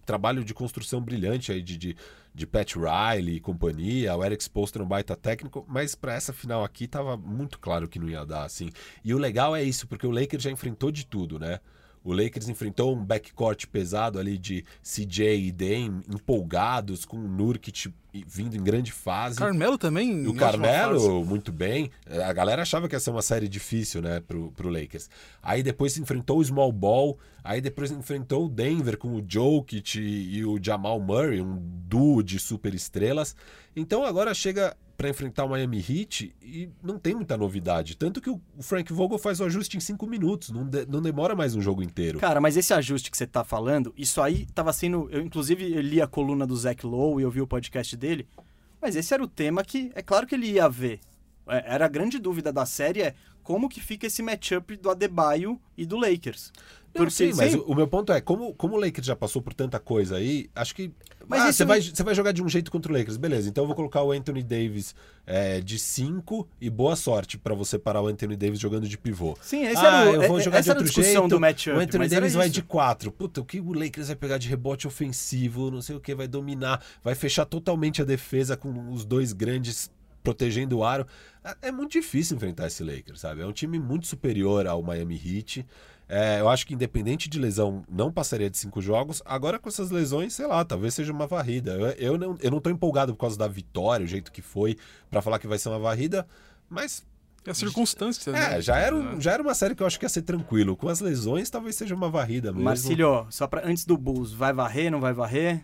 Trabalho 0.05 0.41
de 0.45 0.53
construção 0.53 1.01
brilhante 1.01 1.51
aí 1.51 1.61
de, 1.61 1.75
de, 1.75 1.97
de 2.33 2.47
Pat 2.47 2.75
Riley 2.75 3.35
e 3.35 3.39
companhia. 3.41 4.15
O 4.15 4.23
Eric 4.23 4.41
Spoelstra 4.41 4.81
é 4.81 4.85
um 4.85 4.87
baita 4.87 5.17
técnico. 5.17 5.65
Mas 5.67 5.95
pra 5.95 6.13
essa 6.13 6.31
final 6.31 6.63
aqui 6.63 6.87
tava 6.87 7.17
muito 7.17 7.59
claro 7.59 7.89
que 7.89 7.99
não 7.99 8.07
ia 8.07 8.25
dar, 8.25 8.45
assim. 8.45 8.69
E 9.03 9.13
o 9.13 9.17
legal 9.17 9.53
é 9.53 9.61
isso, 9.61 9.85
porque 9.85 10.07
o 10.07 10.11
Lakers 10.11 10.43
já 10.43 10.49
enfrentou 10.49 10.91
de 10.93 11.05
tudo, 11.05 11.37
né? 11.37 11.59
O 12.07 12.13
Lakers 12.13 12.47
enfrentou 12.47 12.95
um 12.95 13.03
backcourt 13.03 13.65
pesado 13.67 14.17
ali 14.17 14.37
de 14.37 14.63
CJ 14.81 15.47
e 15.47 15.51
Dame, 15.51 16.01
empolgados, 16.07 17.03
com 17.03 17.17
o 17.17 17.27
Nurkic 17.27 17.93
vindo 18.25 18.55
em 18.55 18.63
grande 18.63 18.93
fase. 18.93 19.35
Carmelo 19.35 19.77
também. 19.77 20.23
E 20.23 20.27
o. 20.29 20.33
Carmelo, 20.33 21.25
muito 21.25 21.51
bem. 21.51 21.91
A 22.25 22.31
galera 22.31 22.61
achava 22.61 22.87
que 22.87 22.95
ia 22.95 22.99
ser 23.01 23.09
uma 23.09 23.21
série 23.21 23.49
difícil, 23.49 24.01
né, 24.01 24.21
pro, 24.21 24.53
pro 24.53 24.69
Lakers. 24.69 25.09
Aí 25.43 25.61
depois 25.61 25.97
enfrentou 25.97 26.37
o 26.39 26.45
Small 26.45 26.71
Ball, 26.71 27.19
aí 27.43 27.59
depois 27.59 27.91
enfrentou 27.91 28.45
o 28.45 28.49
Denver 28.49 28.97
com 28.97 29.13
o 29.13 29.25
Jokic 29.27 29.99
e 29.99 30.45
o 30.45 30.57
Jamal 30.63 31.01
Murray, 31.01 31.41
um 31.41 31.57
duo 31.61 32.23
de 32.23 32.39
super 32.39 32.73
estrelas. 32.73 33.35
Então 33.75 34.05
agora 34.05 34.33
chega 34.33 34.77
para 34.97 35.09
enfrentar 35.09 35.45
o 35.45 35.49
Miami 35.49 35.77
Heat 35.77 36.33
e 36.41 36.69
não 36.81 36.97
tem 36.97 37.13
muita 37.13 37.37
novidade. 37.37 37.95
Tanto 37.95 38.19
que 38.19 38.29
o 38.31 38.41
Frank 38.61 38.91
Vogel 38.91 39.19
faz 39.19 39.39
o 39.39 39.43
ajuste 39.43 39.77
em 39.77 39.79
cinco 39.79 40.07
minutos, 40.07 40.49
não, 40.49 40.65
de- 40.65 40.87
não 40.87 41.01
demora 41.01 41.35
mais 41.35 41.53
um 41.55 41.61
jogo 41.61 41.83
inteiro. 41.83 42.17
Cara, 42.19 42.41
mas 42.41 42.57
esse 42.57 42.73
ajuste 42.73 43.11
que 43.11 43.17
você 43.17 43.27
tá 43.27 43.43
falando, 43.43 43.93
isso 43.95 44.19
aí 44.21 44.47
tava 44.55 44.73
sendo. 44.73 45.07
Eu, 45.11 45.21
inclusive, 45.21 45.71
eu 45.71 45.81
li 45.81 46.01
a 46.01 46.07
coluna 46.07 46.47
do 46.47 46.55
Zach 46.55 46.83
Lowe 46.85 47.21
e 47.21 47.23
eu 47.23 47.29
vi 47.31 47.41
o 47.41 47.47
podcast 47.47 47.95
dele. 47.95 48.27
Mas 48.81 48.95
esse 48.95 49.13
era 49.13 49.23
o 49.23 49.27
tema 49.27 49.63
que 49.63 49.91
é 49.93 50.01
claro 50.01 50.25
que 50.25 50.33
ele 50.33 50.47
ia 50.51 50.67
ver. 50.67 50.99
É, 51.47 51.75
Era 51.75 51.85
a 51.85 51.89
grande 51.89 52.17
dúvida 52.19 52.51
da 52.51 52.65
série 52.65 53.01
é 53.03 53.13
como 53.43 53.69
que 53.69 53.79
fica 53.79 54.07
esse 54.07 54.21
matchup 54.21 54.75
do 54.75 54.89
Adebayo 54.89 55.59
e 55.77 55.85
do 55.85 55.95
Lakers. 55.95 56.51
Não, 57.03 57.09
sim, 57.09 57.31
mas 57.33 57.51
sim, 57.51 57.63
o, 57.65 57.75
meu 57.75 57.87
ponto 57.87 58.11
é, 58.11 58.21
como, 58.21 58.53
como 58.53 58.75
o 58.75 58.79
Lakers 58.79 59.05
já 59.05 59.15
passou 59.15 59.41
por 59.41 59.53
tanta 59.53 59.79
coisa 59.79 60.17
aí, 60.17 60.49
acho 60.55 60.75
que. 60.75 60.91
Mas 61.27 61.41
ah, 61.41 61.51
você, 61.51 61.65
vai, 61.65 61.81
você 61.81 62.03
vai 62.03 62.15
jogar 62.15 62.31
de 62.31 62.41
um 62.41 62.47
jeito 62.47 62.71
contra 62.71 62.91
o 62.91 62.95
Lakers, 62.95 63.17
beleza. 63.17 63.49
Então 63.49 63.63
eu 63.63 63.67
vou 63.67 63.75
colocar 63.75 64.01
o 64.01 64.11
Anthony 64.11 64.41
Davis 64.41 64.95
é, 65.25 65.59
de 65.59 65.77
5 65.77 66.47
e 66.61 66.69
boa 66.69 66.95
sorte 66.95 67.37
pra 67.37 67.53
você 67.53 67.77
parar 67.77 68.01
o 68.01 68.07
Anthony 68.07 68.35
Davis 68.35 68.59
jogando 68.59 68.87
de 68.87 68.97
pivô. 68.97 69.37
sim, 69.41 69.63
esse 69.65 69.85
ah, 69.85 70.05
era 70.05 70.09
o, 70.11 70.23
eu 70.23 70.27
vou 70.29 70.39
jogar 70.39 70.61
de 70.61 70.69
outro 70.69 70.87
jeito. 70.87 71.27
do 71.27 71.39
matchup. 71.39 71.77
o 71.77 71.79
Anthony 71.79 72.07
Davis 72.07 72.33
vai 72.33 72.49
de 72.49 72.61
4. 72.61 73.11
Puta, 73.11 73.41
o 73.41 73.45
que 73.45 73.59
o 73.59 73.73
Lakers 73.73 74.07
vai 74.07 74.15
pegar 74.15 74.37
de 74.37 74.47
rebote 74.47 74.87
ofensivo, 74.87 75.69
não 75.69 75.81
sei 75.81 75.95
o 75.95 75.99
que, 75.99 76.15
vai 76.15 76.27
dominar, 76.27 76.81
vai 77.03 77.15
fechar 77.15 77.45
totalmente 77.45 78.01
a 78.01 78.05
defesa 78.05 78.55
com 78.55 78.91
os 78.91 79.03
dois 79.03 79.33
grandes 79.33 79.91
protegendo 80.23 80.77
o 80.79 80.83
aro. 80.83 81.07
É- 81.43 81.69
É 81.69 81.71
muito 81.71 81.93
difícil 81.93 82.35
enfrentar 82.35 82.67
esse 82.67 82.83
Lakers, 82.83 83.21
sabe? 83.21 83.41
É 83.41 83.45
um 83.45 83.53
time 83.53 83.79
muito 83.79 84.07
superior 84.07 84.67
ao 84.67 84.83
Miami 84.83 85.15
Heat. 85.15 85.65
É, 86.09 86.39
eu 86.39 86.47
acho 86.47 86.65
que 86.65 86.73
independente 86.73 87.27
de 87.29 87.37
lesão, 87.37 87.83
não 87.89 88.11
passaria 88.11 88.49
de 88.49 88.57
cinco 88.57 88.81
jogos. 88.81 89.21
Agora 89.25 89.59
com 89.59 89.67
essas 89.67 89.91
lesões, 89.91 90.33
sei 90.33 90.47
lá, 90.47 90.63
talvez 90.63 90.93
seja 90.93 91.11
uma 91.11 91.27
varrida. 91.27 91.71
Eu, 91.73 91.87
eu 92.13 92.17
não, 92.17 92.37
eu 92.41 92.49
não 92.51 92.59
tô 92.61 92.69
empolgado 92.69 93.13
por 93.13 93.19
causa 93.21 93.37
da 93.37 93.47
vitória, 93.47 94.05
o 94.05 94.07
jeito 94.07 94.31
que 94.31 94.41
foi, 94.41 94.77
pra 95.09 95.21
falar 95.21 95.37
que 95.39 95.47
vai 95.47 95.57
ser 95.57 95.67
uma 95.69 95.79
varrida, 95.79 96.25
mas 96.69 97.05
É 97.45 97.51
a 97.51 97.53
circunstância, 97.53 98.31
né? 98.31 98.57
é, 98.57 98.61
já 98.61 98.77
era, 98.77 98.95
um- 98.95 99.19
já 99.19 99.33
era 99.33 99.43
uma 99.43 99.53
série 99.53 99.75
que 99.75 99.83
eu 99.83 99.87
acho 99.87 99.99
que 99.99 100.05
ia 100.05 100.09
ser 100.09 100.21
tranquilo. 100.21 100.77
Com 100.77 100.87
as 100.87 100.99
lesões, 101.01 101.49
talvez 101.49 101.75
seja 101.75 101.93
uma 101.93 102.09
varrida 102.09 102.51
mesmo. 102.51 102.63
Marcílio, 102.63 103.27
só 103.29 103.45
pra, 103.45 103.67
antes 103.67 103.83
do 103.85 103.97
Bulls, 103.97 104.31
vai 104.31 104.53
varrer, 104.53 104.89
não 104.91 105.01
vai 105.01 105.11
varrer? 105.13 105.61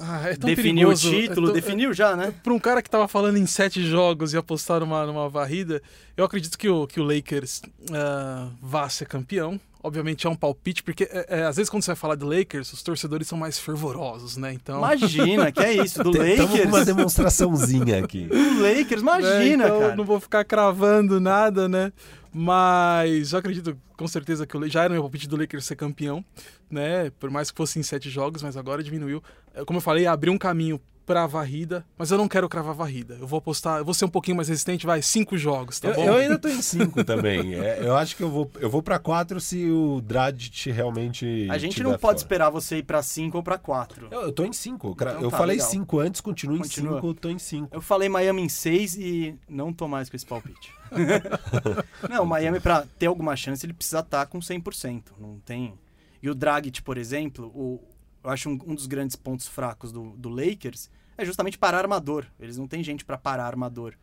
Ah, 0.00 0.28
é 0.28 0.36
tão 0.36 0.48
Definiu 0.48 0.88
o 0.88 0.92
perigoso, 0.92 1.10
título, 1.10 1.46
é 1.46 1.52
tão- 1.52 1.54
definiu 1.60 1.92
já, 1.92 2.16
né? 2.16 2.34
Para 2.42 2.52
um 2.52 2.58
cara 2.58 2.82
que 2.82 2.90
tava 2.90 3.06
falando 3.06 3.36
em 3.38 3.46
sete 3.46 3.82
jogos 3.86 4.32
e 4.32 4.36
apostar 4.36 4.80
numa, 4.80 5.06
numa 5.06 5.28
varrida, 5.28 5.80
eu 6.16 6.24
acredito 6.24 6.58
que 6.58 6.68
o, 6.68 6.86
que 6.86 7.00
o 7.00 7.04
Lakers 7.04 7.62
ah, 7.92 8.48
vá 8.60 8.88
ser 8.88 9.06
campeão. 9.06 9.60
Obviamente 9.86 10.26
é 10.26 10.30
um 10.30 10.34
palpite, 10.34 10.82
porque 10.82 11.04
é, 11.04 11.26
é, 11.40 11.44
às 11.44 11.56
vezes 11.56 11.68
quando 11.68 11.82
você 11.82 11.88
vai 11.90 11.96
falar 11.96 12.14
de 12.14 12.24
Lakers, 12.24 12.72
os 12.72 12.82
torcedores 12.82 13.28
são 13.28 13.36
mais 13.36 13.58
fervorosos, 13.58 14.38
né? 14.38 14.50
Então. 14.54 14.78
Imagina, 14.78 15.52
que 15.52 15.60
é 15.60 15.74
isso, 15.74 16.02
do 16.02 16.10
Estamos 16.24 16.52
com 16.52 16.56
uma 16.68 16.78
Lakers. 16.78 16.86
demonstraçãozinha 16.86 18.02
aqui. 18.02 18.24
Do 18.32 18.62
Lakers, 18.62 19.02
imagina, 19.02 19.64
É, 19.64 19.66
então 19.68 19.80
cara. 19.80 19.94
não 19.96 20.04
vou 20.04 20.18
ficar 20.18 20.42
cravando 20.42 21.20
nada, 21.20 21.68
né? 21.68 21.92
Mas 22.32 23.32
eu 23.32 23.38
acredito 23.38 23.76
com 23.96 24.08
certeza 24.08 24.46
que 24.46 24.56
o 24.56 24.68
já 24.68 24.82
era 24.84 24.92
meu 24.92 25.02
palpite 25.02 25.28
do 25.28 25.36
Lakers 25.36 25.64
ser 25.66 25.76
campeão, 25.76 26.24
né? 26.70 27.10
Por 27.20 27.30
mais 27.30 27.50
que 27.50 27.56
fosse 27.56 27.78
em 27.78 27.82
sete 27.82 28.10
jogos, 28.10 28.42
mas 28.42 28.56
agora 28.56 28.82
diminuiu. 28.82 29.22
Como 29.66 29.78
eu 29.78 29.82
falei, 29.82 30.06
abriu 30.06 30.32
um 30.32 30.38
caminho 30.38 30.80
pra 31.04 31.26
varrida, 31.26 31.84
mas 31.98 32.10
eu 32.10 32.18
não 32.18 32.26
quero 32.26 32.48
cravar 32.48 32.74
varrida. 32.74 33.16
Eu 33.20 33.26
vou 33.26 33.38
apostar, 33.38 33.78
eu 33.78 33.84
vou 33.84 33.94
ser 33.94 34.04
um 34.06 34.10
pouquinho 34.10 34.36
mais 34.36 34.48
resistente, 34.48 34.86
vai, 34.86 35.02
cinco 35.02 35.36
jogos, 35.36 35.78
tá 35.78 35.88
eu, 35.88 35.94
bom? 35.94 36.04
eu 36.04 36.14
ainda 36.14 36.38
tô 36.38 36.48
em 36.48 36.62
5 36.62 37.04
também. 37.04 37.54
É, 37.54 37.80
eu 37.82 37.96
acho 37.96 38.16
que 38.16 38.22
eu 38.22 38.30
vou, 38.30 38.50
eu 38.58 38.70
vou 38.70 38.82
pra 38.82 38.98
4 38.98 39.40
se 39.40 39.70
o 39.70 40.00
Dragic 40.00 40.70
realmente. 40.70 41.46
A 41.50 41.58
gente 41.58 41.82
não 41.82 41.92
pode 41.92 42.00
fora. 42.00 42.16
esperar 42.16 42.50
você 42.50 42.78
ir 42.78 42.82
pra 42.82 43.02
5 43.02 43.36
ou 43.36 43.42
pra 43.42 43.58
4. 43.58 44.08
Eu, 44.10 44.22
eu 44.22 44.32
tô 44.32 44.44
em 44.44 44.52
5. 44.52 44.92
Então 44.92 45.20
eu 45.20 45.30
tá, 45.30 45.36
falei 45.36 45.56
legal. 45.56 45.70
5 45.70 45.98
antes, 45.98 46.20
continuo 46.20 46.56
em 46.56 46.60
Continua. 46.60 47.00
5, 47.00 47.14
tô 47.14 47.28
em 47.28 47.38
5. 47.38 47.68
Eu 47.70 47.80
falei 47.80 48.08
Miami 48.08 48.42
em 48.42 48.48
6 48.48 48.96
e 48.96 49.38
não 49.48 49.72
tô 49.72 49.86
mais 49.86 50.08
com 50.08 50.16
esse 50.16 50.26
palpite. 50.26 50.72
não, 52.08 52.24
o 52.24 52.26
Miami, 52.26 52.60
pra 52.60 52.84
ter 52.98 53.06
alguma 53.06 53.36
chance, 53.36 53.64
ele 53.64 53.74
precisa 53.74 54.00
estar 54.00 54.26
com 54.26 54.38
100%. 54.38 55.02
Não 55.18 55.38
tem. 55.40 55.74
E 56.22 56.30
o 56.30 56.34
Dragic, 56.34 56.82
por 56.82 56.96
exemplo, 56.96 57.46
o, 57.54 57.82
eu 58.24 58.30
acho 58.30 58.48
um, 58.48 58.58
um 58.66 58.74
dos 58.74 58.86
grandes 58.86 59.14
pontos 59.14 59.46
fracos 59.46 59.92
do, 59.92 60.16
do 60.16 60.30
Lakers 60.30 60.90
é 61.16 61.24
justamente 61.24 61.58
parar 61.58 61.78
armador. 61.78 62.26
Eles 62.40 62.56
não 62.56 62.66
têm 62.66 62.82
gente 62.82 63.04
pra 63.04 63.18
parar 63.18 63.46
armador. 63.46 63.94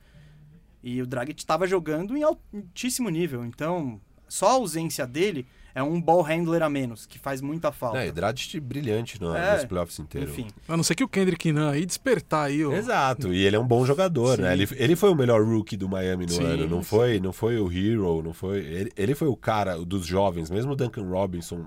E 0.83 1.01
o 1.01 1.07
Dragic 1.07 1.41
estava 1.41 1.67
jogando 1.67 2.15
em 2.15 2.23
altíssimo 2.23 3.09
nível. 3.09 3.43
Então, 3.43 3.99
só 4.27 4.47
a 4.47 4.53
ausência 4.53 5.05
dele 5.05 5.47
é 5.73 5.83
um 5.83 6.01
ball 6.01 6.21
handler 6.21 6.63
a 6.63 6.69
menos, 6.69 7.05
que 7.05 7.19
faz 7.19 7.41
muita 7.41 7.71
falta. 7.71 7.99
É, 7.99 8.11
Dragic 8.11 8.59
brilhante 8.59 9.19
no, 9.21 9.35
É, 9.35 9.55
nos 9.55 9.65
playoffs 9.65 9.99
inteiros. 9.99 10.31
Enfim. 10.31 10.47
A 10.67 10.75
não 10.75 10.83
ser 10.83 10.95
que 10.95 11.03
o 11.03 11.07
Kendrick 11.07 11.51
Nunn 11.51 11.69
aí 11.69 11.85
despertar 11.85 12.47
aí 12.47 12.65
o... 12.65 12.73
Exato, 12.73 13.33
e 13.33 13.45
ele 13.45 13.55
é 13.55 13.59
um 13.59 13.67
bom 13.67 13.85
jogador, 13.85 14.37
né? 14.37 14.53
Ele, 14.53 14.67
ele 14.75 14.95
foi 14.95 15.09
o 15.09 15.15
melhor 15.15 15.43
rookie 15.43 15.77
do 15.77 15.87
Miami 15.87 16.25
no 16.25 16.31
Sim, 16.31 16.43
ano, 16.43 16.67
não 16.67 16.83
sim. 16.83 16.89
foi, 16.89 17.19
não 17.19 17.33
foi 17.33 17.57
o 17.57 17.71
hero, 17.71 18.21
não 18.21 18.33
foi. 18.33 18.59
Ele, 18.59 18.91
ele 18.95 19.15
foi 19.15 19.27
o 19.27 19.35
cara 19.35 19.77
dos 19.77 20.05
jovens, 20.05 20.49
mesmo 20.49 20.73
o 20.73 20.75
Duncan 20.75 21.07
Robinson, 21.07 21.65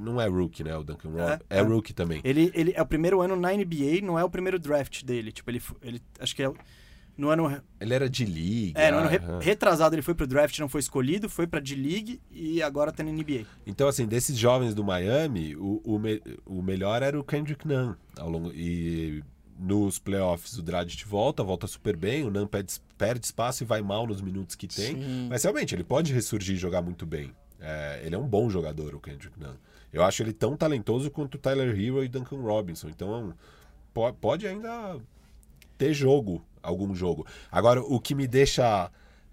não 0.00 0.20
é 0.20 0.26
rookie, 0.26 0.64
né? 0.64 0.76
O 0.76 0.84
Duncan 0.84 1.08
Robinson 1.08 1.38
é, 1.50 1.58
é. 1.58 1.62
rookie 1.62 1.92
também. 1.92 2.20
Ele, 2.24 2.50
ele 2.54 2.72
é 2.74 2.82
o 2.82 2.86
primeiro 2.86 3.20
ano 3.20 3.36
na 3.36 3.52
NBA, 3.52 4.00
não 4.02 4.18
é 4.18 4.24
o 4.24 4.30
primeiro 4.30 4.58
draft 4.58 5.02
dele. 5.04 5.32
Tipo, 5.32 5.50
ele, 5.50 5.62
ele 5.82 6.02
acho 6.20 6.34
que 6.34 6.42
é 6.42 6.52
no 7.16 7.28
ano 7.30 7.62
Ele 7.80 7.94
era 7.94 8.08
de 8.10 8.24
liga. 8.24 8.80
É, 8.80 8.90
no 8.90 8.98
ano 8.98 9.08
re- 9.08 9.20
retrasado 9.40 9.94
ele 9.94 10.02
foi 10.02 10.14
pro 10.14 10.26
draft, 10.26 10.58
não 10.58 10.68
foi 10.68 10.80
escolhido, 10.80 11.28
foi 11.28 11.46
pra 11.46 11.60
D-League 11.60 12.20
e 12.30 12.62
agora 12.62 12.92
tá 12.92 13.02
na 13.02 13.10
NBA. 13.10 13.44
Então, 13.66 13.88
assim, 13.88 14.06
desses 14.06 14.36
jovens 14.36 14.74
do 14.74 14.84
Miami, 14.84 15.56
o, 15.56 15.80
o, 15.84 15.98
me- 15.98 16.22
o 16.44 16.60
melhor 16.62 17.02
era 17.02 17.18
o 17.18 17.24
Kendrick 17.24 17.66
Nunn. 17.66 17.94
Ao 18.18 18.28
longo, 18.28 18.52
e 18.52 19.22
nos 19.58 19.98
playoffs 19.98 20.58
o 20.58 20.62
Dragic 20.62 21.06
volta, 21.06 21.42
volta 21.42 21.66
super 21.66 21.96
bem, 21.96 22.22
o 22.24 22.30
Nunn 22.30 22.46
perde, 22.46 22.74
perde 22.98 23.24
espaço 23.24 23.62
e 23.62 23.66
vai 23.66 23.80
mal 23.80 24.06
nos 24.06 24.20
minutos 24.20 24.54
que 24.54 24.66
tem. 24.68 24.94
Sim. 24.96 25.26
Mas 25.30 25.42
realmente, 25.42 25.74
ele 25.74 25.84
pode 25.84 26.12
ressurgir 26.12 26.56
e 26.56 26.58
jogar 26.58 26.82
muito 26.82 27.06
bem. 27.06 27.32
É, 27.58 28.02
ele 28.04 28.14
é 28.14 28.18
um 28.18 28.28
bom 28.28 28.50
jogador, 28.50 28.94
o 28.94 29.00
Kendrick 29.00 29.40
Nunn. 29.40 29.54
Eu 29.90 30.02
acho 30.04 30.22
ele 30.22 30.34
tão 30.34 30.54
talentoso 30.54 31.10
quanto 31.10 31.36
o 31.36 31.38
Tyler 31.38 31.68
Hero 31.70 32.04
e 32.04 32.08
Duncan 32.08 32.36
Robinson. 32.42 32.88
Então, 32.90 33.32
po- 33.94 34.12
pode 34.12 34.46
ainda 34.46 34.98
ter 35.76 35.92
jogo, 35.92 36.44
algum 36.62 36.94
jogo. 36.94 37.26
Agora, 37.50 37.80
o 37.80 38.00
que 38.00 38.14
me 38.14 38.26
deixa 38.26 38.90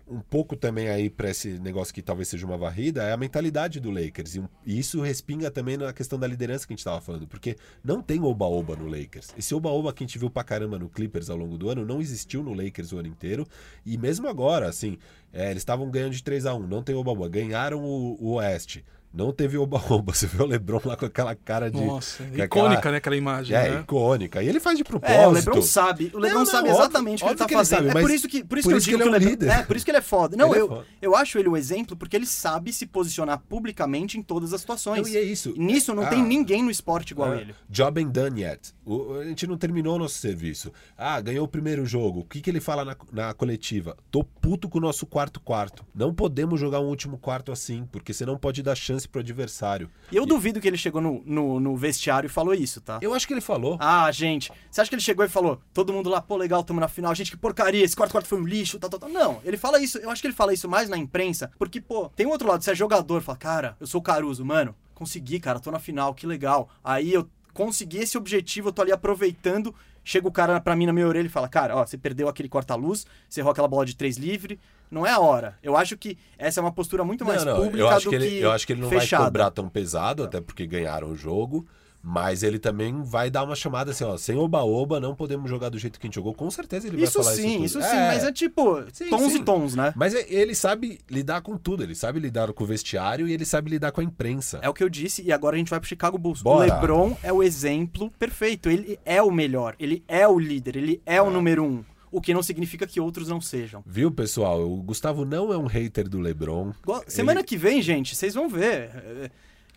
um 0.08 0.20
pouco 0.20 0.56
também 0.56 0.90
aí 0.90 1.10
para 1.10 1.30
esse 1.30 1.60
negócio 1.60 1.94
que 1.94 2.02
talvez 2.02 2.28
seja 2.28 2.46
uma 2.46 2.58
varrida 2.58 3.04
é 3.04 3.14
a 3.14 3.18
mentalidade 3.18 3.80
do 3.80 3.90
Lakers. 3.90 4.36
E, 4.36 4.44
isso 4.66 5.02
respinga 5.02 5.50
também 5.50 5.78
na 5.78 5.94
questão 5.94 6.20
da 6.20 6.28
liderança 6.28 6.68
que 6.68 6.74
a 6.74 6.76
gente 6.76 6.80
estava 6.80 7.00
falando, 7.00 7.26
porque 7.26 7.56
não 7.84 8.02
tem 8.02 8.22
oba-oba 8.22 8.76
no 8.76 8.86
Lakers. 8.86 9.34
Esse 9.38 9.56
oba-oba 9.56 9.94
que 9.94 10.04
a 10.04 10.06
gente 10.08 10.20
viu 10.20 10.30
pra 10.30 10.44
caramba 10.44 10.78
no 10.78 10.90
Clippers 10.90 11.30
ao 11.30 11.38
longo 11.38 11.58
do 11.58 11.70
ano 11.70 11.86
não 11.86 12.02
existiu 12.02 12.44
no 12.44 12.54
Lakers 12.54 12.92
o 12.92 12.98
ano 12.98 13.08
inteiro. 13.08 13.48
E 13.86 13.98
mesmo 13.98 14.28
agora, 14.28 14.68
assim, 14.68 14.98
é, 15.32 15.50
eles 15.50 15.62
estavam 15.62 15.90
ganhando 15.90 16.14
de 16.14 16.24
3 16.24 16.46
a 16.46 16.54
1 16.54 16.68
não 16.68 16.84
tem 16.84 16.96
oba-oba. 16.96 17.30
Ganharam 17.30 17.84
o, 17.84 18.18
o 18.22 18.34
Oeste. 18.34 18.84
Não 19.14 19.32
teve 19.32 19.58
oba-oba. 19.58 20.12
Você 20.14 20.26
vê 20.26 20.42
o 20.42 20.46
LeBron 20.46 20.82
lá 20.86 20.98
com 20.98 21.06
aquela 21.06 21.36
cara 21.36 21.70
de. 21.70 21.80
Nossa, 21.80 22.24
icônica, 22.24 22.44
aquela- 22.46 22.92
né, 22.94 22.98
aquela 22.98 23.16
imagem, 23.16 23.56
É, 23.56 23.70
né? 23.72 23.80
icônica. 23.82 24.42
E 24.42 24.48
ele 24.50 24.60
faz 24.60 24.78
de 24.78 24.84
propósito. 24.84 25.20
É, 25.20 25.28
o 25.28 25.32
LeBron 25.32 25.62
sabe. 25.62 26.12
O 26.14 26.18
LeBron 26.18 26.40
Não, 26.40 26.46
não, 26.46 26.52
sabe 26.52 26.70
óbvio- 26.70 26.82
exatamente 26.84 27.24
o 27.24 27.26
que 27.28 27.32
ele 27.32 27.38
tá 27.38 27.46
que 27.46 27.54
ele 27.54 27.60
fazendo. 27.60 27.78
sabe, 27.88 27.90
é 28.00 28.02
por 28.02 28.12
isso 28.12 28.28
que, 28.28 28.44
por 28.44 28.58
isso 28.58 28.68
por 28.68 28.70
que 28.70 28.74
eu 28.74 28.78
isso 28.80 28.86
que 28.88 28.92
digo 28.92 29.04
ele 29.04 29.04
é 29.04 29.06
um 29.06 29.10
o 29.10 29.14
LeBron, 29.20 29.30
líder. 29.30 29.50
É, 29.50 29.64
por 29.64 29.76
isso 29.76 29.86
que 29.86 29.92
ele 29.92 29.98
é 30.00 30.02
foda. 30.02 30.36
Não, 30.36 30.48
Ele 30.50 30.58
é 30.58 30.62
eu, 30.62 30.68
foda. 30.68 30.86
eu 31.02 31.16
acho 31.16 31.38
ele 31.38 31.50
o 31.50 31.56
exemplo 31.56 31.96
porque 31.96 32.16
ele 32.16 32.26
sabe 32.26 32.74
se 32.74 32.86
posicionar 32.88 33.40
publicamente 33.48 34.18
em 34.18 34.24
todas 34.24 34.52
as 34.54 34.62
situações. 34.62 35.02
Não, 35.02 35.08
e 35.08 35.18
é 35.18 35.22
isso. 35.22 35.54
E 35.56 35.60
nisso 35.60 35.94
não 35.94 36.04
Ah. 36.04 36.08
tem 36.08 36.24
ninguém 36.24 36.64
no 36.64 36.72
esporte 36.72 37.12
igual 37.12 37.34
É. 37.36 37.42
ele. 37.42 37.56
Job 37.70 38.00
ain't 38.00 38.12
done 38.12 38.42
yet. 38.42 38.74
O- 38.86 39.14
a 39.20 39.26
gente 39.26 39.46
não 39.46 39.58
terminou 39.58 39.96
o 39.96 40.00
nosso 40.00 40.16
serviço. 40.18 40.72
Ah, 40.98 41.22
ganhou 41.22 41.46
o 41.46 41.48
primeiro 41.48 41.86
jogo. 41.86 42.22
O 42.22 42.26
que, 42.26 42.42
que 42.42 42.50
ele 42.50 42.60
fala 42.60 42.84
na, 42.84 42.96
na 43.12 43.34
coletiva? 43.34 43.96
Tô 44.10 44.24
puto 44.24 44.68
com 44.68 44.80
o 44.80 44.82
nosso 44.82 45.06
quarto 45.06 45.40
quarto. 45.40 45.86
Não 45.94 46.14
podemos 46.14 46.60
jogar 46.60 46.80
um 46.80 46.88
último 46.88 47.18
quarto 47.18 47.52
assim, 47.52 47.88
porque 47.92 48.12
você 48.12 48.26
não 48.26 48.38
pode 48.38 48.62
dar 48.64 48.76
chance 48.76 49.03
pro 49.08 49.22
adversário. 49.22 49.90
E 50.12 50.16
eu 50.16 50.26
duvido 50.26 50.60
que 50.60 50.68
ele 50.68 50.78
chegou 50.78 51.02
no, 51.02 51.22
no, 51.26 51.60
no 51.60 51.76
vestiário 51.76 52.28
e 52.28 52.30
falou 52.30 52.54
isso, 52.54 52.82
tá? 52.82 53.00
Eu 53.02 53.14
acho 53.14 53.28
que 53.28 53.34
ele 53.34 53.42
falou. 53.42 53.78
Ah, 53.80 54.12
gente, 54.12 54.52
você 54.70 54.82
acha 54.82 54.90
que 54.90 54.96
ele 54.96 55.02
chegou 55.02 55.26
e 55.26 55.30
falou, 55.30 55.62
todo 55.74 55.94
mundo 55.94 56.10
lá, 56.10 56.22
pô, 56.22 56.38
legal, 56.38 56.64
tamo 56.64 56.80
na 56.80 56.88
final, 56.88 57.14
gente, 57.16 57.32
que 57.32 57.38
porcaria, 57.38 57.84
esse 57.84 57.96
quarto 57.96 58.12
quarto 58.12 58.28
foi 58.28 58.40
um 58.40 58.46
lixo, 58.46 58.80
tal, 58.80 58.90
tal, 58.90 59.00
tal. 59.00 59.10
Não, 59.10 59.42
ele 59.44 59.58
fala 59.58 59.80
isso, 59.80 59.98
eu 59.98 60.10
acho 60.10 60.22
que 60.22 60.28
ele 60.28 60.36
fala 60.36 60.54
isso 60.54 60.70
mais 60.70 60.90
na 60.90 60.98
imprensa, 60.98 61.52
porque, 61.58 61.82
pô, 61.82 62.10
tem 62.16 62.26
um 62.26 62.30
outro 62.30 62.48
lado, 62.48 62.64
você 62.64 62.72
é 62.72 62.76
jogador, 62.76 63.22
fala, 63.22 63.38
cara, 63.38 63.78
eu 63.80 63.88
sou 63.88 64.00
o 64.00 64.04
Caruso, 64.04 64.46
mano, 64.46 64.76
consegui, 64.94 65.40
cara, 65.40 65.60
tô 65.60 65.72
na 65.72 65.80
final, 65.80 66.14
que 66.14 66.26
legal. 66.26 66.70
Aí 66.84 67.14
eu 67.14 67.28
consegui 67.54 67.98
esse 67.98 68.18
objetivo, 68.18 68.70
eu 68.70 68.74
tô 68.74 68.82
ali 68.82 68.92
aproveitando, 68.92 69.74
chega 70.04 70.28
o 70.28 70.32
cara 70.32 70.60
pra 70.60 70.76
mim 70.76 70.86
na 70.86 70.94
minha 70.94 71.08
orelha 71.08 71.28
e 71.28 71.30
fala, 71.30 71.48
cara, 71.48 71.76
ó, 71.76 71.86
você 71.86 71.98
perdeu 71.98 72.28
aquele 72.28 72.50
corta-luz, 72.50 73.06
você 73.30 73.42
errou 73.42 73.52
aquela 73.52 73.68
bola 73.68 73.86
de 73.86 73.96
três 73.96 74.18
livre, 74.18 74.60
não 74.94 75.06
é 75.06 75.12
a 75.12 75.20
hora. 75.20 75.58
Eu 75.62 75.76
acho 75.76 75.98
que 75.98 76.18
essa 76.38 76.60
é 76.60 76.62
uma 76.62 76.72
postura 76.72 77.04
muito 77.04 77.26
mais 77.26 77.44
não, 77.44 77.54
não, 77.54 77.64
pública 77.64 77.80
eu 77.80 77.90
acho 77.90 78.06
do 78.06 78.10
que 78.12 78.16
ele, 78.16 78.38
eu 78.38 78.52
acho 78.52 78.66
que 78.68 78.74
ele 78.74 78.82
não 78.82 78.90
vai 78.90 79.08
cobrar 79.08 79.52
tão 79.52 79.68
pesado, 79.68 80.24
até 80.24 80.40
porque 80.40 80.66
ganharam 80.68 81.10
o 81.10 81.16
jogo. 81.16 81.66
Mas 82.06 82.44
ele 82.44 82.60
também 82.60 83.02
vai 83.02 83.30
dar 83.30 83.46
uma 83.46 83.56
chamada 83.56 83.92
assim, 83.92 84.04
ó, 84.04 84.18
sem 84.18 84.36
oba-oba, 84.36 85.00
não 85.00 85.16
podemos 85.16 85.50
jogar 85.50 85.70
do 85.70 85.80
jeito 85.80 85.98
que 85.98 86.06
a 86.06 86.10
gente 86.10 86.16
jogou. 86.16 86.34
Com 86.34 86.52
certeza 86.52 86.86
ele 86.86 87.02
Isso 87.02 87.14
vai 87.14 87.24
falar 87.24 87.36
sim, 87.38 87.56
isso 87.64 87.64
isso, 87.64 87.80
tudo. 87.80 87.90
sim, 87.90 87.96
mas 87.96 88.24
é 88.26 88.32
tipo, 88.34 88.84
Sim, 88.92 89.10
tons 89.10 89.32
sim. 89.32 89.40
e 89.40 89.44
tons, 89.46 89.74
né? 89.74 89.94
Mas 89.96 90.14
é- 90.14 90.26
ele 90.28 90.54
sabe 90.54 91.00
lidar 91.10 91.40
com 91.40 91.56
tudo, 91.58 91.82
ele 91.82 91.96
sabe 91.96 92.20
lidar 92.20 92.52
com 92.52 92.66
o 92.66 92.68
vestiário 92.68 93.26
e 93.26 93.32
ele 93.32 93.46
sabe 93.46 93.70
lidar 93.70 93.94
com 93.94 94.02
a 94.02 94.04
imprensa. 94.04 94.60
É 94.62 94.68
o 94.68 94.74
que 94.74 94.84
eu 94.84 94.90
disse, 94.90 95.22
e 95.22 95.32
agora 95.32 95.56
a 95.56 95.60
gente 95.60 95.70
vai 95.70 95.80
pro 95.80 95.88
Chicago 95.88 96.18
Bulls. 96.18 96.42
Bora. 96.42 96.58
O 96.58 96.76
LeBron 96.76 97.16
é 97.24 97.32
o 97.32 97.42
exemplo 97.42 98.12
perfeito. 98.20 98.70
Ele 98.70 99.00
é 99.06 99.22
o 99.22 99.32
melhor, 99.32 99.74
ele 99.80 100.04
é 100.06 100.28
o 100.28 100.38
líder, 100.38 100.76
ele 100.76 101.02
é 101.06 101.22
o 101.22 101.30
número 101.32 101.64
um. 101.64 101.86
O 102.14 102.22
que 102.22 102.32
não 102.34 102.44
significa 102.44 102.86
que 102.86 103.00
outros 103.02 103.28
não 103.28 103.42
sejam. 103.42 103.82
Viu, 103.88 104.12
pessoal? 104.12 104.62
O 104.62 104.84
Gustavo 104.84 105.26
não 105.26 105.52
é 105.52 105.58
um 105.58 105.66
hater 105.66 106.08
do 106.08 106.20
LeBron. 106.20 106.72
Go- 106.86 107.04
Semana 107.08 107.44
que 107.44 107.58
vem, 107.58 107.82
gente, 107.82 108.16
vocês 108.16 108.36
vão 108.36 108.48
ver. 108.48 108.92
É, 108.94 109.32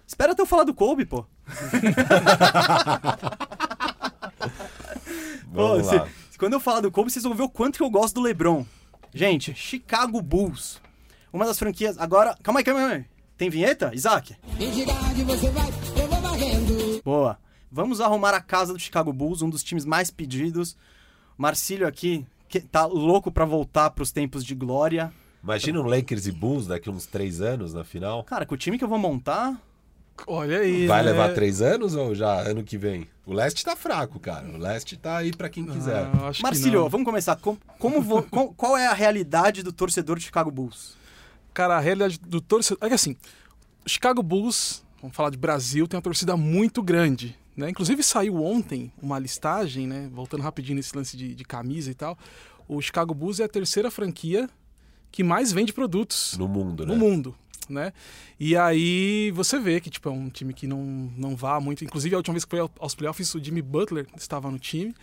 Espera 0.06 0.32
até 0.32 0.42
eu 0.42 0.46
falar 0.46 0.64
do 0.64 0.74
Kobe, 0.74 1.06
pô. 1.06 1.24
Pô, 5.52 5.82
se- 5.82 6.38
quando 6.38 6.52
eu 6.52 6.60
falar 6.60 6.80
do 6.80 6.90
Kobe, 6.90 7.10
vocês 7.10 7.22
vão 7.24 7.34
ver 7.34 7.42
o 7.44 7.48
quanto 7.48 7.76
que 7.78 7.82
eu 7.82 7.90
gosto 7.90 8.16
do 8.16 8.20
LeBron. 8.20 8.64
Gente, 9.14 9.54
Chicago 9.54 10.20
Bulls. 10.20 10.80
Uma 11.32 11.46
das 11.46 11.58
franquias. 11.58 11.98
Agora. 11.98 12.36
Calma 12.42 12.60
aí, 12.60 12.64
calma 12.64 12.86
aí. 12.86 13.04
Tem 13.36 13.48
vinheta, 13.50 13.90
Isaac? 13.94 14.36
Entidade 14.60 15.22
você 15.24 15.48
vai, 15.50 15.68
eu 15.98 16.08
vou 16.08 16.20
varrendo. 16.20 17.02
Boa. 17.04 17.38
Vamos 17.70 18.00
arrumar 18.00 18.34
a 18.34 18.40
casa 18.40 18.72
do 18.72 18.78
Chicago 18.78 19.12
Bulls, 19.12 19.42
um 19.42 19.50
dos 19.50 19.62
times 19.62 19.84
mais 19.84 20.10
pedidos. 20.10 20.76
Marcílio 21.36 21.86
aqui, 21.86 22.26
que 22.48 22.60
tá 22.60 22.86
louco 22.86 23.30
pra 23.30 23.44
voltar 23.44 23.90
pros 23.90 24.10
tempos 24.12 24.44
de 24.44 24.54
glória. 24.54 25.12
Imagina 25.42 25.80
um 25.80 25.86
Lakers 25.86 26.26
e 26.26 26.32
Bulls 26.32 26.66
daqui 26.66 26.90
uns 26.90 27.06
três 27.06 27.40
anos 27.40 27.72
na 27.74 27.84
final. 27.84 28.24
Cara, 28.24 28.44
com 28.46 28.54
o 28.54 28.58
time 28.58 28.78
que 28.78 28.84
eu 28.84 28.88
vou 28.88 28.98
montar. 28.98 29.60
Olha 30.26 30.60
aí, 30.60 30.86
Vai 30.86 31.04
né? 31.04 31.10
levar 31.10 31.34
três 31.34 31.60
anos 31.60 31.94
ou 31.94 32.14
já 32.14 32.40
ano 32.40 32.64
que 32.64 32.78
vem? 32.78 33.06
O 33.26 33.34
leste 33.34 33.62
tá 33.62 33.76
fraco, 33.76 34.18
cara. 34.18 34.48
O 34.48 34.56
leste 34.56 34.96
tá 34.96 35.18
aí 35.18 35.30
pra 35.30 35.48
quem 35.50 35.66
quiser. 35.66 36.06
Ah, 36.06 36.28
acho 36.28 36.38
que 36.38 36.42
Marcílio, 36.42 36.88
vamos 36.88 37.04
começar. 37.04 37.36
Com- 37.36 37.58
Como, 37.78 38.00
vo- 38.00 38.22
com- 38.22 38.52
qual 38.54 38.78
é 38.78 38.86
a 38.86 38.94
realidade 38.94 39.62
do 39.62 39.72
torcedor 39.72 40.18
de 40.18 40.24
Chicago 40.24 40.50
Bulls? 40.50 40.96
Cara, 41.52 41.76
a 41.76 41.80
realidade 41.80 42.18
do 42.18 42.40
torcedor. 42.40 42.78
É 42.82 42.88
que 42.88 42.94
assim, 42.94 43.14
o 43.84 43.88
Chicago 43.90 44.22
Bulls, 44.22 44.82
vamos 45.02 45.14
falar 45.14 45.28
de 45.30 45.36
Brasil, 45.36 45.86
tem 45.86 45.98
uma 45.98 46.02
torcida 46.02 46.34
muito 46.34 46.82
grande. 46.82 47.36
Né? 47.56 47.70
Inclusive 47.70 48.02
saiu 48.02 48.42
ontem 48.42 48.92
uma 49.00 49.18
listagem, 49.18 49.86
né? 49.86 50.10
Voltando 50.12 50.42
rapidinho 50.42 50.76
nesse 50.76 50.94
lance 50.94 51.16
de, 51.16 51.34
de 51.34 51.44
camisa 51.44 51.90
e 51.90 51.94
tal. 51.94 52.18
O 52.68 52.80
Chicago 52.82 53.14
Bulls 53.14 53.40
é 53.40 53.44
a 53.44 53.48
terceira 53.48 53.90
franquia 53.90 54.48
que 55.10 55.22
mais 55.24 55.52
vende 55.52 55.72
produtos 55.72 56.36
No 56.36 56.46
mundo, 56.48 56.84
né? 56.84 56.94
no 56.94 56.98
mundo. 57.00 57.34
Né? 57.68 57.92
E 58.38 58.56
aí 58.56 59.32
você 59.32 59.58
vê 59.58 59.80
que 59.80 59.90
tipo, 59.90 60.08
é 60.08 60.12
um 60.12 60.28
time 60.28 60.52
que 60.54 60.66
não, 60.68 61.10
não 61.16 61.34
vá 61.34 61.58
muito. 61.58 61.82
Inclusive, 61.84 62.14
a 62.14 62.18
última 62.18 62.34
vez 62.34 62.44
que 62.44 62.50
foi 62.50 62.60
ao- 62.60 62.70
aos 62.78 62.94
playoffs, 62.94 63.34
o 63.34 63.42
Jimmy 63.42 63.60
Butler 63.62 64.06
estava 64.16 64.50
no 64.50 64.58
time. 64.58 64.94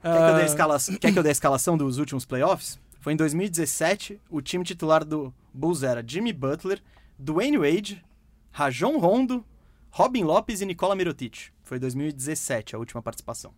que, 0.02 0.08
eu 0.08 0.12
dê 0.12 0.16
a 0.16 0.36
Ah, 0.36 0.46
escala- 0.46 0.78
Quer 1.00 1.12
que 1.12 1.18
eu 1.18 1.22
dê 1.22 1.28
a 1.28 1.32
escalação 1.32 1.76
dos 1.76 1.98
últimos 1.98 2.24
playoffs? 2.24 2.78
Foi 3.00 3.12
em 3.12 3.16
2017, 3.16 4.18
o 4.30 4.40
time 4.40 4.64
titular 4.64 5.04
do 5.04 5.32
Bulls 5.52 5.82
era 5.82 6.02
Jimmy 6.06 6.32
Butler, 6.32 6.80
Dwayne 7.18 7.58
Wade, 7.58 8.02
Rajon 8.50 8.98
Rondo, 8.98 9.44
Robin 9.90 10.22
Lopes 10.24 10.60
e 10.60 10.66
Nicola 10.66 10.94
Mirotic. 10.96 11.50
Foi 11.66 11.80
2017 11.80 12.76
a 12.76 12.78
última 12.78 13.02
participação. 13.02 13.52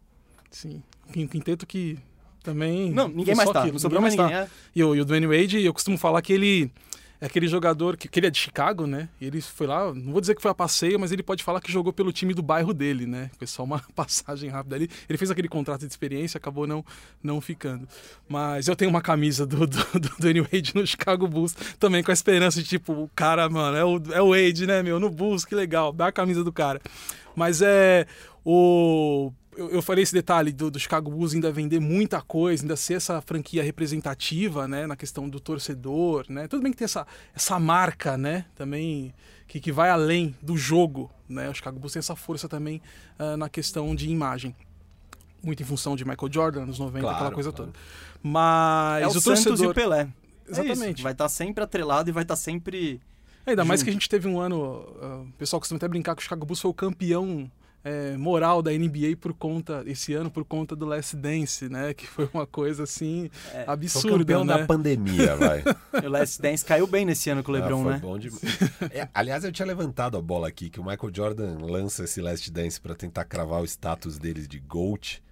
Sim. 0.50 0.82
Um 1.14 1.26
quinteto 1.26 1.66
que 1.66 1.98
também. 2.42 2.90
Não, 2.90 3.06
ninguém 3.06 3.34
foi 3.34 3.44
mais 3.44 3.50
tá. 3.50 3.66
Não 3.66 3.78
sobrou 3.78 4.00
mais 4.00 4.16
tá. 4.16 4.22
ninguém. 4.22 4.38
é. 4.38 4.48
E 4.74 4.82
o, 4.82 4.96
e 4.96 5.00
o 5.02 5.04
Dwayne 5.04 5.26
Wade, 5.26 5.62
eu 5.62 5.74
costumo 5.74 5.98
falar 5.98 6.22
que 6.22 6.32
ele 6.32 6.72
é 7.20 7.26
aquele 7.26 7.48
jogador 7.48 7.96
que, 7.96 8.08
que 8.08 8.20
ele 8.20 8.28
é 8.28 8.30
de 8.30 8.38
Chicago, 8.38 8.86
né? 8.86 9.08
E 9.20 9.26
ele 9.26 9.40
foi 9.40 9.66
lá, 9.66 9.92
não 9.92 10.12
vou 10.12 10.20
dizer 10.20 10.34
que 10.34 10.42
foi 10.42 10.50
a 10.50 10.54
passeio, 10.54 10.98
mas 11.00 11.10
ele 11.10 11.22
pode 11.22 11.42
falar 11.42 11.60
que 11.60 11.70
jogou 11.70 11.92
pelo 11.92 12.12
time 12.12 12.32
do 12.32 12.42
bairro 12.42 12.72
dele, 12.72 13.06
né? 13.06 13.30
Foi 13.36 13.46
só 13.46 13.64
uma 13.64 13.80
passagem 13.94 14.48
rápida 14.50 14.76
ali. 14.76 14.88
Ele 15.08 15.18
fez 15.18 15.30
aquele 15.30 15.48
contrato 15.48 15.80
de 15.80 15.86
experiência, 15.86 16.38
acabou 16.38 16.66
não, 16.66 16.84
não 17.22 17.40
ficando. 17.40 17.88
Mas 18.28 18.68
eu 18.68 18.76
tenho 18.76 18.90
uma 18.90 19.02
camisa 19.02 19.44
do, 19.44 19.66
do, 19.66 19.84
do 19.98 20.08
Dwayne 20.18 20.42
Wade 20.42 20.72
no 20.74 20.86
Chicago 20.86 21.26
Bulls, 21.26 21.54
também 21.78 22.02
com 22.02 22.10
a 22.10 22.14
esperança 22.14 22.62
de, 22.62 22.68
tipo, 22.68 22.92
o 22.92 23.10
cara, 23.14 23.48
mano, 23.48 23.76
é 23.76 23.84
o, 23.84 24.02
é 24.12 24.22
o 24.22 24.30
Wade, 24.30 24.66
né, 24.66 24.82
meu? 24.82 25.00
No 25.00 25.10
Bulls, 25.10 25.44
que 25.44 25.54
legal, 25.54 25.92
dá 25.92 26.08
a 26.08 26.12
camisa 26.12 26.44
do 26.44 26.52
cara. 26.52 26.80
Mas 27.34 27.62
é. 27.62 28.06
O 28.44 29.32
eu, 29.58 29.70
eu 29.70 29.82
falei 29.82 30.04
esse 30.04 30.12
detalhe 30.12 30.52
do, 30.52 30.70
do 30.70 30.78
Chicago 30.78 31.10
Bulls 31.10 31.34
ainda 31.34 31.50
vender 31.50 31.80
muita 31.80 32.22
coisa, 32.22 32.62
ainda 32.62 32.76
ser 32.76 32.94
essa 32.94 33.20
franquia 33.20 33.60
representativa, 33.60 34.68
né, 34.68 34.86
na 34.86 34.94
questão 34.94 35.28
do 35.28 35.40
torcedor, 35.40 36.24
né? 36.28 36.46
Tudo 36.46 36.62
bem 36.62 36.70
que 36.70 36.78
tem 36.78 36.84
essa, 36.84 37.04
essa 37.34 37.58
marca, 37.58 38.16
né, 38.16 38.44
também 38.54 39.12
que, 39.48 39.58
que 39.58 39.72
vai 39.72 39.90
além 39.90 40.36
do 40.40 40.56
jogo, 40.56 41.10
né? 41.28 41.50
O 41.50 41.54
Chicago 41.54 41.80
Bulls 41.80 41.92
tem 41.92 41.98
essa 41.98 42.14
força 42.14 42.48
também 42.48 42.80
ah, 43.18 43.36
na 43.36 43.48
questão 43.48 43.96
de 43.96 44.08
imagem. 44.08 44.54
Muito 45.42 45.60
em 45.60 45.66
função 45.66 45.96
de 45.96 46.04
Michael 46.04 46.32
Jordan, 46.32 46.62
anos 46.62 46.78
90, 46.78 47.00
Claro, 47.00 47.16
aquela 47.16 47.32
coisa 47.32 47.52
claro. 47.52 47.72
toda. 47.72 47.84
Mas 48.22 49.02
É 49.02 49.06
o, 49.06 49.10
o 49.10 49.12
Santos 49.14 49.44
torcedor... 49.44 49.66
e 49.66 49.68
o 49.70 49.74
Pelé. 49.74 50.08
É 50.46 50.50
Exatamente. 50.52 50.94
isso. 50.94 51.02
Vai 51.02 51.12
estar 51.12 51.28
sempre 51.28 51.64
atrelado 51.64 52.08
e 52.08 52.12
vai 52.12 52.22
estar 52.22 52.36
sempre. 52.36 53.00
Ainda 53.44 53.64
mais 53.64 53.80
junto. 53.80 53.86
que 53.86 53.90
a 53.90 53.92
gente 53.92 54.08
teve 54.08 54.28
um 54.28 54.38
ano. 54.38 54.86
ah, 55.02 55.22
o 55.28 55.32
pessoal 55.32 55.58
costuma 55.58 55.78
até 55.78 55.88
brincar 55.88 56.14
que 56.14 56.20
o 56.20 56.22
Chicago 56.22 56.46
Bulls 56.46 56.60
foi 56.60 56.70
o 56.70 56.74
campeão 56.74 57.50
é, 57.88 58.16
moral 58.16 58.60
da 58.62 58.70
NBA 58.70 59.16
por 59.20 59.32
conta, 59.32 59.82
esse 59.86 60.12
ano, 60.14 60.30
por 60.30 60.44
conta 60.44 60.76
do 60.76 60.84
Last 60.84 61.16
Dance, 61.16 61.68
né? 61.68 61.94
Que 61.94 62.06
foi 62.06 62.28
uma 62.34 62.46
coisa 62.46 62.82
assim 62.82 63.30
Foi 63.50 63.64
absurda, 63.66 64.18
campeão 64.18 64.44
né? 64.44 64.58
na 64.58 64.66
pandemia, 64.66 65.36
vai. 65.36 65.62
O 66.04 66.08
Last 66.08 66.40
Dance 66.40 66.64
caiu 66.64 66.86
bem 66.86 67.04
nesse 67.04 67.30
ano 67.30 67.42
com 67.42 67.50
o 67.50 67.54
LeBron, 67.54 67.80
Ah, 67.80 67.84
foi 67.84 67.92
né? 67.94 67.98
bom 68.00 68.18
demais. 68.18 68.42
É, 68.92 69.08
aliás, 69.14 69.42
eu 69.44 69.50
tinha 69.52 69.66
levantado 69.66 70.16
a 70.16 70.22
bola 70.22 70.48
aqui, 70.48 70.68
que 70.70 70.78
o 70.80 70.84
Michael 70.84 71.12
Jordan 71.14 71.58
lança 71.60 72.04
esse 72.04 72.20
Last 72.20 72.50
Dance 72.50 72.80
pra 72.80 72.94
tentar 72.94 73.24
cravar 73.24 73.60
o 73.60 73.64
status 73.64 74.18
deles 74.18 74.46
de 74.46 74.58
GOAT. 74.60 75.22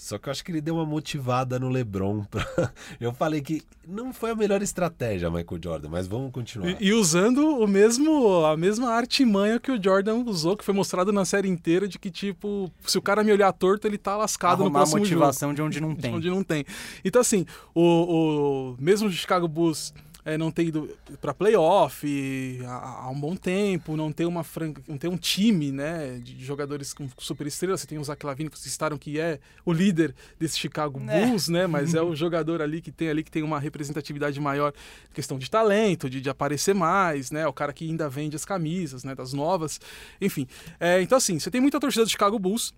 Só 0.00 0.16
que 0.16 0.30
eu 0.30 0.30
acho 0.30 0.42
que 0.42 0.50
ele 0.50 0.62
deu 0.62 0.76
uma 0.76 0.86
motivada 0.86 1.58
no 1.58 1.68
LeBron. 1.68 2.24
Pra... 2.30 2.72
Eu 2.98 3.12
falei 3.12 3.42
que 3.42 3.62
não 3.86 4.14
foi 4.14 4.30
a 4.30 4.34
melhor 4.34 4.62
estratégia, 4.62 5.28
Michael 5.30 5.60
Jordan, 5.62 5.88
mas 5.90 6.06
vamos 6.06 6.32
continuar. 6.32 6.70
E, 6.80 6.86
e 6.86 6.92
usando 6.94 7.58
o 7.58 7.66
mesmo, 7.68 8.46
a 8.46 8.56
mesma 8.56 8.92
artimanha 8.92 9.60
que 9.60 9.70
o 9.70 9.80
Jordan 9.80 10.24
usou, 10.24 10.56
que 10.56 10.64
foi 10.64 10.72
mostrado 10.72 11.12
na 11.12 11.26
série 11.26 11.48
inteira, 11.48 11.86
de 11.86 11.98
que, 11.98 12.10
tipo, 12.10 12.72
se 12.86 12.96
o 12.96 13.02
cara 13.02 13.22
me 13.22 13.30
olhar 13.30 13.52
torto, 13.52 13.86
ele 13.86 13.98
tá 13.98 14.16
lascado 14.16 14.60
no 14.60 14.64
Arrumar 14.64 14.78
próximo 14.78 15.04
jogo. 15.04 15.20
motivação 15.20 15.52
de 15.52 15.60
onde 15.60 15.82
não 15.82 15.94
tem. 15.94 16.14
Onde 16.14 16.30
não 16.30 16.42
tem. 16.42 16.64
Então, 17.04 17.20
assim, 17.20 17.44
o, 17.74 17.82
o 17.82 18.76
mesmo 18.82 19.06
o 19.06 19.12
Chicago 19.12 19.46
Bulls 19.46 19.92
é, 20.24 20.36
não 20.36 20.50
ter 20.50 20.64
ido 20.64 20.90
para 21.20 21.32
playoff 21.34 22.60
há, 22.66 23.04
há 23.04 23.10
um 23.10 23.18
bom 23.18 23.34
tempo, 23.36 23.96
não 23.96 24.12
ter 24.12 24.24
uma 24.24 24.44
franca, 24.44 24.82
não 24.86 24.98
ter 24.98 25.08
um 25.08 25.16
time, 25.16 25.72
né, 25.72 26.18
de 26.22 26.44
jogadores 26.44 26.92
com 26.92 27.08
super 27.18 27.46
estrelas. 27.46 27.80
Você 27.80 27.86
tem 27.86 27.98
o 27.98 28.04
Zach 28.04 28.24
Lavine 28.24 28.50
que 28.50 28.58
vocês 28.58 28.72
citaram 28.72 28.98
que 28.98 29.18
é 29.18 29.38
o 29.64 29.72
líder 29.72 30.14
desse 30.38 30.58
Chicago 30.58 31.00
É. 31.08 31.26
Bulls, 31.26 31.48
né, 31.48 31.66
mas 31.68 31.94
é 31.94 32.02
o 32.02 32.14
jogador 32.14 32.60
ali 32.62 32.80
que 32.80 32.92
tem 32.92 33.08
ali 33.08 33.22
que 33.22 33.30
tem 33.30 33.42
uma 33.42 33.58
representatividade 33.58 34.40
maior, 34.40 34.72
questão 35.12 35.38
de 35.38 35.50
talento, 35.50 36.08
de, 36.08 36.20
de 36.20 36.30
aparecer 36.30 36.74
mais, 36.74 37.30
né, 37.30 37.46
o 37.46 37.52
cara 37.52 37.72
que 37.72 37.88
ainda 37.88 38.08
vende 38.08 38.36
as 38.36 38.44
camisas, 38.44 39.04
né, 39.04 39.14
das 39.14 39.32
novas, 39.32 39.80
enfim. 40.20 40.46
É, 40.78 41.00
então 41.00 41.18
assim, 41.18 41.38
você 41.38 41.50
tem 41.50 41.60
muita 41.60 41.80
torcida 41.80 42.04
do 42.04 42.10
Chicago 42.10 42.38
Bulls 42.38 42.74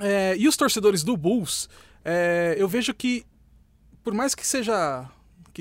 é, 0.00 0.36
e 0.36 0.46
os 0.46 0.56
torcedores 0.56 1.02
do 1.02 1.16
Bulls, 1.16 1.68
é, 2.04 2.54
eu 2.58 2.68
vejo 2.68 2.94
que, 2.94 3.24
por 4.02 4.14
mais 4.14 4.34
que 4.34 4.46
seja. 4.46 5.08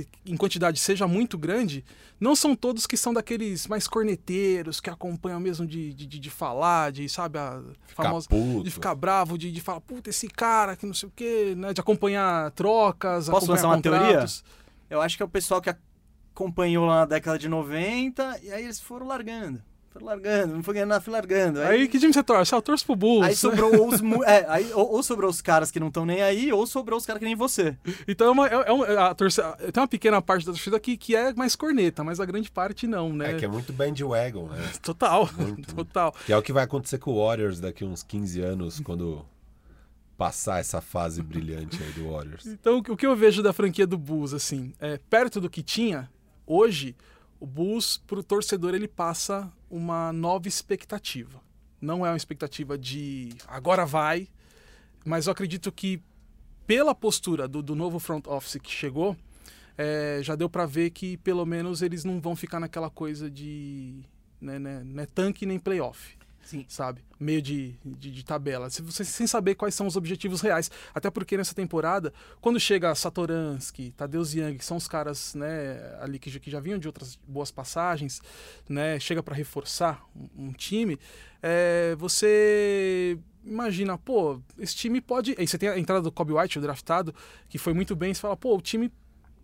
Que 0.04 0.08
em 0.26 0.36
quantidade 0.38 0.80
seja 0.80 1.08
muito 1.08 1.38
grande, 1.38 1.84
não 2.20 2.36
são 2.36 2.56
todos 2.56 2.86
que 2.86 2.96
são 2.98 3.14
daqueles 3.14 3.68
mais 3.68 3.88
corneteiros, 3.88 4.80
que 4.80 4.90
acompanham 4.90 5.40
mesmo 5.40 5.66
de, 5.66 5.94
de, 5.94 6.06
de- 6.06 6.20
de 6.20 6.30
falar, 6.30 6.92
de, 6.92 7.08
sabe, 7.10 7.38
a 7.40 7.62
Ficar 7.88 8.04
famosa. 8.04 8.28
puto. 8.30 8.64
De 8.64 8.72
ficar 8.72 8.94
bravo, 8.96 9.38
de, 9.38 9.52
de 9.52 9.62
falar, 9.62 9.82
puta, 9.82 10.10
esse 10.10 10.28
cara 10.28 10.76
que 10.76 10.86
não 10.86 10.94
sei 10.94 11.10
o 11.10 11.12
quê, 11.16 11.54
né? 11.58 11.74
De 11.74 11.82
acompanhar 11.82 12.52
trocas, 12.52 13.26
Posso 13.30 13.38
acompanhar 13.52 13.56
lançar 13.56 13.68
uma 13.70 13.82
teoria? 13.82 14.02
contratos. 14.08 14.44
Eu 14.90 15.02
acho 15.02 15.18
que 15.18 15.24
é 15.24 15.26
o 15.26 15.30
pessoal 15.30 15.62
que 15.62 15.70
acompanhou 16.34 16.86
lá 16.86 16.98
na 17.00 17.06
década 17.06 17.38
de 17.40 17.50
90 17.50 18.40
e 18.44 18.52
aí 18.52 18.64
eles 18.64 18.80
foram 18.80 19.08
largando. 19.08 19.62
Foram 20.00 20.06
largando, 20.06 20.54
não 20.56 20.64
foi 20.64 20.74
ganhando 20.76 20.90
nada, 20.90 21.02
foi 21.02 21.14
largando. 21.14 21.62
Aí 21.62 21.88
que 21.88 22.00
time 22.00 22.14
você 22.14 22.24
torce? 22.24 22.54
Ah, 22.54 22.58
eu 22.58 22.62
torço 22.62 22.86
pro 22.86 22.96
Bulls. 22.96 23.26
Aí 23.26 23.36
sobrou 23.36 23.72
os. 23.88 24.02
É, 24.26 24.46
aí, 24.50 24.72
ou, 24.74 24.92
ou 24.94 25.04
sobrou 25.04 25.30
os 25.30 25.42
caras 25.42 25.72
que 25.72 25.80
não 25.80 25.88
estão 25.88 26.06
nem 26.06 26.22
aí, 26.22 26.52
ou 26.54 26.66
sobrou 26.68 26.98
os 26.98 27.06
caras 27.06 27.20
que 27.20 27.26
nem 27.26 27.36
você. 27.36 27.76
Então 28.08 28.28
é 28.28 28.32
uma, 28.32 28.48
é, 28.48 28.54
é 28.68 28.72
uma- 28.72 29.08
a 29.10 29.16
torcida, 29.16 29.52
tem 29.74 29.82
uma 29.82 29.88
pequena 29.88 30.22
parte 30.22 30.46
da 30.46 30.52
torcida 30.52 30.80
que, 30.80 30.96
que 30.98 31.16
é 31.16 31.34
mais 31.34 31.56
corneta, 31.56 32.04
mas 32.04 32.20
a 32.20 32.26
grande 32.26 32.50
parte 32.52 32.86
não, 32.88 33.12
né? 33.14 33.32
É 33.32 33.34
que 33.36 33.46
é 33.46 33.48
muito 33.48 33.74
bandwagon, 33.74 34.48
né? 34.48 34.58
Total, 34.82 35.30
Muito, 35.38 35.76
total. 35.76 36.14
Que 36.26 36.32
é 36.34 36.38
o 36.38 36.42
que 36.42 36.54
vai 36.54 36.64
acontecer 36.64 36.98
com 36.98 37.12
o 37.12 37.26
Warriors 37.26 37.60
daqui 37.60 37.84
uns 37.84 38.04
15 38.04 38.42
anos, 38.42 38.80
quando 38.80 39.26
passar 40.18 40.60
essa 40.60 40.82
fase 40.82 41.22
brilhante 41.22 41.82
aí 41.84 41.92
do 41.92 42.10
Warriors. 42.12 42.46
Então, 42.48 42.78
o 42.80 42.98
que 42.98 43.06
eu 43.06 43.16
vejo 43.16 43.44
da 43.44 43.54
franquia 43.54 43.86
do 43.86 43.98
Bulls, 43.98 44.34
assim, 44.34 44.74
é 44.80 44.98
perto 45.10 45.40
do 45.40 45.50
que 45.50 45.62
tinha, 45.62 46.10
hoje, 46.46 46.96
o 47.40 47.46
Bulls, 47.46 48.02
pro 48.08 48.24
torcedor, 48.24 48.74
ele 48.74 48.88
passa 48.88 49.52
uma 49.70 50.12
nova 50.14 50.48
expectativa. 50.48 51.42
Não 51.80 52.06
é 52.06 52.10
uma 52.10 52.18
expectativa 52.18 52.78
de 52.78 53.30
agora 53.48 53.86
vai, 53.86 54.28
mas 55.06 55.28
eu 55.28 55.32
acredito 55.32 55.72
que 55.72 56.02
pela 56.66 56.94
postura 56.94 57.48
do, 57.48 57.62
do 57.62 57.76
novo 57.76 58.00
front 58.00 58.28
office 58.28 58.60
que 58.62 58.72
chegou, 58.72 59.16
é, 59.78 60.20
já 60.22 60.36
deu 60.36 60.50
para 60.50 60.66
ver 60.66 60.90
que 60.90 61.18
pelo 61.18 61.46
menos 61.46 61.82
eles 61.82 62.04
não 62.04 62.20
vão 62.20 62.36
ficar 62.36 62.60
naquela 62.60 62.90
coisa 62.90 63.30
de 63.30 64.04
né, 64.42 64.60
né, 64.60 64.84
é 65.04 65.06
tanque 65.06 65.46
nem 65.46 65.60
playoff 65.60 66.17
Sim. 66.48 66.66
sabe? 66.70 67.04
Meio 67.20 67.42
de, 67.42 67.76
de, 67.84 68.10
de 68.10 68.24
tabela. 68.24 68.70
Se 68.70 68.82
você, 68.82 69.04
sem 69.04 69.28
saber 69.28 69.56
quais 69.56 69.76
são 69.76 69.86
os 69.86 69.98
objetivos 69.98 70.40
reais. 70.40 70.72
Até 70.96 71.12
porque 71.12 71.36
nessa 71.36 71.54
temporada, 71.54 72.14
quando 72.40 72.58
chega 72.58 72.96
Satoransky, 72.96 73.92
Tadeusz 73.92 74.34
Young, 74.34 74.58
que 74.58 74.64
são 74.64 74.78
os 74.78 74.88
caras 74.88 75.36
né, 75.36 75.98
ali 76.00 76.18
que, 76.18 76.40
que 76.40 76.50
já 76.50 76.62
vinham 76.62 76.80
de 76.80 76.88
outras 76.88 77.20
boas 77.28 77.52
passagens, 77.52 78.22
né, 78.70 78.98
chega 78.98 79.22
para 79.22 79.36
reforçar 79.36 80.02
um, 80.16 80.48
um 80.48 80.54
time, 80.54 80.98
é, 81.44 81.96
você 82.00 83.20
imagina, 83.44 83.98
pô, 83.98 84.42
esse 84.58 84.76
time 84.76 85.02
pode. 85.02 85.36
Aí 85.38 85.46
você 85.46 85.58
tem 85.58 85.68
a 85.68 85.78
entrada 85.78 86.02
do 86.02 86.12
Kobe 86.12 86.32
White, 86.32 86.60
o 86.60 86.62
draftado, 86.62 87.14
que 87.50 87.58
foi 87.58 87.74
muito 87.74 87.94
bem, 87.94 88.14
você 88.14 88.22
fala, 88.22 88.38
pô, 88.38 88.56
o 88.56 88.62
time 88.62 88.90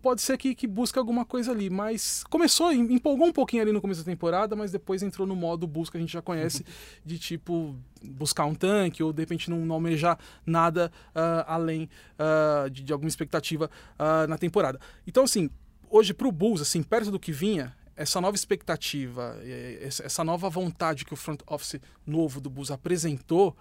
pode 0.04 0.20
ser 0.20 0.36
que, 0.36 0.54
que 0.54 0.66
busque 0.66 0.98
alguma 0.98 1.24
coisa 1.24 1.50
ali, 1.50 1.70
mas 1.70 2.24
começou, 2.28 2.70
em- 2.70 2.92
empolgou 2.92 3.26
um 3.26 3.32
pouquinho 3.32 3.62
ali 3.62 3.72
no 3.72 3.80
começo 3.80 4.02
da 4.02 4.12
temporada, 4.12 4.54
mas 4.54 4.70
depois 4.70 5.02
entrou 5.02 5.26
no 5.26 5.34
modo 5.34 5.66
busca 5.66 5.92
que 5.92 5.96
a 5.96 6.00
gente 6.02 6.12
já 6.12 6.20
conhece, 6.20 6.62
de 7.02 7.18
tipo 7.18 7.74
buscar 8.02 8.44
um 8.44 8.54
tanque 8.54 9.02
ou 9.02 9.14
de 9.14 9.22
repente 9.22 9.48
não, 9.48 9.64
não 9.64 9.76
almejar 9.76 10.18
nada 10.44 10.92
ah, 11.14 11.54
além 11.54 11.88
ah, 12.18 12.68
de, 12.70 12.82
de 12.82 12.92
alguma 12.92 13.08
expectativa 13.08 13.70
ah, 13.98 14.26
na 14.26 14.36
temporada. 14.36 14.78
Então, 15.06 15.24
assim, 15.24 15.48
hoje 15.88 16.12
pro 16.12 16.30
Bulls, 16.30 16.60
assim, 16.60 16.82
perto 16.82 17.10
do 17.10 17.18
que 17.18 17.32
vinha, 17.32 17.74
essa 17.96 18.20
nova 18.20 18.36
expectativa, 18.36 19.38
eh, 19.40 19.78
essa 19.80 20.02
essa 20.04 20.22
nova 20.22 20.50
vontade 20.50 21.06
que 21.06 21.14
o 21.14 21.16
front 21.16 21.40
office 21.46 21.80
novo 22.06 22.42
do 22.42 22.50
Bulls 22.50 22.70
apresentou, 22.70 23.56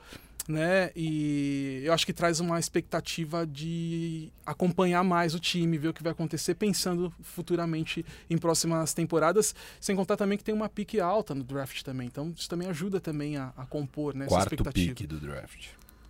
né? 0.48 0.92
E 0.96 1.82
eu 1.84 1.94
acho 1.94 2.06
que 2.06 2.14
traz 2.14 2.40
uma 2.40 2.60
expectativa 2.60 3.46
de 3.46 4.32
acompanhar 4.46 5.04
mais 5.04 5.34
o 5.34 5.40
time, 5.40 5.78
ver 5.78 5.90
o 5.90 5.94
que 5.94 6.04
vai 6.04 6.12
acontecer, 6.12 6.56
pensando 6.56 7.14
futuramente 7.22 8.06
em 8.30 8.38
próximas 8.38 8.94
temporadas, 8.94 9.56
sem 9.80 9.96
contar 9.96 10.18
também 10.18 10.38
que 10.38 10.44
tem 10.44 10.54
uma 10.54 10.70
pique 10.70 11.00
alta 11.00 11.34
no 11.34 11.44
draft 11.44 11.82
também. 11.84 12.08
Então 12.08 12.34
isso 12.36 12.50
também 12.50 12.68
ajuda 12.68 13.00
também 13.00 13.38
a, 13.38 13.54
a 13.56 13.66
compor 13.66 14.16
né, 14.16 14.26
essa 14.26 14.36
Quarto 14.36 14.54
expectativa. 14.54 14.90
pique 14.90 15.08
do 15.08 15.20
draft. 15.20 15.68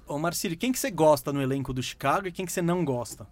Ô, 0.08 0.18
Marcílio, 0.18 0.58
quem 0.58 0.72
que 0.72 0.80
você 0.80 0.92
gosta 0.92 1.32
no 1.32 1.42
elenco 1.42 1.74
do 1.74 1.82
Chicago 1.82 2.28
e 2.28 2.32
quem 2.32 2.46
que 2.46 2.52
você 2.52 2.62
não 2.62 2.84
gosta? 2.84 3.26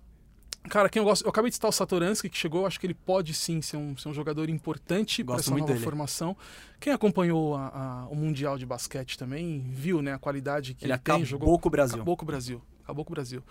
Cara, 0.69 0.87
quem 0.89 0.99
eu 0.99 1.03
gosto, 1.05 1.23
eu 1.25 1.29
acabei 1.29 1.49
de 1.49 1.55
citar 1.55 1.69
o 1.69 1.71
Satoransky 1.71 2.29
que 2.29 2.37
chegou, 2.37 2.65
acho 2.67 2.79
que 2.79 2.85
ele 2.85 2.93
pode 2.93 3.33
sim 3.33 3.61
ser 3.61 3.77
um, 3.77 3.97
ser 3.97 4.09
um 4.09 4.13
jogador 4.13 4.47
importante 4.49 5.23
para 5.23 5.35
essa 5.37 5.51
nova 5.51 5.65
dele. 5.65 5.79
formação. 5.79 6.37
Quem 6.79 6.93
acompanhou 6.93 7.55
a- 7.55 7.67
a- 7.67 8.07
o 8.09 8.15
Mundial 8.15 8.57
de 8.57 8.65
Basquete 8.65 9.17
também 9.17 9.59
viu 9.73 10.01
né, 10.01 10.13
a 10.13 10.19
qualidade 10.19 10.73
que 10.75 10.85
Ele 10.85 10.93
ele, 10.93 10.99
tem, 10.99 11.13
acabou 11.15 11.25
jogou 11.25 11.59
com 11.59 11.67
o 11.67 11.71
Brasil. 11.71 11.95
Acabou 11.95 12.15
com 12.17 12.23
o 12.23 12.27
Brasil. 12.27 12.61
Acabou 12.83 13.03
com 13.05 13.11
o 13.11 13.15
Brasil. 13.15 13.43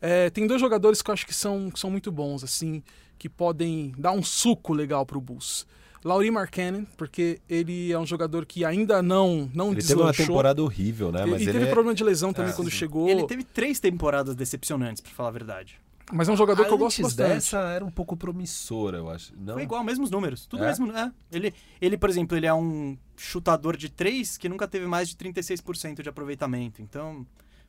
É, 0.00 0.28
tem 0.30 0.46
dois 0.46 0.60
jogadores 0.60 1.00
que 1.00 1.10
eu 1.10 1.14
acho 1.14 1.26
que 1.26 1.34
são, 1.34 1.70
que 1.70 1.80
são 1.80 1.90
muito 1.90 2.12
bons, 2.12 2.44
assim, 2.44 2.82
que 3.18 3.28
podem 3.28 3.92
dar 3.96 4.12
um 4.12 4.22
suco 4.22 4.72
legal 4.74 5.06
pro 5.06 5.20
Bulls. 5.20 5.66
Laurie 6.04 6.30
Markkanen, 6.30 6.86
porque 6.96 7.40
ele 7.48 7.90
é 7.90 7.98
um 7.98 8.06
jogador 8.06 8.46
que 8.46 8.64
ainda 8.64 9.02
não 9.02 9.50
não 9.54 9.72
Ele 9.72 9.80
teve 9.80 9.94
uma 9.94 10.10
deslanchou. 10.10 10.26
temporada 10.26 10.62
horrível, 10.62 11.10
né? 11.10 11.26
e 11.26 11.30
Mas 11.30 11.40
e 11.40 11.44
ele 11.44 11.52
teve 11.52 11.64
é... 11.66 11.70
problema 11.70 11.94
de 11.94 12.04
lesão 12.04 12.32
também 12.32 12.52
É, 12.52 12.54
quando 12.54 12.70
sim. 12.70 12.76
chegou. 12.76 13.08
Ele 13.08 13.26
teve 13.26 13.42
três 13.42 13.80
temporadas 13.80 14.34
decepcionantes, 14.36 15.00
pra 15.00 15.10
falar 15.12 15.30
a 15.30 15.32
verdade. 15.32 15.80
Mas 16.12 16.28
é 16.28 16.32
um 16.32 16.36
jogador 16.36 16.64
que 16.64 16.72
eu 16.72 16.78
gosto 16.78 17.00
Antes 17.00 17.14
bastante. 17.14 17.34
dessa 17.34 17.58
era 17.58 17.84
um 17.84 17.90
pouco 17.90 18.16
promissora, 18.16 18.96
eu 18.98 19.10
acho. 19.10 19.32
Não? 19.36 19.54
Foi 19.54 19.62
igual, 19.62 19.84
mesmos 19.84 20.10
números. 20.10 20.46
Tudo 20.46 20.64
É? 20.64 20.68
mesmo. 20.68 20.90
É. 20.92 21.12
Ele, 21.30 21.52
ele, 21.80 21.98
por 21.98 22.08
exemplo, 22.08 22.36
ele 22.36 22.46
é 22.46 22.54
um 22.54 22.96
chutador 23.16 23.76
de 23.76 23.88
três 23.90 24.36
que 24.38 24.48
nunca 24.48 24.66
teve 24.66 24.86
mais 24.86 25.08
de 25.08 25.16
36% 25.16 26.02
de 26.02 26.08
aproveitamento. 26.08 26.80
Então. 26.80 27.26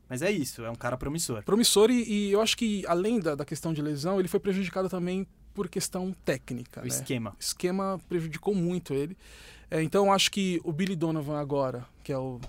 Mas 0.08 0.22
é 0.22 0.30
isso, 0.30 0.64
é 0.64 0.70
um 0.70 0.74
cara 0.74 0.96
promissor. 0.96 1.42
promissor 1.44 1.88
e, 1.88 2.02
e 2.02 2.32
eu 2.32 2.40
acho 2.40 2.56
que 2.56 2.84
além 2.88 3.20
da, 3.20 3.36
da 3.36 3.44
questão 3.44 3.72
de 3.72 3.80
lesão, 3.80 4.18
ele 4.18 4.26
foi 4.26 4.40
prejudicado 4.40 4.88
também 4.88 5.24
por 5.54 5.68
questão 5.68 6.12
técnica. 6.24 6.80
O 6.80 6.82
né? 6.82 6.88
esquema. 6.88 7.30
O 7.30 7.36
esquema 7.40 8.00
prejudicou 8.08 8.52
muito 8.52 8.92
ele. 8.92 9.16
É, 9.70 9.80
então 9.82 10.06
eu 10.06 10.12
acho 10.12 10.30
que 10.32 10.60
o 10.64 10.72
Billy 10.72 10.96
Donovan 10.96 11.38
agora, 11.38 11.86
que 12.02 12.12
é 12.12 12.18
o 12.18 12.40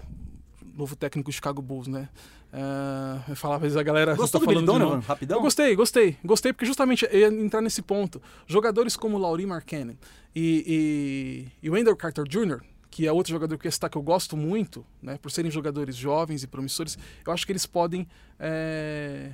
novo 0.73 0.95
técnico 0.95 1.30
do 1.30 1.34
Chicago 1.34 1.61
Bulls, 1.61 1.88
né? 1.88 2.09
É, 2.53 3.32
eu 3.32 3.36
falava, 3.36 3.65
às 3.65 3.73
vezes 3.73 3.78
a 3.78 3.84
galera 3.84 4.14
Gostou 4.15 4.41
tá 4.41 4.45
do 4.45 4.49
Billy 4.49 4.65
Donovan? 4.65 4.99
Rapidão? 4.99 5.38
Eu 5.38 5.41
gostei, 5.41 5.76
gostei. 5.76 6.18
Gostei 6.23 6.52
porque 6.52 6.65
justamente 6.65 7.07
eu 7.10 7.19
ia 7.19 7.28
entrar 7.28 7.61
nesse 7.61 7.82
ponto. 7.82 8.22
Jogadores 8.45 8.98
como 8.98 9.18
Laurie 9.18 9.45
Markkanen 9.45 9.98
e, 10.36 11.49
e, 11.61 11.68
e 11.68 11.69
Wendell 11.69 11.95
Carter 11.95 12.26
Jr., 12.26 12.61
que 12.90 13.07
é 13.07 13.11
outro 13.11 13.32
jogador 13.32 13.57
que 13.57 13.68
eu 13.68 13.90
que 13.90 13.98
eu 13.98 14.02
gosto 14.02 14.36
muito, 14.36 14.86
né, 15.02 15.18
por 15.18 15.32
serem 15.32 15.49
jogadores 15.49 15.95
jovens 15.95 16.44
e 16.44 16.48
promissores, 16.48 16.98
eu 17.26 17.32
acho 17.32 17.45
que 17.45 17.52
eles 17.53 17.65
podem 17.65 18.06
é, 18.38 19.32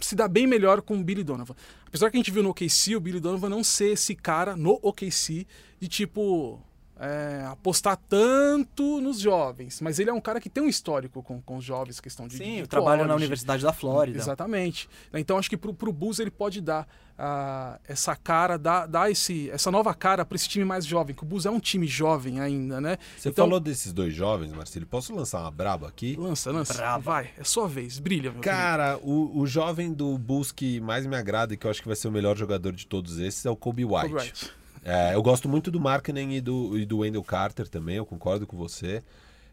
se 0.00 0.16
dar 0.16 0.26
bem 0.26 0.44
melhor 0.44 0.82
com 0.82 0.98
o 0.98 1.04
Billy 1.04 1.22
Donovan. 1.22 1.54
Apesar 1.86 2.10
que 2.10 2.16
a 2.16 2.18
gente 2.18 2.32
viu 2.32 2.42
no 2.42 2.50
OKC, 2.50 2.96
o 2.96 3.00
Billy 3.00 3.20
Donovan 3.20 3.48
não 3.48 3.62
ser 3.62 3.92
esse 3.92 4.16
cara 4.16 4.56
no 4.56 4.78
OKC 4.82 5.46
de 5.78 5.86
tipo 5.86 6.60
é, 6.98 7.46
apostar 7.50 7.96
tanto 8.08 9.00
nos 9.00 9.20
jovens, 9.20 9.80
mas 9.82 9.98
ele 9.98 10.08
é 10.08 10.12
um 10.12 10.20
cara 10.20 10.40
que 10.40 10.48
tem 10.48 10.62
um 10.62 10.68
histórico 10.68 11.22
com, 11.22 11.40
com 11.42 11.56
os 11.56 11.64
jovens, 11.64 12.00
questão 12.00 12.26
de. 12.26 12.38
Sim, 12.38 12.54
de 12.54 12.60
eu 12.60 12.66
trabalho 12.66 13.04
na. 13.06 13.16
Universidade 13.16 13.62
da 13.62 13.72
Flórida. 13.72 14.18
Exatamente. 14.18 14.88
Então 15.12 15.38
acho 15.38 15.48
que 15.48 15.56
pro, 15.56 15.72
pro 15.72 15.92
Bulls 15.92 16.18
ele 16.18 16.30
pode 16.30 16.60
dar 16.60 16.86
ah, 17.18 17.78
essa 17.88 18.14
cara, 18.14 18.58
dar, 18.58 18.86
dar 18.86 19.10
esse, 19.10 19.50
essa 19.50 19.70
nova 19.70 19.94
cara 19.94 20.24
para 20.24 20.36
esse 20.36 20.48
time 20.48 20.64
mais 20.64 20.84
jovem, 20.84 21.14
que 21.14 21.22
o 21.22 21.26
Bulls 21.26 21.46
é 21.46 21.50
um 21.50 21.58
time 21.58 21.86
jovem 21.86 22.40
ainda, 22.40 22.80
né? 22.80 22.98
Você 23.16 23.30
então, 23.30 23.46
falou 23.46 23.58
desses 23.58 23.92
dois 23.92 24.14
jovens, 24.14 24.52
Marcelo. 24.52 24.86
Posso 24.86 25.14
lançar 25.14 25.40
uma 25.40 25.50
braba 25.50 25.88
aqui? 25.88 26.14
Lança, 26.18 26.50
lança. 26.52 26.74
Braba. 26.74 26.98
Vai, 26.98 27.30
é 27.38 27.44
sua 27.44 27.66
vez. 27.66 27.98
Brilha, 27.98 28.30
meu. 28.30 28.42
Cara, 28.42 28.98
o, 29.02 29.38
o 29.38 29.46
jovem 29.46 29.92
do 29.92 30.16
Bulls 30.18 30.52
que 30.52 30.80
mais 30.80 31.06
me 31.06 31.16
agrada 31.16 31.54
e 31.54 31.56
que 31.56 31.66
eu 31.66 31.70
acho 31.70 31.80
que 31.80 31.88
vai 31.88 31.96
ser 31.96 32.08
o 32.08 32.12
melhor 32.12 32.36
jogador 32.36 32.72
de 32.72 32.86
todos 32.86 33.18
esses 33.18 33.44
é 33.46 33.50
o 33.50 33.56
Kobe 33.56 33.84
White. 33.84 34.08
Kobe 34.08 34.20
White. 34.20 34.52
É, 34.88 35.14
eu 35.16 35.22
gosto 35.22 35.48
muito 35.48 35.68
do 35.68 35.80
Markkinen 35.80 36.36
e 36.36 36.40
do, 36.40 36.78
e 36.78 36.86
do 36.86 36.98
Wendell 36.98 37.24
Carter 37.24 37.66
também, 37.66 37.96
eu 37.96 38.06
concordo 38.06 38.46
com 38.46 38.56
você. 38.56 39.02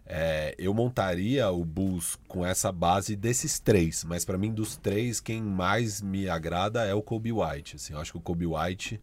É, 0.05 0.53
eu 0.59 0.73
montaria 0.75 1.49
o 1.49 1.65
Bulls 1.65 2.19
com 2.27 2.45
essa 2.45 2.71
base 2.71 3.15
desses 3.15 3.57
três, 3.57 4.03
mas 4.03 4.23
pra 4.23 4.37
mim 4.37 4.53
dos 4.53 4.75
três 4.77 5.19
quem 5.19 5.41
mais 5.41 6.01
me 6.03 6.29
agrada 6.29 6.85
é 6.85 6.93
o 6.93 7.01
Kobe 7.01 7.31
White. 7.31 7.77
Assim, 7.77 7.93
eu 7.93 7.99
acho 7.99 8.11
que 8.11 8.17
o 8.19 8.21
Kobe 8.21 8.45
White, 8.45 9.01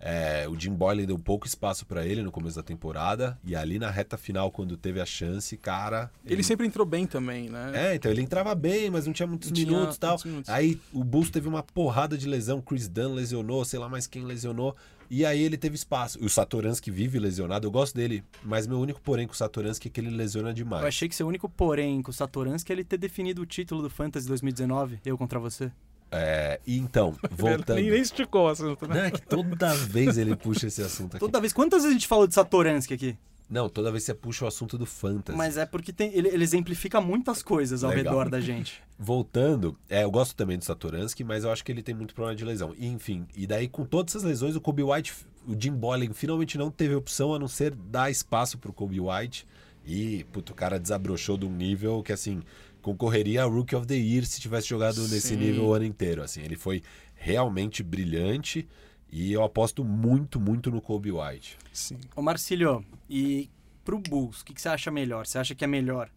é, 0.00 0.46
o 0.48 0.58
Jim 0.58 0.72
Boylan 0.72 1.04
deu 1.04 1.18
pouco 1.18 1.46
espaço 1.46 1.84
pra 1.84 2.06
ele 2.06 2.22
no 2.22 2.30
começo 2.32 2.56
da 2.56 2.62
temporada 2.62 3.36
e 3.44 3.54
ali 3.54 3.78
na 3.78 3.90
reta 3.90 4.16
final 4.16 4.50
quando 4.50 4.76
teve 4.78 4.98
a 4.98 5.04
chance, 5.04 5.56
cara, 5.58 6.10
Ele 6.24 6.42
sempre 6.42 6.66
entrou 6.66 6.86
bem 6.86 7.06
também, 7.06 7.50
né? 7.50 7.72
é, 7.74 7.94
então 7.96 8.10
ele 8.10 8.22
entrava 8.22 8.54
bem, 8.54 8.88
mas 8.88 9.04
não 9.04 9.12
tinha 9.12 9.26
muitos 9.26 9.50
Não 9.50 9.58
minutos 9.58 9.96
e 9.96 10.00
tal. 10.00 10.10
muitos 10.10 10.24
minutos. 10.26 10.50
Aí 10.50 10.80
o 10.92 11.04
Bulls 11.04 11.28
teve 11.28 11.48
uma 11.48 11.62
porrada 11.62 12.16
de 12.16 12.26
lesão, 12.26 12.62
Chris 12.62 12.88
Dunn 12.88 13.12
lesionou, 13.14 13.62
sei 13.64 13.78
lá 13.78 13.90
mais 13.90 14.06
quem 14.06 14.24
lesionou. 14.24 14.74
E 15.10 15.24
aí 15.24 15.42
ele 15.42 15.56
teve 15.56 15.74
espaço. 15.74 16.18
E 16.20 16.26
o 16.26 16.28
Satoransky 16.28 16.90
vive 16.90 17.18
lesionado, 17.18 17.66
eu 17.66 17.70
gosto 17.70 17.94
dele, 17.94 18.24
mas 18.42 18.66
meu 18.66 18.78
único 18.78 19.00
porém 19.00 19.26
com 19.26 19.32
o 19.32 19.36
Satoransky 19.36 19.88
é 19.88 19.90
que 19.90 20.00
ele 20.00 20.10
lesiona 20.10 20.52
demais. 20.52 20.82
Eu 20.82 20.88
achei 20.88 21.08
que 21.08 21.14
seu 21.14 21.26
único 21.26 21.48
porém 21.48 22.02
com 22.02 22.10
o 22.10 22.14
Satoransky 22.14 22.72
é 22.72 22.74
ele 22.74 22.84
ter 22.84 22.96
definido 22.96 23.42
o 23.42 23.46
título 23.46 23.82
do 23.82 23.90
Fantasy 23.90 24.26
2019, 24.26 25.00
eu 25.04 25.16
contra 25.16 25.38
você. 25.38 25.70
É, 26.10 26.60
e 26.66 26.78
então, 26.78 27.16
voltando. 27.30 27.76
Nem, 27.76 27.90
nem 27.90 28.00
esticou 28.00 28.46
o 28.46 28.48
assunto, 28.48 28.86
né? 28.86 28.94
Não, 28.94 29.04
é 29.04 29.10
que 29.10 29.22
toda 29.22 29.74
vez 29.74 30.16
ele 30.16 30.36
puxa 30.36 30.68
esse 30.68 30.82
assunto 30.82 31.16
aqui. 31.16 31.20
Toda 31.20 31.40
vez. 31.40 31.52
Quantas 31.52 31.82
vezes 31.82 31.96
a 31.96 31.98
gente 31.98 32.06
falou 32.06 32.26
de 32.26 32.34
Satoransky 32.34 32.94
aqui? 32.94 33.18
Não, 33.48 33.68
toda 33.68 33.92
vez 33.92 34.02
você 34.02 34.12
puxa 34.12 34.44
o 34.44 34.48
assunto 34.48 34.76
do 34.76 34.84
Fantasy. 34.84 35.38
Mas 35.38 35.56
é 35.56 35.64
porque 35.64 35.92
tem, 35.92 36.12
ele, 36.12 36.28
ele 36.28 36.42
exemplifica 36.42 37.00
muitas 37.00 37.42
coisas 37.42 37.84
ao 37.84 37.90
Legal. 37.90 38.12
redor 38.12 38.30
da 38.30 38.40
gente. 38.40 38.82
Voltando, 38.98 39.78
é, 39.88 40.02
eu 40.02 40.10
gosto 40.10 40.34
também 40.34 40.58
do 40.58 40.64
Satoransky, 40.64 41.22
mas 41.22 41.44
eu 41.44 41.52
acho 41.52 41.64
que 41.64 41.70
ele 41.70 41.82
tem 41.82 41.94
muito 41.94 42.14
problema 42.14 42.36
de 42.36 42.44
lesão. 42.44 42.74
E, 42.76 42.86
enfim, 42.86 43.24
e 43.36 43.46
daí 43.46 43.68
com 43.68 43.84
todas 43.84 44.12
essas 44.12 44.24
lesões, 44.24 44.56
o 44.56 44.60
Kobe 44.60 44.82
White, 44.82 45.14
o 45.46 45.54
Jim 45.58 45.72
Boylan 45.72 46.12
finalmente 46.12 46.58
não 46.58 46.70
teve 46.70 46.94
opção 46.94 47.32
a 47.34 47.38
não 47.38 47.46
ser 47.46 47.72
dar 47.72 48.10
espaço 48.10 48.58
pro 48.58 48.72
Kobe 48.72 49.00
White. 49.00 49.46
E, 49.86 50.24
puto, 50.32 50.52
o 50.52 50.56
cara 50.56 50.80
desabrochou 50.80 51.36
de 51.36 51.46
um 51.46 51.52
nível 51.52 52.02
que, 52.02 52.12
assim, 52.12 52.42
concorreria 52.82 53.44
a 53.44 53.46
Rookie 53.46 53.76
of 53.76 53.86
the 53.86 53.94
Year 53.94 54.26
se 54.26 54.40
tivesse 54.40 54.68
jogado 54.68 55.00
nesse 55.02 55.28
Sim. 55.28 55.36
nível 55.36 55.66
o 55.66 55.72
ano 55.74 55.84
inteiro. 55.84 56.22
Assim, 56.22 56.40
ele 56.40 56.56
foi 56.56 56.82
realmente 57.14 57.84
brilhante 57.84 58.66
e 59.10 59.32
eu 59.32 59.42
aposto 59.42 59.84
muito, 59.84 60.40
muito 60.40 60.70
no 60.70 60.80
Kobe 60.80 61.12
White. 61.12 61.58
Sim. 61.72 61.98
Ô 62.14 62.22
Marcílio, 62.22 62.84
e 63.08 63.48
pro 63.84 63.98
Bulls, 63.98 64.40
o 64.40 64.44
que, 64.44 64.54
que 64.54 64.60
você 64.60 64.68
acha 64.68 64.90
melhor? 64.90 65.26
Você 65.26 65.38
acha 65.38 65.54
que 65.54 65.64
é 65.64 65.68
melhor 65.68 66.10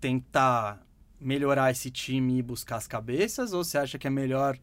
tentar 0.00 0.80
melhorar 1.20 1.70
esse 1.70 1.90
time 1.90 2.38
e 2.38 2.42
buscar 2.42 2.76
as 2.76 2.86
cabeças? 2.86 3.52
Ou 3.52 3.64
você 3.64 3.78
acha 3.78 3.98
que 3.98 4.06
é 4.06 4.10
melhor 4.10 4.58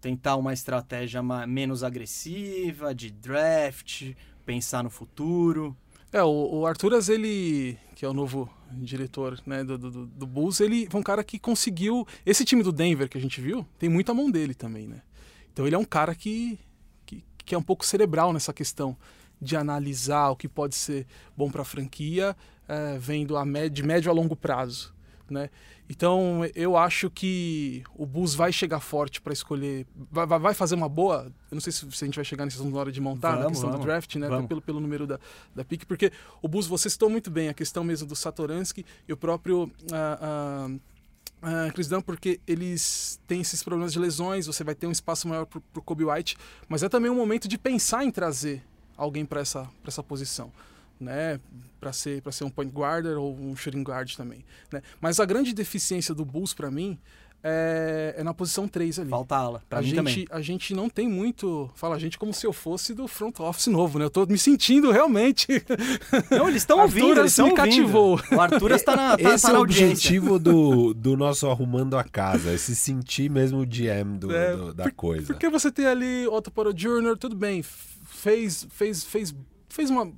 tentar 0.00 0.36
uma 0.36 0.52
estratégia 0.52 1.22
ma- 1.22 1.46
menos 1.46 1.82
agressiva, 1.82 2.94
de 2.94 3.10
draft, 3.10 4.12
pensar 4.44 4.82
no 4.84 4.90
futuro? 4.90 5.76
É, 6.12 6.22
o, 6.22 6.60
o 6.60 6.66
Arturas, 6.66 7.08
ele, 7.08 7.76
que 7.96 8.04
é 8.04 8.08
o 8.08 8.12
novo 8.12 8.48
diretor 8.70 9.40
né, 9.44 9.64
do, 9.64 9.76
do, 9.76 10.06
do 10.06 10.26
Bulls, 10.26 10.60
ele 10.60 10.86
foi 10.88 11.00
um 11.00 11.04
cara 11.04 11.24
que 11.24 11.38
conseguiu. 11.38 12.06
Esse 12.24 12.44
time 12.44 12.62
do 12.62 12.70
Denver 12.70 13.08
que 13.08 13.18
a 13.18 13.20
gente 13.20 13.40
viu, 13.40 13.66
tem 13.78 13.88
muita 13.88 14.14
mão 14.14 14.30
dele 14.30 14.54
também, 14.54 14.86
né? 14.86 15.02
Então 15.52 15.66
ele 15.66 15.74
é 15.74 15.78
um 15.78 15.84
cara 15.84 16.14
que, 16.14 16.58
que, 17.44 17.54
é 17.54 17.58
um 17.58 17.62
pouco 17.62 17.84
cerebral 17.84 18.32
nessa 18.32 18.52
questão 18.52 18.96
de 19.40 19.56
analisar 19.56 20.30
o 20.30 20.36
que 20.36 20.48
pode 20.48 20.74
ser 20.74 21.06
bom 21.36 21.50
para 21.50 21.62
a 21.62 21.64
franquia, 21.64 22.36
é, 22.68 22.98
vendo 22.98 23.36
a 23.36 23.44
médio, 23.44 23.70
de 23.70 23.82
médio 23.82 24.10
a 24.10 24.14
longo 24.14 24.34
prazo. 24.34 24.94
Né? 25.28 25.48
Então 25.88 26.42
eu 26.54 26.76
acho 26.76 27.10
que 27.10 27.82
o 27.94 28.06
Bulls 28.06 28.34
vai 28.34 28.52
chegar 28.52 28.80
forte 28.80 29.20
para 29.20 29.32
escolher, 29.32 29.86
vai, 30.10 30.26
vai- 30.26 30.54
fazer 30.54 30.74
uma 30.74 30.88
boa. 30.88 31.32
Eu 31.50 31.54
não 31.54 31.60
sei 31.60 31.72
se, 31.72 31.90
se 31.90 32.04
a 32.04 32.06
gente 32.06 32.16
vai 32.16 32.24
chegar 32.24 32.44
nessa 32.44 32.62
na 32.62 32.78
hora 32.78 32.92
de 32.92 33.00
montar, 33.00 33.32
na 33.32 33.36
Vamos, 33.36 33.52
questão 33.52 33.70
vamos, 33.70 33.84
do 33.84 33.86
draft, 33.86 34.14
né? 34.16 34.28
Pelo, 34.46 34.60
pelo 34.62 34.80
número 34.80 35.06
da, 35.06 35.18
da 35.54 35.64
pick, 35.64 35.84
porque 35.86 36.12
o 36.42 36.48
Bulls, 36.48 36.66
você 36.66 36.88
citou 36.88 37.08
muito 37.10 37.30
bem 37.30 37.48
a 37.48 37.54
questão 37.54 37.82
mesmo 37.84 38.06
do 38.06 38.16
Satoransky 38.16 38.84
e 39.08 39.12
o 39.12 39.16
próprio 39.16 39.70
ah, 39.92 40.18
ah, 40.20 40.70
ah, 41.44 41.70
Chris 41.72 41.88
porque 42.04 42.40
eles 42.46 43.20
têm 43.26 43.42
esses 43.42 43.62
problemas 43.62 43.92
de 43.92 43.98
lesões, 43.98 44.46
você 44.46 44.64
vai 44.64 44.74
ter 44.74 44.86
um 44.86 44.92
espaço 44.92 45.28
maior 45.28 45.44
pro, 45.44 45.60
pro 45.60 45.82
Kobe 45.82 46.04
White, 46.04 46.38
mas 46.68 46.82
é 46.82 46.88
também 46.88 47.10
um 47.10 47.14
momento 47.14 47.46
de 47.46 47.58
pensar 47.58 48.02
em 48.02 48.10
trazer 48.10 48.62
alguém 48.96 49.26
para 49.26 49.40
essa, 49.40 49.68
essa 49.86 50.02
posição. 50.02 50.50
Né, 51.00 51.40
para 51.80 51.92
ser 51.92 52.22
para 52.22 52.30
ser 52.30 52.44
um 52.44 52.50
point 52.50 52.72
guarder 52.72 53.18
ou 53.18 53.36
um 53.36 53.54
shooting 53.56 53.82
guard 53.82 54.14
também, 54.14 54.44
né? 54.72 54.80
Mas 55.00 55.18
a 55.18 55.24
grande 55.24 55.52
deficiência 55.52 56.14
do 56.14 56.24
Bulls 56.24 56.54
para 56.54 56.70
mim 56.70 56.96
é, 57.46 58.14
é 58.16 58.24
na 58.24 58.32
posição 58.32 58.66
3 58.66 59.00
ali. 59.00 59.10
Falta 59.10 59.36
ala, 59.36 59.62
pra 59.68 59.78
a 59.78 59.82
mim 59.82 59.88
gente, 59.88 59.96
também. 59.96 60.26
a 60.30 60.40
gente 60.40 60.74
não 60.74 60.88
tem 60.88 61.06
muito. 61.06 61.70
Fala 61.74 61.94
a 61.94 61.98
gente 61.98 62.18
como 62.18 62.32
se 62.32 62.46
eu 62.46 62.52
fosse 62.54 62.94
do 62.94 63.06
front 63.06 63.38
office 63.40 63.66
novo, 63.66 63.98
né? 63.98 64.06
Eu 64.06 64.10
tô 64.10 64.24
me 64.24 64.38
sentindo 64.38 64.90
realmente. 64.90 65.46
Não, 66.30 66.48
eles 66.48 66.62
estão 66.62 66.80
ouvindo, 66.82 67.20
eles 67.20 67.32
estão 67.32 67.46
me 67.48 67.52
ouvindo. 67.52 67.66
cativou. 67.70 68.20
O 68.32 68.40
Arturas 68.40 68.82
tá 68.82 68.96
na, 68.96 69.16
tá, 69.18 69.34
Esse 69.34 69.42
tá 69.42 69.50
é 69.50 69.52
na 69.52 69.58
o 69.58 69.62
audiência. 69.62 69.92
objetivo 69.92 70.38
do, 70.38 70.94
do 70.94 71.16
nosso 71.16 71.46
arrumando 71.48 71.98
a 71.98 72.04
casa, 72.04 72.50
é 72.52 72.56
se 72.56 72.74
sentir 72.74 73.30
mesmo 73.30 73.60
o 73.60 73.66
GM 73.66 74.16
do, 74.18 74.34
É, 74.34 74.56
do- 74.56 74.72
da 74.72 74.84
por- 74.84 74.92
coisa. 74.92 75.26
Porque 75.26 75.48
você 75.50 75.70
tem 75.70 75.84
ali 75.86 76.26
Otto 76.28 76.50
Porro 76.50 76.72
Jr., 76.72 77.16
tudo 77.20 77.36
bem, 77.36 77.62
fez, 77.62 78.66
fez, 78.70 79.04
fez, 79.04 79.34
fez 79.68 79.90
uma. 79.90 80.10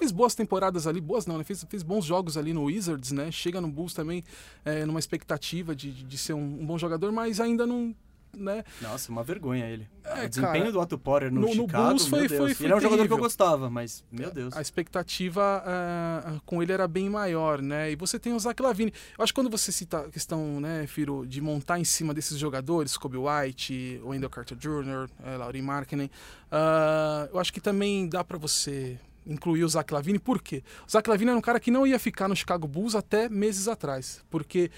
Fez 0.00 0.10
boas 0.12 0.34
temporadas 0.34 0.86
ali, 0.86 0.98
boas 0.98 1.26
não, 1.26 1.36
né? 1.36 1.44
Fez, 1.44 1.62
fez 1.68 1.82
bons 1.82 2.06
jogos 2.06 2.38
ali 2.38 2.54
no 2.54 2.64
Wizards, 2.64 3.12
né? 3.12 3.30
Chega 3.30 3.60
no 3.60 3.68
Bulls 3.68 3.92
também 3.92 4.24
é, 4.64 4.86
numa 4.86 4.98
expectativa 4.98 5.76
de, 5.76 5.92
de 5.92 6.16
ser 6.16 6.32
um, 6.32 6.38
um 6.62 6.64
bom 6.64 6.78
jogador, 6.78 7.12
mas 7.12 7.38
ainda 7.38 7.66
não. 7.66 7.94
Né? 8.32 8.62
Nossa, 8.80 9.10
uma 9.10 9.24
vergonha 9.24 9.66
ele. 9.66 9.88
É, 10.04 10.24
o 10.24 10.28
desempenho 10.28 10.60
cara, 10.66 10.72
do 10.72 10.80
Otto 10.80 10.96
Porter 10.96 11.32
no, 11.32 11.40
no- 11.40 11.48
Chicago, 11.52 11.88
Bulls 11.88 12.06
foi- 12.06 12.28
Deus. 12.28 12.40
foi- 12.40 12.54
foi 12.54 12.66
ele 12.66 12.72
é 12.72 12.76
um 12.76 12.80
jogador 12.80 13.06
que 13.08 13.12
eu 13.12 13.18
gostava, 13.18 13.68
mas, 13.68 14.04
meu 14.10 14.30
Deus. 14.30 14.56
a 14.56 14.60
expectativa 14.62 15.62
ah, 15.66 16.40
com 16.46 16.62
ele 16.62 16.70
era 16.72 16.86
bem 16.86 17.10
maior, 17.10 17.60
né? 17.60 17.90
E 17.90 17.96
você 17.96 18.20
tem 18.20 18.32
o 18.32 18.38
Zach 18.38 18.62
Lavine. 18.62 18.92
Eu 19.18 19.24
acho 19.24 19.34
que 19.34 19.40
quando 19.40 19.50
você 19.50 19.72
cita 19.72 19.98
a 20.02 20.08
questão, 20.08 20.60
né, 20.60 20.86
Firo, 20.86 21.26
de 21.26 21.40
montar 21.40 21.80
em 21.80 21.84
cima 21.84 22.14
desses 22.14 22.38
jogadores, 22.38 22.96
Kobe 22.96 23.18
White, 23.18 24.00
Wendell 24.04 24.30
Carter 24.30 24.56
Jr., 24.56 25.10
eh, 25.24 25.36
Laurie 25.36 25.60
Markkinen, 25.60 26.08
ah, 26.52 27.28
eu 27.32 27.38
acho 27.40 27.52
que 27.52 27.60
também 27.60 28.08
dá 28.08 28.22
pra 28.22 28.38
você 28.38 28.96
incluir 29.26 29.64
o 29.64 29.68
Zach 29.68 29.92
Lavine. 29.92 30.18
Por 30.18 30.42
quê? 30.42 30.62
O 30.86 30.90
Zach 30.90 31.08
Lavine 31.08 31.30
era 31.30 31.38
um 31.38 31.42
cara 31.42 31.60
que 31.60 31.70
não 31.70 31.86
ia 31.86 31.98
ficar 31.98 32.28
no 32.28 32.36
Chicago 32.36 32.66
Bulls 32.66 32.94
até 32.94 33.28
meses 33.28 33.68
atrás, 33.68 34.24
porque 34.30 34.70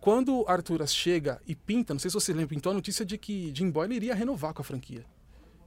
quando 0.00 0.44
Arturas 0.48 0.94
chega 0.94 1.40
e 1.46 1.54
pinta, 1.54 1.92
não 1.92 1.98
sei 1.98 2.10
se 2.10 2.14
você 2.14 2.32
lembra, 2.32 2.48
pintou 2.48 2.70
a 2.70 2.74
notícia 2.74 3.04
de 3.04 3.18
que 3.18 3.52
Jim 3.54 3.70
Boyle 3.70 3.94
iria 3.94 4.14
renovar 4.14 4.54
com 4.54 4.62
a 4.62 4.64
franquia. 4.64 5.04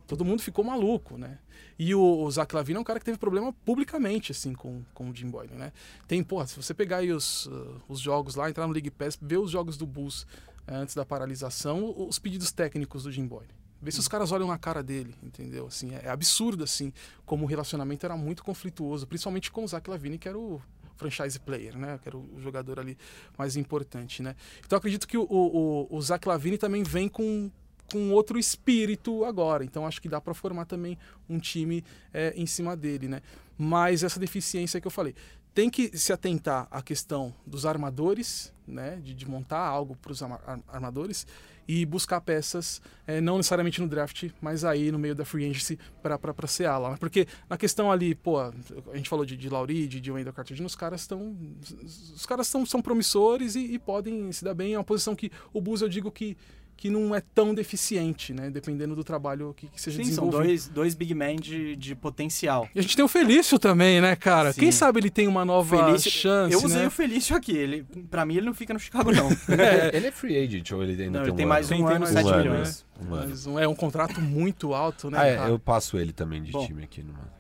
Todo 0.08 0.26
mundo 0.26 0.42
ficou 0.42 0.66
maluco, 0.66 1.18
né? 1.18 1.40
E 1.78 1.96
o, 1.96 2.02
o 2.02 2.30
Zach 2.30 2.54
Lavine 2.54 2.78
é 2.78 2.82
um 2.82 2.84
cara 2.84 3.00
que 3.00 3.06
teve 3.06 3.18
problema 3.18 3.54
publicamente, 3.66 4.32
assim, 4.32 4.54
com, 4.54 4.84
com 4.94 5.10
o 5.10 5.16
Jim 5.16 5.30
Boyle, 5.30 5.54
né? 5.54 5.72
Tem, 6.08 6.24
porra, 6.24 6.46
se 6.46 6.56
você 6.56 6.74
pegar 6.74 6.98
aí 6.98 7.12
os, 7.12 7.46
uh, 7.46 7.82
os 7.88 8.00
jogos 8.00 8.36
lá, 8.36 8.50
entrar 8.50 8.68
no 8.68 8.74
League 8.74 8.92
Pass, 8.92 9.18
ver 9.22 9.38
os 9.38 9.52
jogos 9.52 9.78
do 9.78 9.86
Bulls 9.86 10.28
eh, 10.68 10.76
antes 10.76 10.94
da 10.94 11.06
paralisação, 11.06 11.94
os 11.98 12.20
pedidos 12.20 12.52
técnicos 12.52 13.04
do 13.04 13.12
Jim 13.12 13.26
Boyle. 13.26 13.50
Ver 13.84 13.92
se 13.92 14.00
os 14.00 14.08
caras 14.08 14.32
olham 14.32 14.48
na 14.48 14.58
cara 14.58 14.82
dele, 14.82 15.14
entendeu? 15.22 15.68
Assim, 15.68 15.94
é, 15.94 16.04
é 16.06 16.10
absurdo, 16.10 16.64
assim, 16.64 16.94
como 17.26 17.44
o 17.44 17.48
relacionamento 17.48 18.06
era 18.06 18.16
muito 18.16 18.42
conflituoso, 18.42 19.06
principalmente 19.06 19.52
com 19.52 19.66
o 19.66 19.68
Zach 19.68 19.90
Lavine, 19.90 20.18
que 20.18 20.30
era 20.30 20.40
o 20.40 20.62
franchise 20.96 21.38
player, 21.38 21.78
né? 21.78 22.00
Que 22.02 22.08
era 22.08 22.18
o 22.18 22.40
jogador 22.40 22.80
ali 22.80 22.98
mais 23.38 23.58
importante, 23.58 24.24
né? 24.24 24.36
Então 24.66 24.78
acredito 24.78 25.06
que 25.06 25.18
o, 25.18 25.24
o, 25.24 25.88
o, 25.92 25.98
o 25.98 26.02
Zach 26.02 26.26
Lavine 26.26 26.58
também 26.58 26.82
vem 26.82 27.10
com, 27.10 27.52
com 27.92 28.12
outro 28.12 28.40
espírito 28.40 29.26
agora. 29.26 29.66
Então 29.66 29.86
acho 29.86 30.02
que 30.02 30.08
dá 30.08 30.22
para 30.22 30.34
formar 30.34 30.66
também 30.66 30.98
um 31.30 31.38
time 31.38 31.84
é, 32.14 32.34
em 32.38 32.46
cima 32.46 32.78
dele, 32.78 33.10
né? 33.10 33.22
Mas 33.58 34.02
essa 34.02 34.20
deficiência 34.20 34.80
que 34.80 34.88
eu 34.88 34.92
falei. 34.92 35.14
Tem 35.54 35.70
que 35.70 35.96
se 35.96 36.12
atentar 36.12 36.68
à 36.72 36.82
questão 36.82 37.32
dos 37.46 37.64
armadores, 37.64 38.52
né? 38.66 39.00
De, 39.04 39.14
de 39.14 39.30
montar 39.30 39.60
algo 39.60 39.96
para 39.96 40.12
os 40.12 40.24
armadores 40.68 41.28
e 41.68 41.86
buscar 41.86 42.22
peças, 42.22 42.82
é, 43.08 43.22
não 43.22 43.38
necessariamente 43.38 43.82
no 43.82 43.88
draft, 43.88 44.30
mas 44.42 44.66
aí 44.66 44.92
no 44.92 45.00
meio 45.00 45.16
da 45.16 45.26
free 45.26 45.50
agency 45.50 45.80
para 46.02 46.48
ser 46.48 46.66
ala. 46.66 46.92
né? 46.92 46.98
Porque 47.00 47.28
na 47.50 47.58
questão 47.58 47.92
ali, 47.92 48.16
pô, 48.16 48.40
a 48.40 48.52
gente 48.96 49.10
falou 49.10 49.26
de, 49.26 49.38
de 49.38 49.50
Lauri, 49.50 49.88
de, 49.88 50.00
de 50.00 50.12
Wendell 50.12 50.34
Carter 50.34 50.64
os 50.66 50.76
caras 50.76 51.02
estão. 51.02 51.36
Os 51.84 52.26
caras 52.26 52.50
tão, 52.50 52.66
são 52.66 52.82
promissores 52.82 53.56
e, 53.56 53.74
e 53.74 53.80
podem 53.80 54.32
se 54.32 54.44
dar 54.44 54.54
bem. 54.54 54.74
É 54.74 54.78
uma 54.78 54.84
posição 54.84 55.16
que 55.16 55.32
o 55.52 55.62
Bulls 55.62 55.82
eu 55.82 55.90
digo 55.90 56.12
que, 56.12 56.38
que 56.84 56.90
não 56.90 57.16
é 57.16 57.22
tão 57.22 57.56
deficiente, 57.56 58.34
né? 58.34 58.50
Dependendo 58.50 58.94
do 58.94 59.06
trabalho 59.06 59.54
que, 59.56 59.68
que 59.70 59.80
seja 59.80 60.04
Sim, 60.04 60.12
são 60.12 60.26
desenvolvido. 60.26 60.44
dois, 60.50 60.68
dois 60.68 60.94
big 60.94 61.16
men 61.16 61.38
de, 61.38 61.78
de 61.78 61.96
potencial. 61.96 62.68
E 62.76 62.80
a 62.80 62.82
gente 62.82 62.94
tem 62.94 63.06
o 63.06 63.08
Felício 63.08 63.58
também, 63.58 64.02
né, 64.02 64.18
cara? 64.18 64.52
Sim. 64.52 64.60
Quem 64.60 64.72
sabe 64.74 65.00
ele 65.00 65.10
tem 65.10 65.26
uma 65.26 65.46
nova 65.46 65.78
Felício- 65.78 66.12
chance, 66.12 66.54
eu 66.54 66.62
usei 66.62 66.82
né? 66.82 66.88
o 66.88 66.92
Felício 66.92 67.38
aqui. 67.38 67.56
Ele, 67.56 67.86
pra 68.12 68.26
mim, 68.26 68.36
ele 68.36 68.46
não 68.48 68.54
fica 68.54 68.74
no 68.74 68.80
Chicago, 68.82 69.14
não. 69.14 69.30
Ele 69.94 70.08
é 70.08 70.12
free 70.12 70.36
agent 70.36 70.70
ou 70.74 70.84
ele 70.84 71.02
ainda 71.02 71.06
não, 71.06 71.12
tem 71.14 71.22
ele 71.24 71.32
um 71.32 71.36
tem 71.38 71.44
ano? 71.46 71.50
mais 71.54 71.68
Tem- 71.70 71.82
um 71.82 71.86
tem 71.88 71.96
ano, 71.96 72.04
mais 72.04 72.14
7 72.16 72.26
um 72.26 72.30
ano, 72.34 72.42
milhões. 72.52 72.86
Um 73.00 73.14
ano. 73.14 73.28
Mas 73.30 73.48
um- 73.48 73.60
é 73.60 73.66
um 73.70 73.76
contrato 73.76 74.20
muito 74.20 74.74
alto, 74.74 75.10
né? 75.10 75.18
Ah, 75.22 75.26
é, 75.26 75.38
cara? 75.38 75.50
eu 75.52 75.58
passo 75.60 75.98
ele 75.98 76.12
também 76.12 76.44
de 76.44 76.52
Bom. 76.52 76.68
time 76.68 76.84
aqui. 76.84 77.02
Numa... 77.02 77.32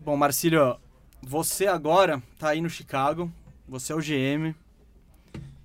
Bom, 0.00 0.16
Marcílio, 0.16 0.76
você 1.20 1.66
agora 1.66 2.22
tá 2.38 2.48
aí 2.48 2.62
no 2.62 2.70
Chicago. 2.70 3.30
Você 3.68 3.92
é 3.92 3.94
o 3.94 3.98
GM. 4.00 4.54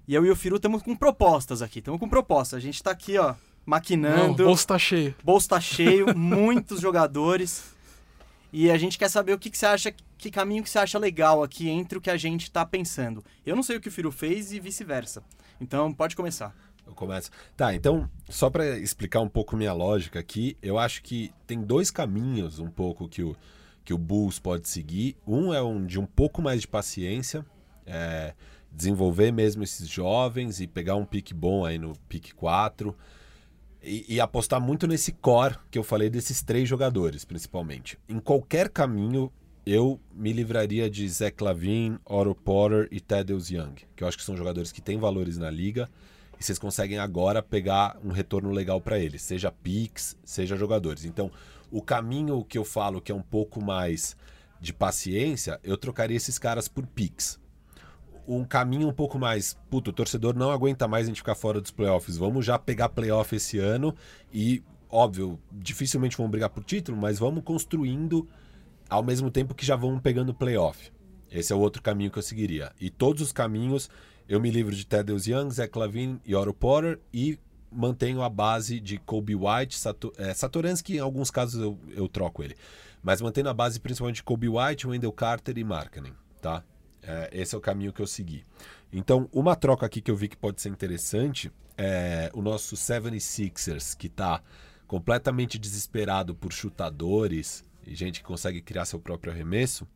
E 0.10 0.16
eu 0.16 0.26
e 0.26 0.32
o 0.32 0.36
Firu 0.36 0.56
estamos 0.56 0.82
com 0.82 0.96
propostas 0.96 1.62
aqui. 1.62 1.78
Estamos 1.78 2.00
com 2.00 2.10
propostas. 2.10 2.58
A 2.58 2.60
gente 2.60 2.82
tá 2.82 2.90
aqui, 2.90 3.16
ó, 3.20 3.28
Não, 3.28 3.38
maquinando. 3.64 4.42
o 4.42 4.48
bolso 4.48 4.66
tá 4.66 4.80
cheio. 4.80 5.14
bolso 5.24 5.48
tá 5.48 5.62
cheio, 5.62 6.08
muitos 6.18 6.82
jogadores. 6.82 7.76
E 8.52 8.72
a 8.72 8.78
gente 8.80 8.98
quer 8.98 9.08
saber 9.08 9.34
o 9.34 9.38
que, 9.38 9.52
que 9.52 9.58
você 9.60 9.68
acha, 9.68 9.94
que 10.18 10.32
caminho 10.32 10.64
que 10.64 10.70
você 10.72 10.80
acha 10.80 10.98
legal 10.98 11.44
aqui 11.44 11.70
entre 11.70 11.96
o 11.96 12.02
que 12.02 12.10
a 12.10 12.18
gente 12.18 12.50
tá 12.50 12.66
pensando. 12.66 13.24
Eu 13.46 13.56
não 13.56 13.62
sei 13.62 13.78
o 13.78 13.80
que 13.80 13.88
o 13.88 13.92
Firu 13.92 14.12
fez 14.12 14.52
e 14.52 14.60
vice-versa. 14.60 15.22
Então 15.62 15.94
pode 15.94 16.16
começar. 16.16 16.56
Eu 16.88 16.96
começo. 16.96 17.30
Tá, 17.56 17.76
então, 17.76 18.10
só 18.28 18.50
para 18.50 18.80
explicar 18.80 19.20
um 19.20 19.30
pouco 19.30 19.56
minha 19.56 19.74
lógica 19.74 20.18
aqui, 20.18 20.58
eu 20.60 20.80
acho 20.80 21.04
que 21.04 21.32
tem 21.46 21.62
dois 21.62 21.92
caminhos 21.92 22.58
um 22.58 22.72
pouco 22.72 23.08
que 23.08 23.22
o, 23.22 23.36
que 23.86 23.94
o 23.94 23.98
Bulls 24.00 24.40
pode 24.40 24.70
seguir. 24.70 25.16
Um 25.28 25.54
é 25.54 25.62
um 25.62 25.86
de 25.86 26.00
um 26.00 26.08
pouco 26.08 26.42
mais 26.42 26.62
de 26.62 26.68
paciência, 26.68 27.46
é, 27.86 28.34
desenvolver 28.72 29.32
mesmo 29.32 29.64
esses 29.64 29.88
jovens 29.88 30.60
e 30.60 30.68
pegar 30.68 30.96
um 30.96 31.06
pique 31.06 31.34
bom 31.34 31.66
aí 31.66 31.78
no 31.78 31.94
pique 32.08 32.34
4 32.34 32.96
e, 33.82 34.16
e 34.16 34.20
apostar 34.20 34.62
muito 34.62 34.88
nesse 34.88 35.12
core 35.12 35.58
que 35.72 35.78
eu 35.78 35.84
falei 35.84 36.10
desses 36.10 36.42
três 36.42 36.68
jogadores, 36.68 37.26
principalmente. 37.26 37.98
Em 38.08 38.20
qualquer 38.20 38.70
caminho, 38.70 39.32
eu 39.66 40.00
me 40.14 40.34
livraria 40.34 40.90
de 40.90 41.08
Zach 41.08 41.44
Lavine, 41.44 42.00
Otto 42.06 42.36
Porter 42.36 42.88
e 42.92 43.00
Thaddeus 43.00 43.50
Young, 43.50 43.76
que 43.96 44.04
eu 44.04 44.08
acho 44.08 44.18
que 44.18 44.24
são 44.24 44.36
jogadores 44.36 44.72
que 44.72 44.82
têm 44.82 44.98
valores 44.98 45.38
na 45.38 45.50
liga 45.50 45.90
e 46.40 46.44
vocês 46.44 46.58
conseguem 46.58 46.98
agora 46.98 47.44
pegar 47.44 47.98
um 48.04 48.12
retorno 48.12 48.52
legal 48.52 48.80
para 48.80 48.98
eles, 48.98 49.22
seja 49.22 49.52
picks, 49.52 50.16
seja 50.24 50.56
jogadores. 50.56 51.04
Então, 51.04 51.30
o 51.70 51.82
caminho 51.82 52.44
que 52.46 52.58
eu 52.58 52.64
falo 52.64 53.02
que 53.02 53.12
é 53.12 53.16
um 53.16 53.22
pouco 53.22 53.62
mais 53.62 54.16
de 54.60 54.74
paciência, 54.74 55.60
eu 55.64 55.78
trocaria 55.78 56.18
esses 56.18 56.40
caras 56.40 56.68
por 56.68 56.86
picks. 56.88 57.40
Um 58.32 58.44
caminho 58.44 58.88
um 58.88 58.94
pouco 58.94 59.18
mais, 59.18 59.58
puto, 59.72 59.90
o 59.90 59.94
torcedor 59.94 60.36
não 60.36 60.52
aguenta 60.52 60.88
mais 60.88 61.06
a 61.06 61.08
gente 61.08 61.18
ficar 61.18 61.34
fora 61.34 61.60
dos 61.60 61.72
playoffs. 61.72 62.16
Vamos 62.16 62.46
já 62.46 62.60
pegar 62.60 62.90
playoff 62.90 63.36
esse 63.36 63.58
ano 63.58 63.96
e, 64.32 64.62
óbvio, 64.88 65.40
dificilmente 65.52 66.16
vão 66.16 66.30
brigar 66.30 66.52
por 66.52 66.64
título, 66.64 66.96
mas 66.96 67.18
vamos 67.18 67.44
construindo 67.44 68.30
ao 68.88 69.02
mesmo 69.02 69.32
tempo 69.32 69.56
que 69.56 69.66
já 69.66 69.76
vão 69.76 69.98
pegando 69.98 70.32
playoff. 70.32 70.92
Esse 71.32 71.52
é 71.52 71.56
o 71.56 71.60
outro 71.60 71.82
caminho 71.82 72.12
que 72.12 72.20
eu 72.20 72.24
seguiria. 72.24 72.72
E 72.80 72.92
todos 72.92 73.24
os 73.24 73.32
caminhos, 73.32 73.90
eu 74.28 74.40
me 74.40 74.52
livro 74.52 74.76
de 74.76 74.86
Thaddeus 74.86 75.26
Young, 75.26 75.50
Zach 75.50 75.76
Lavine 75.76 76.22
e 76.24 76.36
Otto 76.36 76.54
Porter 76.54 77.00
e 77.12 77.40
mantenho 77.72 78.22
a 78.22 78.30
base 78.30 78.80
de 78.80 79.00
Kobe 79.00 79.36
White, 79.36 79.76
Sato, 79.76 80.14
é, 80.18 80.36
Satoransky, 80.36 80.98
em 80.98 81.00
alguns 81.00 81.32
casos 81.32 81.60
eu, 81.60 81.80
eu 81.96 82.08
troco 82.08 82.44
ele. 82.44 82.56
Mas 83.02 83.22
mantendo 83.22 83.50
a 83.50 83.54
base 83.56 83.80
principalmente 83.80 84.18
de 84.18 84.24
Kobe 84.24 84.50
White, 84.50 84.88
Wendell 84.88 85.12
Carter 85.12 85.58
e 85.58 85.64
Markkanen, 85.64 86.14
tá? 86.40 86.64
É, 87.02 87.30
esse 87.32 87.56
é 87.56 87.58
o 87.58 87.62
caminho 87.62 87.94
que 87.94 88.02
eu 88.02 88.08
segui. 88.08 88.46
Então, 88.92 89.30
uma 89.32 89.56
troca 89.56 89.86
aqui 89.86 90.02
que 90.02 90.10
eu 90.10 90.16
vi 90.16 90.28
que 90.28 90.38
pode 90.38 90.62
ser 90.62 90.70
interessante 90.70 91.52
é 91.78 92.30
o 92.34 92.42
nosso 92.42 92.76
76ers, 92.76 93.96
que 93.96 94.08
está 94.08 94.42
completamente 94.88 95.58
desesperado 95.60 96.34
por 96.34 96.52
chutadores 96.52 97.64
e 97.86 97.96
gente 97.96 98.20
que 98.20 98.26
consegue 98.26 98.62
criar 98.62 98.86
seu 98.86 99.00
próprio 99.00 99.32
arremesso. 99.32 99.88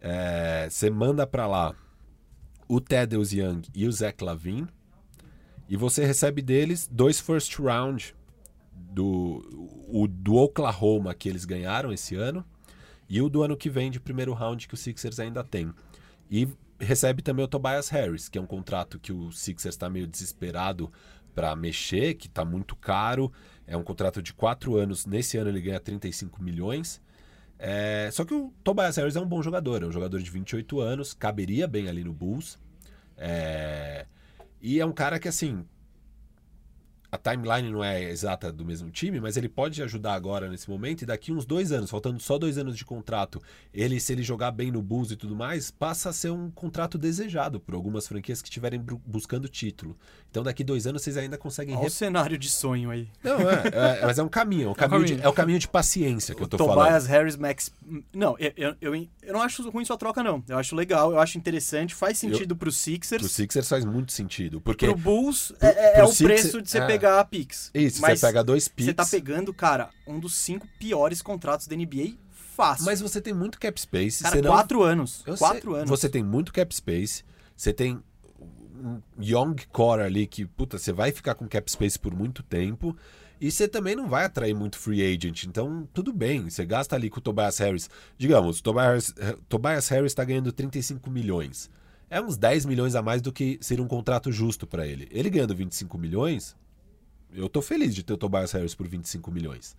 É, 0.00 0.68
Você 0.70 0.90
manda 0.90 1.26
para 1.26 1.46
lá 1.46 1.74
o 2.68 2.80
Thaddeus 2.80 3.32
Young 3.32 3.62
e 3.74 3.86
o 3.86 3.92
Zach 3.92 4.22
Lavine 4.22 4.68
e 5.68 5.76
você 5.76 6.04
recebe 6.04 6.42
deles 6.42 6.88
dois 6.90 7.18
first 7.18 7.58
round 7.58 8.14
do, 8.72 9.42
o, 9.88 10.06
do 10.06 10.34
Oklahoma 10.36 11.14
que 11.14 11.28
eles 11.28 11.44
ganharam 11.44 11.92
esse 11.92 12.14
ano 12.14 12.44
e 13.08 13.20
o 13.20 13.28
do 13.28 13.42
ano 13.42 13.56
que 13.56 13.70
vem 13.70 13.90
de 13.90 14.00
primeiro 14.00 14.32
round 14.32 14.66
que 14.68 14.74
o 14.74 14.76
Sixers 14.76 15.18
ainda 15.18 15.42
tem. 15.42 15.72
E 16.30 16.48
recebe 16.78 17.22
também 17.22 17.44
o 17.44 17.48
Tobias 17.48 17.88
Harris, 17.88 18.28
que 18.28 18.38
é 18.38 18.40
um 18.40 18.46
contrato 18.46 18.98
que 18.98 19.12
o 19.12 19.30
Sixers 19.30 19.74
está 19.74 19.88
meio 19.88 20.06
desesperado 20.06 20.90
para 21.34 21.54
mexer, 21.56 22.14
que 22.14 22.26
está 22.26 22.44
muito 22.44 22.76
caro. 22.76 23.32
É 23.66 23.76
um 23.76 23.82
contrato 23.82 24.22
de 24.22 24.32
quatro 24.32 24.76
anos. 24.76 25.06
Nesse 25.06 25.36
ano 25.36 25.50
ele 25.50 25.60
ganha 25.60 25.80
35 25.80 26.42
milhões. 26.42 27.00
É, 27.58 28.08
Só 28.12 28.24
que 28.24 28.34
o 28.34 28.52
Tobias 28.62 28.96
Harris 28.96 29.16
é 29.16 29.20
um 29.20 29.26
bom 29.26 29.42
jogador, 29.42 29.82
é 29.82 29.86
um 29.86 29.92
jogador 29.92 30.20
de 30.20 30.30
28 30.30 30.80
anos, 30.80 31.14
caberia 31.14 31.66
bem 31.66 31.88
ali 31.88 32.04
no 32.04 32.12
Bulls. 32.12 32.58
É, 33.16 34.06
E 34.60 34.80
é 34.80 34.86
um 34.86 34.92
cara 34.92 35.18
que, 35.18 35.28
assim, 35.28 35.64
a 37.14 37.18
timeline 37.18 37.70
não 37.70 37.82
é 37.82 38.02
exata 38.02 38.52
do 38.52 38.64
mesmo 38.64 38.90
time, 38.90 39.20
mas 39.20 39.36
ele 39.36 39.48
pode 39.48 39.82
ajudar 39.82 40.14
agora 40.14 40.48
nesse 40.48 40.68
momento 40.68 41.02
e 41.02 41.06
daqui 41.06 41.32
uns 41.32 41.44
dois 41.46 41.70
anos, 41.72 41.90
faltando 41.90 42.18
só 42.20 42.38
dois 42.38 42.58
anos 42.58 42.76
de 42.76 42.84
contrato, 42.84 43.40
ele, 43.72 44.00
se 44.00 44.12
ele 44.12 44.22
jogar 44.22 44.50
bem 44.50 44.70
no 44.70 44.82
Bulls 44.82 45.10
e 45.10 45.16
tudo 45.16 45.34
mais, 45.36 45.70
passa 45.70 46.10
a 46.10 46.12
ser 46.12 46.30
um 46.30 46.50
contrato 46.50 46.98
desejado 46.98 47.60
por 47.60 47.74
algumas 47.74 48.06
franquias 48.08 48.42
que 48.42 48.48
estiverem 48.48 48.80
bu- 48.80 49.00
buscando 49.06 49.48
título. 49.48 49.96
Então 50.30 50.42
daqui 50.42 50.64
dois 50.64 50.86
anos 50.86 51.02
vocês 51.02 51.16
ainda 51.16 51.38
conseguem... 51.38 51.74
Olha 51.74 51.80
o 51.80 51.84
rep- 51.84 51.92
cenário 51.92 52.36
de 52.36 52.48
sonho 52.48 52.90
aí. 52.90 53.08
Não, 53.22 53.38
é, 53.48 54.00
é, 54.00 54.06
mas 54.06 54.18
é 54.18 54.22
um 54.22 54.28
caminho, 54.28 54.68
é 54.68 54.70
um 54.70 54.74
caminho, 54.74 55.00
caminho. 55.02 55.16
De, 55.20 55.22
é 55.24 55.28
o 55.28 55.32
caminho 55.32 55.58
de 55.60 55.68
paciência 55.68 56.34
que 56.34 56.42
eu 56.42 56.48
tô 56.48 56.56
falando. 56.58 56.74
Tobias 56.84 57.06
Harris, 57.06 57.36
Max. 57.36 57.70
Não, 58.12 58.36
eu, 58.38 58.52
eu, 58.56 58.74
eu, 58.80 58.94
eu 58.94 59.32
não 59.32 59.40
acho 59.42 59.68
ruim 59.70 59.84
sua 59.84 59.96
troca, 59.96 60.22
não. 60.22 60.42
Eu 60.48 60.58
acho 60.58 60.74
legal, 60.74 61.12
eu 61.12 61.20
acho 61.20 61.38
interessante, 61.38 61.94
faz 61.94 62.18
sentido 62.18 62.56
pro 62.56 62.72
Sixers. 62.72 63.22
Pro 63.22 63.28
Sixers 63.30 63.68
faz 63.68 63.84
muito 63.84 64.10
sentido, 64.12 64.60
porque... 64.60 64.86
Pro 64.86 64.96
Bulls 64.96 65.52
Pro- 65.58 65.68
é, 65.68 65.98
é- 65.98 66.00
é 66.00 66.04
o 66.04 66.08
Sixers- 66.08 66.40
preço 66.42 66.62
de 66.62 66.68
você 66.70 66.78
é. 66.78 66.86
Pegar 67.04 67.20
a 67.20 67.24
Pix. 67.24 67.70
Isso, 67.74 68.00
você 68.00 68.16
pega 68.16 68.42
dois 68.42 68.68
picks. 68.68 68.86
Você 68.86 68.94
tá 68.94 69.04
pegando, 69.04 69.52
cara, 69.52 69.90
um 70.06 70.18
dos 70.18 70.34
cinco 70.34 70.66
piores 70.78 71.20
contratos 71.20 71.66
da 71.66 71.76
NBA 71.76 72.14
fácil. 72.32 72.86
Mas 72.86 73.00
você 73.00 73.20
tem 73.20 73.34
muito 73.34 73.58
cap 73.58 73.78
space. 73.80 74.22
cara, 74.22 74.40
não... 74.40 74.50
quatro 74.50 74.82
anos. 74.82 75.22
Eu 75.26 75.36
quatro 75.36 75.72
sei. 75.72 75.80
anos. 75.80 75.90
Você 75.90 76.08
tem 76.08 76.22
muito 76.22 76.52
cap 76.52 76.74
space, 76.74 77.24
você 77.56 77.72
tem 77.72 78.00
um 78.82 79.00
young 79.18 79.56
core 79.72 80.02
ali 80.02 80.26
que, 80.26 80.46
puta, 80.46 80.78
você 80.78 80.92
vai 80.92 81.12
ficar 81.12 81.34
com 81.34 81.48
cap 81.48 81.70
space 81.70 81.98
por 81.98 82.14
muito 82.14 82.42
tempo. 82.42 82.96
E 83.40 83.50
você 83.50 83.66
também 83.68 83.96
não 83.96 84.08
vai 84.08 84.24
atrair 84.24 84.54
muito 84.54 84.78
free 84.78 85.02
agent. 85.02 85.44
Então, 85.44 85.86
tudo 85.92 86.12
bem. 86.12 86.48
Você 86.48 86.64
gasta 86.64 86.94
ali 86.94 87.10
com 87.10 87.18
o 87.18 87.20
Tobias 87.20 87.58
Harris. 87.58 87.90
Digamos, 88.16 88.60
o 88.60 88.62
Tobias, 88.62 89.12
Tobias 89.48 89.88
Harris 89.88 90.12
está 90.12 90.24
ganhando 90.24 90.52
35 90.52 91.10
milhões. 91.10 91.68
É 92.08 92.20
uns 92.20 92.36
10 92.36 92.64
milhões 92.64 92.94
a 92.94 93.02
mais 93.02 93.20
do 93.20 93.32
que 93.32 93.58
seria 93.60 93.84
um 93.84 93.88
contrato 93.88 94.30
justo 94.30 94.66
para 94.66 94.86
ele. 94.86 95.08
Ele 95.10 95.28
ganhando 95.28 95.54
25 95.54 95.98
milhões, 95.98 96.56
eu 97.34 97.48
tô 97.48 97.60
feliz 97.60 97.94
de 97.94 98.02
ter 98.02 98.12
o 98.12 98.16
Tobias 98.16 98.52
Harris 98.52 98.74
por 98.74 98.86
25 98.86 99.30
milhões. 99.30 99.76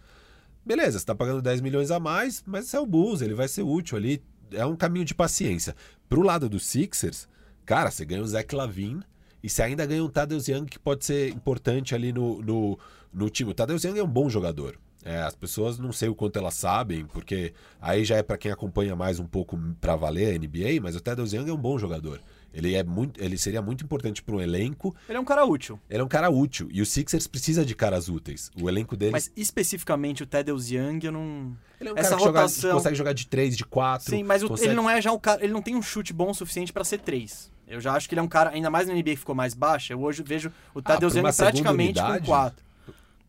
Beleza, 0.65 0.99
você 0.99 1.05
tá 1.05 1.15
pagando 1.15 1.41
10 1.41 1.61
milhões 1.61 1.91
a 1.91 1.99
mais, 1.99 2.43
mas 2.45 2.65
esse 2.65 2.75
é 2.75 2.79
o 2.79 2.85
Bulls, 2.85 3.21
ele 3.21 3.33
vai 3.33 3.47
ser 3.47 3.61
útil 3.61 3.97
ali. 3.97 4.21
É 4.51 4.65
um 4.65 4.75
caminho 4.75 5.05
de 5.05 5.13
paciência. 5.13 5.75
Pro 6.09 6.21
lado 6.21 6.49
dos 6.49 6.65
Sixers, 6.65 7.27
cara, 7.65 7.91
você 7.91 8.05
ganha 8.05 8.21
o 8.21 8.27
Zach 8.27 8.53
Lavine 8.55 9.03
e 9.43 9.49
você 9.49 9.61
ainda 9.61 9.85
ganha 9.85 10.03
um 10.03 10.09
Tadeusz 10.09 10.47
Young 10.47 10.65
que 10.65 10.79
pode 10.79 11.05
ser 11.05 11.29
importante 11.29 11.93
ali 11.93 12.11
no, 12.11 12.41
no, 12.41 12.79
no 13.13 13.29
time. 13.29 13.51
O 13.51 13.53
Tadeusz 13.53 13.83
Young 13.83 13.99
é 13.99 14.03
um 14.03 14.07
bom 14.07 14.29
jogador. 14.29 14.77
É, 15.03 15.21
as 15.21 15.35
pessoas 15.35 15.77
não 15.77 15.91
sei 15.91 16.09
o 16.09 16.15
quanto 16.15 16.39
elas 16.39 16.55
sabem, 16.55 17.05
porque 17.05 17.53
aí 17.79 18.03
já 18.03 18.17
é 18.17 18.23
para 18.23 18.39
quem 18.39 18.51
acompanha 18.51 18.95
mais 18.95 19.19
um 19.19 19.25
pouco 19.27 19.55
para 19.79 19.95
valer 19.95 20.33
a 20.33 20.39
NBA, 20.39 20.81
mas 20.81 20.95
o 20.95 20.99
Tadeusz 20.99 21.31
Young 21.31 21.47
é 21.47 21.53
um 21.53 21.57
bom 21.57 21.77
jogador. 21.77 22.19
Ele, 22.55 22.73
é 22.73 22.83
muito, 22.83 23.21
ele 23.21 23.37
seria 23.37 23.61
muito 23.61 23.83
importante 23.83 24.23
para 24.23 24.33
um 24.33 24.39
elenco. 24.41 24.95
Ele 25.09 25.17
é 25.17 25.21
um 25.21 25.25
cara 25.25 25.43
útil. 25.45 25.77
Ele 25.89 26.01
é 26.01 26.03
um 26.03 26.07
cara 26.07 26.29
útil. 26.29 26.69
E 26.71 26.81
o 26.81 26.85
Sixers 26.85 27.27
precisa 27.27 27.65
de 27.65 27.75
caras 27.75 28.07
úteis. 28.07 28.49
O 28.59 28.69
elenco 28.69 28.95
deles. 28.95 29.11
Mas 29.11 29.31
especificamente 29.35 30.23
o 30.23 30.25
Thaddeus 30.25 30.71
Young, 30.71 30.99
eu 31.03 31.11
não. 31.11 31.55
ele 31.79 31.89
é 31.89 31.93
um 31.93 31.97
essa 31.97 32.09
cara 32.11 32.17
que 32.21 32.25
joga- 32.25 32.39
rotação- 32.41 32.71
consegue 32.71 32.95
jogar 32.95 33.13
de 33.13 33.27
3, 33.27 33.57
de 33.57 33.65
4. 33.65 34.09
Sim, 34.09 34.23
mas 34.23 34.41
o- 34.41 34.47
consegue... 34.47 34.69
ele 34.69 34.75
não 34.75 34.89
é 34.89 35.01
já 35.01 35.11
um 35.11 35.19
cara. 35.19 35.43
Ele 35.43 35.51
não 35.53 35.61
tem 35.61 35.75
um 35.75 35.81
chute 35.81 36.13
bom 36.13 36.29
o 36.31 36.33
suficiente 36.33 36.71
pra 36.71 36.83
ser 36.85 36.99
três. 36.99 37.51
Eu 37.67 37.81
já 37.81 37.93
acho 37.93 38.07
que 38.07 38.13
ele 38.13 38.19
é 38.19 38.23
um 38.23 38.27
cara, 38.27 38.51
ainda 38.51 38.69
mais 38.69 38.87
na 38.87 38.93
NBA 38.93 39.11
que 39.11 39.15
ficou 39.17 39.35
mais 39.35 39.53
baixa. 39.53 39.91
Eu 39.93 40.01
hoje 40.01 40.23
vejo 40.23 40.51
o 40.73 40.81
pra 40.81 40.93
uma 41.19 41.29
Young 41.29 41.35
praticamente 41.35 41.99
com 41.99 42.05
unidade? 42.05 42.25
quatro. 42.25 42.65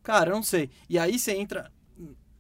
Cara, 0.03 0.31
eu 0.31 0.35
não 0.37 0.43
sei. 0.43 0.71
E 0.89 0.99
aí 0.99 1.19
você 1.19 1.33
entra 1.33 1.69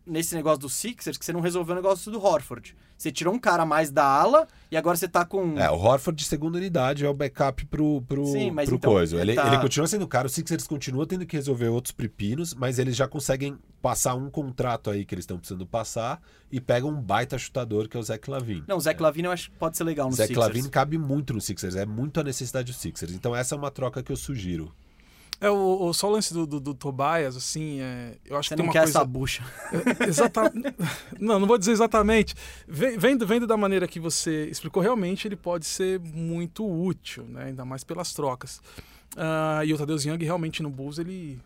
nesse 0.06 0.34
negócio 0.34 0.60
do 0.60 0.68
Sixers 0.68 1.16
que 1.18 1.24
você 1.24 1.32
não 1.32 1.40
resolveu 1.40 1.72
o 1.72 1.76
negócio 1.76 2.10
do 2.12 2.22
Horford. 2.22 2.74
Você 2.96 3.12
tirou 3.12 3.34
um 3.34 3.38
cara 3.38 3.66
mais 3.66 3.90
da 3.90 4.04
ala 4.04 4.48
e 4.70 4.76
agora 4.76 4.96
você 4.96 5.06
tá 5.06 5.24
com. 5.24 5.58
É, 5.58 5.70
o 5.70 5.74
Horford 5.74 6.18
de 6.22 6.26
segunda 6.26 6.56
unidade 6.56 7.04
é 7.04 7.08
o 7.08 7.12
backup 7.12 7.66
pro, 7.66 8.00
pro, 8.02 8.24
Sim, 8.26 8.50
mas 8.50 8.68
pro 8.68 8.76
então, 8.76 8.90
coisa. 8.90 9.20
Ele, 9.20 9.34
tá- 9.34 9.48
ele 9.48 9.58
continua 9.58 9.86
sendo 9.86 10.08
caro, 10.08 10.26
o 10.26 10.30
Sixers 10.30 10.66
continua 10.66 11.06
tendo 11.06 11.26
que 11.26 11.36
resolver 11.36 11.68
outros 11.68 11.92
pepinos, 11.92 12.54
mas 12.54 12.78
eles 12.78 12.96
já 12.96 13.06
conseguem 13.06 13.58
passar 13.82 14.14
um 14.14 14.30
contrato 14.30 14.90
aí 14.90 15.04
que 15.04 15.14
eles 15.14 15.24
estão 15.24 15.36
precisando 15.36 15.66
passar 15.66 16.22
e 16.50 16.58
pegam 16.60 16.90
um 16.90 17.00
baita 17.00 17.36
chutador 17.36 17.86
que 17.88 17.96
é 17.96 18.00
o 18.00 18.02
Zach 18.02 18.30
Lavine. 18.30 18.64
Não, 18.66 18.78
o 18.78 18.80
Zach 18.80 19.00
Lavine 19.00 19.26
eu 19.26 19.32
acho 19.32 19.50
que 19.50 19.58
pode 19.58 19.76
ser 19.76 19.84
legal 19.84 20.08
no 20.08 20.16
Zach 20.16 20.28
Sixers. 20.28 20.46
Lavine 20.46 20.70
cabe 20.70 20.96
muito 20.96 21.34
no 21.34 21.40
Sixers, 21.40 21.76
é 21.76 21.84
muito 21.84 22.18
a 22.18 22.24
necessidade 22.24 22.72
do 22.72 22.76
Sixers. 22.76 23.12
Então 23.12 23.36
essa 23.36 23.54
é 23.54 23.58
uma 23.58 23.70
troca 23.70 24.02
que 24.02 24.10
eu 24.10 24.16
sugiro. 24.16 24.72
É, 25.40 25.50
o, 25.50 25.86
o- 25.88 25.92
só 25.92 26.08
o 26.08 26.12
lance 26.12 26.32
do, 26.32 26.46
do, 26.46 26.58
do 26.58 26.72
Tobias, 26.74 27.36
assim, 27.36 27.80
é, 27.80 28.16
eu 28.24 28.36
acho 28.38 28.48
Você 28.48 28.54
que 28.54 28.56
tem 28.56 28.64
não 28.64 28.68
uma 28.68 28.72
quer 28.72 28.84
coisa... 28.84 28.98
essa 28.98 29.04
bucha. 29.04 29.44
Exatamente. 30.06 30.74
não, 31.20 31.38
não 31.38 31.46
vou 31.46 31.58
dizer 31.58 31.72
exatamente. 31.72 32.34
Ve- 32.66 32.96
Vendo, 32.96 33.26
vendo 33.26 33.46
da 33.46 33.56
maneira 33.56 33.86
que 33.86 34.00
você 34.00 34.46
explicou, 34.46 34.82
realmente 34.82 35.28
ele 35.28 35.36
pode 35.36 35.66
ser 35.66 36.00
muito 36.00 36.66
útil, 36.66 37.24
né? 37.24 37.44
ainda 37.46 37.64
mais 37.64 37.84
pelas 37.84 38.12
trocas. 38.14 38.60
Ah, 39.16 39.62
e 39.64 39.72
o 39.72 39.78
Tadeu 39.78 39.96
Young 39.96 40.22
realmente 40.24 40.62
no 40.62 40.70
Bulls 40.70 40.98
ele 40.98 41.38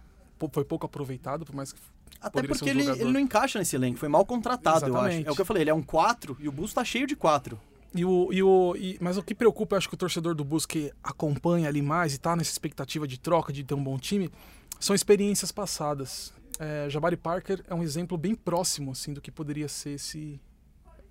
foi 0.52 0.64
pouco 0.64 0.86
aproveitado, 0.86 1.44
por 1.44 1.54
mais 1.54 1.72
que 1.72 1.78
Até 2.20 2.42
porque 2.42 2.64
um 2.64 2.68
ele, 2.68 2.88
ele 2.88 3.12
não 3.12 3.20
encaixa 3.20 3.58
nesse 3.58 3.76
elenco. 3.76 3.98
Foi 3.98 4.08
mal 4.08 4.24
contratado, 4.24 4.86
eu 4.86 4.94
acho. 4.96 5.04
Exatamente. 5.06 5.28
É 5.28 5.30
o 5.30 5.34
que 5.34 5.40
eu 5.40 5.46
falei, 5.46 5.62
ele 5.64 5.70
é 5.70 5.74
um 5.74 5.82
4 5.82 6.36
e 6.40 6.48
o 6.48 6.52
Bulls 6.52 6.72
tá 6.72 6.84
cheio 6.84 7.06
de 7.06 7.14
4. 7.16 7.60
E 7.94 8.04
o, 8.04 8.32
e 8.32 8.42
o, 8.42 8.76
e- 8.76 8.98
mas 9.00 9.16
o 9.16 9.22
que 9.22 9.34
preocupa, 9.34 9.74
eu 9.74 9.78
acho 9.78 9.88
que 9.88 9.94
o 9.94 9.98
torcedor 9.98 10.34
do 10.34 10.44
Bulls 10.44 10.64
que 10.64 10.92
acompanha 11.02 11.68
ali 11.68 11.82
mais 11.82 12.14
e 12.14 12.18
tá 12.18 12.36
nessa 12.36 12.50
expectativa 12.52 13.06
de 13.06 13.18
troca, 13.18 13.52
de 13.52 13.64
ter 13.64 13.74
um 13.74 13.82
bom 13.82 13.98
time, 13.98 14.30
são 14.78 14.94
experiências 14.94 15.50
passadas. 15.50 16.32
É, 16.58 16.88
Jabari 16.88 17.16
Parker 17.16 17.64
é 17.68 17.74
um 17.74 17.82
exemplo 17.82 18.16
bem 18.16 18.34
próximo 18.34 18.92
assim 18.92 19.12
do 19.12 19.20
que 19.20 19.30
poderia 19.30 19.68
ser 19.68 19.90
esse 19.90 20.40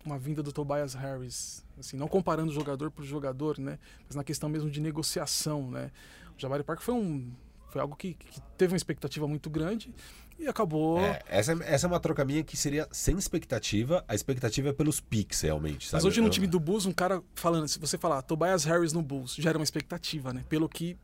uma 0.06 0.18
vinda 0.18 0.42
do 0.42 0.54
Tobias 0.54 0.94
Harris, 0.94 1.64
assim, 1.78 1.98
não 1.98 2.08
comparando 2.08 2.52
jogador 2.54 2.90
por 2.90 3.04
jogador, 3.04 3.60
né, 3.60 3.78
mas 4.08 4.16
na 4.16 4.24
questão 4.24 4.48
mesmo 4.48 4.72
de 4.72 4.80
negociação, 4.80 5.70
né. 5.70 5.92
O 6.38 6.40
Jabari 6.40 6.64
Parker 6.64 6.84
foi 6.86 6.96
um 6.96 7.30
foi 7.70 7.82
algo 7.82 7.96
que, 7.96 8.14
que 8.14 8.42
teve 8.58 8.74
uma 8.74 8.78
expectativa 8.78 9.28
muito 9.28 9.50
grande 9.50 9.94
e 10.40 10.48
acabou 10.48 11.00
É, 11.00 11.22
essa, 11.28 11.52
essa 11.64 11.86
é 11.86 11.88
uma 11.88 12.00
troca 12.00 12.24
minha 12.26 12.44
que 12.44 12.56
seria 12.58 12.88
sem 12.92 13.18
expectativa. 13.18 14.04
A 14.08 14.16
expectativa 14.16 14.70
é 14.70 14.74
pelos 14.74 15.00
picks, 15.00 15.42
realmente. 15.42 15.88
Mas 15.92 16.02
sabe? 16.02 16.06
hoje 16.08 16.22
no 16.22 16.30
time 16.30 16.48
do 16.48 16.60
Bulls, 16.60 16.86
um 16.86 16.92
cara 16.94 17.22
falando, 17.36 17.68
se 17.68 17.78
você 17.80 17.98
falar 17.98 18.22
Tobias 18.22 18.64
Harris 18.64 18.94
no 18.94 19.02
Bulls, 19.02 19.36
gera 19.36 19.58
uma 19.58 19.64
expectativa, 19.64 20.32
né? 20.34 20.44
Pelo 20.50 20.68
que, 20.70 20.98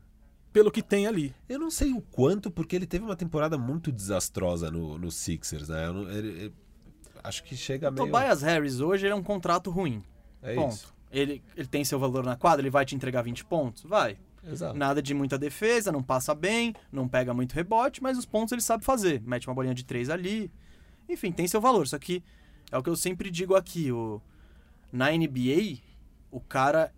pelo 0.52 0.70
que 0.70 0.82
tem 0.82 1.06
ali. 1.06 1.34
Eu 1.48 1.58
não 1.58 1.70
sei 1.70 1.92
o 1.92 2.00
quanto, 2.00 2.50
porque 2.50 2.74
ele 2.74 2.86
teve 2.86 3.04
uma 3.04 3.16
temporada 3.16 3.58
muito 3.58 3.92
desastrosa 3.92 4.70
no, 4.70 4.98
no 4.98 5.10
Sixers, 5.10 5.68
né? 5.68 5.86
Eu 5.86 5.92
não- 5.92 6.10
ele- 6.10 6.28
ele- 6.28 6.54
acho 7.22 7.42
que 7.44 7.56
chega 7.56 7.90
meio... 7.90 8.10
Tobias 8.10 8.42
Harris 8.42 8.80
hoje 8.80 9.06
ele 9.06 9.12
é 9.12 9.16
um 9.16 9.22
contrato 9.22 9.70
ruim. 9.70 10.02
é 10.42 10.54
ponto. 10.54 10.72
isso. 10.74 10.94
Ele, 11.10 11.42
ele 11.56 11.66
tem 11.68 11.84
seu 11.84 11.98
valor 11.98 12.24
na 12.24 12.36
quadra, 12.36 12.60
ele 12.62 12.70
vai 12.70 12.84
te 12.84 12.94
entregar 12.94 13.22
20 13.22 13.44
pontos? 13.44 13.84
Vai. 13.84 14.18
Exato. 14.46 14.76
Nada 14.78 15.02
de 15.02 15.12
muita 15.12 15.36
defesa, 15.38 15.90
não 15.90 16.02
passa 16.02 16.34
bem, 16.34 16.74
não 16.92 17.08
pega 17.08 17.34
muito 17.34 17.52
rebote, 17.52 18.02
mas 18.02 18.16
os 18.16 18.24
pontos 18.24 18.52
ele 18.52 18.62
sabe 18.62 18.84
fazer. 18.84 19.20
Mete 19.22 19.48
uma 19.48 19.54
bolinha 19.54 19.74
de 19.74 19.84
três 19.84 20.08
ali. 20.08 20.50
Enfim, 21.08 21.32
tem 21.32 21.46
seu 21.48 21.60
valor. 21.60 21.86
Só 21.88 21.98
que 21.98 22.22
é 22.70 22.78
o 22.78 22.82
que 22.82 22.88
eu 22.90 22.96
sempre 22.96 23.30
digo 23.30 23.54
aqui. 23.56 23.90
O, 23.92 24.20
na 24.92 25.10
NBA, 25.10 25.78
o 26.30 26.40
cara. 26.40 26.92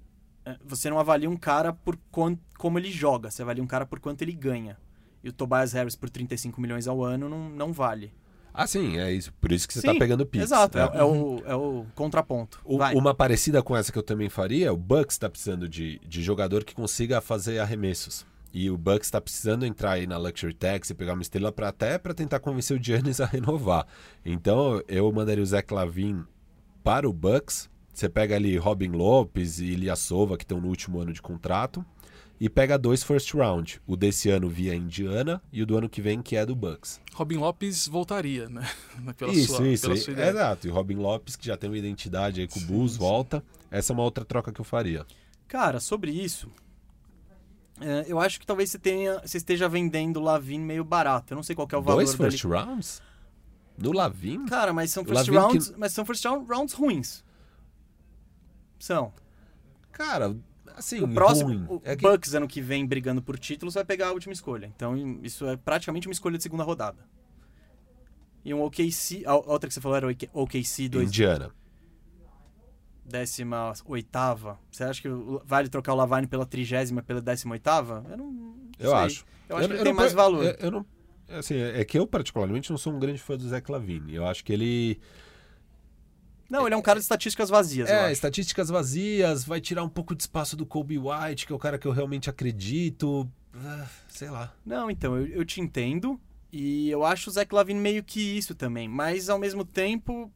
é, 0.45 0.57
Você 0.65 0.91
não 0.91 0.99
avalia 0.99 1.29
um 1.31 1.37
cara 1.37 1.73
por 1.73 1.97
quan- 2.11 2.39
como 2.59 2.79
ele 2.79 2.91
joga, 2.91 3.31
você 3.31 3.43
avalia 3.43 3.63
um 3.63 3.67
cara 3.67 3.87
por 3.87 3.99
quanto 4.01 4.23
ele 4.23 4.33
ganha. 4.33 4.77
E 5.25 5.29
o 5.29 5.33
Tobias 5.33 5.73
Harris 5.73 5.97
por 5.97 6.09
35 6.11 6.61
milhões 6.61 6.87
ao 6.87 7.03
ano 7.03 7.29
não, 7.29 7.49
não 7.49 7.73
vale. 7.73 8.13
Ah, 8.61 8.67
sim, 8.67 8.99
é 8.99 9.13
isso. 9.13 9.33
Por 9.35 9.53
isso 9.53 9.69
que 9.69 9.75
você 9.75 9.81
Sim, 9.81 9.87
tá 9.87 9.95
pegando 9.95 10.27
picks. 10.27 10.51
Exato, 10.51 10.77
é, 10.77 10.83
É. 10.83 10.99
é 10.99 11.05
o, 11.05 11.43
é 11.47 11.55
o 11.55 11.87
contraponto. 11.95 12.61
O-. 12.65 12.77
Uma 12.99 13.15
parecida 13.15 13.63
com 13.63 13.77
essa 13.77 13.93
que 13.93 13.99
eu 13.99 14.03
também 14.03 14.29
faria, 14.29 14.73
o 14.73 14.77
Bucks 14.77 15.15
está 15.15 15.31
precisando 15.31 15.69
de, 15.69 16.01
de 16.01 16.23
jogador 16.25 16.65
que 16.65 16.75
consiga 16.75 17.21
fazer 17.21 17.61
arremessos. 17.61 18.27
E 18.53 18.69
o 18.69 18.77
Bucks 18.77 19.07
está 19.07 19.21
precisando 19.21 19.65
entrar 19.65 19.93
aí 19.93 20.09
na 20.09 20.19
Luxury 20.19 20.55
Tax 20.55 20.91
e 20.91 20.95
pegar 20.95 21.13
uma 21.13 21.23
estrela 21.23 21.53
para 21.53 21.69
até 21.69 21.99
para 21.99 22.13
tentar 22.13 22.41
convencer 22.41 22.77
o 22.77 22.83
Giannis 22.83 23.21
a 23.23 23.27
renovar. 23.27 23.87
Então 24.25 24.83
eu 24.89 25.11
mandaria 25.13 25.43
o 25.43 25.47
Zach 25.47 25.73
Lavin 25.73 26.25
para 26.83 27.09
o 27.09 27.13
Bucks. 27.13 27.71
Você 27.93 28.09
pega 28.09 28.35
ali 28.35 28.57
Robin 28.57 28.91
Lopes 28.91 29.61
e 29.61 29.67
Ilyasova, 29.67 30.37
que 30.37 30.43
estão 30.45 30.61
no 30.61 30.67
último 30.67 30.99
ano 31.01 31.13
de 31.13 31.23
contrato. 31.23 31.85
E 32.41 32.49
pega 32.49 32.79
dois 32.79 33.03
first 33.03 33.35
round. 33.35 33.81
O 33.87 33.97
desse 33.97 34.31
ano 34.31 34.49
via 34.49 34.75
Indiana 34.75 35.43
e 35.53 35.61
o 35.63 35.67
do 35.67 35.77
ano 35.77 35.89
que 35.89 36.01
vem, 36.01 36.23
que 36.23 36.37
é 36.37 36.47
do 36.47 36.55
Bucks. 36.55 37.01
Robin 37.15 37.37
Lopes 37.37 37.89
voltaria, 37.89 38.49
né? 38.49 38.69
Pela 39.19 39.33
isso, 39.33 39.57
sua, 39.57 39.67
isso. 39.69 39.83
Pela 39.83 39.95
e- 39.95 39.99
sua 39.99 40.13
ideia. 40.13 40.31
exato. 40.31 40.69
E 40.69 40.71
Robin 40.71 40.95
Lopes, 40.97 41.35
que 41.35 41.45
já 41.47 41.57
tem 41.57 41.69
uma 41.69 41.77
identidade 41.79 42.41
aí 42.41 42.47
com 42.49 42.61
o 42.61 42.63
Bulls, 42.63 42.97
volta. 42.97 43.43
Essa 43.71 43.93
é 43.93 43.95
uma 43.95 44.05
outra 44.05 44.25
troca 44.25 44.53
que 44.53 44.61
eu 44.61 44.65
faria. 44.65 45.05
Cara, 45.49 45.81
sobre 45.81 46.13
isso, 46.13 46.49
é, 47.81 48.05
eu 48.07 48.21
acho 48.21 48.39
que 48.39 48.47
talvez 48.47 48.71
você, 48.71 48.79
tenha, 48.79 49.19
você 49.19 49.39
esteja 49.39 49.69
vendendo 49.69 50.19
o 50.19 50.23
Lavin 50.23 50.61
meio 50.61 50.85
barato. 50.85 51.33
Eu 51.33 51.37
não 51.37 51.43
sei 51.43 51.57
qual 51.57 51.67
que 51.67 51.75
é 51.75 51.79
o 51.79 51.83
valor 51.83 52.05
Dois 52.05 52.15
dele. 52.15 52.31
first 52.31 52.45
rounds? 52.45 53.03
Do 53.77 53.93
Lavin? 53.93 54.47
Cara, 54.47 54.73
mas 54.73 54.91
são 54.93 55.05
first 55.05 55.29
rounds, 55.29 55.69
que- 55.71 55.79
mas 55.79 55.93
são 55.93 56.05
first 56.05 56.25
round- 56.25 56.47
rounds 56.49 56.75
ruins. 56.75 57.25
São. 58.79 59.13
Cara, 59.93 60.37
assim, 60.79 61.01
o 61.03 61.09
próximo, 61.09 61.49
ruim. 61.49 61.67
o 61.69 61.81
É 61.85 61.95
que- 61.97 62.03
Bucks 62.03 62.35
ano 62.35 62.49
que 62.49 62.61
vem 62.61 62.87
brigando 62.87 63.21
por 63.21 63.39
títulos 63.39 63.75
vai 63.75 63.85
pegar 63.85 64.09
a 64.09 64.13
última 64.13 64.33
escolha. 64.33 64.67
Então 64.75 64.97
isso 65.23 65.47
é 65.47 65.57
praticamente 65.57 66.09
uma 66.09 66.13
escolha 66.13 66.37
de 66.37 66.43
segunda 66.43 66.63
rodada. 66.63 66.99
E 68.45 68.55
um 68.55 68.63
OKC, 68.63 69.25
a 69.27 69.35
outra 69.35 69.69
que 69.69 69.75
você 69.75 69.81
falou 69.81 69.97
era 69.97 70.07
o 70.07 70.43
OKC 70.43 70.89
2 70.89 71.09
Indiana. 71.09 71.51
décima 73.05 73.73
oitava. 73.87 74.59
Você 74.71 74.85
acha 74.85 75.01
que 75.03 75.09
vale 75.45 75.69
trocar 75.69 75.93
o 75.95 75.97
Lavine 75.97 76.27
pela 76.27 76.45
trigésima, 76.47 77.03
pela 77.03 77.21
décima 77.21 77.55
oitava? 77.55 78.05
Eu 78.11 78.17
não, 78.17 78.31
não 78.31 78.55
Eu 78.79 78.91
sei. 78.91 78.99
acho. 78.99 79.25
Eu 79.49 79.57
acho 79.57 79.67
que 79.67 79.73
ele 79.73 79.79
não 79.79 79.85
tem 79.85 79.93
mais 79.95 80.13
valor. 80.13 80.45
Eu, 80.45 80.53
eu 80.61 80.71
não, 80.71 80.87
assim, 81.31 81.57
é 81.57 81.85
que 81.85 81.99
eu 81.99 82.07
particularmente 82.07 82.71
não 82.71 82.79
sou 82.79 82.93
um 82.93 82.99
grande 82.99 83.19
fã 83.19 83.37
do 83.37 83.49
Zach 83.49 83.71
Lavine. 83.71 84.15
Eu 84.15 84.27
acho 84.27 84.45
que 84.45 84.53
ele 84.53 85.01
Não, 86.49 86.67
ele 86.67 86.75
é 86.75 86.79
um 86.79 86.83
cara 86.83 86.99
de 86.99 87.05
estatísticas 87.05 87.51
vazias, 87.51 87.91
é 87.91 88.11
estatísticas 88.11 88.69
vazias, 88.71 89.45
vai 89.45 89.61
tirar 89.61 89.85
um 89.85 89.89
pouco 89.89 90.15
de 90.15 90.23
espaço 90.23 90.57
do 90.57 90.65
Kobe 90.65 90.99
White, 90.99 91.47
que 91.47 91.53
é 91.53 91.57
o 91.57 91.59
cara 91.59 91.79
que 91.79 91.87
eu 91.87 91.93
realmente 91.93 92.31
acredito. 92.31 93.29
Ah, 93.55 93.87
sei 94.09 94.31
lá. 94.31 94.53
Não, 94.65 94.91
então, 94.91 95.17
eu, 95.17 95.27
eu 95.27 95.45
te 95.45 95.61
entendo. 95.61 96.19
E 96.51 96.89
eu 96.89 97.05
acho 97.05 97.29
o 97.29 97.33
Zach 97.33 97.55
Lavine 97.55 97.79
meio 97.79 98.03
que 98.03 98.21
isso 98.21 98.55
também. 98.55 98.89
Mas, 98.89 99.29
ao 99.29 99.39
mesmo 99.39 99.65
tempo, 99.65 100.33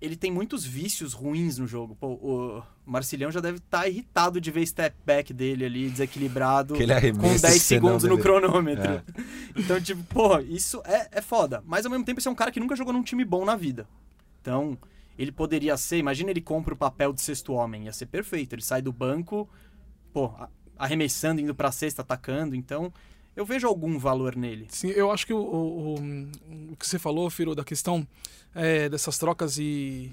ele 0.00 0.16
tem 0.16 0.30
muitos 0.30 0.64
vícios 0.64 1.14
ruins 1.14 1.56
no 1.56 1.66
jogo. 1.66 1.96
Pô, 1.96 2.08
o 2.08 2.62
Marcilhão 2.84 3.30
já 3.30 3.40
deve 3.40 3.58
estar 3.58 3.88
irritado 3.88 4.40
de 4.40 4.50
ver 4.50 4.66
step 4.66 4.94
back 5.04 5.32
dele 5.32 5.64
ali, 5.64 5.88
desequilibrado, 5.88 6.74
com 6.74 7.28
10 7.28 7.40
que 7.40 7.48
você 7.58 7.80
não 7.80 7.98
segundos 7.98 8.04
no 8.04 8.18
cronômetro. 8.18 8.92
É. 8.92 9.02
Então, 9.56 9.80
tipo, 9.80 10.02
porra, 10.04 10.42
isso 10.42 10.80
é, 10.84 11.08
é 11.10 11.20
foda. 11.20 11.62
Mas, 11.66 11.84
ao 11.84 11.90
mesmo 11.90 12.04
tempo, 12.04 12.20
esse 12.20 12.28
é 12.28 12.30
um 12.30 12.36
cara 12.36 12.52
que 12.52 12.60
nunca 12.60 12.76
jogou 12.76 12.92
num 12.92 13.02
time 13.02 13.24
bom 13.24 13.44
na 13.44 13.56
vida. 13.56 13.86
Então, 14.40 14.78
ele 15.18 15.30
poderia 15.32 15.76
ser... 15.76 15.98
Imagina 15.98 16.30
ele 16.30 16.40
compra 16.40 16.72
o 16.74 16.76
papel 16.76 17.12
de 17.12 17.20
sexto 17.20 17.52
homem. 17.52 17.84
Ia 17.84 17.92
ser 17.92 18.06
perfeito. 18.06 18.54
Ele 18.54 18.62
sai 18.62 18.80
do 18.82 18.92
banco, 18.92 19.48
pô, 20.12 20.32
arremessando, 20.78 21.40
indo 21.40 21.54
pra 21.54 21.70
cesta, 21.70 22.02
atacando. 22.02 22.54
Então, 22.56 22.92
eu 23.36 23.44
vejo 23.44 23.66
algum 23.66 23.98
valor 23.98 24.34
nele. 24.34 24.66
Sim, 24.70 24.88
eu 24.88 25.10
acho 25.10 25.26
que 25.26 25.32
o, 25.32 25.38
o, 25.38 25.94
o- 25.94 26.72
o 26.72 26.76
que 26.76 26.86
você 26.86 26.98
falou, 26.98 27.28
Firo, 27.30 27.54
da 27.54 27.64
questão 27.64 28.06
é, 28.54 28.88
dessas 28.88 29.18
trocas 29.18 29.58
e. 29.58 30.10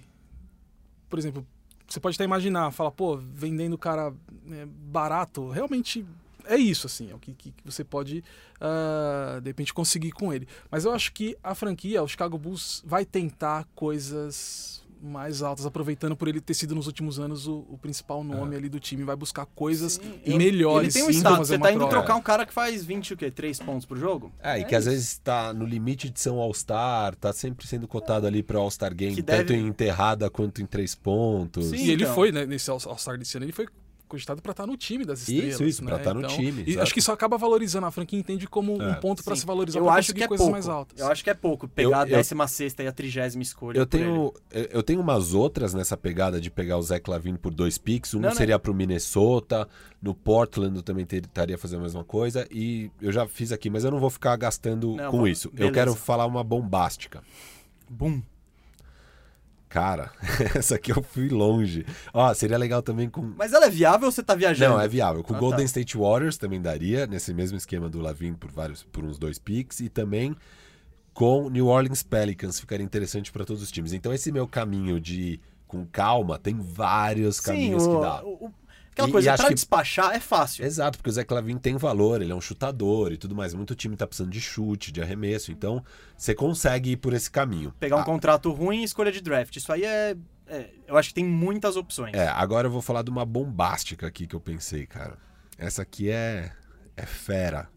Por 1.09 1.17
exemplo, 1.17 1.47
você 1.87 1.99
pode 1.99 2.15
até 2.15 2.25
imaginar, 2.25 2.69
falar, 2.71 2.91
pô, 2.91 3.15
vendendo 3.17 3.73
o 3.73 3.77
cara 3.77 4.13
é, 4.51 4.65
barato, 4.65 5.49
realmente 5.49 6.05
é 6.47 6.57
isso, 6.57 6.87
assim, 6.87 7.11
é 7.11 7.15
o 7.15 7.19
que, 7.19 7.33
que 7.33 7.53
você 7.65 7.83
pode, 7.83 8.23
ah, 8.59 9.39
de 9.41 9.49
repente, 9.49 9.73
conseguir 9.73 10.11
com 10.11 10.33
ele. 10.33 10.47
Mas 10.71 10.85
eu 10.85 10.91
acho 10.91 11.11
que 11.13 11.37
a 11.43 11.53
franquia, 11.55 12.01
o 12.03 12.07
Chicago 12.07 12.37
Bulls, 12.37 12.81
vai 12.85 13.05
tentar 13.05 13.65
coisas 13.75 14.85
mais 14.99 15.43
altas, 15.43 15.63
aproveitando 15.63 16.15
por 16.17 16.27
ele 16.27 16.41
ter 16.41 16.55
sido 16.55 16.73
nos 16.73 16.87
últimos 16.87 17.19
anos 17.19 17.45
o, 17.47 17.63
o 17.69 17.77
principal 17.77 18.23
nome 18.23 18.55
ali 18.55 18.67
do 18.67 18.79
time, 18.79 19.03
vai 19.03 19.15
buscar 19.15 19.45
coisas 19.45 19.99
Ele- 20.25 20.37
melhores. 20.39 20.95
Ele 20.95 21.03
tem 21.05 21.11
um 21.11 21.13
sim, 21.13 21.19
status. 21.19 21.49
Você 21.49 21.59
tá 21.59 21.71
indo 21.71 21.81
troca. 21.81 21.93
trocar 21.97 22.15
um 22.15 22.21
cara 22.21 22.47
que 22.47 22.51
faz 22.53 22.83
20, 22.83 23.13
o 23.13 23.17
quê? 23.17 23.29
3 23.29 23.59
pontos 23.59 23.85
por 23.85 23.95
jogo? 23.95 24.31
É, 24.41 24.57
e 24.57 24.61
É 24.61 24.65
que 24.65 24.73
às 24.73 24.85
isso. 24.85 24.89
vezes 24.91 25.17
tá 25.19 25.53
no 25.53 25.65
limite 25.67 26.09
de 26.09 26.19
ser 26.19 26.31
um 26.31 26.39
All-Star, 26.39 27.15
tá 27.15 27.31
sempre 27.31 27.67
sendo 27.67 27.87
cotado 27.87 28.25
ali 28.25 28.41
pro 28.41 28.59
All-Star 28.59 28.95
Game, 28.95 29.13
Que 29.15 29.21
tanto 29.21 29.49
deve- 29.49 29.59
em 29.59 29.67
enterrada 29.67 30.31
quanto 30.31 30.63
em 30.63 30.65
três 30.65 30.95
pontos. 30.95 31.67
Sim. 31.67 31.75
E 31.75 31.91
ele 31.91 32.01
então. 32.03 32.15
foi, 32.15 32.31
né, 32.31 32.47
nesse 32.47 32.67
All- 32.71 32.81
All-Star 32.87 33.19
desse 33.19 33.37
ano, 33.37 33.45
ele 33.45 33.53
foi 33.53 33.67
cogitado 34.07 34.41
pra 34.41 34.51
estar 34.51 34.65
no 34.65 34.75
time 34.77 35.05
das 35.05 35.19
estrelas. 35.21 35.53
Isso, 35.55 35.63
isso, 35.63 35.83
pra 35.83 35.95
né? 35.95 36.01
estar 36.01 36.13
no 36.13 36.27
time, 36.27 36.63
E 36.63 36.69
exato. 36.71 36.83
acho 36.83 36.93
que 36.93 36.99
isso 36.99 37.11
acaba 37.11 37.37
valorizando. 37.37 37.85
A 37.85 37.91
franquia 37.91 38.17
entende 38.19 38.47
como 38.47 38.77
um 38.77 38.81
É. 38.89 38.95
ponto 38.95 39.23
pra 39.23 39.35
Sim. 39.35 39.41
se 39.41 39.45
valorizar 39.45 39.79
Eu 39.79 39.89
acho 39.89 40.07
conseguir 40.07 40.17
que 40.19 40.23
é 40.23 40.27
coisas 40.27 40.43
pouco. 40.43 40.51
mais 40.53 40.67
altas. 40.67 40.99
Eu 40.99 41.07
acho 41.11 41.23
que 41.23 41.29
é 41.29 41.33
pouco 41.33 41.67
pegar 41.67 41.89
Eu- 41.89 41.95
a 41.95 42.01
eu- 42.03 42.17
16 42.17 42.73
e 42.79 42.87
a 42.87 42.91
30 42.91 43.39
escolha. 43.41 43.77
Eu 43.77 43.85
tenho, 43.85 44.33
eu 44.51 44.67
eu 44.71 44.83
tenho 44.83 45.01
umas 45.01 45.33
outras 45.33 45.73
nessa 45.73 45.95
pegada 45.97 46.39
de 46.41 46.49
pegar 46.49 46.77
o 46.77 46.81
Zach 46.81 47.09
Lavine 47.09 47.37
por 47.37 47.53
dois 47.53 47.77
picks. 47.77 48.13
Um 48.13 48.19
Não, 48.19 48.33
seria 48.33 48.57
pro 48.59 48.73
Minnesota, 48.73 49.67
no 50.01 50.13
Portland 50.13 50.75
eu 50.77 50.83
também 50.83 51.05
ter- 51.05 51.23
estaria 51.25 51.57
fazendo 51.57 51.79
a 51.79 51.83
mesma 51.83 52.03
coisa. 52.03 52.47
E 52.51 52.89
eu 53.01 53.11
já 53.11 53.27
fiz 53.27 53.51
aqui, 53.51 53.69
mas 53.69 53.83
eu 53.83 53.91
não 53.91 53.99
vou 53.99 54.09
ficar 54.09 54.35
gastando 54.35 54.95
Não, 54.95 55.11
com 55.11 55.17
vamos- 55.17 55.29
isso. 55.31 55.47
Eu 55.49 55.53
beleza. 55.53 55.73
quero 55.73 55.95
falar 55.95 56.25
uma 56.25 56.43
bombástica. 56.43 57.21
Boom. 57.89 58.21
Cara, 59.79 60.11
essa 60.55 60.75
aqui 60.75 60.91
eu 60.91 61.03
fui 61.03 61.29
longe. 61.29 61.85
Ó, 62.13 62.33
seria 62.33 62.57
legal 62.57 62.81
também 62.81 63.07
com. 63.09 63.21
Mas 63.37 63.53
ela 63.53 63.67
é 63.67 63.69
viável 63.69 64.07
ou 64.07 64.11
você 64.11 64.23
tá 64.23 64.33
viajando? 64.33 64.73
Não, 64.73 64.81
é 64.81 64.87
viável. 64.87 65.23
Com 65.23 65.33
o 65.33 65.35
Ah, 65.35 65.39
Golden 65.39 65.59
tá. 65.59 65.65
State 65.65 65.95
Warriors 65.97 66.37
também 66.37 66.59
daria, 66.61 67.05
nesse 67.05 67.33
mesmo 67.33 67.57
esquema 67.57 67.87
do 67.87 67.99
Lavine 68.01 68.35
por 68.35 68.49
vários, 68.51 68.83
por 68.83 69.03
uns 69.05 69.19
dois 69.19 69.37
picks. 69.37 69.79
E 69.81 69.87
também 69.89 70.35
com 71.13 71.49
New 71.49 71.67
Orleans 71.67 72.03
Pelicans 72.03 72.59
ficaria 72.59 72.83
interessante 72.85 73.31
para 73.31 73.45
todos 73.45 73.61
os 73.61 73.71
times. 73.71 73.93
Então 73.93 74.13
esse 74.13 74.31
meu 74.31 74.47
caminho 74.47 74.99
de 74.99 75.39
com 75.67 75.85
calma 75.85 76.39
tem 76.39 76.57
vários 76.59 77.37
Sim, 77.37 77.43
caminhos 77.43 77.85
o, 77.85 77.89
que 77.95 78.01
dá. 78.01 78.23
o- 78.23 78.45
o- 78.45 78.53
Aquela 78.97 79.09
E- 79.09 79.11
coisa, 79.11 79.37
pra 79.37 79.47
que- 79.49 79.53
despachar 79.53 80.15
é 80.15 80.19
fácil. 80.19 80.65
Exato, 80.65 80.97
porque 80.97 81.11
o 81.11 81.13
Zé 81.13 81.23
Clavin 81.23 81.57
tem 81.59 81.77
valor, 81.77 82.19
ele 82.19 82.31
é 82.31 82.35
um 82.35 82.41
chutador 82.41 83.11
e 83.11 83.17
tudo 83.17 83.35
mais. 83.35 83.53
Muito 83.53 83.75
time 83.75 83.95
tá 83.95 84.07
precisando 84.07 84.31
de 84.31 84.41
chute, 84.41 84.91
de 84.91 84.99
arremesso. 85.01 85.51
Então, 85.51 85.83
você 86.17 86.33
consegue 86.33 86.91
ir 86.93 86.97
por 86.97 87.13
esse 87.13 87.29
caminho. 87.29 87.71
Pegar 87.79 87.97
um 87.97 87.99
Ah, 87.99 88.03
contrato 88.03 88.51
ruim 88.51 88.81
e 88.81 88.83
escolha 88.83 89.11
de 89.11 89.21
draft. 89.21 89.55
Isso 89.55 89.71
aí 89.71 89.83
é, 89.83 90.15
é- 90.47 90.69
Eu 90.87 90.97
acho 90.97 91.09
que 91.09 91.15
tem 91.15 91.25
muitas 91.25 91.75
opções. 91.75 92.15
É, 92.15 92.27
agora 92.27 92.67
eu 92.67 92.71
vou 92.71 92.81
falar 92.81 93.03
de 93.03 93.11
uma 93.11 93.23
bombástica 93.25 94.07
aqui 94.07 94.25
que 94.25 94.35
eu 94.35 94.39
pensei, 94.41 94.87
cara. 94.87 95.15
Essa 95.59 95.83
aqui 95.83 96.09
é. 96.09 96.51
É 96.95 97.05
fera. 97.05 97.69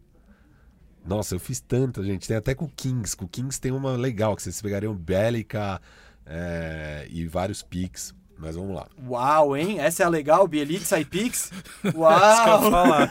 Nossa, 1.04 1.34
eu 1.34 1.38
fiz 1.40 1.60
tanta, 1.60 2.02
gente. 2.02 2.26
Tem 2.28 2.36
até 2.36 2.54
com 2.54 2.64
o 2.64 2.68
Kings. 2.70 3.14
Com 3.16 3.24
o 3.24 3.28
Kings 3.28 3.60
tem 3.60 3.72
uma 3.72 3.92
legal, 3.96 4.34
que 4.36 4.42
vocês 4.42 4.60
pegariam 4.62 4.94
Bélica 4.94 5.80
é, 6.24 7.06
e 7.10 7.26
vários 7.26 7.62
picks. 7.62 8.14
Mas 8.42 8.56
vamos 8.56 8.74
lá. 8.74 8.86
Uau, 9.06 9.54
hein? 9.54 9.78
Essa 9.80 10.02
é 10.02 10.06
a 10.06 10.08
legal, 10.08 10.48
Bielitsa 10.48 10.98
e 10.98 11.04
Pix. 11.04 11.52
Isso 11.52 11.62
que 11.82 11.88
eu 11.88 11.92
ia 11.92 11.98
Uau! 11.98 12.70
falar. 12.70 13.08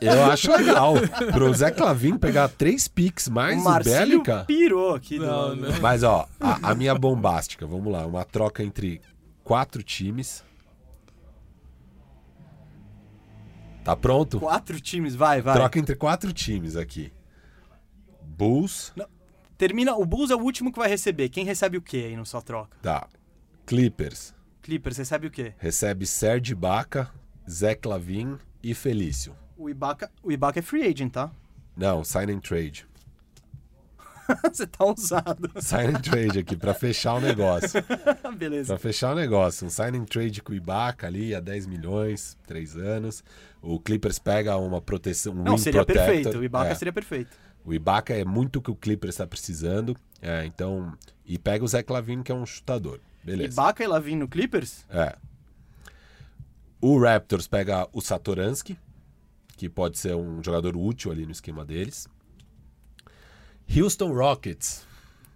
Eu 0.00 0.24
acho 0.30 0.52
legal. 0.52 0.94
Pro 1.32 1.52
Zé 1.52 1.70
Clavin 1.72 2.16
pegar 2.16 2.48
três 2.48 2.86
picks 2.86 3.28
mais 3.28 3.64
o 3.66 3.78
Bélica. 3.80 4.44
pirou 4.46 4.94
aqui. 4.94 5.18
do- 5.18 5.26
Não, 5.26 5.56
não. 5.56 5.80
Mas, 5.80 6.04
ó, 6.04 6.28
a, 6.40 6.70
a 6.70 6.74
minha 6.76 6.94
bombástica, 6.94 7.66
vamos 7.66 7.92
lá. 7.92 8.06
Uma 8.06 8.24
troca 8.24 8.62
entre 8.62 9.00
quatro 9.42 9.82
times. 9.82 10.44
Tá 13.84 13.96
pronto? 13.96 14.38
Quatro 14.38 14.80
times, 14.80 15.14
vai, 15.16 15.40
vai. 15.42 15.54
Troca 15.54 15.78
entre 15.78 15.96
quatro 15.96 16.32
times 16.32 16.76
aqui. 16.76 17.12
Bulls, 18.22 18.92
Termina, 19.58 19.94
o 19.96 20.04
Bulls 20.06 20.30
é 20.30 20.34
o 20.36 20.40
último 20.40 20.72
que 20.72 20.78
vai 20.78 20.88
receber. 20.88 21.28
Quem 21.28 21.44
recebe 21.44 21.76
o 21.76 21.82
quê 21.82 22.04
aí 22.08 22.16
no 22.16 22.24
sua 22.24 22.40
troca? 22.42 22.76
tá. 22.80 23.06
Clippers, 23.64 24.34
Clippers 24.62 24.96
recebe 24.96 25.26
o 25.26 25.30
quê? 25.30 25.52
recebe 25.58 26.06
Serge 26.06 26.52
Ibaka, 26.52 27.10
Zé 27.50 27.74
Clavin 27.74 28.38
e 28.62 28.74
Felício. 28.74 29.34
O 29.56 29.68
Ibaka, 29.68 30.10
o 30.22 30.30
Ibaka 30.32 30.58
é 30.60 30.62
free 30.62 30.82
agent, 30.86 31.12
tá? 31.12 31.30
Não, 31.76 32.04
sign 32.04 32.32
and 32.32 32.40
trade. 32.40 32.86
Você 34.52 34.66
tá 34.66 34.84
ousado. 34.84 35.50
Sign 35.60 35.94
and 35.96 36.00
trade 36.00 36.38
aqui, 36.38 36.56
pra 36.56 36.72
fechar 36.72 37.14
o 37.14 37.20
negócio. 37.20 37.82
Beleza. 38.38 38.72
Pra 38.74 38.78
fechar 38.78 39.12
o 39.12 39.14
negócio, 39.16 39.66
um 39.66 39.70
sign 39.70 39.98
and 39.98 40.04
trade 40.04 40.40
com 40.42 40.52
o 40.52 40.54
Ibaka 40.54 41.06
ali 41.06 41.34
a 41.34 41.40
10 41.40 41.66
milhões, 41.66 42.38
3 42.46 42.76
anos. 42.76 43.24
O 43.60 43.80
Clippers 43.80 44.18
pega 44.18 44.56
uma 44.56 44.80
proteção, 44.80 45.32
um 45.34 45.42
Não, 45.42 45.58
seria 45.58 45.84
protector. 45.84 46.06
perfeito. 46.14 46.38
O 46.38 46.44
Ibaka 46.44 46.70
É. 46.70 46.74
seria 46.74 46.92
perfeito. 46.92 47.36
O 47.64 47.74
Ibaka 47.74 48.14
é 48.14 48.24
muito 48.24 48.56
o 48.58 48.62
que 48.62 48.70
o 48.70 48.76
Clippers 48.76 49.14
está 49.14 49.26
precisando. 49.26 49.96
É, 50.20 50.44
então, 50.46 50.92
e 51.26 51.36
pega 51.38 51.64
o 51.64 51.68
Zé 51.68 51.82
Clavin, 51.82 52.22
que 52.22 52.30
é 52.32 52.34
um 52.34 52.46
chutador. 52.46 53.00
Beleza. 53.24 53.52
Ibaka 53.52 53.84
e 53.84 53.86
Lavin 53.86 54.16
no 54.16 54.28
Clippers? 54.28 54.84
É. 54.90 55.16
O 56.80 56.98
Raptors 56.98 57.46
pega 57.46 57.88
o 57.92 58.00
Satoransky, 58.00 58.76
que 59.56 59.68
pode 59.68 59.98
ser 59.98 60.16
um 60.16 60.42
jogador 60.42 60.76
útil 60.76 61.12
ali 61.12 61.24
no 61.24 61.32
esquema 61.32 61.64
deles. 61.64 62.08
Houston 63.74 64.12
Rockets 64.12 64.84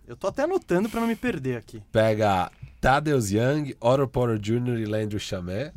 Eu 0.07 0.17
tô 0.17 0.27
até 0.27 0.43
anotando 0.43 0.89
pra 0.91 1.01
não 1.01 1.07
me 1.09 1.17
perder 1.17 1.57
aqui. 1.57 1.81
pega 1.93 2.51
Tadeusz 2.81 3.31
Young, 3.31 3.75
Otto 3.81 4.07
Porter 4.09 4.39
Jr. 4.39 4.79
e 4.79 4.85
Landry 4.85 5.19
Chamé. 5.21 5.73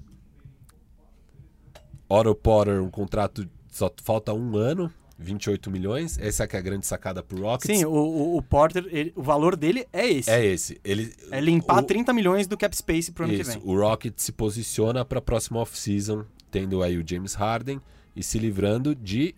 Otto 2.09 2.33
Porter, 2.35 2.81
um 2.81 2.89
contrato, 2.89 3.47
só 3.69 3.91
falta 4.03 4.33
um 4.33 4.57
ano, 4.57 4.91
28 5.19 5.69
milhões. 5.69 6.17
Essa 6.17 6.47
que 6.47 6.55
é 6.55 6.59
a 6.59 6.61
grande 6.61 6.85
sacada 6.87 7.21
pro 7.21 7.41
Rockets. 7.41 7.77
Sim, 7.77 7.85
o, 7.85 7.91
o- 7.91 8.37
o 8.37 8.41
Porter, 8.41 8.87
ele- 8.89 9.11
o 9.15 9.21
valor 9.21 9.55
dele 9.55 9.85
é 9.91 10.07
esse. 10.09 10.29
É 10.31 10.43
esse. 10.45 10.79
Ele, 10.83 11.13
É 11.29 11.41
limpar 11.41 11.83
o, 11.83 11.85
30 11.85 12.13
milhões 12.13 12.47
do 12.47 12.57
cap 12.57 12.75
space 12.75 13.11
pro 13.11 13.25
ano 13.25 13.33
Isso, 13.33 13.51
que 13.51 13.57
vem. 13.59 13.61
o 13.65 13.77
Rocket 13.79 14.13
se 14.17 14.31
posiciona 14.31 15.03
para 15.03 15.19
a 15.19 15.21
próxima 15.21 15.59
off-season, 15.59 16.23
tendo 16.49 16.81
aí 16.81 16.97
o 16.97 17.03
James 17.07 17.33
Harden 17.33 17.81
e 18.15 18.23
se 18.23 18.39
livrando 18.39 18.95
de 18.95 19.35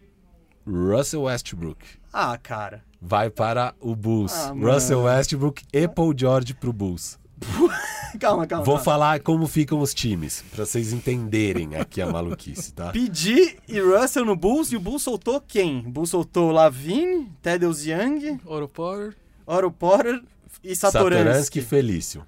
Russell 0.65 1.23
Westbrook. 1.23 1.83
Ah, 2.13 2.37
cara. 2.37 2.83
Vai 3.01 3.29
para 3.29 3.73
o 3.79 3.95
Bulls. 3.95 4.31
Ah. 4.33 4.51
Russell 4.53 5.01
Westbrook 5.03 5.63
e 5.73 5.87
Paul 5.87 6.13
George 6.15 6.53
pro 6.53 6.71
Bulls. 6.71 7.17
Calma, 8.19 8.45
calma. 8.45 8.65
Vou 8.65 8.75
calma. 8.75 8.83
falar 8.83 9.19
como 9.21 9.47
ficam 9.47 9.79
os 9.79 9.93
times, 9.93 10.43
para 10.51 10.65
vocês 10.65 10.91
entenderem 10.91 11.75
aqui 11.75 12.01
a 12.01 12.07
maluquice, 12.11 12.73
tá? 12.73 12.91
Pedi 12.93 13.57
e 13.67 13.79
Russell 13.79 14.25
no 14.25 14.35
Bulls 14.35 14.71
e 14.71 14.75
o 14.75 14.79
Bulls 14.81 15.01
soltou 15.01 15.39
quem? 15.41 15.79
O 15.79 15.89
Bulls 15.89 16.09
soltou 16.09 16.51
Lavin, 16.51 17.29
Tedros 17.41 17.85
Young, 17.85 18.39
Oro 18.45 18.67
Potter. 18.67 19.15
Oro 19.47 19.71
Porter 19.71 20.21
e 20.63 20.75
Satoransky 20.75 21.19
Satoransky. 21.23 21.59
e 21.59 21.61
Felício. 21.61 22.27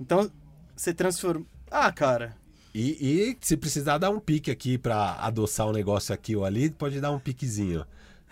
Então, 0.00 0.30
você 0.76 0.92
transforma... 0.94 1.44
Ah, 1.70 1.90
cara. 1.90 2.36
E, 2.74 2.90
e 3.00 3.36
se 3.40 3.56
precisar 3.56 3.98
dar 3.98 4.10
um 4.10 4.20
pique 4.20 4.50
aqui 4.50 4.76
para 4.78 5.14
adoçar 5.20 5.66
um 5.66 5.72
negócio 5.72 6.14
aqui 6.14 6.36
ou 6.36 6.44
ali, 6.44 6.70
pode 6.70 7.00
dar 7.00 7.10
um 7.10 7.18
piquezinho. 7.18 7.84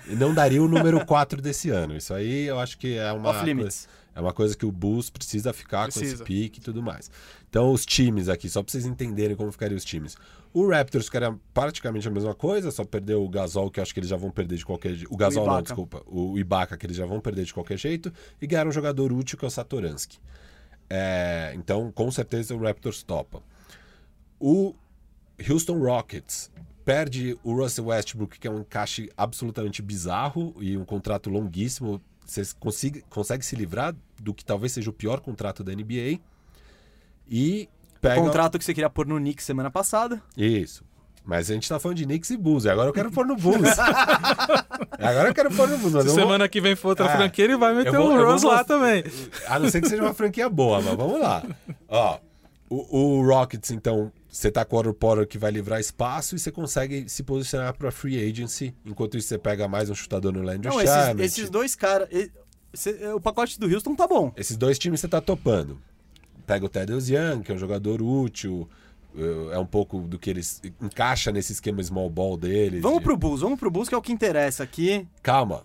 Não 0.07 0.33
daria 0.33 0.63
o 0.63 0.69
número 0.69 1.05
4 1.07 1.41
desse 1.43 1.71
ano. 1.71 1.97
Isso 1.97 2.15
aí 2.15 2.45
eu 2.45 2.59
acho 2.59 2.79
que 2.79 2.97
é 2.97 3.11
uma 3.13 3.31
Off 3.31 3.45
limits. 3.45 3.87
coisa- 3.87 4.00
é 4.15 4.21
uma 4.21 4.33
coisa 4.33 4.57
que 4.57 4.67
o 4.67 4.73
Bulls 4.73 5.09
precisa 5.11 5.53
ficar 5.53 5.87
com 5.87 5.93
Precisa. 5.93 6.15
esse 6.15 6.25
pique 6.25 6.59
e 6.59 6.63
tudo 6.63 6.83
mais. 6.83 7.11
Então 7.49 7.73
os 7.73 7.87
times 7.87 8.29
aqui, 8.29 8.49
só 8.49 8.63
para 8.63 8.73
vocês 8.73 8.87
entenderem 8.87 9.37
como 9.37 9.51
ficariam 9.53 9.77
os 9.77 9.85
times. 9.85 10.17
O 10.53 10.69
Raptors 10.69 11.09
era 11.13 11.37
praticamente 11.55 12.09
a 12.09 12.11
mesma 12.11 12.35
coisa, 12.35 12.71
só 12.71 12.85
perdeu 12.85 13.25
o 13.25 13.29
Gasol, 13.29 13.71
que 13.71 13.81
acho 13.81 13.95
que 13.95 14.01
eles 14.01 14.11
já 14.11 14.17
vão 14.17 14.31
perder 14.31 14.57
de 14.57 14.65
qualquer 14.67 14.95
jeito. 14.95 15.13
O 15.13 15.17
Gasol 15.17 15.45
não, 15.47 15.53
Ibaka. 15.53 15.63
desculpa. 15.63 16.03
O 16.07 16.39
Ibaka, 16.39 16.77
que 16.77 16.87
eles 16.87 16.97
já 16.97 17.07
vão 17.07 17.21
perder 17.21 17.45
de 17.45 17.55
qualquer 17.55 17.79
jeito. 17.79 18.13
E 18.43 18.47
ganharam 18.47 18.71
um 18.71 18.73
jogador 18.73 19.13
útil, 19.13 19.39
que 19.39 19.45
é 19.45 19.49
o 19.49 19.51
Satoransky. 19.51 20.19
É, 20.89 21.53
então, 21.55 21.93
com 21.93 22.11
certeza, 22.11 22.55
o 22.55 22.59
Raptors 22.59 23.03
topa. 23.05 23.41
O 24.41 24.75
Houston 25.49 25.79
Rockets 25.79 26.51
perde 26.85 27.39
o 27.45 27.55
Russell 27.55 27.87
Westbrook, 27.87 28.41
que 28.41 28.49
é 28.49 28.51
um 28.51 28.61
encaixe 28.61 29.09
absolutamente 29.17 29.81
bizarro 29.81 30.57
e 30.61 30.77
um 30.77 30.85
contrato 30.85 31.31
longuíssimo. 31.31 32.03
Você 32.31 32.43
consegue, 32.61 33.05
consegue 33.11 33.45
se 33.45 33.57
livrar 33.57 33.93
do 34.21 34.33
que 34.33 34.45
talvez 34.45 34.71
seja 34.71 34.89
o 34.89 34.93
pior 34.93 35.19
contrato 35.19 35.65
da 35.65 35.73
NBA. 35.75 36.21
E 37.29 37.69
pega. 38.01 38.21
Contrato 38.21 38.57
que 38.57 38.65
você 38.65 38.73
queria 38.73 38.89
pôr 38.89 39.05
no 39.05 39.17
Knicks 39.17 39.45
semana 39.45 39.69
passada. 39.69 40.23
Isso. 40.37 40.85
Mas 41.25 41.51
a 41.51 41.55
gente 41.55 41.69
tá 41.69 41.81
falando 41.81 41.97
de 41.99 42.05
Knicks 42.05 42.31
e 42.31 42.37
Bulls. 42.37 42.65
e 42.67 42.71
Agora 42.71 42.89
eu 42.89 42.93
quero 42.93 43.11
pôr 43.11 43.27
no 43.27 43.35
Bulls. 43.37 43.69
Agora 44.99 45.29
eu 45.29 45.35
quero 45.35 45.51
pôr 45.51 45.69
no 45.69 45.77
Bulls. 45.79 45.93
Se 45.93 45.99
eu 45.99 46.05
vou- 46.05 46.15
semana 46.15 46.49
que 46.49 46.61
vem 46.61 46.77
for 46.77 46.91
outra 46.91 47.07
É. 47.07 47.17
franquia, 47.17 47.45
ele 47.47 47.57
vai 47.57 47.75
meter 47.75 47.91
vou- 47.93 48.13
o 48.13 48.17
vou 48.17 48.25
Rose 48.27 48.47
lá 48.47 48.63
também. 48.63 49.03
A 49.49 49.59
não 49.59 49.69
ser 49.69 49.81
que 49.81 49.89
seja 49.89 50.03
uma 50.03 50.15
franquia 50.15 50.49
boa, 50.49 50.81
mas 50.81 50.95
vamos 50.97 51.21
lá. 51.21 51.43
Ó, 51.89 52.19
o, 52.69 52.99
o 53.19 53.27
Rockets, 53.27 53.73
então, 53.73 54.13
você 54.31 54.51
tá 54.51 54.65
com 54.65 54.77
o 54.77 54.79
Otto 54.79 54.95
Porter 54.95 55.27
que 55.27 55.37
vai 55.39 55.51
livrar 55.51 55.81
espaço 55.81 56.37
e 56.37 56.39
você 56.39 56.51
consegue 56.53 57.09
se 57.09 57.23
posicionar 57.23 57.75
pra 57.77 57.91
free 57.91 58.17
agency. 58.31 58.75
Enquanto 58.85 59.17
isso, 59.17 59.29
você 59.29 59.39
pega 59.39 59.67
mais 59.67 59.91
um 59.91 59.95
chutador 59.95 60.33
no 60.33 60.41
Landry 60.43 60.69
Não, 60.69 60.81
esses, 60.81 61.19
esses 61.21 61.51
dois 61.51 61.75
caras... 61.75 62.09
cê- 62.73 63.09
O 63.15 63.21
pacote 63.21 63.59
do 63.59 63.67
Houston 63.67 63.95
tá 63.95 64.07
bom. 64.07 64.33
Esses 64.37 64.57
dois 64.57 64.79
times 64.79 65.01
você 65.01 65.09
tá 65.09 65.21
topando. 65.21 65.79
Pega 66.47 66.65
o 66.65 66.69
Tedros 66.69 67.09
Young, 67.11 67.43
que 67.43 67.51
é 67.53 67.55
um 67.55 67.59
jogador 67.59 68.01
útil, 68.03 68.69
eh, 69.17 69.55
é 69.55 69.59
um 69.59 69.67
pouco 69.67 70.01
do 70.01 70.19
que 70.19 70.31
eles 70.31 70.61
encaixa 70.81 71.31
nesse 71.33 71.53
esquema 71.53 71.83
small 71.83 72.09
ball 72.11 72.37
deles. 72.37 72.83
Vamos 72.83 72.99
de- 72.99 73.05
pro 73.05 73.17
Bulls, 73.17 73.41
vamos 73.41 73.59
pro 73.59 73.71
Bulls 73.71 73.89
que 73.89 73.95
é 73.95 73.99
o 73.99 74.03
que 74.03 74.13
interessa 74.13 74.63
aqui. 74.63 75.07
Calma. 75.23 75.65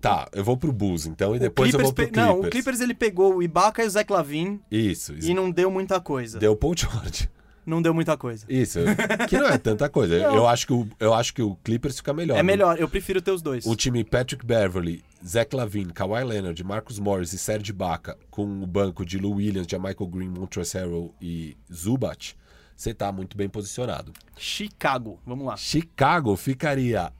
Tá, 0.00 0.28
eu 0.32 0.44
vou 0.44 0.56
pro 0.56 0.70
Bulls, 0.70 1.06
então, 1.06 1.34
e 1.34 1.38
depois 1.38 1.72
eu 1.72 1.80
vou 1.80 1.92
pro 1.92 2.04
pe- 2.04 2.10
Clippers. 2.12 2.26
Não, 2.28 2.40
o 2.40 2.50
Clippers 2.50 2.80
ele 2.80 2.92
pegou 2.94 3.36
o 3.36 3.42
Ibaka 3.42 3.82
e 3.82 3.86
o 3.86 3.90
Zach 3.90 4.12
Lavin 4.12 4.60
Isso, 4.70 5.14
isso. 5.14 5.30
e 5.30 5.32
não 5.32 5.50
deu 5.50 5.70
muita 5.70 5.98
coisa. 5.98 6.38
Deu 6.38 6.52
o 6.52 6.56
Paul 6.56 6.74
George. 6.76 7.30
Não 7.66 7.80
deu 7.80 7.94
muita 7.94 8.16
coisa. 8.16 8.44
Isso, 8.48 8.80
que 9.28 9.38
não 9.38 9.48
é 9.48 9.58
tanta 9.58 9.88
coisa. 9.88 10.14
Eu 10.34 10.46
acho, 10.46 10.66
que 10.66 10.72
o, 10.72 10.88
eu 10.98 11.14
acho 11.14 11.32
que 11.32 11.42
o 11.42 11.56
Clippers 11.56 11.96
fica 11.96 12.12
melhor. 12.12 12.38
É 12.38 12.42
melhor, 12.42 12.78
eu 12.78 12.88
prefiro 12.88 13.20
ter 13.22 13.30
os 13.30 13.40
dois. 13.40 13.64
O 13.66 13.74
time 13.74 14.04
Patrick 14.04 14.44
Beverly, 14.44 15.02
Zach 15.26 15.54
Lavine, 15.54 15.92
Kawhi 15.92 16.24
Leonard, 16.24 16.62
Marcus 16.64 16.98
Morris 16.98 17.32
e 17.32 17.38
Serge 17.38 17.70
Ibaka 17.70 18.18
com 18.30 18.62
o 18.62 18.66
banco 18.66 19.04
de 19.04 19.18
Lou 19.18 19.36
Williams, 19.36 19.66
Michael 19.72 20.06
Green, 20.06 20.28
Montrezl 20.28 20.78
Harrell 20.78 21.14
e 21.20 21.56
Zubat, 21.72 22.36
você 22.76 22.92
tá 22.92 23.10
muito 23.12 23.36
bem 23.36 23.48
posicionado. 23.48 24.12
Chicago, 24.36 25.20
vamos 25.24 25.46
lá. 25.46 25.56
Chicago 25.56 26.36
ficaria 26.36 27.12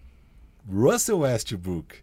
Russell 0.68 1.20
Westbrook, 1.20 1.96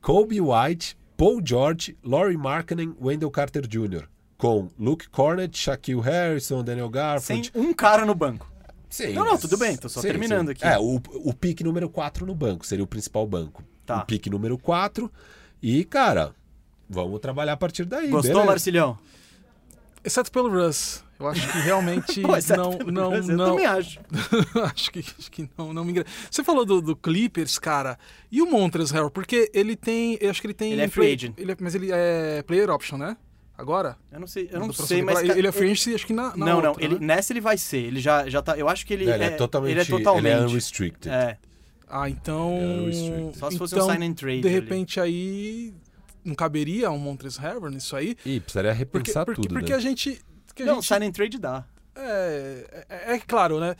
Kobe 0.00 0.40
White, 0.40 0.96
Paul 1.16 1.40
George, 1.44 1.96
Laurie 2.02 2.36
Markkinen, 2.36 2.94
Wendell 3.00 3.30
Carter 3.30 3.66
Jr. 3.66 4.08
Com 4.36 4.68
Luke 4.78 5.08
Cornett, 5.08 5.56
Shaquille 5.58 6.00
Harrison, 6.00 6.62
Daniel 6.62 6.86
Sem 6.86 6.92
Garfield. 6.92 7.52
um 7.54 7.72
cara 7.72 8.04
no 8.04 8.14
banco. 8.14 8.50
Sim, 8.90 9.12
Não, 9.12 9.24
não, 9.24 9.36
tudo 9.36 9.56
bem, 9.58 9.76
tô 9.76 9.88
só 9.88 10.00
terminando 10.00 10.50
aqui. 10.50 10.64
É, 10.64 10.78
o, 10.78 11.00
o 11.24 11.34
pique 11.34 11.62
número 11.64 11.88
4 11.88 12.24
no 12.24 12.34
banco, 12.34 12.64
seria 12.66 12.84
o 12.84 12.86
principal 12.86 13.26
banco. 13.26 13.62
Tá. 13.84 13.98
O 14.02 14.06
pique 14.06 14.30
número 14.30 14.56
4. 14.58 15.10
E, 15.62 15.84
cara, 15.84 16.34
vamos 16.88 17.20
trabalhar 17.20 17.54
a 17.54 17.56
partir 17.56 17.84
daí. 17.84 18.08
Gostou, 18.08 18.30
beleza? 18.32 18.46
Marcilhão? 18.46 18.98
Exceto 20.04 20.30
pelo 20.30 20.48
Russ. 20.48 21.02
Eu 21.18 21.28
acho 21.28 21.50
que 21.50 21.58
realmente 21.58 22.20
Pô, 22.22 22.28
não, 22.56 22.78
não, 22.92 23.10
Russ, 23.16 23.28
Eu 23.28 23.36
não. 23.36 23.50
também 23.50 23.66
acho. 23.66 24.00
acho 24.72 24.90
que, 24.92 24.98
acho 25.00 25.30
que 25.30 25.50
não, 25.58 25.72
não 25.72 25.84
me 25.84 25.90
engano. 25.92 26.06
Você 26.30 26.44
falou 26.44 26.64
do, 26.64 26.80
do 26.80 26.94
Clippers, 26.94 27.58
cara. 27.58 27.98
E 28.30 28.40
o 28.40 28.46
Montrezl 28.50 28.94
Harrell? 28.94 29.10
Porque 29.10 29.50
ele 29.52 29.74
tem, 29.74 30.16
eu 30.20 30.30
acho 30.30 30.40
que 30.40 30.46
ele 30.46 30.54
tem 30.54 30.72
Ele 30.72 30.82
é 30.82 30.88
free 30.88 31.12
agent. 31.12 31.34
ele 31.38 31.52
é- 31.52 31.56
mas 31.60 31.74
ele 31.74 31.90
é 31.92 32.42
player 32.42 32.70
option, 32.70 32.98
né? 32.98 33.16
Agora? 33.58 33.96
Eu 34.12 34.20
não 34.20 34.26
sei, 34.26 34.48
eu 34.52 34.60
não 34.60 34.72
sei, 34.72 35.02
mas... 35.02 35.20
cara, 35.22 35.38
Ele 35.38 35.46
é 35.46 35.52
free 35.52 35.72
acho 35.72 36.06
que 36.06 36.12
na, 36.12 36.36
na 36.36 36.46
Não, 36.46 36.60
não, 36.60 36.68
outra, 36.70 36.84
ele, 36.84 36.98
né? 36.98 37.16
nessa 37.16 37.32
ele 37.32 37.40
vai 37.40 37.56
ser. 37.56 37.78
Ele 37.78 38.00
já, 38.00 38.28
já 38.28 38.42
tá. 38.42 38.56
Eu 38.56 38.68
acho 38.68 38.84
que 38.86 38.92
ele, 38.92 39.06
Não, 39.06 39.14
ele 39.14 39.24
é, 39.24 39.30
totalmente. 39.30 39.70
Ele 39.70 39.80
é 39.80 39.84
totalmente. 39.84 40.26
Ele 40.26 40.42
é 40.42 40.46
unrestricted. 40.46 41.08
é. 41.08 41.38
Ah, 41.88 42.10
então... 42.10 42.52
Ele 42.58 43.30
é. 43.30 43.32
Só 43.34 43.50
se 43.50 43.56
fosse 43.56 43.74
então, 43.74 43.86
um 43.86 43.90
sign 43.90 44.06
and 44.06 44.14
trade. 44.14 44.40
De 44.40 44.48
ali. 44.48 44.54
repente 44.54 45.00
aí 45.00 45.72
não 46.24 46.34
caberia 46.34 46.90
um 46.90 46.98
Montres 46.98 47.38
Harbour 47.38 47.70
nisso 47.70 47.94
aí? 47.94 48.16
Ih, 48.26 48.40
precisaria 48.40 48.72
Porque, 48.72 48.98
repensar 48.98 49.24
porque, 49.24 49.42
tudo, 49.42 49.54
porque 49.54 49.70
né? 49.70 49.76
a 49.78 49.80
gente... 49.80 50.20
Que 50.54 50.64
a 50.64 50.66
Não, 50.66 50.74
gente 50.76 50.86
sign 50.86 51.06
and 51.06 51.12
trade 51.12 51.38
dá. 51.38 51.64
é, 51.94 52.84
é, 52.88 53.14
é 53.14 53.18
claro, 53.20 53.60
né? 53.60 53.76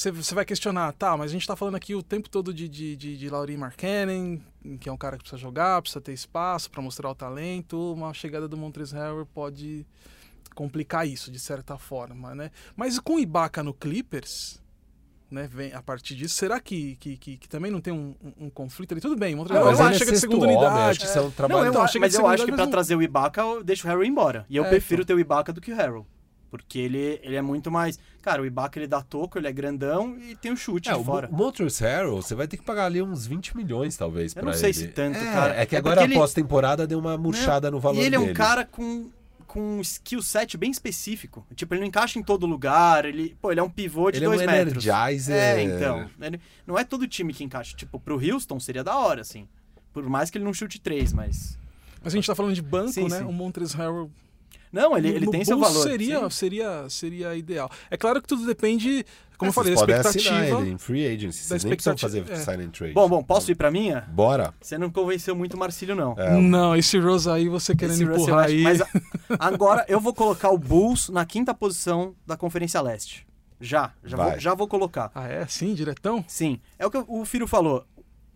Você 0.00 0.32
vai 0.32 0.44
questionar, 0.44 0.92
tá, 0.92 1.16
mas 1.16 1.30
a 1.30 1.32
gente 1.32 1.44
tá 1.44 1.56
falando 1.56 1.74
aqui 1.74 1.92
o 1.92 2.04
tempo 2.04 2.30
todo 2.30 2.54
de, 2.54 2.68
de, 2.68 2.94
de, 2.94 3.16
de 3.16 3.28
Laurie 3.28 3.56
Markkanen, 3.56 4.40
que 4.80 4.88
é 4.88 4.92
um 4.92 4.96
cara 4.96 5.16
que 5.16 5.24
precisa 5.24 5.40
jogar, 5.42 5.82
precisa 5.82 6.00
ter 6.00 6.12
espaço 6.12 6.70
pra 6.70 6.80
mostrar 6.80 7.10
o 7.10 7.14
talento. 7.16 7.94
Uma 7.94 8.14
chegada 8.14 8.46
do 8.46 8.56
Montres 8.56 8.94
Harbour 8.94 9.26
pode 9.26 9.84
complicar 10.54 11.04
isso, 11.06 11.32
de 11.32 11.38
certa 11.40 11.76
forma, 11.76 12.32
né? 12.32 12.52
Mas 12.76 13.00
com 13.00 13.16
o 13.16 13.18
Ibaka 13.18 13.60
no 13.60 13.74
Clippers, 13.74 14.62
né, 15.28 15.48
vem 15.52 15.72
a 15.72 15.82
partir 15.82 16.14
disso, 16.14 16.36
será 16.36 16.60
que, 16.60 16.94
que, 16.96 17.16
que, 17.16 17.36
que 17.36 17.48
também 17.48 17.70
não 17.72 17.80
tem 17.80 17.92
um, 17.92 18.14
um- 18.22 18.46
um 18.46 18.50
conflito 18.50 18.92
ali? 18.92 19.00
Tudo 19.00 19.16
bem, 19.16 19.34
o 19.34 19.38
Montres 19.38 19.58
Não, 19.58 19.68
é 19.88 19.94
chega 19.94 20.12
de 20.12 20.20
segunda 20.20 20.44
homem, 20.44 20.56
unidade. 20.56 20.90
acho 20.90 21.00
que 21.00 21.06
isso 21.06 21.18
é 21.18 21.20
um 21.20 21.24
Não, 21.24 21.30
trabalho... 21.32 21.64
eu 21.66 21.70
então, 21.70 21.82
acho, 21.82 21.98
mas 21.98 22.14
eu 22.14 22.24
acho 22.24 22.44
que 22.44 22.50
mas 22.52 22.60
não- 22.60 22.70
trazer 22.70 22.94
o 22.94 23.02
Ibaka, 23.02 23.40
eu 23.40 23.64
deixo 23.64 23.84
o 23.86 23.90
Harry 23.90 24.06
embora. 24.06 24.46
E 24.48 24.56
eu 24.56 24.64
É, 24.64 24.68
prefiro 24.68 25.02
então. 25.02 25.08
ter 25.08 25.14
o 25.14 25.20
Ibaka 25.20 25.52
do 25.52 25.60
que 25.60 25.72
o 25.72 25.76
Harry. 25.76 26.02
Porque 26.50 26.78
ele, 26.78 27.20
ele 27.22 27.36
é 27.36 27.42
muito 27.42 27.70
mais. 27.70 27.98
Cara, 28.22 28.40
o 28.42 28.46
Ibaka 28.46 28.78
ele 28.78 28.86
dá 28.86 29.02
toco, 29.02 29.38
ele 29.38 29.46
é 29.48 29.52
grandão 29.52 30.16
e 30.18 30.34
tem 30.34 30.50
o 30.52 30.56
chute 30.56 30.88
É, 30.88 30.94
de 30.94 30.98
o 31.00 31.04
fora. 31.04 31.28
Mo- 31.28 31.36
Montrezl 31.36 31.84
Harrell, 31.84 32.16
você 32.22 32.34
vai 32.34 32.46
ter 32.48 32.56
que 32.56 32.62
pagar 32.64 32.86
ali 32.86 33.02
uns 33.02 33.26
20 33.26 33.56
milhões, 33.56 33.96
talvez, 33.96 34.34
Eu 34.34 34.42
pra 34.42 34.52
não 34.52 34.58
sei 34.58 34.70
ele. 34.70 34.74
se 34.78 34.88
tanto, 34.88 35.18
é, 35.18 35.24
cara. 35.24 35.54
É 35.60 35.66
que 35.66 35.74
É 35.76 35.78
agora 35.78 36.00
a 36.00 36.04
ele- 36.04 36.14
pós-temporada 36.14 36.86
deu 36.86 36.98
uma 36.98 37.18
murchada 37.18 37.70
no 37.70 37.78
valor 37.78 38.00
E 38.00 38.04
ele 38.04 38.16
é 38.16 38.18
um 38.18 38.24
dele. 38.24 38.34
cara 38.34 38.64
com, 38.64 39.10
com 39.46 39.60
um 39.78 39.80
skill 39.82 40.22
set 40.22 40.56
bem 40.56 40.70
específico. 40.70 41.46
Tipo, 41.54 41.74
ele 41.74 41.80
não 41.82 41.88
encaixa 41.88 42.18
em 42.18 42.22
todo 42.22 42.46
lugar. 42.46 43.04
Ele, 43.04 43.36
pô, 43.40 43.50
ele 43.50 43.60
é 43.60 43.62
um 43.62 43.70
pivô 43.70 44.10
de 44.10 44.18
Ele 44.18 44.24
é 44.24 44.28
um 44.28 44.32
dois 44.32 44.46
metros. 44.46 44.84
energizer. 44.86 45.36
É, 45.36 45.62
então. 45.62 46.10
Ele- 46.20 46.40
não 46.66 46.78
é 46.78 46.84
todo 46.84 47.06
time 47.06 47.32
que 47.34 47.44
encaixa. 47.44 47.76
Tipo, 47.76 48.00
pro 48.00 48.16
Houston 48.16 48.58
seria 48.58 48.82
da 48.82 48.96
hora, 48.96 49.20
assim. 49.20 49.46
Por 49.92 50.08
mais 50.08 50.30
que 50.30 50.38
ele 50.38 50.44
não 50.44 50.54
chute 50.54 50.80
três, 50.80 51.12
mas. 51.12 51.58
Mas 52.02 52.12
a 52.14 52.16
gente 52.16 52.26
tá 52.26 52.34
falando 52.34 52.54
de 52.54 52.62
banco, 52.62 52.92
Sim, 52.92 53.08
né? 53.08 53.18
sim. 53.18 53.24
O 53.24 53.32
Montres 53.32 53.78
Harbour 53.78 54.08
Não, 54.72 54.96
ele, 54.96 55.08
ele 55.08 55.26
no 55.26 55.32
tem 55.32 55.44
seu 55.44 55.58
valor. 55.58 55.82
Seria, 55.82 56.20
sim. 56.22 56.30
seria, 56.30 56.86
seria 56.88 57.34
ideal. 57.34 57.70
É 57.90 57.96
claro 57.96 58.20
que 58.20 58.28
tudo 58.28 58.46
depende, 58.46 59.04
como 59.36 59.50
eu 59.50 59.52
Vocês 59.52 59.78
falei, 59.78 59.94
da 59.94 60.00
expectativa. 60.00 60.60
ele 60.60 60.70
em 60.70 60.78
free 60.78 61.06
agency. 61.06 61.44
Vocês 61.44 61.64
nem 61.64 61.74
precisam 61.74 61.96
fazer 61.96 62.24
é. 62.30 62.36
sign 62.36 62.64
and 62.64 62.70
trade. 62.70 62.94
Bom, 62.94 63.08
bom, 63.08 63.22
posso 63.22 63.50
ir 63.50 63.54
pra 63.54 63.70
minha? 63.70 64.02
Bora. 64.12 64.52
Você 64.60 64.76
não 64.76 64.90
convenceu 64.90 65.34
muito 65.34 65.54
o 65.54 65.58
Marcílio, 65.58 65.94
não. 65.94 66.14
É, 66.18 66.36
Não, 66.40 66.76
esse 66.76 66.98
Rose 66.98 67.30
aí 67.30 67.48
você 67.48 67.74
querendo 67.74 67.94
Esse 67.94 68.04
empurrar 68.04 68.46
aí. 68.46 68.62
Mas 68.62 68.82
agora 69.38 69.84
eu 69.88 70.00
vou 70.00 70.12
colocar 70.12 70.50
o 70.50 70.58
Bulls 70.58 71.08
na 71.08 71.24
quinta 71.24 71.54
posição 71.54 72.14
da 72.26 72.36
Conferência 72.36 72.80
Leste. 72.80 73.26
Já, 73.60 73.92
já, 74.04 74.16
Vai. 74.16 74.30
vou, 74.30 74.40
já 74.40 74.54
vou 74.54 74.68
colocar. 74.68 75.10
Ah, 75.14 75.26
é? 75.26 75.46
Sim, 75.46 75.74
diretão? 75.74 76.24
Sim, 76.28 76.60
é 76.78 76.86
o 76.86 76.90
que 76.90 77.02
o 77.06 77.24
Firo 77.24 77.46
falou. 77.46 77.84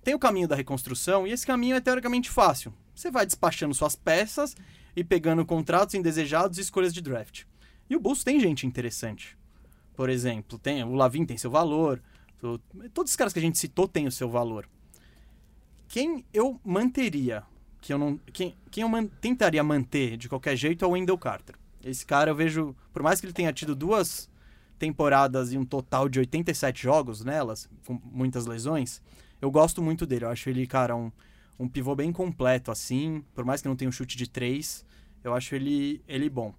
Tem 0.03 0.15
o 0.15 0.19
caminho 0.19 0.49
da 0.49 0.57
reconstrução 0.57 1.27
e 1.27 1.31
esse 1.31 1.47
caminho 1.47 1.77
é 1.77 1.81
teoricamente 1.81 2.29
fácil. 2.29 2.73
Você 2.95 3.11
vai 3.11 3.25
despachando 3.25 3.73
suas 3.73 3.95
peças 3.95 4.57
e 4.95 5.03
pegando 5.03 5.45
contratos 5.45 5.95
indesejados 5.95 6.59
e 6.59 6.61
escolhas 6.61 6.93
de 6.93 7.01
draft. 7.01 7.45
E 7.89 7.97
o 7.97 8.01
Bulls 8.01 8.25
tem 8.25 8.39
gente 8.41 8.67
interessante. 8.67 9.37
Por 9.95 10.09
exemplo, 10.09 10.59
tem 10.59 10.83
o 10.83 10.95
Lavin 10.95 11.25
tem 11.25 11.37
seu 11.37 11.51
valor. 11.51 12.03
Todos 12.93 13.13
os 13.13 13.17
caras 13.17 13.33
que 13.33 13.39
a 13.39 13.43
gente 13.43 13.59
citou 13.59 13.87
têm 13.87 14.07
o 14.07 14.13
seu 14.13 14.29
valor. 14.29 14.69
Quem 15.89 16.25
eu 16.33 16.59
manteria, 16.65 17.43
que 17.81 17.93
eu 17.93 17.99
não, 17.99 18.19
quem, 18.33 18.55
quem 18.71 18.83
eu 18.83 18.89
man- 18.89 19.07
tentaria 19.21 19.63
manter 19.63 20.17
de 20.17 20.29
qualquer 20.29 20.57
jeito 20.57 20.85
é 20.85 20.89
o 20.89 20.93
Wendell 20.93 21.19
Carter. 21.19 21.55
Esse 21.85 22.07
cara 22.07 22.31
eu 22.31 22.35
vejo, 22.35 22.75
por 22.93 23.03
mais 23.03 23.21
que 23.21 23.27
ele 23.27 23.33
tenha 23.33 23.53
tido 23.53 23.75
duas 23.75 24.31
temporadas 24.79 25.53
e 25.53 25.59
um 25.59 25.65
total 25.65 26.09
de 26.09 26.19
87 26.19 26.83
jogos 26.83 27.25
nelas, 27.25 27.69
com 27.87 28.01
muitas 28.05 28.47
lesões, 28.47 29.03
eu 29.41 29.51
gosto 29.51 29.83
muito 29.83 30.07
dele. 30.07 30.25
Eu 30.25 30.31
acho 30.31 30.49
ele, 30.49 30.67
cara, 30.67 30.97
um, 30.97 31.13
um 31.59 31.69
pivô 31.69 31.95
bem 31.95 32.13
completo, 32.13 32.71
assim. 32.71 33.25
Por 33.35 33.45
mais 33.45 33.63
que 33.63 33.69
não 33.69 33.77
tenha 33.77 33.89
um 33.89 33.93
chute 33.93 34.17
de 34.17 34.29
três, 34.29 34.85
eu 35.23 35.35
acho 35.35 35.55
ele, 35.55 36.03
ele 36.07 36.29
bom. 36.29 36.55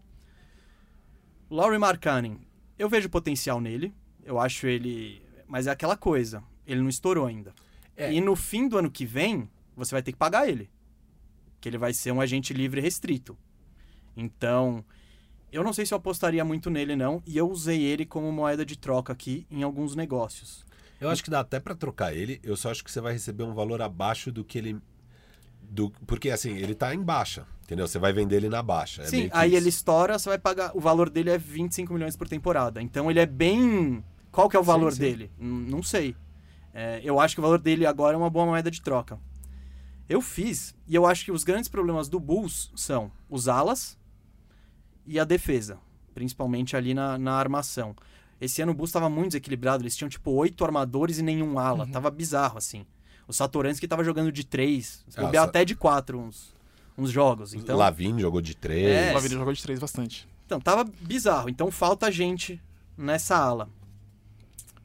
Laurie 1.50 1.80
Markkanen, 1.80 2.40
eu 2.78 2.90
vejo 2.90 3.10
potencial 3.10 3.60
nele. 3.62 3.94
Eu 4.24 4.40
acho 4.40 4.68
ele... 4.68 5.22
Mas 5.48 5.68
é 5.68 5.72
aquela 5.72 5.98
coisa, 5.98 6.44
ele 6.66 6.82
não 6.82 6.90
estourou 6.90 7.26
ainda. 7.26 7.54
É. 7.96 8.12
E 8.12 8.22
no 8.22 8.36
fim 8.36 8.68
do 8.68 8.78
ano 8.78 8.90
que 8.90 9.06
vem, 9.06 9.50
você 9.76 9.94
vai 9.94 10.02
ter 10.02 10.12
que 10.12 10.18
pagar 10.18 10.48
ele. 10.48 10.70
Que 11.60 11.70
ele 11.70 11.78
vai 11.78 11.94
ser 11.94 12.12
um 12.12 12.22
agente 12.22 12.54
livre 12.54 12.82
restrito. 12.82 13.38
Então, 14.16 14.84
eu 15.52 15.64
não 15.64 15.74
sei 15.74 15.86
se 15.86 15.94
eu 15.94 15.98
apostaria 15.98 16.44
muito 16.44 16.70
nele, 16.70 16.96
não. 16.96 17.22
E 17.26 17.38
eu 17.38 17.50
usei 17.50 17.84
ele 17.84 18.06
como 18.06 18.32
moeda 18.32 18.66
de 18.66 18.78
troca 18.78 19.14
aqui 19.14 19.46
em 19.52 19.62
alguns 19.62 19.96
negócios. 19.96 20.66
Eu 21.04 21.10
acho 21.10 21.24
que 21.24 21.30
dá 21.30 21.40
até 21.42 21.60
pra 21.60 21.76
trocar 21.76 22.14
ele. 22.14 22.40
Eu 22.44 22.56
só 22.56 22.72
acho 22.72 22.84
que 22.84 22.92
você 22.92 23.02
vai 23.02 23.14
receber 23.14 23.44
um 23.44 23.54
valor 23.54 23.82
abaixo 23.82 24.32
do 24.32 24.44
que 24.44 24.58
ele. 24.58 24.80
Do... 25.62 25.92
Porque 26.06 26.30
assim, 26.30 26.56
ele 26.58 26.74
tá 26.76 26.94
em 26.94 27.02
baixa. 27.02 27.46
Entendeu? 27.64 27.88
Você 27.88 27.98
vai 27.98 28.12
vender 28.14 28.38
ele 28.38 28.50
na 28.50 28.62
baixa. 28.62 29.04
é 29.04 29.06
Sim, 29.06 29.30
que 29.30 29.36
aí 29.36 29.50
isso. 29.52 29.58
ele 29.58 29.70
estoura, 29.70 30.20
você 30.20 30.30
vai 30.30 30.38
pagar. 30.38 30.76
O 30.76 30.80
valor 30.80 31.10
dele 31.10 31.30
é 31.30 31.38
25 31.38 31.94
milhões 31.94 32.16
por 32.16 32.28
temporada. 32.28 32.82
Então 32.82 33.10
ele 33.10 33.20
é 33.20 33.26
bem. 33.26 34.04
Qual 34.32 34.50
que 34.50 34.56
é 34.56 34.60
o 34.60 34.64
Sim, 34.64 34.68
valor 34.68 34.92
sim. 34.94 35.00
dele? 35.00 35.32
Hum, 35.40 35.66
Não 35.70 35.82
sei. 35.84 36.16
É, 36.74 37.00
eu 37.04 37.20
acho 37.20 37.36
que 37.36 37.40
o 37.40 37.44
valor 37.44 37.60
dele 37.60 37.86
agora 37.86 38.16
é 38.16 38.18
uma 38.18 38.30
boa 38.30 38.46
moeda 38.48 38.72
de 38.72 38.82
troca. 38.82 39.20
Eu 40.10 40.22
fiz, 40.22 40.76
e 40.88 40.96
eu 40.96 41.06
acho 41.06 41.24
que 41.26 41.32
os 41.32 41.44
grandes 41.44 41.70
problemas 41.70 42.10
do 42.10 42.20
Bulls 42.20 42.72
são 42.76 43.12
os 43.30 43.48
alas 43.48 43.98
e 45.06 45.20
a 45.20 45.24
defesa. 45.24 45.78
Principalmente 46.14 46.76
ali 46.76 46.94
na, 46.94 47.18
na 47.18 47.34
armação. 47.34 47.96
Esse 48.42 48.62
ano 48.62 48.72
o 48.72 48.76
Bulls 48.76 48.90
estava 48.90 49.10
muito 49.10 49.30
desequilibrado. 49.30 49.84
Eles 49.84 49.96
tinham, 49.96 50.10
tipo, 50.10 50.32
oito 50.32 50.64
armadores 50.66 51.18
e 51.20 51.24
nenhum 51.24 51.58
ala. 51.60 51.88
Tava 51.88 52.10
bizarro, 52.12 52.58
assim. 52.58 52.86
O 53.28 53.32
Satoransky 53.34 53.88
tava 53.88 54.04
jogando 54.04 54.32
de 54.32 54.44
três. 54.46 55.04
Ah, 55.16 55.22
bobear 55.22 55.46
até 55.46 55.64
de 55.66 55.76
quatro 55.76 56.20
uns, 56.20 56.54
uns 56.98 57.10
jogos. 57.10 57.54
Então, 57.54 57.78
Lavin 57.78 58.20
jogou 58.20 58.42
de 58.42 58.56
três. 58.56 58.86
É. 58.88 59.12
O 59.12 59.14
Lavini 59.16 59.36
jogou 59.36 59.54
de 59.54 59.62
três 59.64 59.80
bastante. 59.80 60.28
então, 60.46 60.60
tava 60.60 60.84
bizarro. 60.84 61.48
Então 61.50 61.72
falta 61.72 62.12
gente 62.12 62.62
nessa 62.98 63.38
ala. 63.38 63.70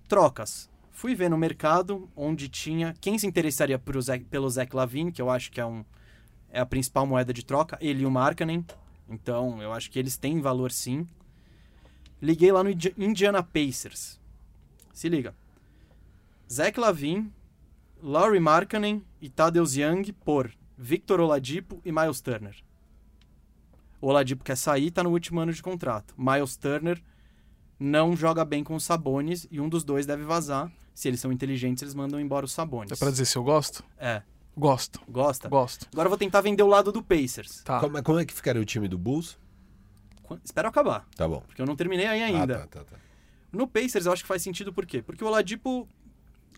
Trocas. 0.08 0.68
Fui 0.92 1.14
ver 1.14 1.28
no 1.28 1.36
mercado 1.38 2.08
onde 2.16 2.48
tinha. 2.48 2.94
Quem 3.00 3.18
se 3.18 3.26
interessaria 3.26 3.78
pro 3.78 4.00
Zach- 4.00 4.24
pelo 4.24 4.48
Zach 4.48 4.74
Lavine, 4.74 5.12
que 5.12 5.22
eu 5.22 5.30
acho 5.30 5.50
que 5.50 5.60
é, 5.60 5.66
um, 5.66 5.84
é 6.50 6.60
a 6.60 6.66
principal 6.66 7.06
moeda 7.06 7.32
de 7.32 7.44
troca, 7.44 7.78
ele 7.80 8.02
e 8.02 8.06
o 8.06 8.10
Markkanen. 8.10 8.64
Então, 9.08 9.62
eu 9.62 9.72
acho 9.72 9.90
que 9.90 9.98
eles 9.98 10.16
têm 10.16 10.40
valor 10.40 10.70
sim. 10.72 11.06
Liguei 12.20 12.50
lá 12.52 12.62
no 12.64 12.70
Indi- 12.70 12.94
Indiana 12.98 13.42
Pacers. 13.42 14.18
Se 14.92 15.08
liga. 15.08 15.34
Zach 16.52 16.78
Lavine, 16.78 17.32
Laurie 18.02 18.40
Markkanen 18.40 19.04
e 19.20 19.28
Tadeusz 19.28 19.76
Young 19.76 20.12
por 20.24 20.50
Victor 20.76 21.20
Oladipo 21.20 21.80
e 21.84 21.92
Miles 21.92 22.20
Turner. 22.20 22.56
O 24.00 24.08
Oladipo 24.08 24.44
quer 24.44 24.56
sair, 24.56 24.90
tá 24.90 25.02
no 25.02 25.10
último 25.10 25.40
ano 25.40 25.52
de 25.52 25.62
contrato. 25.62 26.14
Miles 26.16 26.56
Turner 26.56 27.02
não 27.78 28.16
joga 28.16 28.44
bem 28.44 28.62
com 28.64 28.74
os 28.74 28.84
Sabonis 28.84 29.46
e 29.50 29.60
um 29.60 29.68
dos 29.68 29.84
dois 29.84 30.06
deve 30.06 30.24
vazar. 30.24 30.72
Se 30.94 31.06
eles 31.08 31.20
são 31.20 31.30
inteligentes, 31.30 31.82
eles 31.82 31.94
mandam 31.94 32.20
embora 32.20 32.44
os 32.44 32.52
Sabonis. 32.52 32.90
É 32.92 32.96
pra 32.96 33.10
dizer 33.10 33.24
se 33.24 33.36
eu 33.36 33.42
gosto? 33.44 33.84
É. 33.98 34.22
Gosto. 34.56 35.00
Gosta? 35.08 35.48
Gosto. 35.48 35.86
Agora 35.92 36.06
eu 36.06 36.10
vou 36.10 36.18
tentar 36.18 36.40
vender 36.40 36.62
o 36.64 36.66
lado 36.66 36.90
do 36.90 37.02
Pacers. 37.02 37.62
Tá. 37.62 37.78
Como, 37.78 37.98
é- 37.98 38.02
como 38.02 38.18
é 38.18 38.24
que 38.24 38.32
ficaria 38.34 38.60
o 38.60 38.64
time 38.64 38.88
do 38.88 38.98
Bulls? 38.98 39.38
Espero 40.44 40.68
acabar, 40.68 41.06
Tá 41.16 41.26
bom. 41.28 41.40
porque 41.46 41.60
eu 41.62 41.66
não 41.66 41.76
terminei 41.76 42.06
aí 42.06 42.22
ainda. 42.22 42.56
Ah, 42.64 42.66
tá, 42.66 42.78
tá, 42.80 42.84
tá. 42.84 42.96
No 43.52 43.66
Pacers 43.66 44.06
eu 44.06 44.12
acho 44.12 44.22
que 44.22 44.28
faz 44.28 44.42
sentido 44.42 44.72
por 44.72 44.84
quê? 44.84 45.00
Porque 45.02 45.24
o 45.24 45.26
Oladipo 45.26 45.88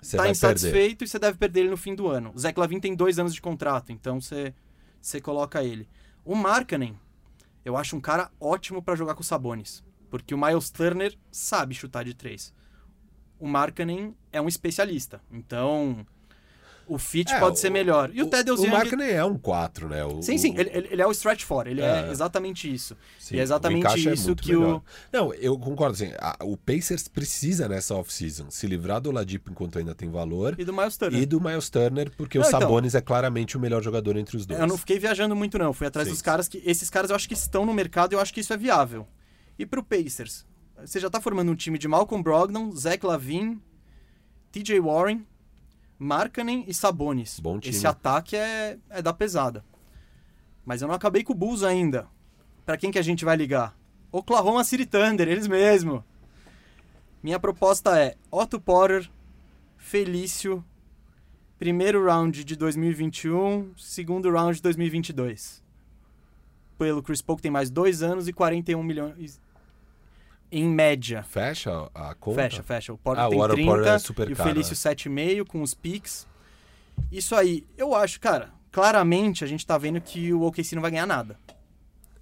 Você 0.02 0.16
tá 0.16 0.22
vai 0.24 0.32
perder. 0.32 0.36
insatisfeito 0.48 1.04
e 1.04 1.08
você 1.08 1.18
deve 1.18 1.38
perder 1.38 1.60
ele 1.60 1.70
no 1.70 1.76
fim 1.76 1.94
do 1.94 2.08
ano. 2.08 2.32
O 2.34 2.38
Zach 2.38 2.58
Lavin 2.58 2.80
tem 2.80 2.94
dois 2.94 3.18
anos 3.18 3.34
de 3.34 3.40
contrato, 3.40 3.92
então 3.92 4.20
você, 4.20 4.52
você 5.00 5.20
coloca 5.20 5.62
ele. 5.62 5.88
O 6.24 6.34
Markkanen, 6.34 6.98
eu 7.64 7.76
acho 7.76 7.96
um 7.96 8.00
cara 8.00 8.30
ótimo 8.40 8.82
pra 8.82 8.94
jogar 8.96 9.14
com 9.14 9.20
os 9.20 9.26
Sabonis. 9.26 9.84
Porque 10.10 10.34
o 10.34 10.38
Miles 10.38 10.70
Turner 10.70 11.16
sabe 11.30 11.74
chutar 11.74 12.04
de 12.04 12.14
três. 12.14 12.52
O 13.38 13.46
Markkanen 13.46 14.14
é 14.32 14.40
um 14.40 14.48
especialista. 14.48 15.20
Então, 15.30 16.04
o 16.86 16.98
fit 16.98 17.32
É, 17.32 17.38
pode 17.38 17.54
o- 17.54 17.58
ser 17.58 17.70
melhor. 17.70 18.10
E 18.12 18.22
o, 18.22 18.26
Tedeusz 18.26 18.60
O 18.60 18.64
Young... 18.64 18.72
Markkinen 18.72 19.10
é 19.10 19.24
um 19.24 19.36
4, 19.38 19.88
né? 19.88 20.04
O, 20.04 20.20
Sim, 20.22 20.36
sim, 20.38 20.54
ele, 20.58 20.70
ele 20.72 20.88
ele 20.90 21.02
é 21.02 21.06
o 21.06 21.10
stretch 21.12 21.44
for. 21.44 21.66
Ele 21.66 21.80
é, 21.80 22.06
É. 22.06 22.10
exatamente 22.10 22.72
isso. 22.72 22.96
Sim, 23.18 23.36
e 23.36 23.38
é 23.38 23.42
exatamente 23.42 23.86
o 23.86 24.08
é 24.08 24.12
isso 24.14 24.26
muito 24.26 24.42
que 24.42 24.52
melhor. 24.52 24.76
o... 24.76 24.82
Não, 25.12 25.32
eu 25.34 25.58
concordo. 25.58 25.94
Assim, 25.94 26.12
a- 26.18 26.36
o 26.42 26.56
Pacers 26.56 27.06
precisa 27.08 27.68
nessa 27.68 27.94
off-season 27.94 28.50
se 28.50 28.66
livrar 28.66 29.00
do 29.00 29.08
Oladipo 29.10 29.50
enquanto 29.50 29.78
ainda 29.78 29.94
tem 29.94 30.10
valor 30.10 30.56
E 30.58 30.64
do 30.64 30.72
Miles 30.72 30.96
Turner. 30.96 31.20
e 31.22 31.26
do 31.26 31.40
Miles 31.40 31.70
Turner, 31.70 32.10
porque 32.16 32.38
Não, 32.38 32.44
o 32.44 32.48
então- 32.48 32.60
Sabonis 32.60 32.94
é 32.94 33.00
claramente 33.00 33.56
o 33.56 33.60
melhor 33.60 33.82
jogador 33.82 34.16
entre 34.16 34.36
os 34.36 34.44
dois. 34.46 34.58
Eu 34.58 34.66
não 34.66 34.76
fiquei 34.78 34.98
viajando 34.98 35.36
muito, 35.36 35.58
não. 35.58 35.72
Fui 35.72 35.86
atrás 35.86 36.08
Sim. 36.08 36.12
dos 36.14 36.22
caras 36.22 36.48
que. 36.48 36.62
Esses 36.66 36.90
caras 36.90 37.10
eu 37.10 37.16
acho 37.16 37.28
que 37.28 37.34
estão 37.34 37.64
no 37.64 37.72
mercado 37.72 38.12
e 38.12 38.14
eu 38.16 38.20
acho 38.20 38.34
que 38.34 38.40
isso 38.40 38.52
é 38.52 38.56
viável. 38.56 39.06
E 39.58 39.64
pro 39.66 39.82
Pacers? 39.82 40.44
Você 40.84 40.98
já 40.98 41.10
tá 41.10 41.20
formando 41.20 41.52
um 41.52 41.54
time 41.54 41.76
de 41.78 41.86
Malcolm 41.86 42.22
Brogdon, 42.22 42.72
Zach 42.74 43.04
Lavine, 43.04 43.60
TJ 44.50 44.80
Warren, 44.80 45.26
Markkanen 46.02 46.64
e 46.66 46.72
Sabonis. 46.72 47.38
Bom 47.38 47.60
time. 47.60 47.76
Esse 47.76 47.86
ataque 47.86 48.34
é, 48.34 48.78
é 48.88 49.02
da 49.02 49.12
pesada. 49.12 49.62
Mas 50.64 50.80
eu 50.80 50.88
não 50.88 50.94
acabei 50.94 51.22
com 51.22 51.34
o 51.34 51.36
Bulls 51.36 51.62
ainda. 51.62 52.08
Pra 52.64 52.78
quem 52.78 52.90
que 52.90 52.98
a 52.98 53.02
gente 53.02 53.22
vai 53.22 53.36
ligar? 53.36 53.76
Oklahoma 54.10 54.64
City 54.64 54.86
Thunder, 54.86 55.28
eles 55.28 55.46
mesmo. 55.46 56.02
Minha 57.22 57.38
proposta 57.38 58.00
é 58.00 58.16
Otto 58.30 58.58
Porter, 58.58 59.10
Felício, 59.76 60.64
primeiro 61.58 62.06
round 62.06 62.44
de 62.44 62.56
2021, 62.56 63.74
segundo 63.76 64.32
round 64.32 64.56
de 64.56 64.62
2022. 64.62 65.62
Pelo 66.78 67.02
Chris 67.02 67.20
Paul, 67.20 67.36
que 67.36 67.42
tem 67.42 67.50
mais 67.50 67.68
dois 67.68 68.02
anos 68.02 68.26
e 68.26 68.32
41 68.32 68.82
milhões 68.82 69.38
em 70.52 70.68
média. 70.68 71.22
Fecha 71.22 71.90
a 71.94 72.14
conta? 72.14 72.42
Fecha, 72.42 72.62
fecha. 72.62 72.92
O 72.92 72.98
Porter 72.98 73.24
Ah, 73.24 73.28
o 73.28 73.30
tem 73.30 73.40
Otto 73.40 73.54
30 73.54 73.70
Porter 73.70 73.92
é 73.92 73.98
super 73.98 74.28
e 74.30 74.32
o 74.32 74.36
Felício 74.36 74.72
né? 74.72 74.94
7,5 74.94 75.46
com 75.46 75.62
os 75.62 75.74
picks. 75.74 76.26
Isso 77.10 77.34
aí, 77.34 77.66
eu 77.76 77.94
acho, 77.94 78.20
cara, 78.20 78.50
claramente 78.70 79.42
a 79.44 79.46
gente 79.46 79.66
tá 79.66 79.78
vendo 79.78 80.00
que 80.00 80.32
o 80.32 80.42
OKC 80.42 80.74
não 80.74 80.82
vai 80.82 80.90
ganhar 80.90 81.06
nada. 81.06 81.38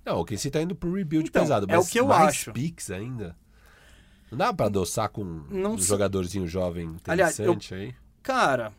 Não, 0.04 0.20
o 0.20 0.24
KC 0.24 0.50
tá 0.50 0.62
indo 0.62 0.74
pro 0.74 0.92
rebuild 0.94 1.28
Então, 1.28 1.42
pesado, 1.42 1.66
é 1.70 1.76
mas 1.76 1.86
o 1.86 1.90
que 1.92 2.00
eu 2.00 2.06
mais 2.06 2.28
acho. 2.28 2.52
picks 2.52 2.90
ainda. 2.90 3.36
Não 4.30 4.38
dá 4.38 4.52
pra 4.54 4.66
adoçar 4.66 5.10
com 5.10 5.22
Não 5.50 5.72
um 5.74 5.78
sei. 5.78 5.86
jogadorzinho 5.88 6.46
jovem 6.46 6.96
Aliás, 7.06 7.38
eu- 7.38 7.52
interessante 7.52 7.74
aí? 7.74 7.94
Cara, 8.22 8.72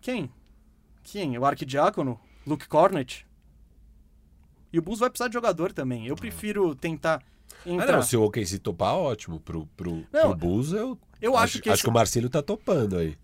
quem? 0.00 0.30
Quem? 1.04 1.36
O 1.38 1.44
Arquidiácono? 1.44 2.18
Luke 2.46 2.66
Cornet? 2.66 3.26
E 4.72 4.78
o 4.78 4.82
Bulls 4.82 5.00
vai 5.00 5.10
precisar 5.10 5.28
de 5.28 5.34
jogador 5.34 5.72
também. 5.72 6.06
Eu 6.06 6.16
prefiro 6.16 6.74
tentar 6.74 7.22
Ah, 7.66 7.70
entrar. 7.70 7.92
não, 7.92 8.02
se 8.02 8.16
o 8.16 8.22
OKC 8.22 8.58
topar, 8.58 8.94
ótimo. 8.94 9.38
Pro, 9.40 9.66
pro, 9.76 10.04
Não, 10.12 10.28
pro 10.30 10.34
Bulls, 10.36 10.72
eu, 10.72 10.98
eu 11.20 11.36
acho 11.36 11.60
que 11.60 11.68
acho 11.68 11.76
esse- 11.76 11.82
que 11.84 11.88
o 11.88 11.92
Marcelo 11.92 12.28
tá 12.28 12.42
topando 12.42 12.96
aí. 12.96 13.16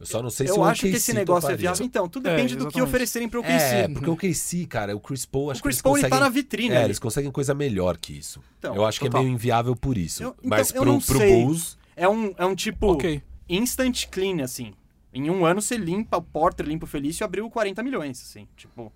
Eu 0.00 0.06
só 0.06 0.22
não 0.22 0.30
sei 0.30 0.46
se 0.46 0.52
eu 0.52 0.60
o 0.60 0.64
acho 0.64 0.82
que 0.82 0.86
OKC 0.88 0.96
esse 0.96 1.12
negócio 1.12 1.46
é 1.48 1.50
toparia. 1.50 1.56
viável. 1.58 1.84
Então, 1.84 2.08
tudo 2.08 2.28
É, 2.28 2.36
depende 2.36 2.54
do 2.54 2.68
que 2.68 2.80
oferecerem 2.80 3.28
pro 3.28 3.40
OKC. 3.40 3.52
É, 3.74 3.88
porque 3.88 4.08
o 4.08 4.16
KC, 4.16 4.64
cara, 4.66 4.94
o 4.96 5.00
Chris 5.00 5.26
Paul, 5.26 5.50
acho 5.50 5.58
O 5.60 5.62
Chris 5.64 5.78
que 5.78 5.82
Paul, 5.82 5.96
eles 5.96 6.04
ele 6.04 6.10
tá 6.10 6.16
conseguem... 6.18 6.30
na 6.34 6.40
vitrine 6.42 6.74
É, 6.74 6.76
ali. 6.76 6.84
eles 6.86 6.98
conseguem 7.00 7.30
coisa 7.32 7.52
melhor 7.52 7.96
que 7.98 8.16
isso. 8.16 8.40
Então, 8.60 8.76
eu 8.76 8.86
acho 8.86 9.00
que 9.00 9.06
total. 9.06 9.22
é 9.22 9.24
meio 9.24 9.34
inviável 9.34 9.74
por 9.74 9.98
isso. 9.98 10.22
Eu- 10.22 10.28
então, 10.38 10.50
Mas 10.50 10.70
eu 10.72 10.82
pro, 10.82 10.92
não 10.92 11.00
pro 11.00 11.18
sei. 11.18 11.32
Bulls, 11.44 11.76
É 11.96 12.08
um, 12.08 12.32
é 12.38 12.46
um 12.46 12.54
tipo 12.54 12.92
Ok. 12.92 13.20
instant 13.48 14.06
clean, 14.08 14.40
assim. 14.42 14.72
Em 15.12 15.28
um 15.30 15.44
ano 15.44 15.60
você 15.60 15.76
limpa 15.76 16.18
o 16.18 16.22
Porter, 16.22 16.64
limpa 16.64 16.84
o 16.84 16.88
Felício 16.88 17.22
e 17.22 17.24
abriu 17.24 17.50
40 17.50 17.82
milhões, 17.82 18.22
assim. 18.22 18.46
Tipo, 18.56 18.92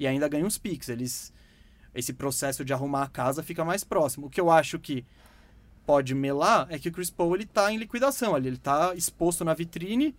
e 0.00 0.06
ainda 0.06 0.26
ganha 0.28 0.46
uns 0.46 0.56
picks. 0.56 0.88
Eles, 0.88 1.30
esse 1.94 2.12
processo 2.12 2.64
de 2.64 2.72
arrumar 2.72 3.02
a 3.04 3.08
casa 3.08 3.42
fica 3.42 3.64
mais 3.64 3.84
próximo. 3.84 4.26
O 4.26 4.30
que 4.30 4.40
eu 4.40 4.50
acho 4.50 4.78
que 4.78 5.04
pode 5.84 6.14
melar 6.14 6.66
é 6.70 6.78
que 6.78 6.88
o 6.88 6.92
Chris 6.92 7.10
Paul 7.10 7.34
ele 7.34 7.46
tá 7.46 7.72
em 7.72 7.76
liquidação 7.76 8.34
ali. 8.34 8.48
Ele 8.48 8.56
tá 8.56 8.94
exposto 8.94 9.44
na 9.44 9.52
vitrine 9.54 10.14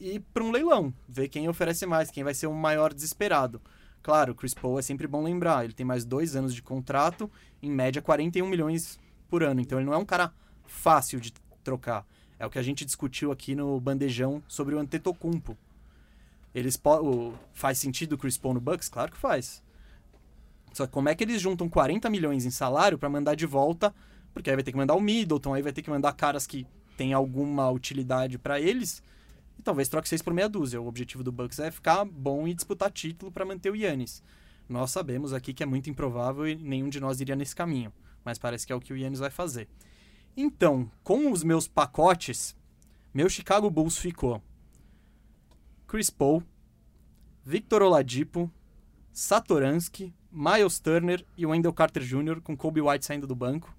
e 0.00 0.20
para 0.20 0.42
um 0.44 0.50
leilão. 0.50 0.92
Ver 1.08 1.28
quem 1.28 1.48
oferece 1.48 1.84
mais, 1.86 2.10
quem 2.10 2.24
vai 2.24 2.34
ser 2.34 2.46
o 2.46 2.54
maior 2.54 2.94
desesperado. 2.94 3.60
Claro, 4.02 4.32
o 4.32 4.34
Chris 4.34 4.54
Paul 4.54 4.78
é 4.78 4.82
sempre 4.82 5.06
bom 5.06 5.22
lembrar. 5.24 5.64
Ele 5.64 5.72
tem 5.72 5.84
mais 5.84 6.04
dois 6.04 6.36
anos 6.36 6.54
de 6.54 6.62
contrato, 6.62 7.30
em 7.62 7.70
média 7.70 8.00
41 8.00 8.46
milhões 8.48 8.98
por 9.28 9.42
ano. 9.42 9.60
Então 9.60 9.78
ele 9.78 9.86
não 9.86 9.94
é 9.94 9.98
um 9.98 10.04
cara 10.04 10.32
fácil 10.64 11.20
de 11.20 11.32
trocar. 11.64 12.06
É 12.38 12.46
o 12.46 12.50
que 12.50 12.58
a 12.58 12.62
gente 12.62 12.84
discutiu 12.84 13.32
aqui 13.32 13.54
no 13.54 13.80
bandejão 13.80 14.42
sobre 14.46 14.74
o 14.74 14.78
Antetokounmpo. 14.78 15.56
Eles 16.54 16.76
po- 16.76 17.34
faz 17.52 17.78
sentido 17.78 18.12
o 18.14 18.18
Chris 18.18 18.38
Paul 18.38 18.54
no 18.54 18.60
Bucks? 18.60 18.88
Claro 18.88 19.10
que 19.10 19.18
faz. 19.18 19.62
Só 20.76 20.86
que 20.86 20.92
como 20.92 21.08
é 21.08 21.14
que 21.14 21.24
eles 21.24 21.40
juntam 21.40 21.70
40 21.70 22.10
milhões 22.10 22.44
em 22.44 22.50
salário 22.50 22.98
pra 22.98 23.08
mandar 23.08 23.34
de 23.34 23.46
volta? 23.46 23.94
Porque 24.34 24.50
aí 24.50 24.56
vai 24.56 24.62
ter 24.62 24.72
que 24.72 24.76
mandar 24.76 24.94
o 24.94 25.00
Middleton, 25.00 25.54
aí 25.54 25.62
vai 25.62 25.72
ter 25.72 25.80
que 25.80 25.88
mandar 25.88 26.12
caras 26.12 26.46
que 26.46 26.66
têm 26.98 27.14
alguma 27.14 27.70
utilidade 27.70 28.36
pra 28.36 28.60
eles. 28.60 29.02
E 29.58 29.62
talvez 29.62 29.88
troque 29.88 30.06
6 30.06 30.20
por 30.20 30.34
meia 30.34 30.50
dúzia. 30.50 30.78
O 30.78 30.86
objetivo 30.86 31.24
do 31.24 31.32
Bucks 31.32 31.60
é 31.60 31.70
ficar 31.70 32.04
bom 32.04 32.46
e 32.46 32.52
disputar 32.52 32.90
título 32.90 33.32
pra 33.32 33.46
manter 33.46 33.70
o 33.70 33.74
Yannis. 33.74 34.22
Nós 34.68 34.90
sabemos 34.90 35.32
aqui 35.32 35.54
que 35.54 35.62
é 35.62 35.66
muito 35.66 35.88
improvável 35.88 36.46
e 36.46 36.54
nenhum 36.54 36.90
de 36.90 37.00
nós 37.00 37.22
iria 37.22 37.34
nesse 37.34 37.56
caminho. 37.56 37.90
Mas 38.22 38.38
parece 38.38 38.66
que 38.66 38.72
é 38.74 38.76
o 38.76 38.80
que 38.80 38.92
o 38.92 38.98
Yannis 38.98 39.20
vai 39.20 39.30
fazer. 39.30 39.70
Então, 40.36 40.90
com 41.02 41.32
os 41.32 41.42
meus 41.42 41.66
pacotes, 41.66 42.54
meu 43.14 43.30
Chicago 43.30 43.70
Bulls 43.70 43.96
ficou 43.96 44.42
Chris 45.88 46.10
Paul, 46.10 46.42
Victor 47.42 47.80
Oladipo, 47.80 48.52
Satoransky, 49.10 50.12
Miles 50.30 50.78
Turner 50.78 51.24
e 51.36 51.46
Wendell 51.46 51.72
Carter 51.72 52.02
Jr. 52.02 52.40
com 52.42 52.56
Kobe 52.56 52.80
White 52.80 53.04
saindo 53.04 53.26
do 53.26 53.34
banco. 53.34 53.74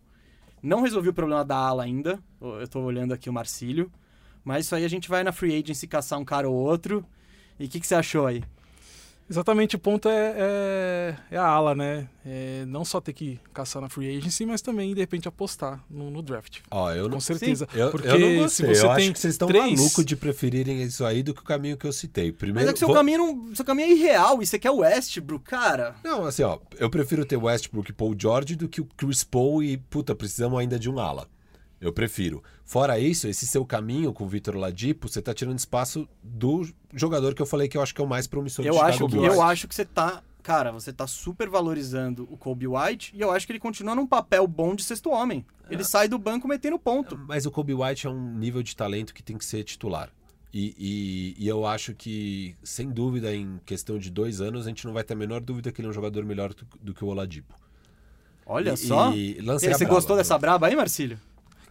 Não 0.61 0.81
resolvi 0.81 1.09
o 1.09 1.13
problema 1.13 1.45
da 1.45 1.55
ala 1.55 1.83
ainda. 1.83 2.19
Eu 2.41 2.67
tô 2.67 2.81
olhando 2.81 3.13
aqui 3.13 3.29
o 3.29 3.33
Marcílio. 3.33 3.91
Mas 4.43 4.65
isso 4.65 4.75
aí 4.75 4.85
a 4.85 4.87
gente 4.87 5.09
vai 5.09 5.23
na 5.23 5.31
free 5.31 5.61
agency 5.61 5.87
caçar 5.87 6.17
um 6.17 6.25
cara 6.25 6.49
ou 6.49 6.55
outro. 6.55 7.05
E 7.59 7.65
o 7.65 7.69
que, 7.69 7.79
que 7.79 7.87
você 7.87 7.95
achou 7.95 8.25
aí? 8.25 8.43
Exatamente, 9.29 9.75
o 9.75 9.79
ponto 9.79 10.07
é, 10.07 10.33
é, 10.37 11.15
é 11.31 11.37
a 11.37 11.45
ala, 11.45 11.75
né? 11.75 12.07
É 12.25 12.63
não 12.65 12.85
só 12.85 13.01
ter 13.01 13.11
que 13.13 13.39
caçar 13.53 13.81
na 13.81 13.89
free 13.89 14.17
agency, 14.17 14.45
mas 14.45 14.61
também, 14.61 14.93
de 14.93 14.99
repente, 15.01 15.27
apostar 15.27 15.83
no, 15.89 16.09
no 16.09 16.21
draft. 16.21 16.59
ó, 16.71 16.91
eu 16.93 17.03
não... 17.09 17.15
Com 17.15 17.19
certeza. 17.19 17.67
Eu, 17.73 17.91
Porque 17.91 18.07
eu 18.07 18.19
não 18.19 18.35
gostei. 18.43 18.67
se 18.67 18.75
você 18.75 18.85
eu 18.85 18.95
tem 18.95 19.03
acho 19.05 19.13
que 19.13 19.19
vocês 19.19 19.33
estão 19.33 19.47
três... 19.47 19.77
malucos 19.77 20.05
de 20.05 20.15
preferirem 20.15 20.81
isso 20.81 21.03
aí 21.05 21.23
do 21.23 21.33
que 21.33 21.41
o 21.41 21.43
caminho 21.43 21.75
que 21.77 21.85
eu 21.85 21.91
citei. 21.91 22.29
Mas 22.31 22.37
Primeiro, 22.37 22.69
é 22.69 22.73
que 22.73 22.79
seu, 22.79 22.87
vou- 22.87 22.95
caminho, 22.95 23.17
não- 23.17 23.55
seu 23.55 23.65
caminho 23.65 23.89
é 23.89 23.91
irreal. 23.91 24.41
E 24.41 24.45
você 24.45 24.57
quer 24.57 24.71
o 24.71 24.77
Westbrook, 24.77 25.43
cara. 25.45 25.95
Não, 26.03 26.25
assim, 26.25 26.43
ó, 26.43 26.57
eu 26.79 26.89
prefiro 26.89 27.25
ter 27.25 27.35
Westbrook 27.37 27.89
e 27.89 27.93
Paul 27.93 28.15
George 28.17 28.55
do 28.55 28.67
que 28.69 28.79
o 28.81 28.85
Chris 28.97 29.23
Paul 29.23 29.61
e, 29.61 29.77
puta, 29.77 30.15
precisamos 30.15 30.57
ainda 30.59 30.79
de 30.79 30.89
um 30.89 30.99
ala. 30.99 31.27
Eu 31.79 31.93
prefiro. 31.93 32.43
Fora 32.65 32.97
isso, 32.99 33.27
esse 33.27 33.45
seu 33.45 33.63
caminho 33.65 34.11
com 34.11 34.23
o 34.23 34.27
Vitor 34.27 34.55
Ladipo, 34.55 35.07
você 35.07 35.21
tá 35.21 35.33
tirando 35.33 35.57
espaço 35.59 36.07
do 36.23 36.67
jogador 36.93 37.35
que 37.35 37.41
eu 37.41 37.45
falei 37.45 37.67
que 37.67 37.77
eu 37.77 37.81
acho 37.81 37.93
que 37.93 38.01
é 38.01 38.03
o 38.03 38.07
mais 38.07 38.25
promissor 38.27 38.63
do 38.63 38.67
Eu 38.69 38.73
Chicago 38.73 38.89
acho, 38.89 39.07
que, 39.07 39.15
Bulls. 39.15 39.33
eu 39.35 39.41
acho 39.41 39.67
que 39.67 39.75
você 39.75 39.85
tá. 39.85 40.23
Cara, 40.41 40.71
você 40.71 40.93
tá 40.93 41.05
super 41.05 41.49
valorizando 41.49 42.27
o 42.31 42.37
Kobe 42.37 42.65
White 42.67 43.13
e 43.15 43.19
eu 43.21 43.29
acho 43.31 43.45
que 43.45 43.51
ele 43.51 43.59
continua 43.59 43.93
num 43.93 44.07
papel 44.07 44.47
bom 44.47 44.73
de 44.75 44.83
sexto 44.83 45.09
homem. 45.11 45.45
Ele 45.69 45.83
sai 45.83 46.07
do 46.07 46.17
banco 46.17 46.47
metendo 46.47 46.79
ponto. 46.79 47.17
Mas 47.27 47.45
o 47.45 47.51
Kobe 47.51 47.73
White 47.73 48.07
é 48.07 48.09
um 48.09 48.33
nível 48.37 48.63
de 48.63 48.73
talento 48.75 49.13
que 49.13 49.21
tem 49.21 49.37
que 49.37 49.43
ser 49.45 49.63
titular. 49.65 50.09
E, 50.53 50.73
e- 51.37 51.43
e 51.43 51.47
eu 51.47 51.65
acho 51.65 51.93
que, 51.93 52.55
sem 52.63 52.89
dúvida, 52.89 53.35
em 53.35 53.59
questão 53.65 53.99
de 53.99 54.09
dois 54.09 54.39
anos, 54.39 54.65
a 54.65 54.69
gente 54.69 54.85
não 54.87 54.93
vai 54.93 55.03
ter 55.03 55.13
a 55.13 55.17
menor 55.17 55.41
dúvida 55.41 55.69
que 55.71 55.81
ele 55.81 55.87
é 55.87 55.91
um 55.91 55.93
jogador 55.93 56.23
melhor 56.23 56.53
do, 56.53 56.65
do 56.81 56.93
que 56.93 57.03
o 57.03 57.07
Oladipo. 57.09 57.53
Olha 58.45 58.71
E- 58.73 58.77
só. 58.77 59.13
e 59.13 59.41
você 59.41 59.67
braba, 59.69 59.85
gostou 59.85 60.15
dessa 60.15 60.37
braba 60.37 60.67
aí, 60.67 60.75
Marcílio? 60.75 61.19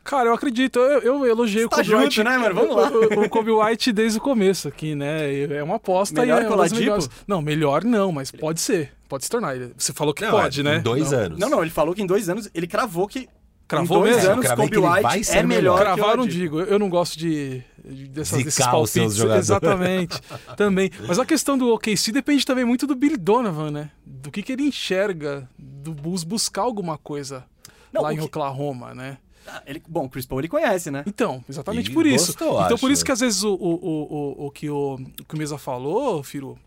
Cara, 0.06 0.28
eu 0.28 0.34
acredito, 0.34 0.78
eu, 0.78 1.00
eu 1.02 1.26
elogiei 1.26 1.64
o 1.64 1.68
Tá 1.68 1.76
Kobe 1.76 1.88
junto, 1.88 2.04
White. 2.04 2.22
né, 2.24 2.38
mano? 2.38 2.54
Vamos 2.54 2.76
lá. 2.76 2.90
O, 2.90 3.24
o 3.24 3.28
Kobe 3.28 3.50
White 3.50 3.92
desde 3.92 4.18
o 4.18 4.20
começo 4.20 4.68
aqui, 4.68 4.94
né? 4.94 5.42
É 5.56 5.62
uma 5.62 5.76
aposta 5.76 6.20
Melhor 6.20 6.42
e 6.42 6.44
é 6.44 6.48
que 6.48 6.52
o 6.54 6.78
melhores. 6.78 7.10
Não, 7.26 7.42
melhor 7.42 7.82
não, 7.84 8.12
mas 8.12 8.30
pode 8.30 8.60
ser. 8.60 8.92
Pode 9.08 9.24
se 9.24 9.30
tornar. 9.30 9.56
Você 9.76 9.92
falou 9.92 10.14
que 10.14 10.22
Não, 10.24 10.30
pode, 10.30 10.60
é, 10.60 10.62
né? 10.62 10.76
Em 10.76 10.80
dois 10.82 11.10
Não. 11.10 11.18
anos. 11.18 11.38
Não, 11.38 11.50
não, 11.50 11.60
ele 11.62 11.70
falou 11.70 11.94
que 11.94 12.02
em 12.02 12.06
dois 12.06 12.28
anos. 12.28 12.48
Ele 12.54 12.66
cravou 12.66 13.06
que. 13.08 13.28
Cravou 13.68 13.98
em 13.98 14.10
dois 14.10 14.16
mesmo? 14.18 14.30
anos, 14.32 14.46
Kobe 14.52 14.78
White 14.78 15.24
ser 15.24 15.38
é 15.38 15.42
melhor 15.42 15.48
melhor. 15.48 15.76
que 15.76 15.82
o 15.82 15.84
Cravar 15.96 16.16
não 16.16 16.26
digo, 16.26 16.60
eu 16.60 16.66
eu 16.66 16.78
não 16.78 16.88
gosto 16.88 17.18
de, 17.18 17.64
de 17.84 18.06
dessas, 18.06 18.38
desses 18.38 18.54
Zicar 18.54 18.78
os 18.78 18.90
seus 18.90 19.02
palpites. 19.06 19.16
jogadores. 19.16 19.44
Exatamente, 19.46 20.20
também. 20.56 20.88
Mas 21.08 21.18
a 21.18 21.26
questão 21.26 21.58
do 21.58 21.72
OKC 21.74 22.12
depende 22.12 22.46
também 22.46 22.64
muito 22.64 22.86
do 22.86 22.94
Billy 22.94 23.16
Donovan, 23.16 23.72
né? 23.72 23.90
Do 24.06 24.30
que, 24.30 24.40
que 24.40 24.52
ele 24.52 24.62
enxerga 24.62 25.48
do 25.58 25.92
Bulls 25.92 26.22
buscar 26.22 26.62
alguma 26.62 26.96
coisa 26.96 27.44
Não, 27.92 28.02
lá 28.02 28.12
em 28.14 28.18
que- 28.18 28.22
Oklahoma, 28.22 28.94
né? 28.94 29.18
Ele, 29.66 29.82
bom, 29.88 30.04
o 30.04 30.08
Chris 30.08 30.26
Paul 30.26 30.40
ele 30.40 30.48
conhece, 30.48 30.90
né? 30.90 31.02
Então, 31.06 31.42
exatamente 31.48 31.90
E 31.90 31.94
por 31.94 32.06
isso. 32.06 32.26
gostou, 32.28 32.52
então 32.62 32.74
acho, 32.74 32.78
por 32.78 32.90
isso 32.90 33.04
que 33.04 33.12
às 33.12 33.20
vezes 33.20 33.42
o, 33.42 33.54
o, 33.54 33.56
o, 33.56 34.42
o, 34.44 34.46
o 34.46 34.50
que 34.50 34.68
o, 34.70 34.94
o 34.94 35.24
que 35.24 35.34
o 35.34 35.38
Mesa 35.38 35.56
falou, 35.58 36.22
Firo, 36.22 36.58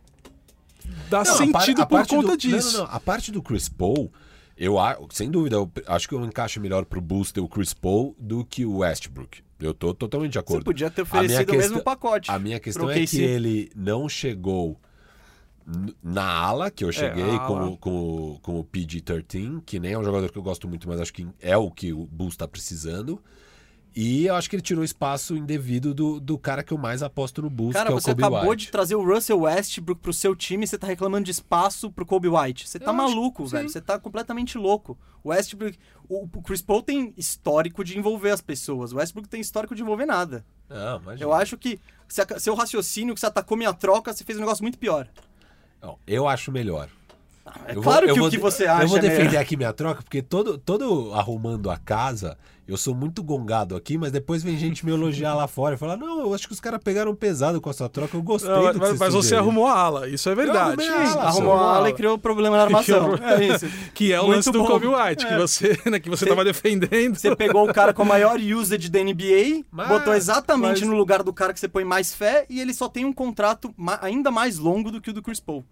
dá 1.10 1.23
Não, 1.23 1.31
a 1.34 1.35
par- 1.51 1.61
sentido 1.64 1.81
a 1.81 1.85
por 1.85 2.07
conta 2.07 2.27
do- 2.30 2.38
disso. 2.38 2.77
Não, 2.77 2.84
não, 2.85 2.88
não. 2.89 2.95
A 2.95 2.99
parte 2.99 3.31
do 3.31 3.41
Chris 3.41 3.69
Paul, 3.69 4.11
eu 4.57 4.80
a- 4.80 4.97
sem 5.11 5.30
dúvida, 5.30 5.56
eu 5.57 5.72
acho 5.88 6.07
que 6.07 6.15
eu 6.15 6.23
encaixo 6.26 6.60
melhor 6.60 6.85
pro 6.85 7.01
Bulls 7.01 7.31
ter 7.31 7.41
o 7.41 7.47
Chris 7.47 7.73
Paul 7.73 8.15
do 8.18 8.43
que 8.45 8.65
o 8.65 8.77
Westbrook. 8.77 9.39
Eu 9.60 9.73
tô 9.73 9.93
totalmente 9.93 10.31
de 10.31 10.35
Você 10.35 10.39
acordo. 10.39 10.64
podia 10.64 10.89
ter 10.89 11.01
oferecido 11.01 11.51
o 11.51 11.57
mesmo 11.57 11.81
pacote. 11.84 12.31
A 12.31 12.39
minha 12.39 12.60
questão 12.61 12.89
é 12.89 13.06
que 13.06 13.19
ele 13.22 13.69
não 13.76 14.07
chegou 14.07 14.80
na 16.03 16.23
ala, 16.23 16.71
que 16.71 16.83
eu 16.83 16.91
cheguei 16.91 17.35
a 17.35 17.39
com, 17.39 17.77
com, 17.77 18.39
com 18.41 18.59
o 18.59 18.63
PG-13, 18.63 19.61
que 19.65 19.79
nem 19.79 19.93
é 19.93 19.99
um 19.99 20.03
jogador 20.03 20.31
que 20.31 20.37
eu 20.37 20.43
gosto 20.43 20.67
muito, 20.67 20.87
mas 20.87 20.99
acho 20.99 21.13
que 21.13 21.27
é 21.39 21.55
o 21.55 21.69
que 21.69 21.93
o 21.93 22.05
Bulls 22.05 22.33
está 22.33 22.47
precisando. 22.47 23.21
E 23.95 24.27
eu 24.27 24.35
acho 24.35 24.49
que 24.49 24.55
ele 24.55 24.61
tirou 24.61 24.83
espaço 24.83 25.35
indevido 25.35 25.93
do, 25.95 26.19
do 26.19 26.37
cara 26.37 26.63
que 26.63 26.71
eu 26.71 26.77
mais 26.77 27.01
aposto 27.01 27.41
no 27.41 27.49
Bulls, 27.49 27.73
Cara, 27.73 27.87
que 27.87 27.93
é 27.93 27.95
o 27.95 27.99
você 27.99 28.11
Kobe 28.11 28.23
acabou 28.23 28.51
White. 28.51 28.65
de 28.67 28.71
trazer 28.71 28.95
o 28.95 29.03
Russell 29.03 29.41
Westbrook 29.41 29.99
pro 29.99 30.13
seu 30.13 30.35
time 30.35 30.63
e 30.63 30.67
você 30.67 30.77
tá 30.77 30.85
reclamando 30.85 31.25
de 31.25 31.31
espaço 31.31 31.91
pro 31.91 32.05
Kobe 32.05 32.27
White. 32.27 32.69
Você 32.69 32.79
tá 32.79 32.91
Eu 32.91 32.93
maluco, 32.93 33.45
sim. 33.45 33.51
velho. 33.51 33.69
Você 33.69 33.81
tá 33.81 33.97
completamente 33.99 34.57
louco. 34.57 34.97
O 35.23 35.29
Westbrook. 35.29 35.77
O, 36.07 36.23
o 36.25 36.41
Chris 36.43 36.61
Paul 36.61 36.83
tem 36.83 37.13
histórico 37.17 37.83
de 37.83 37.97
envolver 37.97 38.29
as 38.29 38.41
pessoas. 38.41 38.93
O 38.93 38.97
Westbrook 38.97 39.27
tem 39.27 39.41
histórico 39.41 39.73
de 39.73 39.81
envolver 39.81 40.05
nada. 40.05 40.45
Não, 40.69 41.01
imagina. 41.01 41.25
Eu 41.25 41.33
acho 41.33 41.57
que 41.57 41.79
seu 42.37 42.53
raciocínio 42.53 43.13
que 43.15 43.19
você 43.19 43.25
atacou 43.25 43.57
minha 43.57 43.73
troca, 43.73 44.13
você 44.13 44.23
fez 44.23 44.37
um 44.37 44.41
negócio 44.41 44.63
muito 44.63 44.77
pior. 44.77 45.09
Não, 45.81 45.97
eu 46.07 46.27
acho 46.27 46.51
melhor. 46.51 46.89
É 47.65 47.76
Eu 47.76 47.81
claro 47.81 48.06
vou- 48.07 48.15
que 48.15 48.22
o 48.22 48.30
que 48.30 48.38
você 48.38 48.65
acha. 48.68 48.84
Eu 48.84 48.88
vou 48.89 48.97
é 48.97 49.01
defender 49.01 49.38
aqui 49.38 49.57
minha 49.57 49.73
troca, 49.73 50.03
porque 50.03 50.22
todo, 50.22 50.57
todo 50.57 51.11
arrumando 51.14 51.69
a 51.72 51.77
casa, 51.77 52.38
eu 52.71 52.77
sou 52.77 52.93
muito 52.93 53.21
gongado 53.23 53.75
aqui, 53.75 53.97
mas 53.97 54.11
depois 54.11 54.43
vem 54.43 54.57
gente 54.57 54.85
me 54.85 54.91
elogiar 54.91 55.33
lá 55.33 55.47
fora 55.47 55.75
e 55.75 55.77
falar: 55.77 55.97
não, 55.97 56.19
eu 56.21 56.33
acho 56.33 56.47
que 56.47 56.53
os 56.53 56.59
caras 56.59 56.79
pegaram 56.83 57.13
pesado 57.15 57.59
com 57.59 57.69
essa 57.69 57.89
troca, 57.89 58.15
eu 58.15 58.21
gostei 58.21 58.49
Não, 58.51 58.61
do 58.67 58.73
que 58.73 58.79
mas, 58.79 58.89
mas 58.99 59.13
você 59.13 59.21
sugeriram." 59.21 59.39
arrumou 59.43 59.67
a 59.67 59.73
ala, 59.79 60.07
isso 60.07 60.29
é 60.29 60.35
verdade. 60.35 60.59
arrumei 60.83 60.87
a 60.89 61.11
ala, 61.11 61.23
Arrumou 61.23 61.53
a 61.53 61.75
ala 61.77 61.89
e 61.89 61.93
criou 61.93 62.17
problema 62.17 62.57
na 62.57 62.63
armação. 62.65 63.17
Que- 63.17 63.23
É 63.23 63.43
isso. 63.55 63.65
Que 63.93 64.13
é 64.13 64.19
o 64.21 64.25
Muito 64.25 64.35
lance 64.37 64.51
do 64.51 64.59
bom. 64.59 64.67
Kobe 64.67 64.87
White, 64.87 65.25
que 65.25 65.33
É. 65.33 65.37
você, 65.37 65.77
né, 65.89 65.99
que 65.99 66.09
você 66.09 66.25
Você- 66.25 66.29
tava 66.29 66.43
defendendo. 66.45 67.15
Você 67.17 67.35
pegou 67.35 67.67
o 67.69 67.73
cara 67.73 67.93
com 67.93 68.01
a 68.03 68.05
maior 68.05 68.39
usage 68.39 68.89
da 68.89 68.99
NBA, 68.99 69.63
Mas- 69.71 69.87
botou 69.89 70.13
exatamente 70.13 70.81
mas- 70.81 70.89
no 70.89 70.95
lugar 70.95 71.23
do 71.23 71.33
cara 71.33 71.53
que 71.53 71.59
você 71.59 71.67
põe 71.67 71.83
mais 71.83 72.13
fé 72.13 72.45
e 72.49 72.59
ele 72.61 72.73
só 72.73 72.87
tem 72.87 73.03
um 73.05 73.11
contrato 73.13 73.73
ma- 73.75 73.99
ainda 74.01 74.29
mais 74.31 74.57
longo 74.57 74.91
do 74.91 75.01
que 75.01 75.09
o 75.09 75.13
do 75.13 75.21
Chris 75.21 75.39
Paul. 75.39 75.65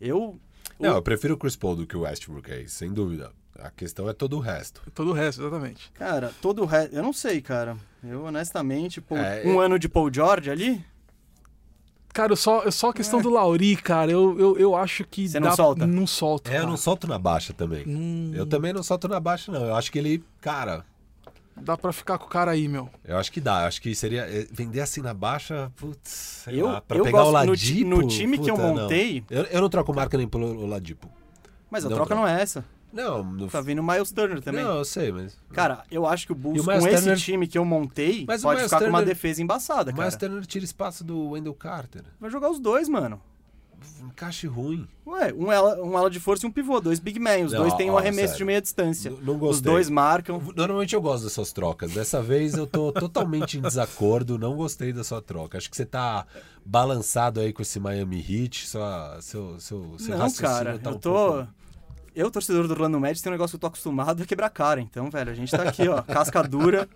Eu. 0.00 0.38
Não, 0.78 0.94
eu 0.94 1.02
prefiro 1.02 1.34
o 1.34 1.36
Chris 1.36 1.56
Paul 1.56 1.74
do 1.74 1.86
que 1.86 1.96
o 1.96 2.02
Westbrook 2.02 2.52
aí, 2.52 2.68
sem 2.68 2.92
dúvida. 2.92 3.32
A 3.58 3.70
questão 3.70 4.08
é 4.08 4.12
todo 4.12 4.36
o 4.36 4.40
resto. 4.40 4.80
Todo 4.94 5.10
o 5.10 5.12
resto, 5.12 5.42
exatamente. 5.42 5.90
Cara, 5.94 6.32
todo 6.40 6.62
o 6.62 6.64
resto. 6.64 6.94
Eu 6.94 7.02
não 7.02 7.12
sei, 7.12 7.40
cara. 7.40 7.76
Eu, 8.04 8.24
honestamente, 8.24 9.00
pô, 9.00 9.16
É, 9.16 9.42
um 9.44 9.60
é- 9.60 9.66
ano 9.66 9.78
de 9.78 9.88
Paul 9.88 10.12
George 10.12 10.50
ali, 10.50 10.84
Cara, 12.14 12.32
eu 12.32 12.36
só, 12.36 12.62
eu 12.62 12.72
só 12.72 12.88
a 12.88 12.92
questão 12.94 13.20
do 13.20 13.30
Lauri, 13.30 13.76
cara, 13.76 14.10
eu, 14.10 14.36
eu, 14.40 14.58
eu 14.58 14.74
acho 14.74 15.04
que. 15.04 15.28
Você 15.28 15.38
não 15.38 15.50
dá- 15.50 15.54
solta? 15.56 15.86
Não 15.86 16.06
solto. 16.06 16.48
É, 16.50 16.54
eu 16.54 16.60
cara. 16.60 16.70
não 16.70 16.76
solto 16.76 17.06
na 17.06 17.18
baixa 17.18 17.52
também. 17.52 17.84
Hum. 17.86 18.32
Eu 18.34 18.44
também 18.46 18.72
não 18.72 18.82
solto 18.82 19.06
na 19.06 19.20
baixa, 19.20 19.52
não. 19.52 19.64
Eu 19.66 19.74
acho 19.76 19.92
que 19.92 19.98
ele, 19.98 20.24
cara, 20.40 20.84
Dá 21.60 21.76
pra 21.76 21.92
ficar 21.92 22.18
com 22.18 22.24
o 22.26 22.28
cara 22.28 22.52
aí, 22.52 22.66
meu. 22.66 22.88
eu 23.04 23.18
acho 23.18 23.30
que 23.30 23.40
dá. 23.40 23.62
Eu 23.62 23.66
acho 23.68 23.80
que 23.82 23.94
seria. 23.94 24.22
eh, 24.22 24.46
Vender 24.50 24.80
assim 24.80 25.00
na 25.00 25.12
baixa, 25.14 25.70
putz, 25.76 26.10
sei 26.44 26.60
Eu- 26.60 26.66
lá, 26.66 26.80
pra 26.80 26.96
eu 26.98 27.04
pegar 27.04 27.18
gosto- 27.18 27.28
o 27.28 27.44
no 27.44 27.50
Ladipo. 27.50 27.88
no 27.90 28.08
time 28.08 28.38
que 28.38 28.50
eu 28.50 28.54
puta, 28.56 28.66
não. 28.68 28.82
montei- 28.82 29.24
Eu, 29.30 29.42
eu 29.44 29.60
não 29.60 29.68
troco 29.68 29.94
marca 29.94 30.16
nem 30.18 30.26
pelo 30.26 30.66
Ladipo. 30.66 31.08
mas 31.70 31.84
a 31.84 31.88
Não, 31.88 31.96
troca 31.96 32.14
não. 32.16 32.22
não 32.22 32.28
é 32.28 32.40
essa. 32.42 32.64
Não, 32.92 33.22
no... 33.22 33.48
Tá 33.48 33.60
vindo 33.60 33.80
o 33.80 33.82
Miles 33.86 34.10
Turner 34.10 34.40
também. 34.40 34.64
Não, 34.64 34.78
eu 34.78 34.84
sei, 34.84 35.12
mas. 35.12 35.36
Cara, 35.52 35.84
eu 35.90 36.06
acho 36.06 36.26
que 36.26 36.32
o 36.32 36.34
Bulls, 36.34 36.60
o 36.62 36.64
com 36.64 36.70
Miles 36.70 36.84
esse 36.86 37.02
Turner- 37.02 37.18
time 37.18 37.46
que 37.46 37.58
eu 37.58 37.64
montei, 37.64 38.24
Mas 38.26 38.40
o 38.40 38.44
pode 38.44 38.56
Miles 38.60 38.70
ficar 38.70 38.82
com 38.84 38.88
uma 38.90 38.98
Turner- 39.00 39.14
defesa 39.14 39.42
embaçada, 39.42 39.92
cara. 39.92 40.04
Mas 40.04 40.16
Turner 40.16 40.44
tira 40.46 40.64
espaço 40.64 41.04
do 41.04 41.30
Wendell 41.30 41.54
Carter. 41.54 42.02
Vai 42.20 42.30
jogar 42.30 42.50
os 42.50 42.58
dois, 42.58 42.88
mano. 42.88 43.20
Encaixe 44.02 44.48
ruim. 44.48 44.88
Ué, 45.06 45.32
um 45.32 45.50
ala, 45.52 45.80
um 45.80 45.96
ala 45.96 46.10
de 46.10 46.18
força 46.18 46.44
e 46.44 46.48
um 46.48 46.52
pivô, 46.52 46.80
dois 46.80 46.98
big 46.98 47.20
men. 47.20 47.44
Os 47.44 47.52
Não, 47.52 47.60
dois 47.60 47.74
têm 47.74 47.88
um 47.88 47.96
arremesso 47.96 48.28
sério. 48.30 48.38
de 48.38 48.44
meia 48.44 48.60
distância. 48.60 49.08
N- 49.10 49.18
não 49.22 49.34
Os 49.34 49.38
gostei. 49.40 49.70
dois 49.72 49.88
marcam. 49.88 50.42
Normalmente 50.56 50.96
eu 50.96 51.00
gosto 51.00 51.22
dessas 51.24 51.52
trocas. 51.52 51.92
Dessa 51.92 52.20
vez 52.20 52.54
eu 52.54 52.66
tô 52.66 52.90
totalmente 52.90 53.56
em 53.56 53.60
desacordo, 53.60 54.36
não 54.36 54.56
gostei 54.56 54.92
da 54.92 55.04
sua 55.04 55.22
troca. 55.22 55.58
Acho 55.58 55.70
que 55.70 55.76
você 55.76 55.86
tá 55.86 56.26
balançado 56.66 57.38
aí 57.38 57.52
com 57.52 57.62
esse 57.62 57.78
Miami 57.78 58.18
Heat, 58.28 58.66
sua, 58.68 59.18
seu, 59.20 59.60
seu, 59.60 59.94
seu 59.98 60.10
Não, 60.10 60.18
raciocínio 60.24 60.50
cara, 60.50 60.78
tá 60.78 60.90
eu 60.90 60.96
um 60.96 60.98
tô. 60.98 61.12
pouco- 61.12 61.48
Eu, 62.18 62.30
torcedor 62.30 62.66
do 62.66 62.72
Orlando 62.72 62.98
Magic, 62.98 63.22
tem 63.22 63.30
um 63.30 63.34
negócio 63.34 63.52
que 63.52 63.56
eu 63.56 63.60
tô 63.60 63.66
acostumado 63.68 64.22
a 64.22 64.26
quebrar 64.26 64.50
cara. 64.50 64.80
Então, 64.80 65.08
velho, 65.08 65.30
a 65.30 65.34
gente 65.34 65.50
tá 65.52 65.62
aqui, 65.62 65.86
ó, 65.88 66.02
casca 66.02 66.42
dura, 66.42 66.88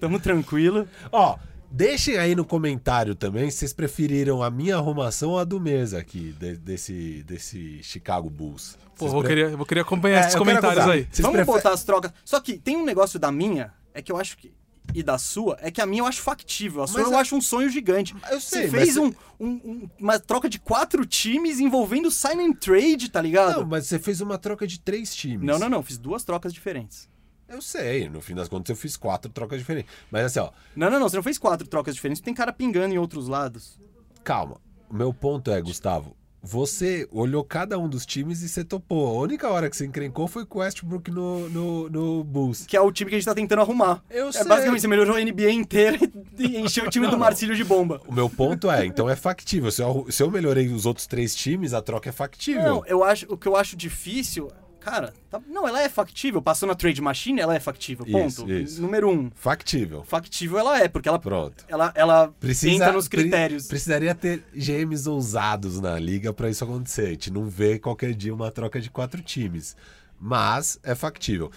tamo 0.00 0.18
tranquilo. 0.18 0.88
Ó, 1.12 1.36
deixem 1.70 2.16
aí 2.16 2.34
no 2.34 2.44
comentário 2.44 3.14
também 3.14 3.50
se 3.50 3.58
vocês 3.58 3.72
preferiram 3.74 4.42
a 4.42 4.50
minha 4.50 4.76
arrumação 4.76 5.30
ou 5.30 5.38
a 5.38 5.44
do 5.44 5.60
mês 5.60 5.92
aqui, 5.92 6.32
de- 6.38 6.56
desse, 6.56 7.22
desse 7.24 7.82
Chicago 7.82 8.30
Bulls. 8.30 8.78
Pô, 8.96 9.08
vou 9.08 9.20
pre- 9.22 9.28
querer, 9.28 9.56
vou 9.56 9.66
querer 9.66 9.80
acompanhar 9.80 10.18
É, 10.18 10.20
esses 10.20 10.34
comentários 10.36 10.86
aí. 10.86 11.00
Vocês 11.10 11.20
Vamos 11.20 11.36
preferem- 11.36 11.54
botar 11.58 11.72
as 11.74 11.84
trocas. 11.84 12.12
Só 12.24 12.40
que 12.40 12.56
tem 12.56 12.76
um 12.76 12.84
negócio 12.84 13.18
da 13.18 13.30
minha, 13.30 13.72
é 13.92 14.00
que 14.00 14.10
eu 14.10 14.16
acho 14.16 14.36
que. 14.38 14.52
E 14.94 15.02
da 15.02 15.16
sua, 15.16 15.56
é 15.60 15.70
que 15.70 15.80
a 15.80 15.86
minha 15.86 16.02
eu 16.02 16.06
acho 16.06 16.20
factível. 16.20 16.82
A 16.82 16.86
sua 16.86 17.00
Mas 17.02 17.10
eu 17.10 17.16
a- 17.16 17.20
acho 17.20 17.34
um 17.36 17.40
sonho 17.40 17.68
gigante. 17.70 18.14
Eu 18.30 18.40
sei, 18.40 18.62
Você 18.64 18.70
fez 18.70 18.96
um, 18.96 19.06
um- 19.40 19.46
um- 19.64 19.90
uma 19.98 20.18
troca 20.18 20.48
de 20.48 20.58
quatro 20.58 21.06
times 21.06 21.60
envolvendo 21.60 22.10
sign 22.10 22.44
and 22.44 22.52
trade, 22.54 23.10
tá 23.10 23.20
ligado? 23.22 23.60
Não, 23.60 23.66
mas 23.66 23.86
você 23.86 23.98
fez 23.98 24.20
uma 24.20 24.36
troca 24.36 24.66
de 24.66 24.78
três 24.80 25.14
times. 25.14 25.46
Não, 25.46 25.58
não, 25.58 25.68
não. 25.68 25.82
Fiz 25.82 25.96
duas 25.96 26.24
trocas 26.24 26.52
diferentes. 26.52 27.08
Eu 27.48 27.60
sei, 27.62 28.08
no 28.08 28.20
fim 28.20 28.34
das 28.34 28.48
contas 28.48 28.70
eu 28.70 28.76
fiz 28.76 28.96
quatro 28.96 29.30
trocas 29.30 29.58
diferentes. 29.58 29.90
Mas 30.10 30.24
assim, 30.26 30.40
ó, 30.40 30.50
Não, 30.76 30.90
não, 30.90 30.98
não. 31.00 31.08
Você 31.08 31.16
não 31.16 31.22
fez 31.22 31.38
quatro 31.38 31.66
trocas 31.66 31.94
diferentes. 31.94 32.20
Tem 32.20 32.34
cara 32.34 32.52
pingando 32.52 32.94
em 32.94 32.98
outros 32.98 33.28
lados. 33.28 33.78
calma. 34.24 34.60
O 34.90 34.94
meu 34.94 35.12
ponto 35.14 35.50
é, 35.50 35.60
Gustavo, 35.62 36.14
você 36.42 37.06
olhou 37.12 37.44
cada 37.44 37.78
um 37.78 37.88
dos 37.88 38.04
times 38.04 38.42
e 38.42 38.48
você 38.48 38.64
topou. 38.64 39.06
A 39.06 39.22
única 39.22 39.48
hora 39.48 39.70
que 39.70 39.76
você 39.76 39.86
encrencou 39.86 40.26
foi 40.26 40.44
com 40.44 40.58
o 40.58 40.62
Westbrook 40.62 41.10
no, 41.10 41.48
no, 41.48 41.88
no 41.88 42.24
Bulls. 42.24 42.66
Que 42.66 42.76
é 42.76 42.80
o 42.80 42.90
time 42.90 43.10
que 43.10 43.14
a 43.14 43.18
gente 43.18 43.26
tá 43.26 43.34
tentando 43.34 43.62
arrumar. 43.62 44.02
Eu 44.10 44.28
é 44.28 44.32
sei. 44.32 44.44
basicamente, 44.44 44.80
você 44.80 44.88
melhorou 44.88 45.16
a 45.16 45.20
NBA 45.20 45.52
inteira 45.52 45.98
e 46.36 46.58
encheu 46.58 46.86
o 46.86 46.90
time 46.90 47.06
do 47.06 47.16
Marcílio 47.16 47.54
de 47.54 47.62
bomba. 47.62 48.00
O 48.08 48.12
meu 48.12 48.28
ponto 48.28 48.68
é, 48.70 48.84
então 48.84 49.08
é 49.08 49.14
factível. 49.14 49.70
Se 49.70 49.82
eu, 49.82 50.06
se 50.10 50.22
eu 50.22 50.30
melhorei 50.30 50.68
os 50.68 50.84
outros 50.84 51.06
três 51.06 51.34
times, 51.34 51.72
a 51.72 51.80
troca 51.80 52.08
é 52.08 52.12
factível. 52.12 52.62
Não, 52.62 52.86
eu 52.86 53.04
acho, 53.04 53.26
o 53.32 53.36
que 53.36 53.46
eu 53.46 53.54
acho 53.54 53.76
difícil. 53.76 54.50
Cara, 54.84 55.12
tá- 55.30 55.40
não, 55.48 55.66
ela 55.66 55.80
é 55.82 55.88
factível. 55.88 56.42
Passou 56.42 56.66
na 56.68 56.74
Trade 56.74 57.00
Machine, 57.00 57.40
ela 57.40 57.54
é 57.54 57.60
factível. 57.60 58.04
Isso, 58.06 58.42
Ponto. 58.42 58.52
isso. 58.52 58.80
Número 58.82 59.08
um. 59.10 59.30
Factível. 59.34 60.02
Factível 60.04 60.58
ela 60.58 60.78
é, 60.80 60.88
porque 60.88 61.08
ela, 61.08 61.18
Pronto. 61.18 61.64
ela, 61.68 61.92
ela 61.94 62.28
Precisa, 62.40 62.72
entra 62.74 62.92
nos 62.92 63.08
pre- 63.08 63.22
critérios. 63.22 63.66
precisaria 63.66 64.14
ter 64.14 64.44
GMs 64.54 65.08
ousados 65.08 65.80
na 65.80 65.98
liga 65.98 66.32
pra 66.32 66.50
isso 66.50 66.64
acontecer. 66.64 67.06
A 67.06 67.10
gente 67.10 67.30
não 67.30 67.46
vê 67.48 67.78
qualquer 67.78 68.12
dia 68.14 68.34
uma 68.34 68.50
troca 68.50 68.80
de 68.80 68.90
quatro 68.90 69.22
times. 69.22 69.76
Mas 70.20 70.78
é 70.82 70.94
factível. 70.94 71.50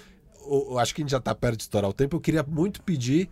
Eu, 0.47 0.67
eu 0.71 0.79
acho 0.79 0.93
que 0.93 1.01
a 1.01 1.03
gente 1.03 1.11
já 1.11 1.19
tá 1.19 1.33
perto 1.35 1.57
de 1.57 1.63
estourar 1.63 1.89
o 1.89 1.93
tempo. 1.93 2.15
Eu 2.15 2.21
queria 2.21 2.43
muito 2.43 2.81
pedir 2.81 3.29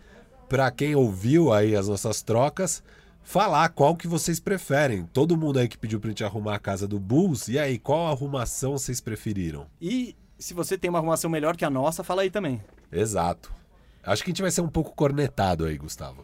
pra 0.50 0.70
quem 0.72 0.96
ouviu 0.96 1.52
aí 1.54 1.76
as 1.76 1.88
nossas 1.88 2.22
trocas 2.22 2.84
falar 3.24 3.70
qual 3.70 3.96
que 3.96 4.08
vocês 4.08 4.40
preferem. 4.40 5.06
Todo 5.06 5.38
mundo 5.38 5.60
aí 5.60 5.68
que 5.68 5.78
pediu 5.78 6.00
pra 6.00 6.10
gente 6.10 6.24
arrumar 6.24 6.56
a 6.56 6.60
casa 6.60 6.88
do 6.88 7.00
Bulls. 7.00 7.48
E 7.48 7.58
aí, 7.58 7.80
qual 7.80 8.08
arrumação 8.08 8.74
vocês 8.74 9.02
preferiram? 9.02 9.66
E 9.82 10.16
se 10.38 10.54
você 10.54 10.78
tem 10.78 10.90
uma 10.90 11.00
arrumação 11.00 11.30
melhor 11.30 11.56
que 11.56 11.66
a 11.66 11.70
nossa, 11.70 12.04
fala 12.04 12.22
aí 12.22 12.30
também. 12.30 12.62
Exato. 12.92 13.52
Acho 14.04 14.24
que 14.24 14.30
a 14.30 14.34
gente 14.34 14.42
vai 14.42 14.52
ser 14.52 14.62
um 14.62 14.68
pouco 14.68 14.94
cornetado 14.94 15.66
aí, 15.66 15.78
Gustavo. 15.78 16.22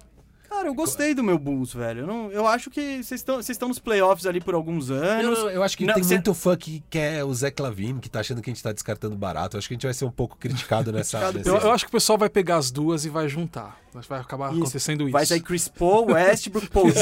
Cara, 0.59 0.67
eu 0.69 0.73
gostei 0.73 1.13
do 1.15 1.23
meu 1.23 1.39
Bulls, 1.39 1.73
velho. 1.73 2.01
Eu, 2.01 2.07
não- 2.07 2.31
eu 2.31 2.45
acho 2.45 2.69
que 2.69 3.01
vocês 3.01 3.23
estão 3.49 3.69
nos 3.69 3.79
playoffs 3.79 4.25
ali 4.25 4.41
por 4.41 4.53
alguns 4.53 4.91
anos. 4.91 5.39
Não, 5.39 5.49
eu 5.49 5.63
acho 5.63 5.77
que 5.77 5.85
Não, 5.85 5.93
tem 5.93 6.03
cê- 6.03 6.15
muito 6.15 6.33
fã 6.33 6.57
que 6.57 6.83
quer 6.89 7.23
o 7.23 7.33
Zé 7.33 7.49
Clavini, 7.49 7.99
que 8.01 8.09
tá 8.09 8.19
achando 8.19 8.41
que 8.41 8.49
a 8.49 8.53
gente 8.53 8.61
tá 8.61 8.73
descartando 8.73 9.15
barato. 9.15 9.55
Eu 9.55 9.59
acho 9.59 9.67
que 9.69 9.73
a 9.73 9.75
gente 9.75 9.85
vai 9.85 9.93
ser 9.93 10.03
um 10.03 10.11
pouco 10.11 10.35
criticado 10.37 10.91
nessa. 10.93 11.17
Criticado 11.17 11.37
nesse- 11.37 11.49
Eu, 11.49 11.69
eu 11.69 11.71
acho 11.71 11.85
que 11.85 11.89
o 11.89 11.91
pessoal 11.93 12.17
vai 12.17 12.27
pegar 12.29 12.57
as 12.57 12.71
duas 12.71 13.05
e 13.05 13.09
vai 13.09 13.29
juntar. 13.29 13.79
Acho 13.95 14.01
que 14.03 14.09
vai 14.09 14.19
acabar 14.19 14.51
Isso. 14.51 14.61
acontecendo 14.61 15.03
isso. 15.03 15.11
Vai 15.13 15.25
sair 15.25 15.39
Chris 15.39 15.67
Paul, 15.69 16.11
Westbrook, 16.11 16.67
Paul 16.69 16.87
mundo. 16.87 16.99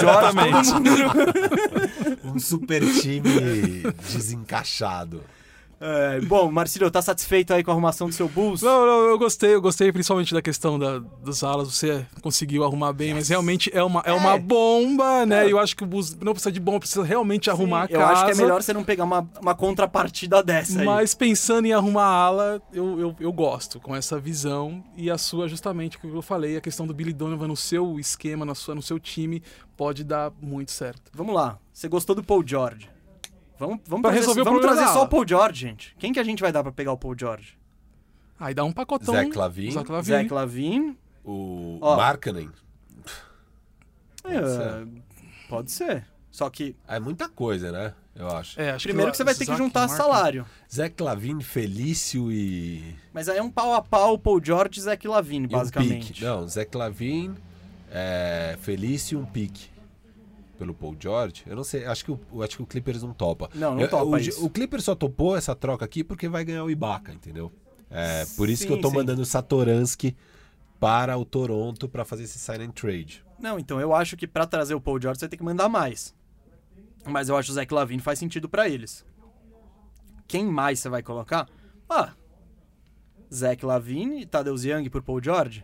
Um 2.23 2.39
super 2.39 2.81
time 3.01 3.83
desencaixado. 4.11 5.23
É, 5.79 6.19
bom, 6.21 6.51
Marcílio, 6.51 6.89
tá 6.89 7.01
satisfeito 7.01 7.53
aí 7.53 7.63
com 7.63 7.69
a 7.69 7.73
arrumação 7.73 8.07
do 8.07 8.13
seu 8.13 8.27
Bulls? 8.27 8.61
Não, 8.61 8.85
não, 8.85 9.09
eu 9.09 9.17
gostei, 9.17 9.53
eu 9.53 9.61
gostei 9.61 9.91
principalmente 9.91 10.33
da 10.33 10.41
questão 10.41 10.79
da, 10.79 10.97
dos 10.97 11.43
alas, 11.43 11.67
você 11.67 12.05
conseguiu 12.21 12.63
arrumar 12.63 12.93
bem, 12.93 13.13
mas 13.13 13.29
realmente 13.29 13.69
é 13.73 13.83
uma, 13.83 14.01
é 14.01 14.11
uma 14.11 14.37
bomba, 14.39 15.25
né? 15.25 15.45
É. 15.45 15.51
Eu 15.51 15.59
acho 15.59 15.75
que 15.75 15.83
o 15.83 15.87
Bulls 15.87 16.15
não 16.19 16.33
precisa 16.33 16.51
de 16.51 16.59
bomba, 16.59 16.79
precisa 16.79 17.03
realmente 17.03 17.49
arrumar 17.49 17.83
a 17.83 17.85
eu 17.85 17.99
casa. 17.99 18.11
acho 18.13 18.25
que 18.25 18.31
é 18.31 18.35
melhor 18.35 18.61
você 18.61 18.73
não 18.73 18.83
pegar 18.83 19.03
uma, 19.03 19.29
uma 19.39 19.53
contrapartida 19.53 20.41
dessa 20.41 20.79
aí. 20.79 20.85
Mas 20.85 21.13
pensando 21.13 21.67
em 21.67 21.73
arrumar 21.73 22.05
a 22.05 22.23
ala, 22.25 22.61
eu, 22.73 22.99
eu, 22.99 23.15
eu 23.19 23.31
gosto 23.31 23.79
com 23.79 23.95
essa 23.95 24.19
visão. 24.19 24.83
E 24.95 25.11
a 25.11 25.17
sua, 25.17 25.47
justamente, 25.47 25.97
o 25.97 25.99
que 25.99 26.07
eu 26.07 26.21
falei, 26.21 26.57
a 26.57 26.61
questão 26.61 26.87
do 26.87 26.93
Billy 26.93 27.13
Donovan 27.13 27.47
no 27.47 27.55
seu 27.55 27.99
esquema, 27.99 28.45
na 28.45 28.55
sua, 28.55 28.73
no 28.73 28.81
seu 28.81 28.99
time, 28.99 29.43
pode 29.75 30.03
dar 30.03 30.31
muito 30.41 30.71
certo. 30.71 31.11
Vamos 31.13 31.35
lá. 31.35 31.59
Você 31.71 31.87
gostou 31.87 32.15
do 32.15 32.23
Paul 32.23 32.43
George? 32.45 32.96
Vamos, 33.59 33.79
vamos 33.87 34.01
Pra 34.01 34.11
trazer, 34.11 34.19
resolver 34.19 34.43
vamos 34.43 34.61
trazer 34.61 34.87
só 34.87 35.03
o 35.03 35.07
Paul 35.07 35.27
George, 35.27 35.59
gente. 35.61 35.95
Quem 35.97 36.13
que 36.13 36.19
a 36.19 36.23
gente 36.23 36.41
vai 36.41 36.51
dar 36.51 36.61
pra 36.63 36.71
pegar 36.71 36.91
o 36.91 36.97
Paul 36.97 37.15
George? 37.17 37.57
Aí 38.39 38.53
dá 38.53 38.63
um 38.63 38.71
pacotão. 38.71 39.15
Zach 39.15 39.35
Lavine. 39.35 39.71
Zach 39.71 39.91
Lavine. 39.91 40.17
Zach 40.23 40.33
Lavine. 40.33 40.97
O 41.25 41.79
Ó. 41.81 41.97
Markkanen. 41.97 42.49
É, 44.23 44.85
pode 45.49 45.71
ser. 45.71 46.05
Só 46.29 46.49
que, 46.49 46.75
É 46.87 46.99
muita 46.99 47.27
coisa, 47.29 47.71
né? 47.71 47.93
Eu 48.15 48.27
acho. 48.29 48.59
É, 48.59 48.71
acho 48.71 48.83
primeiro 48.87 49.11
que 49.11 49.17
você 49.17 49.23
vai 49.23 49.33
ter 49.33 49.39
que 49.45 49.51
Zach 49.51 49.57
juntar 49.57 49.81
Martin- 49.81 49.95
salário. 49.95 50.45
Zé 50.73 50.89
Clavini, 50.89 51.43
Felício 51.43 52.31
e. 52.31 52.95
Mas 53.13 53.29
aí 53.29 53.37
é 53.37 53.43
um 53.43 53.49
pau 53.49 53.73
a 53.73 53.81
pau 53.81 54.17
Paul 54.17 54.41
George 54.43 54.79
e 54.79 54.83
Zach 54.83 55.07
Lavine, 55.07 55.45
e 55.45 55.47
um 55.47 55.57
basicamente. 55.59 56.13
pique. 56.13 56.23
Não, 56.23 56.47
Zé 56.47 56.65
Clavin, 56.65 57.35
é, 57.91 58.57
Felício 58.61 59.17
e 59.17 59.21
um 59.21 59.25
pique. 59.25 59.69
Pelo 60.57 60.73
Paul 60.73 60.95
George. 60.99 61.43
Eu 61.45 61.55
não 61.55 61.63
sei, 61.63 61.85
acho 61.85 62.03
que 62.03 62.11
o, 62.11 62.19
eu 62.33 62.41
acho 62.41 62.57
que 62.57 62.63
o 62.63 62.65
Clippers 62.65 63.03
não 63.03 63.13
topa. 63.13 63.49
Não, 63.53 63.75
não 63.75 63.81
Eu- 63.81 63.89
topa 63.89 64.05
o, 64.05 64.17
isso. 64.17 64.43
O 64.45 64.49
Clippers 64.49 64.83
só 64.83 64.95
topou 64.95 65.37
essa 65.37 65.55
troca 65.55 65.85
aqui 65.85 66.03
porque 66.03 66.27
vai 66.27 66.43
ganhar 66.43 66.63
o 66.63 66.71
Ibaka, 66.71 67.13
entendeu? 67.13 67.51
É, 67.89 68.25
por 68.35 68.49
isso 68.49 68.65
que 68.65 68.71
eu 68.71 68.77
Sim, 68.77 68.81
tô 68.81 68.89
sim. 68.89 68.95
mandando 68.95 69.21
o 69.21 69.25
Satoransky 69.25 70.15
para 70.79 71.15
o 71.17 71.23
Toronto 71.23 71.87
para 71.87 72.03
fazer 72.03 72.23
esse 72.23 72.37
sign 72.39 72.65
and 72.65 72.71
trade. 72.71 73.23
Não, 73.39 73.57
então 73.59 73.79
eu 73.79 73.93
acho 73.93 74.17
que 74.17 74.25
pra 74.27 74.45
trazer 74.47 74.73
o 74.73 74.81
Paul 74.81 74.99
George 75.01 75.19
você 75.19 75.29
tem 75.29 75.37
que 75.37 75.45
mandar 75.45 75.69
mais. 75.69 76.13
Mas 77.05 77.29
eu 77.29 77.37
acho 77.37 77.47
que 77.47 77.51
o 77.51 77.55
Zach 77.55 77.73
Lavine 77.73 78.01
faz 78.01 78.17
sentido 78.19 78.49
pra 78.49 78.67
eles. 78.67 79.05
Quem 80.27 80.43
mais 80.45 80.79
você 80.79 80.89
vai 80.89 81.01
colocar? 81.03 81.47
Ah, 81.89 82.13
Zach 83.33 83.63
Lavine 83.65 84.21
e 84.21 84.25
Tadeusz 84.25 84.65
Young 84.65 84.89
por 84.89 85.01
Paul 85.01 85.23
George? 85.23 85.63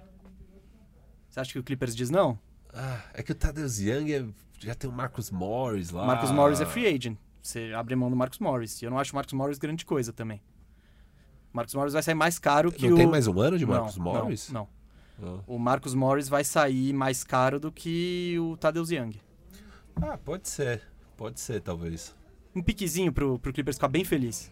Você 1.30 1.40
acha 1.40 1.52
que 1.52 1.60
o 1.60 1.64
Clippers 1.64 1.96
diz 1.96 2.10
não? 2.10 2.38
Ah, 2.74 3.02
é 3.14 3.22
que 3.22 3.32
o 3.32 3.36
Tadeusz 3.36 3.80
Young 3.80 4.12
é- 4.12 4.26
já 4.60 4.74
tem 4.74 4.90
o 4.90 4.94
Marcus 4.94 5.30
Morris 5.30 5.92
lá. 5.92 6.06
Marcus 6.06 6.32
Morris 6.32 6.60
é 6.62 6.66
free 6.66 6.88
agent. 6.88 7.18
Você 7.42 7.72
abre 7.76 7.96
mão 7.96 8.10
do 8.10 8.16
Marcus 8.16 8.40
Morris. 8.40 8.82
E 8.82 8.86
eu 8.86 8.92
não 8.92 8.98
acho 8.98 9.12
o 9.12 9.16
Marcus 9.16 9.34
Morris 9.34 9.58
grande 9.60 9.86
coisa 9.86 10.14
também. 10.14 10.42
Marcus 11.52 11.76
Morris 11.76 11.94
vai 11.94 12.02
sair 12.02 12.16
mais 12.16 12.40
caro 12.40 12.72
que 12.72 12.88
Não 12.88 12.96
o... 12.96 12.98
tem 12.98 13.06
mais 13.06 13.28
um 13.28 13.40
ano 13.40 13.58
de 13.60 13.66
Não, 13.66 13.74
Marcus 13.74 13.98
não, 13.98 14.04
Morris? 14.04 14.50
Não. 14.50 14.68
Ah. 15.22 15.40
o 15.46 15.60
Marcus 15.60 15.94
Morris 15.94 16.28
vai 16.28 16.44
sair 16.44 16.92
mais 16.94 17.24
caro 17.24 17.60
do 17.60 17.72
que 17.72 18.36
o 18.40 18.58
Tadeusz 18.58 18.90
Young. 18.90 19.14
Ah, 20.02 20.18
pode 20.18 20.50
ser. 20.50 20.82
Pode 21.16 21.40
ser, 21.40 21.62
talvez. 21.62 22.16
Um 22.56 22.62
piquezinho 22.64 23.14
pro, 23.14 23.38
pro 23.38 23.54
Clippers 23.54 23.78
ficar 23.78 23.88
bem 23.88 24.04
feliz. 24.04 24.52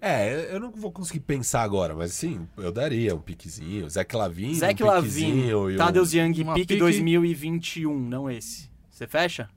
É, 0.00 0.48
eu 0.54 0.60
não 0.60 0.70
vou 0.70 0.92
conseguir 0.92 1.20
pensar 1.20 1.62
agora, 1.62 1.94
mas 1.94 2.12
sim, 2.12 2.46
eu 2.56 2.70
daria 2.70 3.14
um 3.14 3.20
piquezinho. 3.20 3.88
Zé 3.90 4.06
Lavin, 4.12 4.54
um 4.56 4.58
piquezinho 4.60 5.70
e 5.70 5.74
um- 5.74 5.76
Tadeusz 5.78 6.12
Young, 6.14 6.32
pique 6.34 6.54
pique- 6.54 6.76
2021, 6.76 7.98
não 7.98 8.30
esse. 8.30 8.70
Você 8.90 9.06
fecha? 9.06 9.48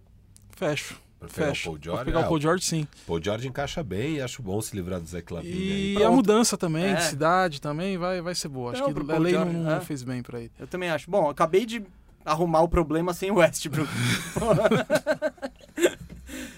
Fecho. 0.56 1.00
Pra 1.20 1.30
pegar 1.30 1.46
o 1.46 1.50
Fecho. 1.50 1.64
Paul 1.66 1.76
Pra 1.78 1.84
George, 1.86 2.06
pegar 2.06 2.20
é, 2.20 2.24
o 2.24 2.28
Paul 2.28 2.42
George, 2.42 2.66
sim. 2.66 2.88
Paul 3.06 3.22
George 3.24 3.48
encaixa 3.48 3.84
bem 3.84 4.16
e 4.16 4.22
acho 4.22 4.42
bom 4.42 4.60
se 4.60 4.76
livrar 4.76 5.00
do 5.00 5.08
Zé 5.08 5.24
Lavine 5.30 5.54
aí. 5.54 5.92
E 5.92 5.94
Pronto. 5.94 6.08
a 6.08 6.12
mudança 6.16 6.58
também 6.58 6.86
É. 6.86 6.94
de 6.96 7.04
cidade 7.04 7.62
também 7.62 7.96
vai, 8.00 8.22
vai 8.22 8.34
ser 8.34 8.48
boa. 8.48 8.72
Acho 8.72 8.82
Não, 8.82 8.92
que 8.94 9.00
a 9.00 9.06
Paul 9.06 9.20
lei 9.20 9.34
George, 9.34 9.54
não, 9.56 9.70
é. 9.72 9.76
não 9.76 9.82
fez 9.82 10.02
bem 10.02 10.24
pra 10.24 10.40
ele. 10.40 10.52
Eu 10.60 10.66
também 10.66 10.90
acho. 10.90 11.10
Bom, 11.12 11.30
acabei 11.30 11.64
de 11.68 11.84
arrumar 12.26 12.62
o 12.62 12.68
problema 12.68 13.14
sem 13.14 13.30
o 13.30 13.36
Westbrook. 13.36 13.88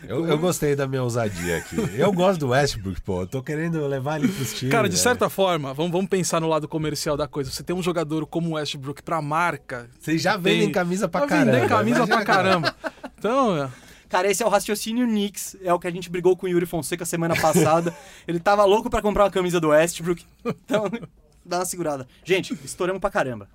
Eu, 0.07 0.27
eu 0.27 0.37
gostei 0.37 0.75
da 0.75 0.87
minha 0.87 1.01
ousadia 1.03 1.57
aqui. 1.57 1.75
Eu 1.97 2.11
gosto 2.11 2.39
do 2.39 2.49
Westbrook, 2.49 3.01
pô. 3.01 3.21
Eu 3.21 3.27
tô 3.27 3.41
querendo 3.41 3.85
levar 3.87 4.19
ele 4.19 4.27
pros 4.31 4.53
times. 4.53 4.71
Cara, 4.71 4.89
de 4.89 4.95
né? 4.95 5.01
certa 5.01 5.29
forma, 5.29 5.73
vamos, 5.73 5.91
vamos 5.91 6.07
pensar 6.09 6.39
no 6.41 6.47
lado 6.47 6.67
comercial 6.67 7.15
da 7.15 7.27
coisa. 7.27 7.49
Você 7.51 7.63
tem 7.63 7.75
um 7.75 7.81
jogador 7.83 8.25
como 8.25 8.49
o 8.49 8.53
Westbrook 8.53 9.01
pra 9.03 9.21
marca. 9.21 9.89
Vocês 9.99 10.21
já 10.21 10.35
vendem 10.37 10.63
tem- 10.63 10.71
camisa 10.71 11.07
pra 11.07 11.25
caramba. 11.27 11.51
vender 11.51 11.67
camisa 11.69 11.97
Imagina, 11.97 12.15
pra 12.17 12.25
caramba. 12.25 12.75
Então, 13.17 13.63
é, 13.63 13.69
Cara, 14.09 14.29
esse 14.29 14.43
é 14.43 14.45
o 14.45 14.49
raciocínio 14.49 15.07
Knicks. 15.07 15.57
É 15.63 15.73
o 15.73 15.79
que 15.79 15.87
a 15.87 15.91
gente 15.91 16.07
brigou 16.09 16.37
com 16.37 16.45
o 16.45 16.49
Yuri 16.49 16.67
Fonseca 16.67 17.03
semana 17.03 17.35
passada. 17.35 17.91
Ele 18.27 18.39
tava 18.39 18.63
louco 18.63 18.87
pra 18.89 19.01
comprar 19.01 19.23
uma 19.23 19.31
camisa 19.31 19.59
do 19.59 19.69
Westbrook. 19.69 20.23
Então, 20.45 20.85
dá 21.43 21.57
uma 21.59 21.65
segurada. 21.65 22.07
Gente, 22.23 22.53
estouramos 22.63 22.99
pra 23.01 23.09
caramba. 23.09 23.47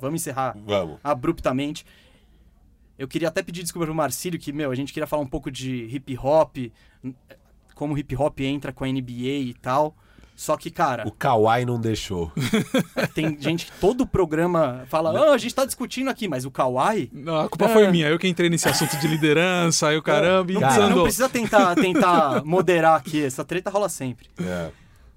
Vamos 0.00 0.20
encerrar 0.22 0.56
Vamos. 0.66 0.98
abruptamente. 1.04 1.84
Eu 2.98 3.06
queria 3.06 3.28
até 3.28 3.42
pedir 3.42 3.62
desculpa 3.62 3.86
pro 3.86 3.94
Marcílio, 3.94 4.38
que, 4.38 4.52
meu, 4.52 4.70
a 4.70 4.74
gente 4.74 4.92
queria 4.92 5.06
falar 5.06 5.22
um 5.22 5.26
pouco 5.26 5.50
de 5.50 5.84
hip 5.94 6.16
hop, 6.18 6.56
como 7.74 7.94
o 7.94 7.98
hip 7.98 8.16
hop 8.16 8.40
entra 8.40 8.72
com 8.72 8.84
a 8.84 8.88
NBA 8.88 9.40
e 9.50 9.54
tal. 9.60 9.94
Só 10.34 10.54
que, 10.58 10.70
cara, 10.70 11.08
O 11.08 11.10
Kawhi 11.10 11.64
não 11.64 11.80
deixou. 11.80 12.30
tem 13.14 13.40
gente 13.40 13.66
que 13.66 13.72
todo 13.80 14.06
programa 14.06 14.84
fala, 14.86 15.18
ah, 15.18 15.32
a 15.32 15.38
gente 15.38 15.54
tá 15.54 15.64
discutindo 15.64 16.10
aqui, 16.10 16.28
mas 16.28 16.44
o 16.44 16.50
Kawhi. 16.50 17.08
não, 17.10 17.40
a 17.40 17.48
culpa 17.48 17.64
É. 17.64 17.68
foi 17.68 17.90
minha. 17.90 18.06
Eu 18.08 18.18
que 18.18 18.28
entrei 18.28 18.50
nesse 18.50 18.68
assunto 18.68 18.98
de 18.98 19.08
liderança, 19.08 19.88
aí 19.88 19.96
o 19.96 20.02
caramba, 20.02 20.50
e 20.52 20.54
Não, 20.54 20.60
Cara, 20.60 20.74
precisa, 20.74 20.94
não 20.94 21.02
precisa 21.04 21.28
tentar, 21.30 21.74
tentar 21.74 22.44
moderar 22.44 22.96
aqui, 22.98 23.24
essa 23.24 23.44
treta 23.46 23.70
rola 23.70 23.88
sempre. 23.88 24.28
É. 24.38 24.70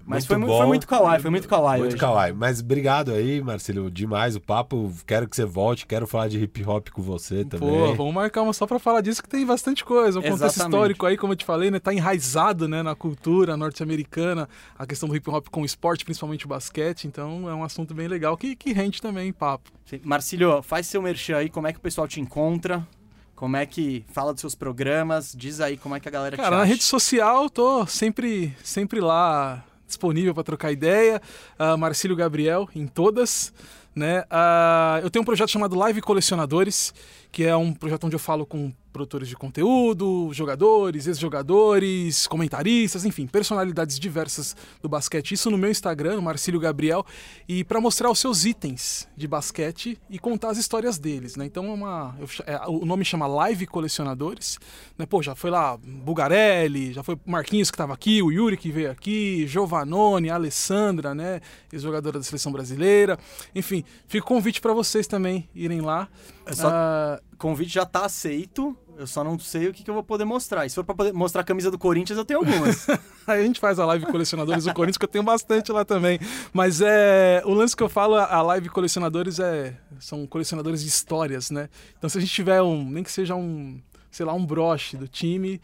Mas 0.06 0.26
Muito 0.26 0.40
foi, 0.40 0.48
bom. 0.48 0.58
foi 0.58 0.66
muito 0.66 0.88
Kawhi, 0.88 1.20
foi 1.20 1.30
muito 1.30 1.48
Kawhi 1.48 1.78
Muito 1.78 1.86
hoje. 1.92 1.96
Kawhi. 1.96 2.32
Mas 2.32 2.60
obrigado 2.60 3.12
aí, 3.12 3.40
Marcelo, 3.40 3.90
demais 3.90 4.34
o 4.34 4.40
papo. 4.40 4.92
Quero 5.06 5.28
que 5.28 5.36
você 5.36 5.44
volte, 5.44 5.86
quero 5.86 6.06
falar 6.06 6.28
de 6.28 6.38
hip 6.42 6.64
hop 6.64 6.88
com 6.88 7.02
você 7.02 7.44
também. 7.44 7.68
Pô, 7.68 7.94
vamos 7.94 8.14
marcar 8.14 8.42
uma 8.42 8.52
só 8.52 8.66
pra 8.66 8.78
falar 8.78 9.02
disso, 9.02 9.22
que 9.22 9.28
tem 9.28 9.44
bastante 9.46 9.84
coisa. 9.84 10.18
Um 10.18 10.22
contexto 10.22 10.58
histórico 10.58 11.06
aí, 11.06 11.16
como 11.16 11.32
eu 11.32 11.36
te 11.36 11.44
falei, 11.44 11.70
né? 11.70 11.78
Tá 11.78 11.92
enraizado 11.94 12.66
né, 12.66 12.82
na 12.82 12.94
cultura 12.94 13.56
norte-americana, 13.56 14.48
a 14.78 14.86
questão 14.86 15.08
do 15.08 15.14
hip 15.14 15.28
hop 15.30 15.46
com 15.48 15.62
o 15.62 15.64
esporte, 15.64 16.04
principalmente 16.04 16.44
o 16.44 16.48
basquete. 16.48 17.06
Então 17.06 17.48
é 17.48 17.54
um 17.54 17.62
assunto 17.62 17.94
bem 17.94 18.08
legal 18.08 18.36
que, 18.36 18.56
que 18.56 18.72
rende 18.72 19.00
também 19.00 19.32
papo. 19.32 19.70
Marcílio, 20.02 20.62
faz 20.62 20.86
seu 20.86 21.02
merchan 21.02 21.36
aí, 21.36 21.48
como 21.48 21.66
é 21.66 21.72
que 21.72 21.78
o 21.78 21.82
pessoal 21.82 22.08
te 22.08 22.20
encontra? 22.20 22.86
Como 23.34 23.56
é 23.56 23.64
que 23.64 24.04
fala 24.12 24.32
dos 24.32 24.40
seus 24.40 24.54
programas? 24.54 25.32
Diz 25.36 25.60
aí 25.60 25.76
como 25.76 25.94
é 25.96 26.00
que 26.00 26.06
a 26.08 26.10
galera 26.10 26.36
te 26.36 26.42
Cara, 26.42 26.56
na 26.56 26.62
acha. 26.62 26.72
rede 26.72 26.82
social, 26.82 27.48
tô 27.48 27.86
sempre, 27.86 28.54
sempre 28.62 29.00
lá 29.00 29.64
disponível 29.90 30.32
para 30.32 30.42
trocar 30.42 30.72
ideia. 30.72 31.20
Ah, 31.58 31.76
Marcílio 31.76 32.16
Gabriel 32.16 32.68
em 32.74 32.86
todas. 32.86 33.52
Né? 33.94 34.24
Ah, 34.30 35.00
eu 35.02 35.10
tenho 35.10 35.22
um 35.22 35.26
projeto 35.26 35.50
chamado 35.50 35.76
Live 35.76 36.00
Colecionadores, 36.00 36.94
que 37.32 37.44
é 37.44 37.56
um 37.56 37.72
projeto 37.72 38.04
onde 38.04 38.16
eu 38.16 38.20
falo 38.20 38.44
com 38.44 38.72
produtores 38.92 39.28
de 39.28 39.36
conteúdo, 39.36 40.30
jogadores, 40.32 41.06
ex-jogadores, 41.06 42.26
comentaristas, 42.26 43.04
enfim, 43.04 43.26
personalidades 43.26 43.98
diversas 43.98 44.56
do 44.82 44.88
basquete. 44.88 45.32
Isso 45.32 45.50
no 45.50 45.56
meu 45.56 45.70
Instagram, 45.70 46.20
Marcílio 46.20 46.60
Gabriel, 46.60 47.04
e 47.48 47.62
para 47.64 47.80
mostrar 47.80 48.10
os 48.10 48.18
seus 48.18 48.44
itens 48.44 49.08
de 49.16 49.26
basquete 49.28 49.98
e 50.08 50.18
contar 50.18 50.50
as 50.50 50.58
histórias 50.58 50.98
deles. 50.98 51.36
Né? 51.36 51.44
Então 51.46 51.66
é 51.66 51.72
uma, 51.72 52.16
eu 52.18 52.28
é, 52.46 52.60
o 52.68 52.84
nome 52.84 53.04
chama 53.04 53.26
Live 53.26 53.66
Colecionadores. 53.66 54.58
Né? 54.98 55.06
Pô, 55.06 55.22
já 55.22 55.34
foi 55.34 55.50
lá 55.50 55.76
Bugarelli, 55.76 56.92
já 56.92 57.02
foi 57.02 57.18
Marquinhos 57.24 57.70
que 57.70 57.76
estava 57.76 57.94
aqui, 57.94 58.22
o 58.22 58.32
Yuri 58.32 58.56
que 58.56 58.72
veio 58.72 58.90
aqui, 58.90 59.46
Giovanoni, 59.46 60.30
a 60.30 60.34
Alessandra, 60.34 61.14
né? 61.14 61.40
ex-jogadora 61.72 62.18
da 62.18 62.24
seleção 62.24 62.50
brasileira. 62.50 63.18
Enfim, 63.54 63.84
fica 64.08 64.24
o 64.24 64.28
convite 64.28 64.60
para 64.60 64.72
vocês 64.72 65.06
também 65.06 65.48
irem 65.54 65.80
lá. 65.80 66.08
É 66.46 66.54
só- 66.54 67.18
O 67.32 67.36
convite 67.36 67.72
já 67.72 67.84
tá 67.86 68.04
aceito, 68.04 68.76
eu 68.98 69.06
só 69.06 69.22
não 69.24 69.38
sei 69.38 69.68
o 69.68 69.72
que, 69.72 69.82
que 69.82 69.88
eu 69.90 69.94
vou 69.94 70.02
poder 70.02 70.24
mostrar. 70.24 70.66
E 70.66 70.68
se 70.68 70.74
for 70.74 70.84
pra 70.84 70.94
poder 70.94 71.12
mostrar 71.12 71.40
a 71.40 71.44
camisa 71.44 71.70
do 71.70 71.78
Corinthians, 71.78 72.18
eu 72.18 72.24
tenho 72.24 72.40
algumas. 72.40 72.86
Aí 73.26 73.40
a 73.40 73.42
gente 73.44 73.58
faz 73.60 73.78
a 73.78 73.86
live 73.86 74.04
colecionadores 74.06 74.64
do 74.64 74.74
Corinthians, 74.74 74.98
que 74.98 75.04
eu 75.04 75.08
tenho 75.08 75.24
bastante 75.24 75.72
lá 75.72 75.84
também. 75.84 76.18
Mas 76.52 76.80
é. 76.82 77.42
O 77.46 77.54
lance 77.54 77.74
que 77.76 77.82
eu 77.82 77.88
falo, 77.88 78.14
a 78.16 78.42
live 78.42 78.68
colecionadores 78.68 79.38
é. 79.38 79.74
São 80.00 80.26
colecionadores 80.26 80.82
de 80.82 80.88
histórias, 80.88 81.50
né? 81.50 81.68
Então 81.96 82.10
se 82.10 82.18
a 82.18 82.20
gente 82.20 82.32
tiver 82.32 82.60
um. 82.60 82.84
Nem 82.90 83.02
que 83.02 83.12
seja 83.12 83.34
um. 83.34 83.80
Sei 84.10 84.26
lá, 84.26 84.34
um 84.34 84.44
broche 84.44 84.96
do 84.96 85.06
time. 85.08 85.60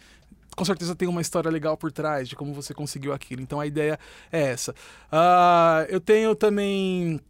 Com 0.57 0.65
certeza 0.65 0.94
tem 0.94 1.07
uma 1.09 1.20
história 1.20 1.51
legal 1.51 1.77
por 1.77 1.93
trás 1.93 2.27
de 2.28 2.35
como 2.36 2.55
você 2.55 2.73
conseguiu 2.73 3.12
aquilo. 3.12 3.43
Então 3.43 3.61
a 3.61 3.66
ideia 3.66 3.98
é 4.32 4.40
essa. 4.40 4.74
Ah, 5.12 5.85
eu 5.90 6.01
tenho 6.01 6.35
também. 6.35 7.20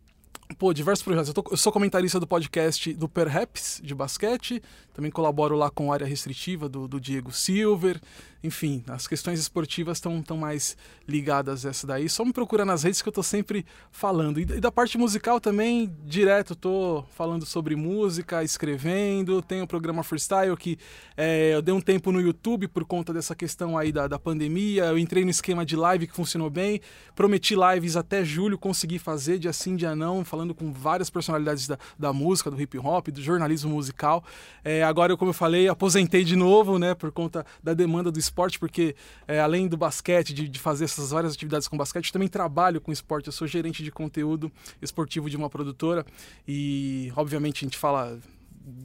Pô, 0.59 0.73
diversos 0.73 1.03
projetos. 1.03 1.29
Eu, 1.29 1.35
tô- 1.35 1.45
eu 1.51 1.57
sou 1.57 1.73
comentarista 1.73 2.21
do 2.21 2.27
podcast 2.27 2.93
do 2.95 3.09
Perhaps, 3.09 3.81
de 3.83 3.95
basquete. 3.95 4.63
Também 4.95 5.11
colaboro 5.11 5.57
lá 5.57 5.71
com 5.71 5.91
a 5.91 5.95
área 5.95 6.07
restritiva 6.07 6.69
do, 6.69 6.87
do 6.87 7.01
Diego 7.01 7.33
Silver. 7.33 8.01
Enfim, 8.47 8.85
as 8.87 9.09
questões 9.09 9.41
esportivas 9.41 9.97
estão 9.97 10.23
tão 10.23 10.37
mais 10.37 10.77
ligadas 11.09 11.67
a 11.67 11.71
essa 11.71 11.85
daí. 11.85 12.09
Só 12.09 12.25
me 12.25 12.33
procura 12.33 12.65
nas 12.65 12.85
redes 12.85 13.03
que 13.03 13.09
eu 13.09 13.13
tô 13.13 13.23
sempre 13.23 13.67
falando. 13.91 14.39
E, 14.39 14.45
da- 14.45 14.71
parte 14.71 14.97
musical 14.97 15.41
também, 15.41 15.93
direto, 16.05 16.55
tô 16.55 17.03
falando 17.17 17.45
sobre 17.45 17.75
música, 17.75 18.45
escrevendo. 18.45 19.43
Tem 19.43 19.63
o 19.63 19.67
programa 19.67 20.05
Freestyle 20.05 20.57
que 20.57 20.79
é, 21.17 21.55
eu 21.55 21.61
dei 21.63 21.75
um 21.75 21.81
tempo 21.81 22.13
no 22.13 22.21
YouTube 22.21 22.69
por 22.69 22.85
conta 22.85 23.13
dessa 23.13 23.35
questão 23.35 23.77
aí 23.77 23.91
da, 23.91 24.07
da 24.07 24.19
pandemia. 24.19 24.85
Eu 24.85 24.99
entrei 24.99 25.25
no 25.25 25.31
esquema 25.31 25.67
de 25.67 25.75
live 25.75 26.07
que 26.07 26.15
funcionou 26.15 26.49
bem. 26.49 26.81
Prometi 27.17 27.57
lives 27.57 27.97
até 27.97 28.25
julho, 28.25 28.57
consegui 28.57 28.99
fazer, 29.01 29.41
dia 29.41 29.53
sim, 29.53 29.75
dia 29.75 29.97
não, 29.97 30.25
falando 30.25 30.55
com 30.55 30.73
várias 30.73 31.11
personalidades 31.11 31.67
da, 31.67 31.77
da 31.99 32.13
música, 32.13 32.49
do 32.49 32.61
hip 32.61 32.79
hop, 32.79 33.09
do 33.09 33.21
jornalismo 33.23 33.71
musical. 33.73 34.23
É, 34.63 34.85
agora, 34.85 35.17
como 35.17 35.31
eu 35.31 35.35
falei, 35.35 35.67
aposentei 35.69 36.23
de 36.23 36.37
novo, 36.37 36.79
né, 36.79 36.95
por 36.95 37.11
conta 37.11 37.45
da 37.61 37.75
demanda 37.75 38.13
do 38.13 38.19
esporte, 38.19 38.36
porque 38.59 38.95
é, 39.27 39.41
além 39.41 39.67
do 39.67 39.77
basquete, 39.77 40.33
de, 40.33 40.49
de 40.49 40.59
fazer 40.61 40.85
essas 40.85 41.11
várias 41.11 41.33
atividades 41.33 41.67
com 41.67 41.77
basquete, 41.77 42.13
também 42.13 42.29
trabalho 42.29 42.81
com 42.81 42.93
esporte. 42.93 43.27
Eu 43.27 43.33
sou 43.33 43.47
gerente 43.47 43.83
de 43.83 43.91
conteúdo 43.91 44.53
esportivo 44.81 45.31
de 45.31 45.37
uma 45.37 45.51
produtora 45.51 46.05
e, 46.47 47.13
obviamente, 47.17 47.65
a 47.65 47.67
gente 47.67 47.79
fala 47.79 48.19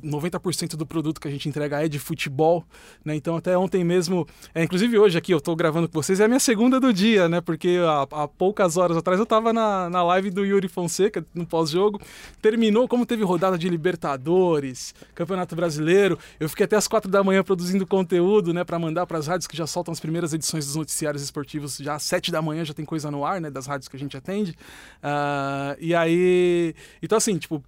90% 0.03 0.76
do 0.76 0.86
produto 0.86 1.20
que 1.20 1.28
a 1.28 1.32
gente 1.32 1.49
entrega 1.49 1.84
é 1.84 1.88
de 1.88 1.98
futebol, 1.98 2.64
né? 3.03 3.16
Então 3.16 3.36
até 3.36 3.58
ontem 3.58 3.84
mesmo, 3.84 4.28
é, 4.53 4.64
inclusive 4.64 4.98
hoje 4.98 5.18
aqui 5.18 5.32
eu 5.32 5.41
tô 5.41 5.56
gravando 5.56 5.88
com 5.88 6.02
vocês, 6.02 6.20
é 6.20 6.26
a 6.26 6.28
minha 6.28 6.40
segunda 6.40 6.80
do 6.80 6.94
dia, 6.94 7.28
né? 7.28 7.41
Porque 7.41 7.80
há, 7.84 8.24
há 8.24 8.28
poucas 8.28 8.78
horas 8.78 8.95
atrás 8.95 9.20
eu 9.20 9.26
tava 9.26 9.52
na, 9.52 9.90
na 9.90 10.03
live 10.03 10.30
do 10.30 10.45
Yuri 10.45 10.68
Fonseca, 10.68 11.26
no 11.34 11.45
pós-jogo, 11.45 11.99
terminou, 12.41 12.88
como 12.88 13.06
teve 13.06 13.24
rodada 13.24 13.58
de 13.58 13.68
Libertadores, 13.70 14.94
Campeonato 15.16 15.56
Brasileiro, 15.56 16.18
eu 16.40 16.48
fiquei 16.48 16.66
até 16.66 16.76
as 16.76 16.88
quatro 16.88 17.10
da 17.10 17.24
manhã 17.24 17.44
produzindo 17.44 17.86
conteúdo, 17.88 18.53
né? 18.53 18.64
Para 18.64 18.78
mandar 18.78 19.08
para 19.08 19.18
as 19.18 19.28
rádios 19.28 19.48
que 19.48 19.58
já 19.58 19.66
soltam 19.66 19.91
as 19.91 19.99
primeiras 19.99 20.34
edições 20.34 20.66
dos 20.66 20.76
noticiários 20.76 21.24
esportivos, 21.24 21.78
já 21.78 21.95
às 21.95 22.03
sete 22.03 22.32
da 22.32 22.41
manhã 22.41 22.64
já 22.64 22.74
tem 22.74 22.86
coisa 22.86 23.10
no 23.10 23.26
ar, 23.26 23.41
né? 23.41 23.49
Das 23.49 23.66
rádios 23.66 23.88
que 23.88 23.95
a 23.95 23.99
gente 23.99 24.16
atende. 24.16 24.56
Ah, 25.02 25.76
e 25.80 25.95
aí, 25.95 26.76
então 27.02 27.18
assim, 27.18 27.38
tipo, 27.38 27.64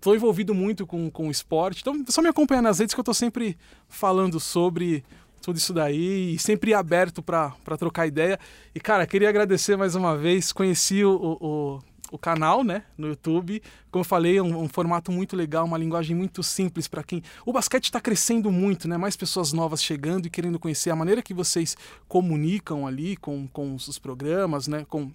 tô 0.00 0.14
envolvido 0.14 0.54
muito 0.54 0.86
com, 0.86 1.10
com 1.10 1.28
o 1.28 1.30
esporte. 1.30 1.80
Então, 1.80 2.04
só 2.08 2.22
me 2.22 2.28
acompanha 2.28 2.62
nas 2.62 2.78
redes 2.78 2.94
que 2.94 3.00
eu 3.00 3.04
tô 3.04 3.14
sempre 3.14 3.56
falando 3.88 4.38
sobre 4.38 5.04
tudo 5.40 5.56
isso 5.56 5.72
daí 5.72 6.34
e 6.34 6.38
sempre 6.38 6.74
aberto 6.74 7.22
para 7.22 7.52
trocar 7.78 8.06
ideia. 8.06 8.38
E, 8.74 8.80
cara, 8.80 9.06
queria 9.06 9.28
agradecer 9.28 9.76
mais 9.76 9.94
uma 9.94 10.16
vez. 10.16 10.52
Conheci 10.52 11.04
o, 11.04 11.38
o, 11.40 11.80
o 12.10 12.18
canal, 12.18 12.62
né, 12.62 12.84
no 12.96 13.08
YouTube. 13.08 13.62
Como 13.90 14.00
eu 14.00 14.04
falei, 14.04 14.38
é 14.38 14.42
um, 14.42 14.62
um 14.64 14.68
formato 14.68 15.10
muito 15.10 15.36
legal, 15.36 15.64
uma 15.64 15.78
linguagem 15.78 16.14
muito 16.14 16.42
simples 16.42 16.86
para 16.88 17.02
quem. 17.02 17.22
O 17.44 17.52
basquete 17.52 17.84
está 17.84 18.00
crescendo 18.00 18.50
muito, 18.50 18.88
né? 18.88 18.96
Mais 18.96 19.16
pessoas 19.16 19.52
novas 19.52 19.82
chegando 19.82 20.26
e 20.26 20.30
querendo 20.30 20.58
conhecer 20.58 20.90
a 20.90 20.96
maneira 20.96 21.22
que 21.22 21.34
vocês 21.34 21.76
comunicam 22.06 22.86
ali 22.86 23.16
com, 23.16 23.46
com 23.48 23.74
os 23.74 23.98
programas, 23.98 24.68
né? 24.68 24.84
Com 24.88 25.10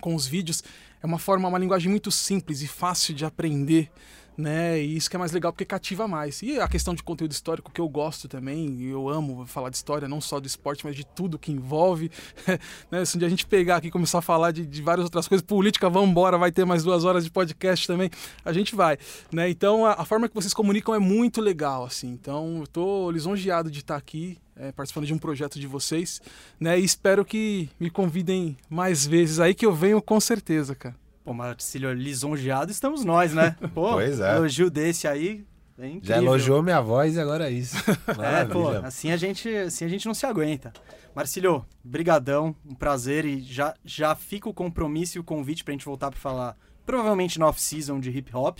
com 0.00 0.14
os 0.14 0.26
vídeos 0.26 0.62
é 1.02 1.06
uma 1.06 1.18
forma, 1.18 1.48
uma 1.48 1.58
linguagem 1.58 1.90
muito 1.90 2.10
simples 2.10 2.62
e 2.62 2.66
fácil 2.66 3.14
de 3.14 3.24
aprender, 3.24 3.90
né? 4.36 4.80
E 4.80 4.96
isso 4.96 5.08
que 5.08 5.16
é 5.16 5.18
mais 5.18 5.32
legal 5.32 5.52
porque 5.52 5.64
cativa 5.64 6.08
mais. 6.08 6.42
E 6.42 6.58
a 6.58 6.68
questão 6.68 6.94
de 6.94 7.02
conteúdo 7.02 7.32
histórico 7.32 7.70
que 7.70 7.80
eu 7.80 7.88
gosto 7.88 8.28
também, 8.28 8.82
eu 8.82 9.08
amo 9.08 9.46
falar 9.46 9.70
de 9.70 9.76
história, 9.76 10.08
não 10.08 10.20
só 10.20 10.40
do 10.40 10.46
esporte, 10.46 10.84
mas 10.84 10.96
de 10.96 11.04
tudo 11.04 11.38
que 11.38 11.52
envolve. 11.52 12.10
né? 12.90 13.04
Se 13.04 13.16
um 13.16 13.18
dia 13.18 13.26
a 13.26 13.30
gente 13.30 13.46
pegar 13.46 13.76
aqui 13.76 13.88
e 13.88 13.90
começar 13.90 14.18
a 14.18 14.22
falar 14.22 14.50
de, 14.50 14.66
de 14.66 14.82
várias 14.82 15.04
outras 15.04 15.28
coisas, 15.28 15.44
política, 15.46 15.88
vamos 15.88 16.10
embora, 16.10 16.36
vai 16.36 16.50
ter 16.50 16.64
mais 16.64 16.82
duas 16.82 17.04
horas 17.04 17.24
de 17.24 17.30
podcast 17.30 17.86
também, 17.86 18.10
a 18.44 18.52
gente 18.52 18.74
vai, 18.74 18.98
né? 19.32 19.48
Então 19.48 19.84
a, 19.86 19.92
a 19.92 20.04
forma 20.04 20.28
que 20.28 20.34
vocês 20.34 20.52
comunicam 20.52 20.94
é 20.94 20.98
muito 20.98 21.40
legal, 21.40 21.84
assim. 21.84 22.08
Então 22.08 22.58
eu 22.60 22.66
tô 22.66 23.10
lisonjeado 23.10 23.70
de 23.70 23.80
estar 23.80 23.96
aqui. 23.96 24.38
é, 24.56 24.70
participando 24.72 25.06
de 25.06 25.12
um 25.14 25.18
projeto 25.18 25.58
de 25.58 25.66
vocês, 25.66 26.20
né? 26.60 26.78
E 26.78 26.84
espero 26.84 27.24
que 27.24 27.68
me 27.78 27.90
convidem 27.90 28.56
mais 28.68 29.04
vezes 29.06 29.40
aí 29.40 29.54
que 29.54 29.66
eu 29.66 29.74
venho 29.74 30.00
com 30.00 30.20
certeza, 30.20 30.74
cara. 30.74 31.03
Pô, 31.24 31.32
Marcílio, 31.32 31.92
lisonjeado 31.92 32.70
estamos 32.70 33.04
nós, 33.04 33.32
né? 33.32 33.56
Pô, 33.74 33.92
Pois 33.92 34.20
é. 34.20 34.36
elogio 34.36 34.70
desse 34.70 35.08
aí 35.08 35.44
é. 35.78 35.90
Já 36.02 36.18
elogiou 36.18 36.62
minha 36.62 36.80
voz 36.80 37.16
e 37.16 37.20
agora 37.20 37.48
é 37.48 37.52
isso. 37.52 37.76
É, 38.22 38.44
pô, 38.44 38.68
assim 38.68 39.10
a 39.10 39.16
gente, 39.16 39.48
assim 39.48 39.84
a 39.84 39.88
gente 39.88 40.06
não 40.06 40.14
se 40.14 40.24
aguenta. 40.24 40.72
Marcílio, 41.14 41.64
brigadão, 41.82 42.54
um 42.64 42.74
prazer 42.74 43.24
e 43.24 43.40
já, 43.40 43.74
já 43.84 44.14
fica 44.14 44.48
o 44.48 44.54
compromisso 44.54 45.18
e 45.18 45.20
o 45.20 45.24
convite 45.24 45.64
pra 45.64 45.72
gente 45.72 45.84
voltar 45.84 46.10
pra 46.10 46.20
falar, 46.20 46.56
provavelmente 46.86 47.38
na 47.38 47.48
off-season 47.48 47.98
de 47.98 48.10
hip 48.10 48.30
hop, 48.34 48.58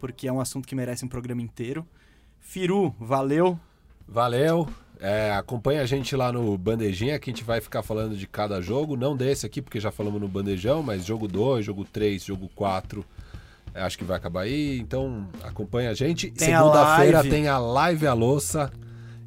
porque 0.00 0.26
é 0.26 0.32
um 0.32 0.40
assunto 0.40 0.66
que 0.66 0.74
merece 0.74 1.04
um 1.04 1.08
programa 1.08 1.42
inteiro. 1.42 1.86
Firu, 2.40 2.94
valeu. 2.98 3.58
Valeu. 4.06 4.68
É, 5.00 5.32
acompanha 5.32 5.82
a 5.82 5.86
gente 5.86 6.16
lá 6.16 6.32
no 6.32 6.56
Bandejinha, 6.58 7.18
que 7.18 7.30
a 7.30 7.32
gente 7.32 7.44
vai 7.44 7.60
ficar 7.60 7.82
falando 7.82 8.16
de 8.16 8.26
cada 8.26 8.60
jogo. 8.60 8.96
Não 8.96 9.16
desse 9.16 9.46
aqui, 9.46 9.62
porque 9.62 9.78
já 9.78 9.90
falamos 9.92 10.20
no 10.20 10.26
Bandejão, 10.26 10.82
mas 10.82 11.04
jogo 11.04 11.28
2, 11.28 11.64
jogo 11.64 11.84
3, 11.84 12.24
jogo 12.24 12.50
4. 12.54 13.04
é, 13.74 13.80
Acho 13.82 13.96
que 13.96 14.04
vai 14.04 14.16
acabar 14.16 14.40
aí. 14.42 14.78
Então 14.80 15.28
acompanha 15.44 15.90
a 15.90 15.94
gente. 15.94 16.32
Segunda-feira 16.36 17.18
live. 17.18 17.30
tem 17.30 17.46
a 17.48 17.58
live 17.58 18.06
a 18.08 18.12
louça. 18.14 18.72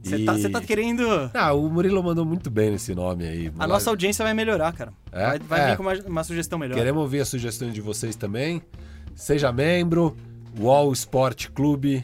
Você 0.04 0.18
E- 0.18 0.26
tá, 0.26 0.34
você 0.34 0.50
tá 0.50 0.60
querendo. 0.60 1.04
Ah, 1.34 1.54
o 1.54 1.70
Murilo 1.70 2.04
mandou 2.04 2.26
muito 2.26 2.50
bem 2.50 2.72
nesse 2.72 2.94
nome 2.96 3.26
aí. 3.28 3.52
A 3.60 3.68
nossa 3.68 3.90
audiência 3.92 4.26
vai 4.26 4.34
melhorar, 4.34 4.74
cara. 4.74 4.92
É? 5.12 5.28
Vai, 5.28 5.40
vai 5.40 5.62
É. 5.62 5.68
vir 5.70 5.78
com 5.78 5.84
uma, 5.84 5.94
uma 6.08 6.24
sugestão 6.24 6.58
melhor. 6.60 6.76
Queremos 6.76 7.02
ouvir 7.02 7.20
as 7.22 7.30
sugestões 7.30 7.74
de 7.74 7.82
vocês 7.82 8.16
também. 8.16 8.62
Seja 9.16 9.52
membro, 9.52 10.18
Wall 10.60 10.92
Sport 10.92 11.50
Clube. 11.54 12.04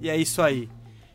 E 0.00 0.08
é 0.08 0.16
isso 0.16 0.40
aí. 0.40 0.68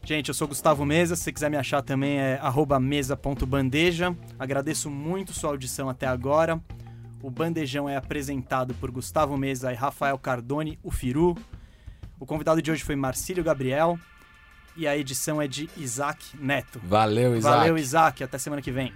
Gente, 0.08 0.30
eu 0.30 0.34
sou 0.34 0.48
Gustavo 0.48 0.86
Mesa. 0.86 1.18
Se 1.18 1.24
você 1.24 1.34
quiser 1.34 1.50
me 1.50 1.58
achar 1.58 1.82
também 1.82 2.18
é 2.18 2.40
mesa.bandeja. 2.80 4.16
Agradeço 4.40 4.90
muito 4.90 5.34
sua 5.34 5.50
audição 5.50 5.90
até 5.90 6.08
agora. 6.08 6.62
O 7.22 7.30
Bandejão 7.30 7.90
é 7.90 7.98
apresentado 7.98 8.74
por 8.76 8.90
Gustavo 8.90 9.36
Mesa 9.36 9.70
e 9.70 9.76
Rafael 9.76 10.18
Cardone, 10.18 10.80
o 10.82 10.92
Firu. 10.92 11.36
O 12.18 12.26
convidado 12.26 12.62
de 12.62 12.72
hoje 12.72 12.86
foi 12.86 12.96
Marcílio 12.96 13.44
Gabriel. 13.44 14.00
E 14.78 14.88
a 14.88 14.98
edição 14.98 15.42
é 15.42 15.48
de 15.48 15.70
Isaac 15.76 16.38
Neto. 16.40 16.80
Valeu, 16.86 17.36
Isaac. 17.36 17.58
Valeu, 17.58 17.78
Isaac. 17.78 18.24
Até 18.24 18.38
semana 18.38 18.62
que 18.62 18.72
vem. 18.72 18.94